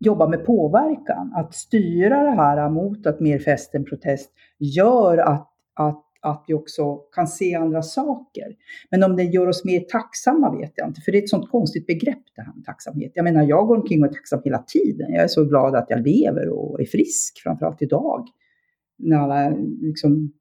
jobba 0.00 0.28
med 0.28 0.44
påverkan. 0.44 1.32
Att 1.36 1.54
styra 1.54 2.22
det 2.22 2.30
här 2.30 2.70
mot 2.70 3.06
att 3.06 3.20
mer 3.20 3.38
fest 3.38 3.74
än 3.74 3.84
protest 3.84 4.30
gör 4.58 5.18
att, 5.18 5.48
att, 5.74 6.04
att 6.20 6.44
vi 6.46 6.54
också 6.54 6.96
kan 6.96 7.26
se 7.26 7.54
andra 7.54 7.82
saker. 7.82 8.56
Men 8.90 9.02
om 9.02 9.16
det 9.16 9.22
gör 9.22 9.46
oss 9.46 9.64
mer 9.64 9.80
tacksamma 9.80 10.58
vet 10.58 10.72
jag 10.76 10.88
inte, 10.88 11.00
för 11.00 11.12
det 11.12 11.18
är 11.18 11.22
ett 11.22 11.28
sånt 11.28 11.50
konstigt 11.50 11.86
begrepp 11.86 12.22
det 12.36 12.42
här 12.42 12.52
med 12.54 12.64
tacksamhet. 12.64 13.12
Jag 13.14 13.24
menar, 13.24 13.42
jag 13.42 13.66
går 13.66 13.76
omkring 13.76 14.02
och 14.02 14.08
är 14.08 14.12
tacksam 14.12 14.40
hela 14.44 14.58
tiden. 14.58 15.12
Jag 15.12 15.24
är 15.24 15.28
så 15.28 15.44
glad 15.44 15.74
att 15.74 15.90
jag 15.90 16.06
lever 16.06 16.48
och 16.48 16.80
är 16.80 16.84
frisk, 16.84 17.40
framförallt 17.42 17.82
idag. 17.82 18.28
När 18.98 19.16
alla, 19.16 19.56
liksom, 19.80 20.32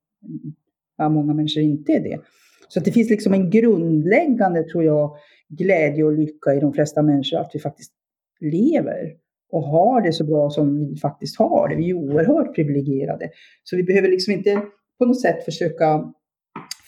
när 0.98 1.10
många 1.10 1.34
människor 1.34 1.64
inte 1.64 1.92
är 1.92 2.04
det. 2.04 2.20
Så 2.68 2.80
det 2.80 2.92
finns 2.92 3.10
liksom 3.10 3.34
en 3.34 3.50
grundläggande, 3.50 4.64
tror 4.64 4.84
jag, 4.84 5.16
glädje 5.50 6.04
och 6.04 6.14
lycka 6.14 6.54
i 6.54 6.60
de 6.60 6.74
flesta 6.74 7.02
människor 7.02 7.38
att 7.38 7.52
vi 7.54 7.60
faktiskt 7.60 7.92
lever 8.40 9.14
och 9.52 9.64
har 9.64 10.02
det 10.02 10.14
så 10.14 10.24
bra 10.24 10.50
som 10.50 10.80
vi 10.80 10.96
faktiskt 10.96 11.40
har 11.40 11.70
det. 11.70 11.76
Vi 11.76 11.90
är 11.90 11.94
oerhört 11.94 12.56
privilegierade. 12.56 13.30
Så 13.64 13.76
vi 13.76 13.84
behöver 13.84 14.08
liksom 14.08 14.34
inte 14.34 14.62
på 14.98 15.06
något 15.06 15.22
sätt 15.22 15.46
försöka 15.46 16.14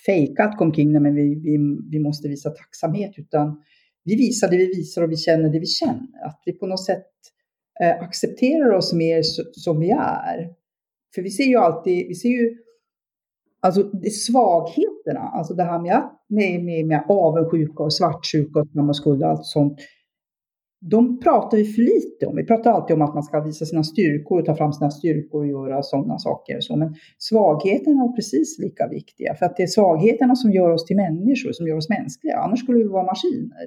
fejka 0.05 0.43
att 0.43 0.57
gå 0.57 0.71
men 0.99 1.15
vi, 1.15 1.35
vi, 1.35 1.57
vi 1.91 1.99
måste 1.99 2.27
visa 2.27 2.49
tacksamhet, 2.49 3.11
utan 3.17 3.61
vi 4.03 4.15
visar 4.15 4.47
det 4.47 4.57
vi 4.57 4.65
visar 4.65 5.01
och 5.03 5.11
vi 5.11 5.17
känner 5.17 5.49
det 5.49 5.59
vi 5.59 5.65
känner. 5.65 6.25
Att 6.25 6.41
vi 6.45 6.53
på 6.53 6.67
något 6.67 6.85
sätt 6.85 7.07
eh, 7.81 8.03
accepterar 8.03 8.71
oss 8.71 8.93
mer 8.93 9.21
så, 9.21 9.43
som 9.51 9.79
vi 9.79 9.89
är. 9.89 10.49
För 11.15 11.21
vi 11.21 11.29
ser 11.29 11.43
ju 11.43 11.55
alltid, 11.55 12.07
vi 12.07 12.15
ser 12.15 12.29
ju 12.29 12.57
Alltså 13.63 13.83
det 13.83 14.09
svagheterna, 14.09 15.19
alltså 15.19 15.53
det 15.53 15.63
här 15.63 15.79
med, 15.79 16.09
med, 16.29 16.63
med, 16.63 16.85
med 16.85 17.05
avundsjuka 17.09 17.83
och 17.83 17.93
svartsjuka 17.93 18.59
och 18.59 18.67
skam 18.67 18.89
och 18.89 18.95
skuld 18.95 19.23
och 19.23 19.29
allt 19.29 19.45
sånt 19.45 19.79
de 20.81 21.19
pratar 21.19 21.57
vi 21.57 21.65
för 21.65 21.81
lite 21.81 22.25
om. 22.25 22.35
Vi 22.35 22.45
pratar 22.45 22.71
alltid 22.71 22.95
om 22.95 23.01
att 23.01 23.13
man 23.13 23.23
ska 23.23 23.39
visa 23.39 23.65
sina 23.65 23.83
styrkor 23.83 24.41
ta 24.41 24.55
fram 24.55 24.73
sina 24.73 24.91
styrkor 24.91 25.39
och 25.41 25.47
göra 25.47 25.83
sådana 25.83 26.17
saker. 26.17 26.61
Så, 26.61 26.75
men 26.75 26.95
svagheterna 27.17 28.03
är 28.03 28.15
precis 28.15 28.59
lika 28.59 28.87
viktiga. 28.87 29.35
För 29.35 29.45
att 29.45 29.57
det 29.57 29.63
är 29.63 29.67
svagheterna 29.67 30.35
som 30.35 30.51
gör 30.51 30.69
oss 30.69 30.85
till 30.85 30.95
människor, 30.95 31.51
som 31.51 31.67
gör 31.67 31.77
oss 31.77 31.89
mänskliga. 31.89 32.37
Annars 32.37 32.59
skulle 32.59 32.77
vi 32.77 32.83
vara 32.83 33.03
maskiner. 33.03 33.65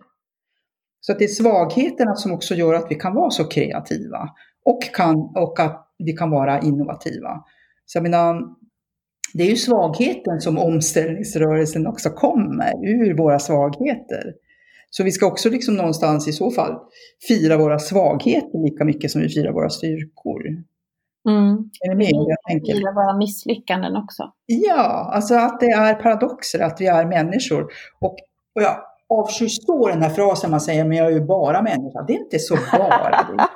Så 1.01 1.13
att 1.13 1.19
det 1.19 1.25
är 1.25 1.29
svagheterna 1.29 2.15
som 2.15 2.33
också 2.33 2.55
gör 2.55 2.75
att 2.75 2.87
vi 2.91 2.95
kan 2.95 3.15
vara 3.15 3.31
så 3.31 3.45
kreativa. 3.45 4.29
Och, 4.65 4.83
kan, 4.83 5.17
och 5.17 5.61
att 5.61 5.87
vi 5.99 6.13
kan 6.13 6.31
vara 6.31 6.61
innovativa. 6.61 7.45
Så 7.87 7.97
jag 7.97 8.03
menar, 8.03 8.43
det 9.35 9.45
är 9.45 9.51
ju 9.51 9.57
svagheten 9.57 10.41
som 10.41 10.59
omställningsrörelsen 10.59 11.87
också 11.87 12.11
kommer 12.11 12.73
ur 12.87 13.17
våra 13.17 13.39
svagheter. 13.39 14.35
Så 14.97 15.05
vi 15.05 15.13
ska 15.13 15.27
också 15.27 15.51
liksom 15.51 15.75
någonstans 15.75 16.29
i 16.29 16.33
så 16.33 16.51
fall 16.51 16.79
fira 17.29 17.57
våra 17.57 17.79
svagheter 17.79 18.65
lika 18.65 18.85
mycket 18.85 19.11
som 19.11 19.21
vi 19.21 19.29
firar 19.29 19.53
våra 19.53 19.71
styrkor. 19.71 20.43
Mm. 21.29 21.71
Är 21.81 21.95
med? 21.95 22.09
Jag 22.11 22.37
tänker? 22.49 22.73
Fira 22.73 22.93
våra 22.93 23.17
misslyckanden 23.17 23.97
också. 23.97 24.33
Ja, 24.47 25.11
alltså 25.15 25.35
att 25.35 25.61
det 25.61 25.67
är 25.67 25.95
paradoxer, 25.95 26.61
att 26.61 26.81
vi 26.81 26.87
är 26.87 27.07
människor. 27.07 27.63
Och, 28.01 28.17
och 28.55 28.63
jag 28.63 28.77
avskyr 29.09 29.49
så 29.49 29.89
den 29.89 30.03
här 30.03 30.11
frasen 30.11 30.51
man 30.51 30.61
säger, 30.61 30.85
men 30.85 30.97
jag 30.99 31.07
är 31.07 31.11
ju 31.11 31.21
bara 31.27 31.63
människa. 31.63 32.03
Det 32.03 32.13
är 32.13 32.19
inte 32.19 32.39
så 32.39 32.57
bara. 32.73 33.27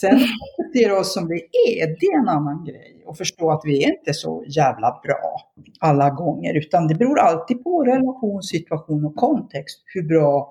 Sen 0.00 0.14
acceptera 0.14 1.00
oss 1.00 1.14
som 1.14 1.28
vi 1.28 1.34
är, 1.34 1.86
det 1.86 2.06
är 2.06 2.18
en 2.18 2.28
annan 2.28 2.64
grej. 2.64 3.04
Och 3.06 3.16
förstå 3.16 3.50
att 3.50 3.60
vi 3.64 3.84
är 3.84 3.88
inte 3.88 4.14
så 4.14 4.44
jävla 4.46 5.00
bra 5.02 5.40
alla 5.80 6.10
gånger, 6.10 6.54
utan 6.54 6.88
det 6.88 6.94
beror 6.94 7.18
alltid 7.18 7.64
på 7.64 7.84
relation, 7.84 8.42
situation 8.42 9.04
och 9.04 9.16
kontext 9.16 9.82
hur 9.94 10.02
bra, 10.02 10.48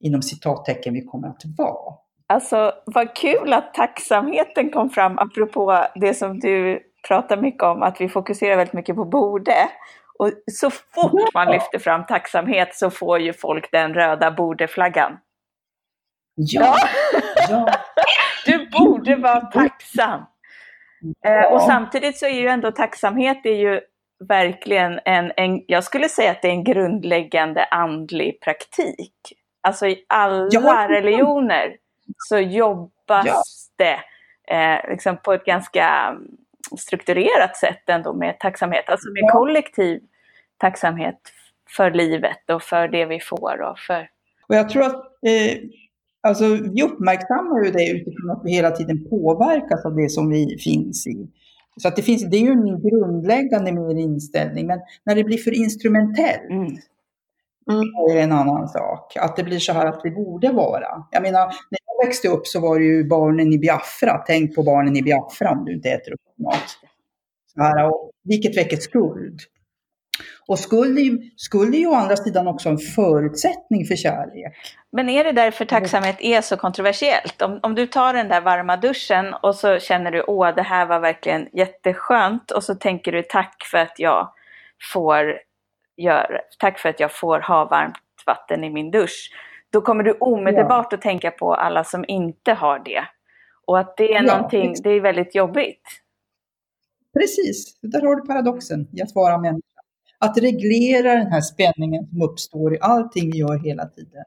inom 0.00 0.22
citattecken, 0.22 0.94
vi 0.94 1.04
kommer 1.04 1.28
att 1.28 1.42
vara. 1.58 1.94
Alltså, 2.26 2.72
vad 2.86 3.16
kul 3.16 3.52
att 3.52 3.74
tacksamheten 3.74 4.70
kom 4.70 4.90
fram, 4.90 5.18
apropå 5.18 5.86
det 5.94 6.14
som 6.14 6.40
du 6.40 6.82
pratar 7.08 7.36
mycket 7.36 7.62
om, 7.62 7.82
att 7.82 8.00
vi 8.00 8.08
fokuserar 8.08 8.56
väldigt 8.56 8.74
mycket 8.74 8.96
på 8.96 9.04
borde. 9.04 9.68
Och 10.18 10.30
så 10.52 10.70
fort 10.70 11.34
man 11.34 11.52
lyfter 11.52 11.78
fram 11.78 12.06
tacksamhet 12.06 12.74
så 12.74 12.90
får 12.90 13.20
ju 13.20 13.32
folk 13.32 13.72
den 13.72 13.94
röda 13.94 14.30
bordeflaggan. 14.30 15.18
Ja. 16.34 16.76
ja. 17.50 17.68
Du 18.46 18.68
borde 18.68 19.16
vara 19.16 19.40
tacksam. 19.40 20.20
Ja. 21.20 21.30
Eh, 21.30 21.52
och 21.52 21.62
samtidigt 21.62 22.18
så 22.18 22.26
är 22.26 22.40
ju 22.40 22.48
ändå 22.48 22.70
tacksamhet 22.70 23.46
är 23.46 23.54
ju 23.54 23.80
verkligen 24.28 25.00
en, 25.04 25.32
en, 25.36 25.64
jag 25.66 25.84
skulle 25.84 26.08
säga 26.08 26.30
att 26.30 26.42
det 26.42 26.48
är 26.48 26.52
en 26.52 26.64
grundläggande 26.64 27.64
andlig 27.64 28.40
praktik. 28.40 29.14
Alltså 29.60 29.86
i 29.86 30.04
alla 30.08 30.48
ja. 30.50 30.86
religioner 30.88 31.76
så 32.16 32.38
jobbas 32.38 33.26
ja. 33.26 33.42
det 33.76 34.00
eh, 34.54 34.90
liksom 34.90 35.16
på 35.16 35.32
ett 35.32 35.44
ganska 35.44 36.16
strukturerat 36.78 37.56
sätt 37.56 37.88
ändå 37.88 38.12
med 38.12 38.38
tacksamhet, 38.38 38.88
alltså 38.88 39.08
med 39.08 39.30
kollektiv 39.32 40.00
tacksamhet 40.58 41.18
för 41.76 41.90
livet 41.90 42.50
och 42.50 42.62
för 42.62 42.88
det 42.88 43.04
vi 43.04 43.20
får 43.20 43.62
och 43.62 43.78
för... 43.78 44.10
Och 44.48 44.54
jag 44.54 44.68
tror 44.68 44.82
att 44.82 44.96
eh, 45.26 45.58
Alltså, 46.28 46.44
vi 46.74 46.82
uppmärksammar 46.82 47.64
ju 47.64 47.70
det 47.70 47.90
utifrån 47.90 48.30
att 48.30 48.40
vi 48.44 48.52
hela 48.52 48.70
tiden 48.70 49.08
påverkas 49.10 49.84
av 49.84 49.96
det 49.96 50.08
som 50.08 50.30
vi 50.30 50.58
finns 50.58 51.06
i. 51.06 51.28
Så 51.76 51.88
att 51.88 51.96
det, 51.96 52.02
finns, 52.02 52.30
det 52.30 52.36
är 52.36 52.40
ju 52.40 52.50
en 52.50 52.80
grundläggande 52.80 53.72
mer 53.72 53.94
inställning, 53.94 54.66
men 54.66 54.78
när 55.04 55.14
det 55.14 55.24
blir 55.24 55.38
för 55.38 55.54
instrumentellt, 55.54 56.50
mm. 56.50 56.76
Mm. 57.70 57.84
Är 58.10 58.22
en 58.22 58.32
annan 58.32 58.68
sak. 58.68 59.16
Att 59.16 59.36
det 59.36 59.44
blir 59.44 59.58
så 59.58 59.72
här 59.72 59.86
att 59.86 60.02
det 60.02 60.10
borde 60.10 60.52
vara. 60.52 61.04
Jag 61.10 61.22
menar, 61.22 61.46
när 61.46 61.78
jag 61.86 62.06
växte 62.06 62.28
upp 62.28 62.46
så 62.46 62.60
var 62.60 62.78
det 62.78 62.84
ju 62.84 63.04
barnen 63.04 63.52
i 63.52 63.58
Biafra. 63.58 64.22
Tänk 64.26 64.54
på 64.54 64.62
barnen 64.62 64.96
i 64.96 65.02
Biafra 65.02 65.50
om 65.50 65.64
du 65.64 65.74
inte 65.74 65.88
äter 65.88 66.12
upp 66.12 66.38
mat. 66.44 66.78
Så 67.54 67.62
här, 67.62 67.86
och 67.86 68.10
vilket 68.24 68.56
väcker 68.56 68.76
skuld. 68.76 69.40
Och 70.48 70.58
skuld 70.58 70.98
är, 70.98 71.02
ju, 71.02 71.30
skuld 71.36 71.74
är 71.74 71.78
ju 71.78 71.86
å 71.86 71.94
andra 71.94 72.16
sidan 72.16 72.48
också 72.48 72.68
en 72.68 72.78
förutsättning 72.78 73.84
för 73.84 73.96
kärlek. 73.96 74.52
Men 74.92 75.08
är 75.08 75.24
det 75.24 75.32
därför 75.32 75.64
tacksamhet 75.64 76.16
är 76.20 76.40
så 76.40 76.56
kontroversiellt? 76.56 77.42
Om, 77.42 77.60
om 77.62 77.74
du 77.74 77.86
tar 77.86 78.14
den 78.14 78.28
där 78.28 78.40
varma 78.40 78.76
duschen 78.76 79.34
och 79.42 79.54
så 79.54 79.78
känner 79.78 80.10
du 80.10 80.24
åh 80.26 80.54
det 80.54 80.62
här 80.62 80.86
var 80.86 81.00
verkligen 81.00 81.48
jätteskönt 81.52 82.50
och 82.50 82.64
så 82.64 82.74
tänker 82.74 83.12
du 83.12 83.22
tack 83.22 83.62
för 83.70 83.78
att 83.78 83.98
jag 83.98 84.32
får 84.92 85.38
göra, 85.96 86.40
tack 86.58 86.78
för 86.78 86.88
att 86.88 87.00
jag 87.00 87.12
får 87.12 87.40
ha 87.40 87.64
varmt 87.64 87.96
vatten 88.26 88.64
i 88.64 88.70
min 88.70 88.90
dusch. 88.90 89.30
Då 89.70 89.80
kommer 89.80 90.04
du 90.04 90.12
omedelbart 90.12 90.92
att 90.92 91.02
tänka 91.02 91.30
på 91.30 91.54
alla 91.54 91.84
som 91.84 92.04
inte 92.08 92.52
har 92.52 92.78
det. 92.78 93.04
Och 93.66 93.78
att 93.78 93.96
det 93.96 94.14
är 94.14 94.22
Ja, 94.22 94.36
någonting, 94.36 94.74
det 94.82 94.90
är 94.90 95.00
väldigt 95.00 95.34
jobbigt. 95.34 95.82
Precis, 97.18 97.80
där 97.80 98.02
har 98.02 98.16
du 98.16 98.26
paradoxen 98.26 98.88
i 98.92 99.02
att 99.02 99.14
vara 99.14 99.38
människa. 99.38 99.67
Att 100.20 100.38
reglera 100.38 101.14
den 101.14 101.32
här 101.32 101.40
spänningen 101.40 102.06
som 102.06 102.22
uppstår 102.22 102.74
i 102.74 102.78
allting 102.80 103.30
vi 103.30 103.38
gör 103.38 103.64
hela 103.64 103.86
tiden. 103.86 104.24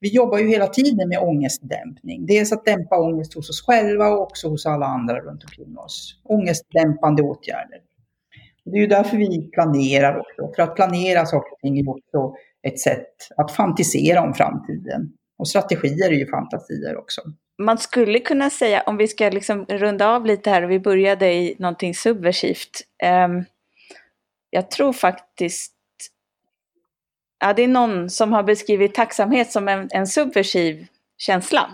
Vi 0.00 0.08
jobbar 0.08 0.38
ju 0.38 0.48
hela 0.48 0.66
tiden 0.66 1.08
med 1.08 1.18
ångestdämpning. 1.18 2.26
Dels 2.26 2.52
att 2.52 2.64
dämpa 2.64 2.98
ångest 2.98 3.34
hos 3.34 3.50
oss 3.50 3.62
själva 3.66 4.08
och 4.08 4.22
också 4.22 4.48
hos 4.48 4.66
alla 4.66 4.86
andra 4.86 5.20
runt 5.20 5.44
omkring 5.44 5.78
oss. 5.78 6.20
Ångestdämpande 6.24 7.22
åtgärder. 7.22 7.80
Det 8.64 8.76
är 8.78 8.80
ju 8.80 8.86
därför 8.86 9.16
vi 9.16 9.50
planerar 9.50 10.18
också. 10.18 10.52
För 10.56 10.62
att 10.62 10.76
planera 10.76 11.26
saker 11.26 11.52
och 11.52 11.58
ting 11.62 11.78
är 11.78 11.90
också 11.90 12.34
ett 12.62 12.80
sätt 12.80 13.14
att 13.36 13.52
fantisera 13.52 14.22
om 14.22 14.34
framtiden. 14.34 15.12
Och 15.38 15.48
strategier 15.48 16.10
är 16.10 16.16
ju 16.16 16.26
fantasier 16.26 16.96
också. 16.96 17.20
Man 17.62 17.78
skulle 17.78 18.18
kunna 18.18 18.50
säga, 18.50 18.82
om 18.86 18.96
vi 18.96 19.08
ska 19.08 19.30
liksom 19.30 19.64
runda 19.64 20.08
av 20.08 20.26
lite 20.26 20.50
här 20.50 20.62
och 20.62 20.70
vi 20.70 20.80
började 20.80 21.32
i 21.32 21.56
någonting 21.58 21.94
subversivt. 21.94 22.70
ehm, 23.02 23.44
jag 24.50 24.70
tror 24.70 24.92
faktiskt, 24.92 25.72
ja 27.40 27.52
det 27.52 27.62
är 27.64 27.68
någon 27.68 28.10
som 28.10 28.32
har 28.32 28.42
beskrivit 28.42 28.94
tacksamhet 28.94 29.50
som 29.50 29.68
en, 29.68 29.88
en 29.90 30.06
subversiv 30.06 30.86
känsla. 31.18 31.70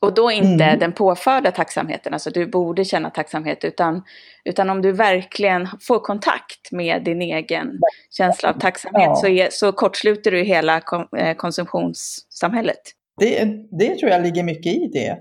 Och 0.00 0.14
då 0.14 0.30
inte 0.30 0.64
Mm. 0.64 0.78
den 0.78 0.92
påförda 0.92 1.50
tacksamheten, 1.50 2.12
alltså 2.12 2.30
du 2.30 2.46
borde 2.46 2.84
känna 2.84 3.10
tacksamhet, 3.10 3.64
utan, 3.64 4.02
utan 4.44 4.70
om 4.70 4.82
du 4.82 4.92
verkligen 4.92 5.68
får 5.80 5.98
kontakt 5.98 6.72
med 6.72 7.04
din 7.04 7.22
egen 7.22 7.80
känsla 8.10 8.48
av 8.50 8.58
tacksamhet 8.58 9.06
Ja. 9.06 9.16
så, 9.16 9.26
är, 9.28 9.48
så 9.50 9.72
kortsluter 9.72 10.30
du 10.30 10.42
hela 10.42 10.82
eh, 11.16 11.34
konsumtionssamhället. 11.36 12.80
Det, 13.18 13.44
det 13.70 13.94
tror 13.98 14.10
jag 14.10 14.22
ligger 14.22 14.42
mycket 14.42 14.72
i 14.74 14.90
det. 14.92 15.18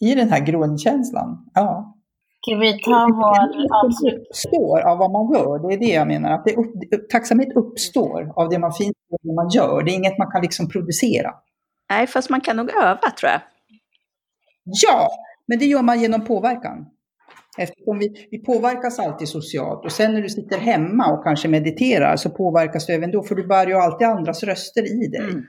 I 0.00 0.14
den 0.14 0.30
här 0.30 0.40
grundkänslan. 0.40 1.50
Ja. 1.54 1.95
Ska 2.46 2.56
vi 2.56 2.80
ta 2.82 3.08
vår 3.12 4.12
uppstår 4.12 4.80
av 4.80 4.98
vad 4.98 5.10
man 5.10 5.32
gör. 5.34 5.68
Det 5.68 5.74
är 5.74 5.78
det 5.78 5.94
jag 5.94 6.06
menar. 6.06 6.30
Att 6.30 6.44
det 6.44 6.56
upp, 6.56 6.72
tacksamhet 7.10 7.56
uppstår 7.56 8.32
av 8.36 8.48
det 8.48 8.58
man 8.58 8.72
finns 8.72 8.96
och 9.10 9.18
det 9.22 9.34
man 9.34 9.48
gör. 9.48 9.82
Det 9.82 9.90
är 9.90 9.94
inget 9.94 10.18
man 10.18 10.30
kan 10.30 10.42
liksom 10.42 10.68
producera. 10.68 11.34
Nej, 11.90 12.06
fast 12.06 12.30
man 12.30 12.40
kan 12.40 12.56
nog 12.56 12.70
öva 12.70 13.10
tror 13.20 13.30
jag. 13.30 13.40
Ja, 14.64 15.08
men 15.46 15.58
det 15.58 15.64
gör 15.64 15.82
man 15.82 16.00
genom 16.00 16.24
påverkan. 16.24 16.86
Eftersom 17.58 17.98
vi, 17.98 18.28
vi 18.30 18.38
påverkas 18.38 18.98
alltid 18.98 19.28
socialt 19.28 19.84
och 19.84 19.92
sen 19.92 20.14
när 20.14 20.22
du 20.22 20.28
sitter 20.28 20.58
hemma 20.58 21.12
och 21.12 21.24
kanske 21.24 21.48
mediterar 21.48 22.16
så 22.16 22.30
påverkas 22.30 22.86
du 22.86 22.92
även 22.92 23.10
då 23.10 23.22
för 23.22 23.34
du 23.34 23.46
bär 23.46 23.66
ju 23.66 23.74
alltid 23.74 24.08
andras 24.08 24.42
röster 24.42 24.82
i 24.82 25.06
dig. 25.06 25.20
Mm. 25.20 25.42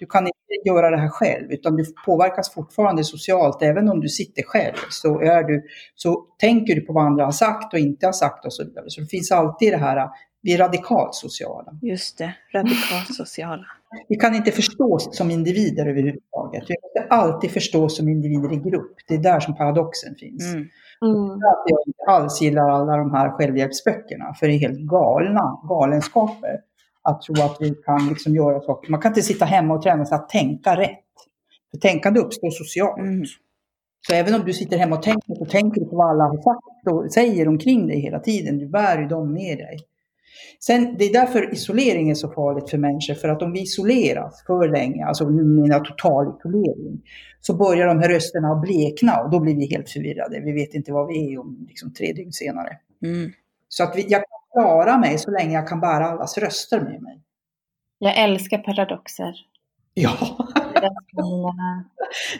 Du 0.00 0.06
kan 0.06 0.26
inte 0.26 0.68
göra 0.68 0.90
det 0.90 0.96
här 0.96 1.08
själv 1.08 1.52
utan 1.52 1.76
du 1.76 1.84
påverkas 2.06 2.54
fortfarande 2.54 3.04
socialt. 3.04 3.62
Även 3.62 3.88
om 3.88 4.00
du 4.00 4.08
sitter 4.08 4.42
själv 4.42 4.74
så, 4.90 5.20
är 5.20 5.42
du, 5.42 5.62
så 5.94 6.26
tänker 6.38 6.74
du 6.74 6.80
på 6.80 6.92
vad 6.92 7.04
andra 7.04 7.24
har 7.24 7.32
sagt 7.32 7.74
och 7.74 7.78
inte 7.78 8.06
har 8.06 8.12
sagt 8.12 8.44
och 8.46 8.52
så 8.52 8.64
vidare. 8.64 8.84
Så 8.88 9.00
det 9.00 9.06
finns 9.06 9.32
alltid 9.32 9.72
det 9.72 9.76
här, 9.76 10.08
vi 10.42 10.54
är 10.54 10.58
radikalt 10.58 11.14
sociala. 11.14 11.72
Just 11.82 12.18
det, 12.18 12.34
radikalt 12.54 13.14
sociala. 13.16 13.64
Vi 14.08 14.16
kan 14.16 14.34
inte 14.34 14.50
förstås 14.50 15.16
som 15.16 15.30
individer 15.30 15.86
överhuvudtaget. 15.86 16.64
Vi 16.68 16.74
måste 16.82 17.14
alltid 17.14 17.50
förstås 17.50 17.96
som 17.96 18.08
individer 18.08 18.52
i 18.52 18.70
grupp. 18.70 18.94
Det 19.08 19.14
är 19.14 19.18
där 19.18 19.40
som 19.40 19.56
paradoxen 19.56 20.14
finns. 20.14 20.54
Mm. 20.54 20.68
Mm. 21.04 21.30
Att 21.32 21.64
jag 21.66 21.78
inte 21.86 22.02
alls 22.06 22.42
gillar 22.42 22.68
alla 22.68 22.96
de 22.96 23.14
här 23.14 23.30
självhjälpsböckerna, 23.30 24.34
för 24.34 24.46
det 24.46 24.52
är 24.52 24.58
helt 24.58 24.80
galna 24.80 25.60
galenskaper. 25.68 26.69
Att 27.10 27.22
tro 27.22 27.34
att 27.44 27.56
vi 27.60 27.70
kan 27.70 28.08
liksom 28.08 28.34
göra 28.34 28.60
saker. 28.60 28.90
Man 28.90 29.00
kan 29.00 29.10
inte 29.10 29.22
sitta 29.22 29.44
hemma 29.44 29.74
och 29.74 29.82
träna 29.82 30.06
sig 30.06 30.14
att 30.14 30.28
tänka 30.28 30.76
rätt. 30.76 31.04
För 31.70 31.78
tänkande 31.78 32.20
uppstår 32.20 32.50
socialt. 32.50 32.98
Mm. 32.98 33.24
Så 34.08 34.14
även 34.14 34.34
om 34.34 34.46
du 34.46 34.52
sitter 34.52 34.78
hemma 34.78 34.96
och 34.96 35.02
tänker, 35.02 35.34
så 35.34 35.44
tänker 35.44 35.80
du 35.80 35.86
på 35.86 35.96
vad 35.96 36.10
alla 36.10 36.24
har 36.24 36.36
sagt 36.36 36.92
och 36.92 37.12
säger 37.12 37.48
omkring 37.48 37.86
dig 37.86 38.00
hela 38.00 38.20
tiden. 38.20 38.58
Du 38.58 38.66
bär 38.66 38.98
ju 38.98 39.06
dem 39.06 39.32
med 39.32 39.58
dig. 39.58 39.78
Sen, 40.60 40.96
det 40.98 41.04
är 41.04 41.12
därför 41.12 41.52
isolering 41.52 42.10
är 42.10 42.14
så 42.14 42.28
farligt 42.28 42.70
för 42.70 42.78
människor. 42.78 43.14
För 43.14 43.28
att 43.28 43.42
om 43.42 43.52
vi 43.52 43.60
isoleras 43.60 44.44
för 44.46 44.68
länge, 44.68 45.04
alltså 45.04 45.28
nu 45.28 45.44
menar 45.44 45.68
jag 45.68 45.84
total 45.84 46.34
isolering, 46.38 47.02
så 47.40 47.54
börjar 47.54 47.86
de 47.86 47.98
här 47.98 48.08
rösterna 48.08 48.48
att 48.48 48.60
blekna 48.60 49.20
och 49.20 49.30
då 49.30 49.40
blir 49.40 49.56
vi 49.56 49.66
helt 49.66 49.90
förvirrade. 49.90 50.40
Vi 50.40 50.52
vet 50.52 50.74
inte 50.74 50.92
vad 50.92 51.06
vi 51.06 51.34
är 51.34 51.40
om 51.40 51.66
liksom, 51.68 51.92
tre 51.92 52.12
dygn 52.12 52.32
senare. 52.32 52.76
Mm. 53.02 53.30
Så 53.68 53.84
att 53.84 53.96
vi, 53.96 54.06
jag 54.08 54.22
klara 54.52 54.98
mig 54.98 55.18
så 55.18 55.30
länge 55.30 55.54
jag 55.54 55.68
kan 55.68 55.80
bära 55.80 56.06
allas 56.06 56.38
röster 56.38 56.80
med 56.80 57.02
mig. 57.02 57.22
Jag 57.98 58.18
älskar 58.18 58.58
paradoxer. 58.58 59.34
Ja, 59.94 60.12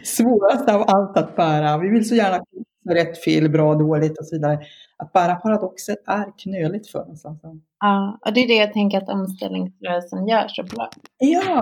svårast 0.05 0.69
av 0.69 0.85
allt 0.87 1.17
att 1.17 1.37
bära. 1.37 1.79
Vi 1.79 1.89
vill 1.89 2.09
så 2.09 2.15
gärna 2.15 2.45
rätt, 2.89 3.25
fel, 3.25 3.49
bra, 3.49 3.75
dåligt 3.75 4.19
och 4.19 4.27
så 4.27 4.37
vidare. 4.37 4.59
Att 4.97 5.13
bära 5.13 5.35
paradoxer 5.35 5.97
är 6.07 6.33
knöligt 6.39 6.89
för 6.89 7.11
oss. 7.11 7.25
Alltså. 7.25 7.59
Ja, 7.81 8.19
och 8.27 8.33
det 8.33 8.41
är 8.41 8.49
det 8.49 8.55
jag 8.55 8.73
tänker 8.73 8.99
att 8.99 9.09
omställningsrörelsen 9.09 10.29
gör 10.29 10.49
så 10.49 10.63
bra. 10.63 10.91
Ja, 11.19 11.61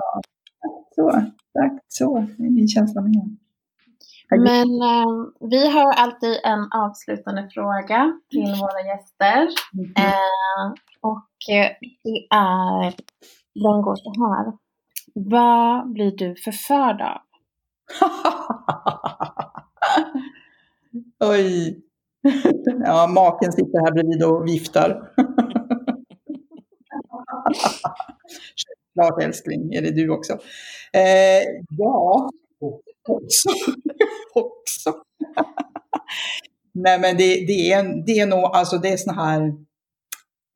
så. 0.95 1.11
Tack, 1.53 1.83
så. 1.87 2.27
Det 2.37 2.43
är 2.43 2.49
min 2.49 2.67
känsla 2.67 3.01
med. 3.01 3.37
Men 4.29 4.81
eh, 4.81 5.07
vi 5.49 5.69
har 5.71 5.93
alltid 5.93 6.39
en 6.43 6.67
avslutande 6.71 7.49
fråga 7.53 8.19
till 8.29 8.55
våra 8.61 8.81
gäster. 8.81 9.47
Eh, 9.97 10.73
och 11.01 11.53
eh, 11.55 11.71
det 12.03 12.27
är, 12.35 12.93
den 13.53 13.81
går 13.81 13.95
så 13.95 14.13
här. 14.27 14.53
Vad 15.13 15.91
blir 15.91 16.11
du 16.11 16.35
förförd 16.35 17.01
av? 17.01 17.21
Oj. 21.31 21.81
Ja, 22.85 23.07
maken 23.07 23.51
sitter 23.51 23.79
här 23.79 23.91
bredvid 23.91 24.23
och 24.23 24.47
viftar. 24.47 25.11
Självklart 28.95 29.23
älskling, 29.23 29.73
är 29.73 29.81
det 29.81 29.91
du 29.91 30.09
också? 30.09 30.33
Eh, 30.93 31.43
ja, 31.69 32.29
också. 33.11 33.49
också. 34.33 34.93
Nej 36.73 36.99
men 36.99 37.17
det, 37.17 37.45
det, 37.45 37.71
är, 37.71 38.05
det 38.05 38.19
är 38.19 38.27
nog, 38.27 38.43
alltså 38.43 38.77
det 38.77 38.89
är 38.89 38.97
sån 38.97 39.15
här, 39.15 39.53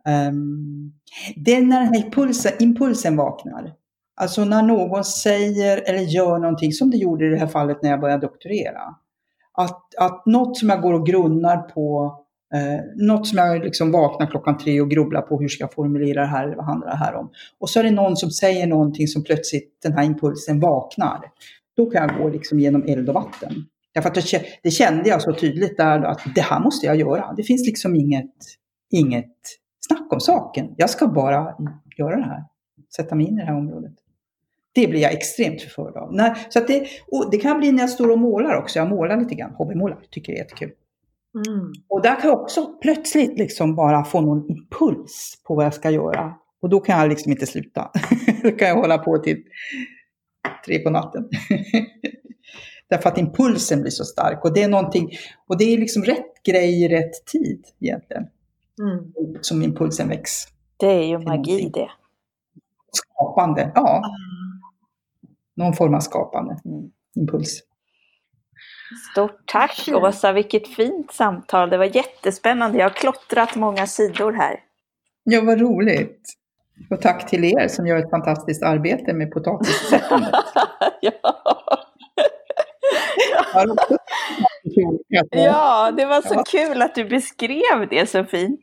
Um, 0.07 0.93
det 1.35 1.55
är 1.55 1.61
när 1.61 1.79
den 1.79 1.93
här 1.93 2.05
impulsen, 2.05 2.51
impulsen 2.59 3.15
vaknar. 3.15 3.73
Alltså 4.15 4.45
när 4.45 4.63
någon 4.63 5.03
säger 5.03 5.89
eller 5.89 5.99
gör 5.99 6.39
någonting, 6.39 6.71
som 6.71 6.91
det 6.91 6.97
gjorde 6.97 7.25
i 7.25 7.29
det 7.29 7.37
här 7.37 7.47
fallet 7.47 7.81
när 7.81 7.89
jag 7.89 7.99
började 7.99 8.27
doktorera. 8.27 8.81
Att, 9.53 9.95
att 9.97 10.25
något 10.25 10.57
som 10.57 10.69
jag 10.69 10.81
går 10.81 10.93
och 10.93 11.05
grunnar 11.05 11.57
på, 11.57 12.15
eh, 12.53 13.05
något 13.07 13.27
som 13.27 13.37
jag 13.37 13.63
liksom 13.63 13.91
vaknar 13.91 14.27
klockan 14.27 14.57
tre 14.57 14.81
och 14.81 14.89
grubblar 14.89 15.21
på, 15.21 15.39
hur 15.39 15.47
ska 15.47 15.63
jag 15.63 15.73
formulera 15.73 16.21
det 16.21 16.27
här, 16.27 16.55
vad 16.55 16.65
handlar 16.65 16.87
det 16.87 16.95
här 16.95 17.15
om? 17.15 17.29
Och 17.59 17.69
så 17.69 17.79
är 17.79 17.83
det 17.83 17.91
någon 17.91 18.17
som 18.17 18.31
säger 18.31 18.67
någonting 18.67 19.07
som 19.07 19.23
plötsligt 19.23 19.79
den 19.83 19.93
här 19.93 20.03
impulsen 20.03 20.59
vaknar. 20.59 21.19
Då 21.75 21.89
kan 21.89 22.09
jag 22.09 22.21
gå 22.21 22.29
liksom 22.29 22.59
genom 22.59 22.83
eld 22.83 23.09
och 23.09 23.15
vatten. 23.15 23.53
Därför 23.93 24.09
att 24.09 24.15
det, 24.15 24.21
kä- 24.21 24.43
det 24.63 24.71
kände 24.71 25.09
jag 25.09 25.21
så 25.21 25.33
tydligt 25.33 25.77
där 25.77 25.99
då, 25.99 26.07
att 26.07 26.21
det 26.35 26.41
här 26.41 26.59
måste 26.59 26.85
jag 26.85 26.95
göra. 26.95 27.33
Det 27.37 27.43
finns 27.43 27.65
liksom 27.65 27.95
inget, 27.95 28.35
inget 28.91 29.35
snack 29.87 30.13
om 30.13 30.19
saken. 30.19 30.75
Jag 30.77 30.89
ska 30.89 31.07
bara 31.07 31.55
göra 31.97 32.15
det 32.15 32.23
här. 32.23 32.43
Sätta 32.95 33.15
mig 33.15 33.27
in 33.27 33.33
i 33.33 33.41
det 33.41 33.45
här 33.45 33.57
området. 33.57 33.93
Det 34.73 34.87
blir 34.87 35.01
jag 35.01 35.13
extremt 35.13 35.61
förförd 35.61 35.95
av. 35.97 36.13
När, 36.13 36.37
så 36.49 36.59
att 36.59 36.67
det, 36.67 36.87
det 37.31 37.37
kan 37.37 37.57
bli 37.57 37.71
när 37.71 37.79
jag 37.79 37.89
står 37.89 38.11
och 38.11 38.19
målar 38.19 38.55
också. 38.55 38.79
Jag 38.79 38.89
målar 38.89 39.17
lite 39.17 39.35
grann, 39.35 39.51
hobbymålar, 39.51 39.99
tycker 40.11 40.33
det 40.33 40.37
är 40.37 40.43
jättekul. 40.43 40.71
Mm. 41.47 41.73
Och 41.89 42.01
där 42.01 42.21
kan 42.21 42.29
jag 42.29 42.41
också 42.41 42.65
plötsligt 42.65 43.39
liksom 43.39 43.75
bara 43.75 44.03
få 44.03 44.21
någon 44.21 44.49
impuls 44.49 45.41
på 45.47 45.55
vad 45.55 45.65
jag 45.65 45.73
ska 45.73 45.89
göra. 45.89 46.33
Och 46.61 46.69
då 46.69 46.79
kan 46.79 46.99
jag 46.99 47.09
liksom 47.09 47.31
inte 47.31 47.45
sluta. 47.45 47.91
då 48.43 48.51
kan 48.51 48.67
jag 48.67 48.75
hålla 48.75 48.97
på 48.97 49.17
till 49.17 49.43
tre 50.65 50.79
på 50.79 50.89
natten. 50.89 51.29
Därför 52.89 53.09
att 53.09 53.17
impulsen 53.17 53.81
blir 53.81 53.91
så 53.91 54.05
stark. 54.05 54.45
Och 54.45 54.53
det 54.53 54.63
är 54.63 54.67
någonting, 54.67 55.09
och 55.47 55.57
det 55.57 55.63
är 55.63 55.77
liksom 55.77 56.03
rätt 56.03 56.43
grej 56.43 56.83
i 56.83 56.87
rätt 56.87 57.25
tid 57.25 57.65
egentligen. 57.79 58.23
Mm. 58.79 59.13
Som 59.41 59.61
impulsen 59.61 60.09
väcks. 60.09 60.31
Det 60.77 60.87
är 60.87 61.05
ju 61.07 61.17
magi 61.19 61.71
det. 61.73 61.89
Skapande, 62.91 63.71
ja. 63.75 64.01
Någon 65.55 65.73
form 65.73 65.93
av 65.93 65.99
skapande 65.99 66.57
Mm. 66.65 66.91
impuls. 67.15 67.61
Stort 69.11 69.41
tack. 69.45 69.89
Åsa, 69.93 70.31
vilket 70.31 70.67
fint 70.67 71.11
samtal. 71.11 71.69
Det 71.69 71.77
var 71.77 71.95
jättespännande. 71.95 72.77
Jag 72.77 72.85
har 72.85 72.95
klottrat 72.95 73.55
många 73.55 73.87
sidor 73.87 74.31
här. 74.33 74.59
Ja, 75.23 75.41
vad 75.41 75.59
roligt. 75.59 76.21
Och 76.89 77.01
tack 77.01 77.29
till 77.29 77.45
er 77.45 77.67
som 77.67 77.87
gör 77.87 77.97
ett 77.97 78.09
fantastiskt 78.09 78.63
arbete 78.63 79.13
med 79.13 79.31
potatissättandet. 79.31 80.31
ja. 81.01 81.11
Ja, 85.31 85.91
det 85.97 86.05
var 86.05 86.21
så 86.21 86.43
kul 86.43 86.81
att 86.81 86.95
du 86.95 87.05
beskrev 87.05 87.87
det 87.89 88.09
så 88.09 88.23
fint. 88.23 88.61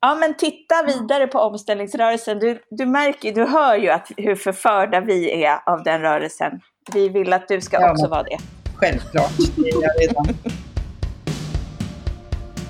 Ja, 0.00 0.14
men 0.14 0.34
titta 0.34 0.74
vidare 0.86 1.26
på 1.26 1.38
omställningsrörelsen. 1.38 2.38
Du, 2.38 2.58
du 2.70 2.86
märker, 2.86 3.32
du 3.32 3.44
hör 3.44 3.76
ju 3.76 3.88
att, 3.90 4.10
hur 4.16 4.34
förförda 4.34 5.00
vi 5.00 5.44
är 5.44 5.58
av 5.66 5.82
den 5.82 6.00
rörelsen. 6.00 6.60
Vi 6.92 7.08
vill 7.08 7.32
att 7.32 7.48
du 7.48 7.60
ska 7.60 7.80
Ja, 7.80 7.90
också 7.90 8.08
vara 8.08 8.22
det. 8.22 8.38
Självklart, 8.76 9.30
det 9.56 9.68
är 9.68 9.82
jag 9.82 9.92
redan. 10.00 10.26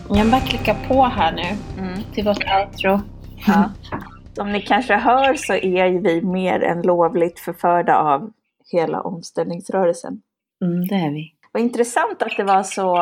Jag 0.08 0.26
bara 0.26 0.40
klicka 0.40 0.76
på 0.88 1.02
här 1.04 1.32
nu 1.32 1.82
Mm. 1.82 2.02
till 2.14 2.24
vårt 2.24 2.44
outro. 2.44 3.00
Ja. 3.46 3.70
Som 4.36 4.52
ni 4.52 4.60
kanske 4.60 4.94
hör 4.94 5.34
så 5.34 5.54
är 5.54 6.02
vi 6.02 6.22
mer 6.22 6.60
än 6.62 6.82
lovligt 6.82 7.40
förförda 7.40 7.96
av 7.96 8.32
hela 8.72 9.00
omställningsrörelsen. 9.00 10.22
Mm, 10.64 10.86
det 10.88 10.94
är 10.94 11.10
vi. 11.10 11.32
Vad 11.52 11.62
intressant 11.62 12.22
att 12.22 12.36
det 12.36 12.44
var 12.44 12.62
så 12.62 12.96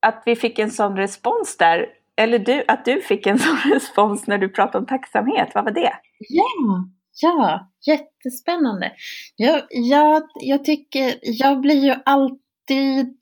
att 0.00 0.22
vi 0.26 0.36
fick 0.36 0.58
en 0.58 0.70
sån 0.70 0.96
respons 0.96 1.56
där. 1.56 1.86
Eller 2.16 2.38
du, 2.38 2.64
att 2.68 2.84
du 2.84 3.00
fick 3.00 3.26
en 3.26 3.38
sån 3.46 3.56
respons 3.72 4.26
när 4.26 4.38
du 4.38 4.48
pratade 4.48 4.78
om 4.78 4.86
tacksamhet. 4.86 5.50
Vad 5.54 5.64
var 5.64 5.72
det? 5.72 5.92
Ja, 6.18 6.84
ja, 7.22 7.70
jättespännande. 7.86 8.92
Jag, 9.36 9.62
jag, 9.70 10.22
jag 10.40 10.64
tycker, 10.64 11.14
jag 11.22 11.60
blir 11.60 11.84
ju 11.84 11.94
alltid 12.04 13.18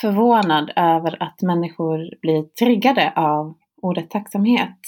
förvånad 0.00 0.72
över 0.76 1.22
att 1.22 1.42
människor 1.42 2.20
blir 2.20 2.42
triggade 2.42 3.12
av 3.16 3.54
ordet 3.82 4.10
tacksamhet. 4.10 4.78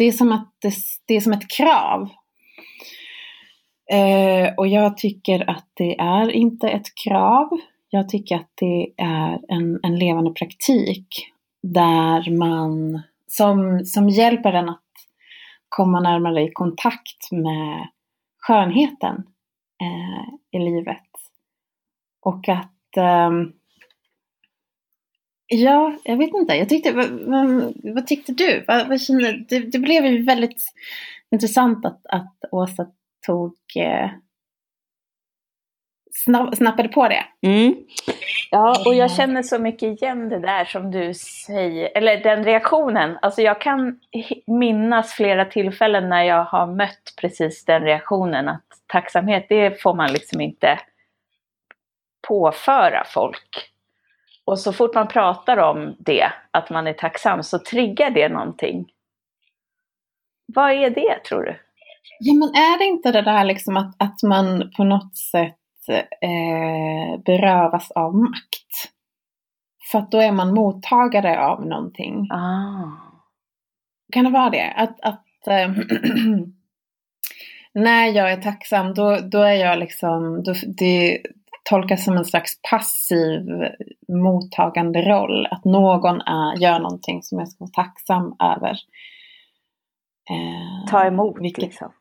Det 0.00 0.04
är 0.04 0.12
som 0.12 0.32
att 0.32 0.48
det, 0.58 0.74
det 1.06 1.16
är 1.16 1.20
som 1.20 1.32
ett 1.32 1.50
krav. 1.50 2.08
Eh, 3.92 4.54
och 4.56 4.68
jag 4.68 4.96
tycker 4.96 5.50
att 5.50 5.66
det 5.74 6.00
är 6.00 6.30
inte 6.30 6.68
ett 6.68 6.94
krav. 7.04 7.48
Jag 7.90 8.08
tycker 8.08 8.36
att 8.36 8.50
det 8.54 8.92
är 8.96 9.40
en, 9.48 9.80
en 9.82 9.98
levande 9.98 10.30
praktik 10.30 11.06
där 11.62 12.38
man, 12.38 13.02
som, 13.26 13.84
som 13.84 14.08
hjälper 14.08 14.52
en 14.52 14.68
att 14.68 14.90
komma 15.68 16.00
närmare 16.00 16.42
i 16.42 16.52
kontakt 16.52 17.32
med 17.32 17.88
skönheten 18.38 19.16
eh, 19.80 20.58
i 20.60 20.64
livet. 20.64 21.10
Och 22.20 22.48
att, 22.48 22.96
eh, 22.96 23.30
ja, 25.50 25.98
jag 26.04 26.16
vet 26.16 26.30
inte, 26.34 26.54
jag 26.54 26.68
tyckte, 26.68 26.92
vad, 26.92 27.10
vad, 27.10 27.72
vad 27.94 28.06
tyckte 28.06 28.32
du? 28.32 28.64
Vad, 28.68 28.88
vad 28.88 29.00
kände, 29.00 29.44
det, 29.48 29.58
det 29.58 29.78
blev 29.78 30.06
ju 30.06 30.22
väldigt 30.22 30.62
intressant 31.30 31.86
att, 31.86 32.06
att 32.06 32.34
Åsa 32.50 32.86
tog, 33.26 33.56
eh, 33.76 34.10
snapp, 36.24 36.56
snappade 36.56 36.88
på 36.88 37.08
det. 37.08 37.24
Mm. 37.42 37.74
Ja, 38.50 38.82
och 38.86 38.94
jag 38.94 39.10
känner 39.10 39.42
så 39.42 39.58
mycket 39.58 40.02
igen 40.02 40.28
det 40.28 40.38
där 40.38 40.64
som 40.64 40.90
du 40.90 41.14
säger, 41.14 41.90
eller 41.94 42.16
den 42.16 42.44
reaktionen. 42.44 43.18
Alltså 43.22 43.42
jag 43.42 43.60
kan 43.60 44.00
minnas 44.46 45.12
flera 45.12 45.44
tillfällen 45.44 46.08
när 46.08 46.24
jag 46.24 46.44
har 46.44 46.66
mött 46.66 47.14
precis 47.20 47.64
den 47.64 47.82
reaktionen. 47.82 48.48
Att 48.48 48.66
tacksamhet, 48.86 49.46
det 49.48 49.82
får 49.82 49.94
man 49.94 50.12
liksom 50.12 50.40
inte 50.40 50.78
påföra 52.28 53.04
folk. 53.06 53.70
Och 54.50 54.58
så 54.58 54.72
fort 54.72 54.94
man 54.94 55.08
pratar 55.08 55.56
om 55.56 55.96
det, 55.98 56.32
att 56.50 56.70
man 56.70 56.86
är 56.86 56.92
tacksam, 56.92 57.42
så 57.42 57.58
triggar 57.58 58.10
det 58.10 58.28
någonting. 58.28 58.86
Vad 60.54 60.72
är 60.72 60.90
det 60.90 61.24
tror 61.24 61.42
du? 61.42 61.56
Ja 62.20 62.34
men 62.34 62.48
är 62.48 62.78
det 62.78 62.84
inte 62.84 63.12
det 63.12 63.22
där 63.22 63.44
liksom 63.44 63.76
att, 63.76 63.94
att 63.98 64.22
man 64.22 64.72
på 64.76 64.84
något 64.84 65.16
sätt 65.16 65.88
eh, 66.20 67.20
berövas 67.24 67.90
av 67.90 68.14
makt? 68.14 68.92
För 69.90 69.98
att 69.98 70.10
då 70.10 70.18
är 70.18 70.32
man 70.32 70.54
mottagare 70.54 71.40
av 71.46 71.66
någonting. 71.66 72.28
Ah. 72.30 72.84
Kan 74.12 74.24
det 74.24 74.30
vara 74.30 74.50
det? 74.50 74.72
Att, 74.76 75.00
att 75.00 75.46
eh, 75.46 75.70
när 77.74 78.06
jag 78.06 78.32
är 78.32 78.42
tacksam 78.42 78.94
då, 78.94 79.16
då 79.16 79.42
är 79.42 79.54
jag 79.54 79.78
liksom, 79.78 80.42
då, 80.42 80.54
det 80.78 81.20
tolkas 81.70 82.04
som 82.04 82.16
en 82.16 82.24
slags 82.24 82.62
passiv 82.70 83.42
mottagande 84.08 85.02
roll. 85.02 85.46
Att 85.50 85.64
någon 85.64 86.20
är, 86.20 86.62
gör 86.62 86.78
någonting 86.78 87.22
som 87.22 87.38
jag 87.38 87.48
ska 87.48 87.64
vara 87.64 87.84
tacksam 87.84 88.36
över. 88.40 88.70
Eh, 90.30 90.90
Ta 90.90 91.04
emot 91.04 91.36
vilket, 91.40 91.64
liksom. 91.64 91.92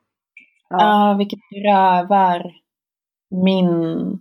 Ja, 0.70 1.16
vilket 1.18 1.40
berövar 1.50 2.54
min 3.30 4.20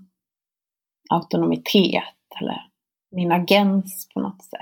autonomitet 1.11 2.05
eller 2.41 2.63
min 3.11 3.33
agens 3.33 4.09
på 4.15 4.21
något 4.21 4.43
sätt. 4.43 4.61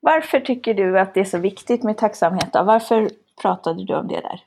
Varför 0.00 0.40
tycker 0.40 0.74
du 0.74 1.00
att 1.00 1.14
det 1.14 1.20
är 1.20 1.24
så 1.24 1.38
viktigt 1.38 1.82
med 1.82 1.98
tacksamhet? 1.98 2.52
Då? 2.52 2.62
Varför 2.62 3.10
pratade 3.42 3.84
du 3.84 3.94
om 3.94 4.08
det 4.08 4.20
där? 4.20 4.40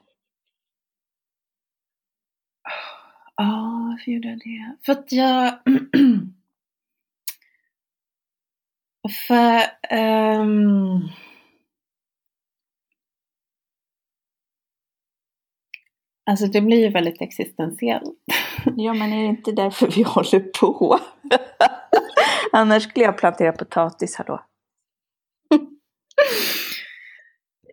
Ja, 3.36 3.88
varför 3.90 4.12
gjorde 4.12 4.28
jag 4.30 4.40
det? 4.40 4.76
För 4.86 4.92
att 4.92 5.12
jag... 5.12 5.54
för... 9.28 9.62
ehm, 9.90 11.02
Alltså 16.26 16.46
det 16.48 16.62
blir 16.62 16.78
ju 16.82 16.90
väldigt 16.90 17.22
existentiellt. 17.22 18.18
Ja, 18.76 18.94
men 18.94 19.14
är 19.14 19.22
det 19.24 19.30
inte 19.30 19.52
därför 19.52 19.88
vi 19.88 20.04
håller 20.08 20.40
på? 20.40 21.00
Annars 22.52 22.84
skulle 22.84 23.06
jag 23.06 23.18
plantera 23.18 23.52
potatis, 23.52 24.16
hallå. 24.16 24.46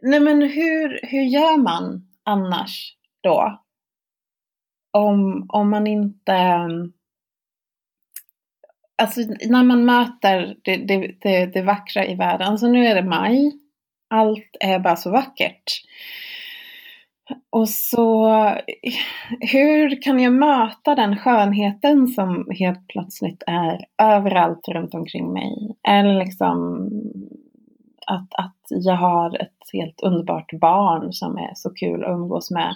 Nej 0.03 0.21
men 0.21 0.43
hur, 0.43 1.01
hur 1.03 1.23
gör 1.23 1.57
man 1.57 2.09
annars 2.25 2.97
då? 3.23 3.63
Om, 4.91 5.47
om 5.49 5.71
man 5.71 5.87
inte... 5.87 6.33
Ehm, 6.33 6.93
alltså 9.03 9.21
när 9.49 9.63
man 9.63 9.85
möter 9.85 10.57
det, 10.65 10.77
det, 10.77 11.15
det, 11.21 11.47
det 11.47 11.63
vackra 11.63 12.07
i 12.07 12.15
världen. 12.15 12.49
Alltså 12.49 12.67
nu 12.67 12.87
är 12.87 12.95
det 12.95 13.09
maj. 13.09 13.53
Allt 14.11 14.57
är 14.61 14.79
bara 14.79 14.97
så 14.97 15.11
vackert. 15.11 15.83
Och 17.51 17.69
så 17.69 18.29
hur 19.41 20.03
kan 20.03 20.21
jag 20.21 20.33
möta 20.33 20.95
den 20.95 21.17
skönheten 21.17 22.09
som 22.09 22.49
helt 22.59 22.89
plötsligt 22.89 23.43
är 23.47 23.85
överallt 24.03 24.69
runt 24.69 24.95
omkring 24.95 25.33
mig? 25.33 25.77
Eller 25.89 26.15
liksom 26.15 26.89
att, 28.07 28.35
att 28.35 28.57
jag 28.69 28.97
har 28.97 29.43
ett 29.43 29.73
helt 29.73 30.01
underbart 30.01 30.53
barn 30.61 31.13
som 31.13 31.39
är 31.39 31.53
så 31.55 31.71
kul 31.71 32.05
att 32.05 32.11
umgås 32.11 32.51
med. 32.51 32.75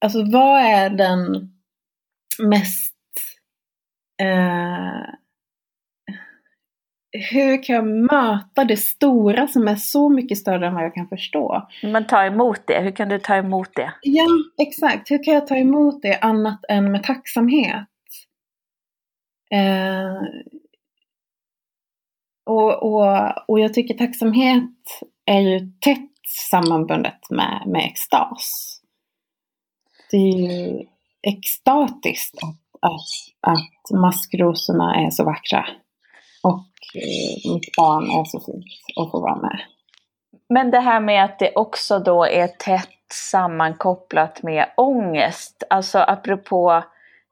Alltså 0.00 0.24
vad 0.32 0.60
är 0.60 0.90
den 0.90 1.52
mest... 2.38 2.94
Eh, 4.22 5.14
hur 7.12 7.62
kan 7.62 7.76
jag 7.76 7.86
möta 7.86 8.64
det 8.64 8.76
stora 8.76 9.48
som 9.48 9.68
är 9.68 9.76
så 9.76 10.08
mycket 10.08 10.38
större 10.38 10.66
än 10.66 10.74
vad 10.74 10.84
jag 10.84 10.94
kan 10.94 11.08
förstå? 11.08 11.68
Men 11.82 12.06
ta 12.06 12.24
emot 12.24 12.66
det. 12.66 12.80
Hur 12.80 12.90
kan 12.90 13.08
du 13.08 13.18
ta 13.18 13.36
emot 13.36 13.70
det? 13.74 13.92
Ja, 14.02 14.26
exakt. 14.62 15.10
Hur 15.10 15.24
kan 15.24 15.34
jag 15.34 15.46
ta 15.46 15.56
emot 15.56 16.02
det 16.02 16.18
annat 16.18 16.64
än 16.68 16.92
med 16.92 17.02
tacksamhet? 17.02 17.88
Eh, 19.50 20.22
och, 22.46 22.82
och, 22.82 23.32
och 23.48 23.60
jag 23.60 23.74
tycker 23.74 23.94
tacksamhet 23.94 24.70
är 25.26 25.40
ju 25.40 25.58
tätt 25.80 26.10
sammanbundet 26.50 27.30
med, 27.30 27.62
med 27.66 27.84
extas. 27.84 28.77
Det 30.10 30.16
är 30.16 30.38
ju 30.38 30.86
extatiskt 31.22 32.34
att, 32.42 32.90
att, 32.90 33.52
att 33.52 33.98
maskrosorna 34.00 34.94
är 34.96 35.10
så 35.10 35.24
vackra. 35.24 35.66
Och 36.42 36.68
eh, 36.94 37.52
mitt 37.52 37.76
barn 37.76 38.04
är 38.04 38.24
så 38.24 38.40
fint 38.40 38.64
att 39.00 39.10
få 39.10 39.20
vara 39.20 39.36
med. 39.36 39.60
Men 40.48 40.70
det 40.70 40.80
här 40.80 41.00
med 41.00 41.24
att 41.24 41.38
det 41.38 41.52
också 41.54 41.98
då 41.98 42.24
är 42.24 42.46
tätt 42.46 42.88
sammankopplat 43.12 44.42
med 44.42 44.66
ångest. 44.76 45.62
Alltså 45.70 45.98
apropå, 45.98 46.84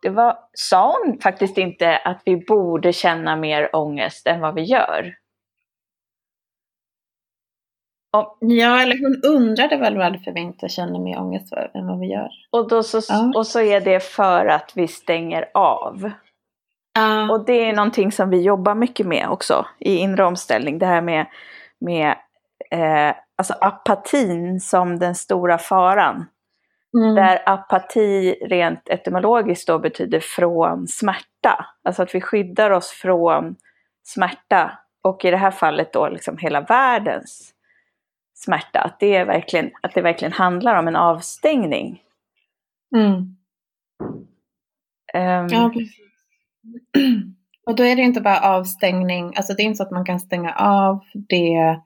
det 0.03 0.11
var, 0.11 0.39
sa 0.53 0.97
hon 0.99 1.19
faktiskt 1.19 1.59
inte 1.59 1.97
att 1.97 2.23
vi 2.25 2.37
borde 2.37 2.93
känna 2.93 3.37
mer 3.37 3.77
ångest 3.77 4.27
än 4.27 4.41
vad 4.41 4.55
vi 4.55 4.63
gör? 4.63 5.15
Ja, 8.41 8.83
eller 8.83 8.99
hon 8.99 9.35
undrade 9.37 9.77
väl 9.77 9.97
varför 9.97 10.33
vi 10.33 10.41
inte 10.41 10.69
känner 10.69 10.99
mer 10.99 11.21
ångest 11.21 11.53
än 11.75 11.87
vad 11.87 12.01
vi 12.01 12.07
gör. 12.07 12.29
Och, 12.51 12.69
då 12.69 12.83
så, 12.83 13.01
Ja. 13.09 13.33
och 13.37 13.47
så 13.47 13.61
är 13.61 13.81
det 13.81 14.01
för 14.01 14.47
att 14.47 14.73
vi 14.75 14.89
stänger 14.89 15.45
av. 15.55 16.11
Ja. 16.95 17.33
Och 17.33 17.45
det 17.45 17.69
är 17.69 17.73
någonting 17.73 18.13
som 18.13 18.31
vi 18.31 18.43
jobbar 18.43 18.75
mycket 18.75 19.07
med 19.07 19.29
också 19.29 19.67
i 19.79 19.97
inre 19.97 20.25
omställning. 20.25 20.79
Det 20.79 20.87
här 20.87 21.01
med, 21.03 21.27
med 21.81 22.15
eh, 22.71 23.17
alltså 23.39 23.55
apatin 23.61 24.61
som 24.61 24.99
den 24.99 25.15
stora 25.15 25.59
faran. 25.59 26.27
Mm. 26.99 27.15
Där 27.15 27.43
apati 27.47 28.33
rent 28.33 28.89
etymologiskt 28.89 29.67
då 29.69 29.79
betyder 29.79 30.21
från 30.21 30.87
smärta. 30.87 31.67
Alltså 31.85 32.03
att 32.03 32.15
vi 32.15 32.21
skyddar 32.21 32.71
oss 32.71 32.91
från 32.91 33.57
smärta. 34.05 34.79
Och 35.03 35.25
i 35.25 35.31
det 35.31 35.37
här 35.37 35.51
fallet 35.51 35.93
då 35.93 36.09
liksom 36.09 36.39
hela 36.39 36.61
världens 36.61 37.53
smärta. 38.37 38.81
Att 38.81 39.01
det, 39.01 39.17
är 39.17 39.25
verkligen, 39.25 39.71
att 39.83 39.95
det 39.95 40.03
verkligen 40.03 40.33
handlar 40.33 40.79
om 40.79 40.89
en 40.89 40.97
avstängning. 40.97 42.03
Mm. 42.97 43.37
Ehm, 45.15 45.47
Ja, 45.51 45.71
precis. 45.75 46.01
Och 47.67 47.77
då 47.77 47.85
är 47.85 47.97
det 47.97 48.03
inte 48.03 48.21
bara 48.21 48.41
avstängning, 48.41 49.33
alltså 49.37 49.55
det 49.55 49.63
är 49.63 49.65
inte 49.65 49.77
så 49.77 49.83
att 49.83 49.91
man 49.91 50.05
kan 50.05 50.21
stänga 50.21 50.53
av 50.55 51.01
det, 51.29 51.81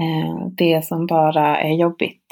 eh, 0.00 0.46
det 0.56 0.84
som 0.84 1.06
bara 1.06 1.60
är 1.60 1.74
jobbigt. 1.74 2.26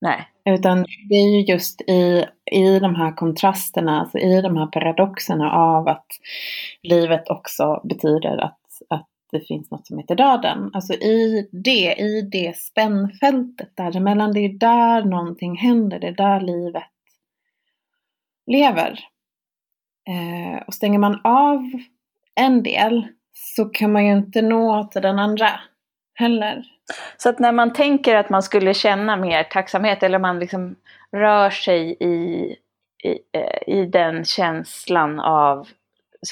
nej. 0.00 0.28
Utan 0.46 0.86
det 1.08 1.14
är 1.14 1.36
ju 1.36 1.40
just 1.52 1.80
i, 1.80 2.24
i 2.52 2.78
de 2.78 2.94
här 2.94 3.12
kontrasterna, 3.16 4.00
alltså 4.00 4.18
i 4.18 4.40
de 4.42 4.56
här 4.56 4.66
paradoxerna 4.66 5.52
av 5.52 5.88
att 5.88 6.06
livet 6.82 7.28
också 7.30 7.80
betyder 7.84 8.36
att, 8.44 8.60
att 8.88 9.08
det 9.38 9.46
finns 9.46 9.70
något 9.70 9.86
som 9.86 9.98
heter 9.98 10.14
döden. 10.14 10.70
Alltså 10.72 10.92
i 10.92 11.48
det, 11.52 11.94
i 11.98 12.28
det 12.32 12.56
spännfältet 12.56 13.76
däremellan, 13.76 14.32
det 14.32 14.40
är 14.40 14.58
där 14.58 15.04
någonting 15.04 15.56
händer, 15.56 15.98
det 15.98 16.06
är 16.06 16.12
där 16.12 16.40
livet 16.40 16.84
lever. 18.46 19.00
Eh, 20.08 20.62
och 20.66 20.74
stänger 20.74 20.98
man 20.98 21.20
av 21.24 21.70
en 22.34 22.62
del 22.62 23.08
så 23.32 23.64
kan 23.64 23.92
man 23.92 24.06
ju 24.06 24.12
inte 24.12 24.42
nå 24.42 24.84
till 24.84 25.02
den 25.02 25.18
andra 25.18 25.48
heller. 26.14 26.64
Så 27.16 27.28
att 27.28 27.38
när 27.38 27.52
man 27.52 27.72
tänker 27.72 28.14
att 28.14 28.30
man 28.30 28.42
skulle 28.42 28.74
känna 28.74 29.16
mer 29.16 29.44
tacksamhet 29.44 30.02
eller 30.02 30.18
man 30.18 30.38
liksom 30.38 30.76
rör 31.12 31.50
sig 31.50 31.96
i, 32.00 32.56
i, 33.04 33.18
eh, 33.32 33.74
i 33.74 33.86
den 33.86 34.24
känslan 34.24 35.20
av 35.20 35.68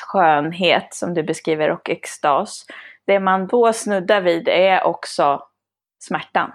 skönhet 0.00 0.94
som 0.94 1.14
du 1.14 1.22
beskriver 1.22 1.70
och 1.70 1.90
extas. 1.90 2.66
Det 3.06 3.20
man 3.20 3.46
då 3.46 3.72
snuddar 3.72 4.20
vid 4.20 4.48
är 4.48 4.84
också 4.84 5.40
smärtan. 5.98 6.50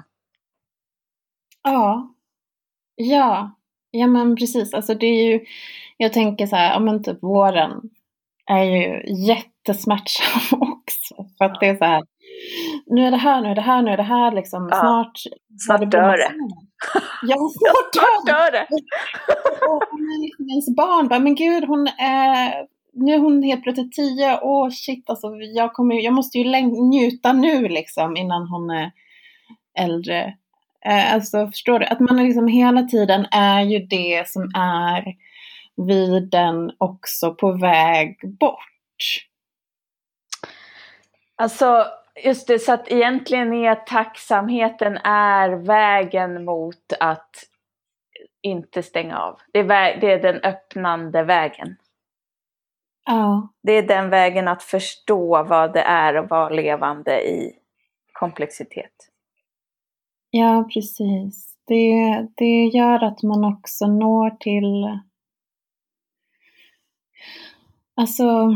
Ja. 1.63 2.13
Ja. 2.95 3.51
Ja 3.91 4.07
men 4.07 4.35
precis. 4.35 4.73
Alltså 4.73 4.93
det 4.93 5.05
är 5.05 5.31
ju, 5.31 5.45
jag 5.97 6.13
tänker 6.13 6.47
så 6.47 6.55
här, 6.55 6.73
ja 6.73 6.79
men 6.79 7.03
typ 7.03 7.23
våren 7.23 7.81
är 8.45 8.63
ju 8.63 9.03
jättesmärtsam 9.27 10.61
också. 10.61 11.15
För 11.37 11.45
att 11.45 11.59
det 11.59 11.67
är 11.67 11.75
så 11.75 11.85
här, 11.85 12.03
nu 12.85 13.05
är 13.05 13.11
det 13.11 13.17
här, 13.17 13.41
nu 13.41 13.49
är 13.49 13.55
det 13.55 13.61
här, 13.61 13.81
nu 13.81 13.91
är 13.91 13.97
det 13.97 14.03
här 14.03 14.31
liksom. 14.31 14.69
Ja. 14.71 14.79
Snart, 14.79 15.19
Snart 15.59 15.91
dör 15.91 16.17
det. 16.17 16.31
Ja, 17.23 17.35
snart 17.35 17.93
dör 17.93 18.25
det. 18.25 18.31
Dör 18.31 18.51
det! 18.51 18.67
Och 19.69 19.99
liksom 20.21 20.49
ens 20.49 20.75
barn 20.75 21.07
bara, 21.07 21.19
men 21.19 21.35
gud 21.35 21.63
hon 21.63 21.87
är, 21.87 22.67
nu 22.97 23.13
är 23.13 23.19
hon 23.19 23.43
helt 23.43 23.63
plötsligt 23.63 23.93
tio, 23.93 24.39
åh 24.41 24.69
shit 24.69 25.09
alltså 25.09 25.35
jag, 25.35 25.73
kommer, 25.73 25.95
jag 25.95 26.13
måste 26.13 26.37
ju 26.37 26.61
njuta 26.61 27.33
nu 27.33 27.67
liksom 27.67 28.17
innan 28.17 28.47
hon 28.47 28.69
är 28.69 28.91
äldre. 29.79 30.33
Eh, 30.85 31.13
alltså 31.13 31.47
förstår 31.47 31.79
du? 31.79 31.85
Att 31.85 31.99
man 31.99 32.23
liksom 32.23 32.47
hela 32.47 32.83
tiden 32.83 33.25
är 33.31 33.61
ju 33.61 33.79
det 33.79 34.27
som 34.27 34.51
är 34.55 35.15
vid 35.87 36.29
den 36.29 36.71
också 36.77 37.35
på 37.35 37.51
väg 37.51 38.19
bort. 38.39 39.27
Alltså, 41.35 41.85
just 42.23 42.47
det, 42.47 42.59
så 42.59 42.73
att 42.73 42.91
egentligen 42.91 43.53
är 43.53 43.75
tacksamheten 43.75 44.97
är 45.03 45.49
vägen 45.49 46.45
mot 46.45 46.93
att 46.99 47.35
inte 48.41 48.83
stänga 48.83 49.17
av. 49.17 49.39
Det 49.53 49.59
är, 49.59 50.01
det 50.01 50.11
är 50.11 50.21
den 50.21 50.35
öppnande 50.35 51.23
vägen. 51.23 51.75
Ja. 53.07 53.47
Det 53.63 53.71
är 53.71 53.83
den 53.87 54.09
vägen 54.09 54.47
att 54.47 54.63
förstå 54.63 55.43
vad 55.43 55.73
det 55.73 55.81
är 55.81 56.13
att 56.13 56.29
vara 56.29 56.49
levande 56.49 57.21
i 57.27 57.53
komplexitet. 58.13 58.91
Ja, 60.29 60.69
precis. 60.73 61.57
Det, 61.67 62.27
det 62.37 62.65
gör 62.65 63.03
att 63.03 63.23
man 63.23 63.45
också 63.45 63.87
når 63.87 64.29
till... 64.29 64.99
Alltså, 67.95 68.49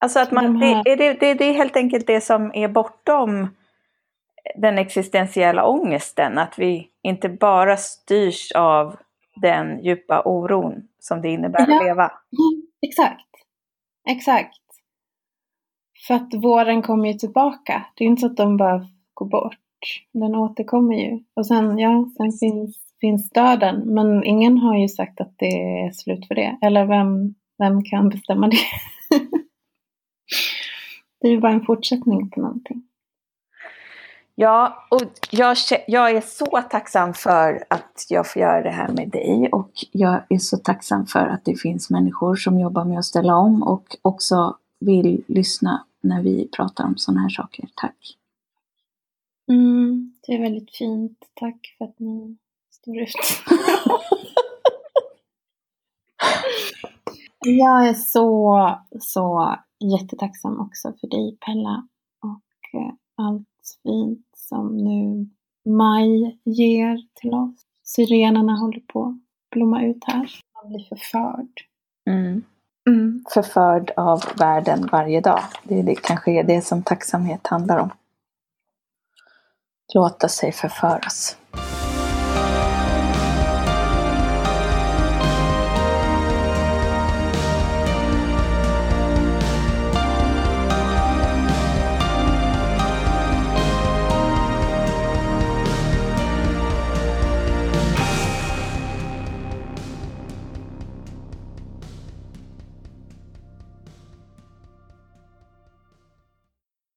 Alltså 0.00 0.20
att 0.20 0.30
man, 0.32 0.44
De 0.44 0.62
här- 0.62 0.84
det, 0.84 0.96
det, 0.96 1.12
det, 1.12 1.34
det 1.34 1.44
är 1.44 1.52
helt 1.54 1.76
enkelt 1.76 2.06
det 2.06 2.20
som 2.20 2.50
är 2.54 2.68
bortom 2.68 3.48
den 4.56 4.78
existentiella 4.78 5.66
ångesten. 5.66 6.38
Att 6.38 6.58
vi 6.58 6.88
inte 7.02 7.28
bara 7.28 7.76
styrs 7.76 8.52
av 8.52 8.96
den 9.36 9.84
djupa 9.84 10.22
oron 10.24 10.88
som 10.98 11.22
det 11.22 11.28
innebär 11.28 11.66
Ja. 11.68 11.76
att 11.76 11.84
leva. 11.84 12.04
Mm, 12.04 12.66
exakt. 12.86 13.28
Exakt. 14.08 14.58
För 16.06 16.14
att 16.14 16.34
våren 16.34 16.82
kommer 16.82 17.08
ju 17.08 17.14
tillbaka. 17.14 17.86
Det 17.96 18.04
är 18.04 18.08
inte 18.08 18.20
så 18.20 18.26
att 18.26 18.36
de 18.36 18.56
bara 18.56 18.86
går 19.14 19.26
bort. 19.26 19.58
Den 20.12 20.34
återkommer 20.34 20.94
ju. 20.94 21.24
Och 21.36 21.46
sen, 21.46 21.78
ja, 21.78 22.10
sen 22.16 22.32
finns, 22.32 22.94
finns 23.00 23.30
döden. 23.30 23.94
Men 23.94 24.24
ingen 24.24 24.58
har 24.58 24.78
ju 24.78 24.88
sagt 24.88 25.20
att 25.20 25.34
det 25.38 25.46
är 25.46 25.90
slut 25.92 26.26
för 26.28 26.34
det. 26.34 26.58
Eller 26.62 26.86
vem, 26.86 27.34
vem 27.58 27.84
kan 27.84 28.08
bestämma 28.08 28.48
det? 28.48 28.56
det 31.20 31.28
är 31.28 31.32
ju 31.32 31.40
bara 31.40 31.52
en 31.52 31.64
fortsättning 31.64 32.30
på 32.30 32.40
någonting. 32.40 32.82
Ja, 34.34 34.86
och 34.90 35.02
jag, 35.30 35.56
jag 35.86 36.10
är 36.10 36.20
så 36.20 36.46
tacksam 36.70 37.14
för 37.14 37.64
att 37.70 38.06
jag 38.08 38.32
får 38.32 38.42
göra 38.42 38.62
det 38.62 38.70
här 38.70 38.88
med 38.88 39.10
dig 39.10 39.48
och 39.52 39.70
jag 39.92 40.22
är 40.28 40.38
så 40.38 40.56
tacksam 40.56 41.06
för 41.06 41.26
att 41.26 41.44
det 41.44 41.54
finns 41.54 41.90
människor 41.90 42.36
som 42.36 42.60
jobbar 42.60 42.84
med 42.84 42.98
att 42.98 43.04
ställa 43.04 43.36
om 43.36 43.62
och 43.62 43.96
också 44.02 44.56
vill 44.80 45.24
lyssna 45.28 45.86
när 46.00 46.22
vi 46.22 46.48
pratar 46.56 46.84
om 46.84 46.96
sådana 46.96 47.20
här 47.20 47.28
saker. 47.28 47.68
Tack! 47.76 48.16
Mm, 49.48 50.12
det 50.26 50.32
är 50.32 50.42
väldigt 50.42 50.76
fint. 50.76 51.18
Tack 51.34 51.74
för 51.78 51.84
att 51.84 51.98
ni 51.98 52.36
står 52.70 52.98
ut. 52.98 53.08
Jag 57.44 57.88
är 57.88 57.94
så, 57.94 58.78
så 59.00 59.56
jättetacksam 59.80 60.60
också 60.60 60.92
för 61.00 61.06
dig 61.06 61.36
Pella 61.46 61.88
och 62.22 62.80
eh, 62.80 62.92
allt 63.16 63.51
fint 63.82 64.26
som 64.36 64.76
nu 64.76 65.30
maj 65.70 66.40
ger 66.44 66.98
till 67.14 67.34
oss. 67.34 67.66
Syrenerna 67.82 68.56
håller 68.56 68.80
på 68.80 69.04
att 69.04 69.50
blomma 69.50 69.84
ut 69.84 70.04
här. 70.06 70.30
Man 70.54 70.72
blir 70.72 70.84
förförd. 70.88 71.48
Mm. 72.10 72.42
Mm. 72.88 73.24
Förförd 73.34 73.92
av 73.96 74.22
världen 74.38 74.88
varje 74.92 75.20
dag. 75.20 75.40
Det, 75.62 75.78
är 75.78 75.82
det 75.82 75.94
kanske 75.94 76.32
är 76.32 76.44
det 76.44 76.62
som 76.62 76.82
tacksamhet 76.82 77.46
handlar 77.46 77.78
om. 77.78 77.90
Låta 79.94 80.28
sig 80.28 80.52
förföras. 80.52 81.36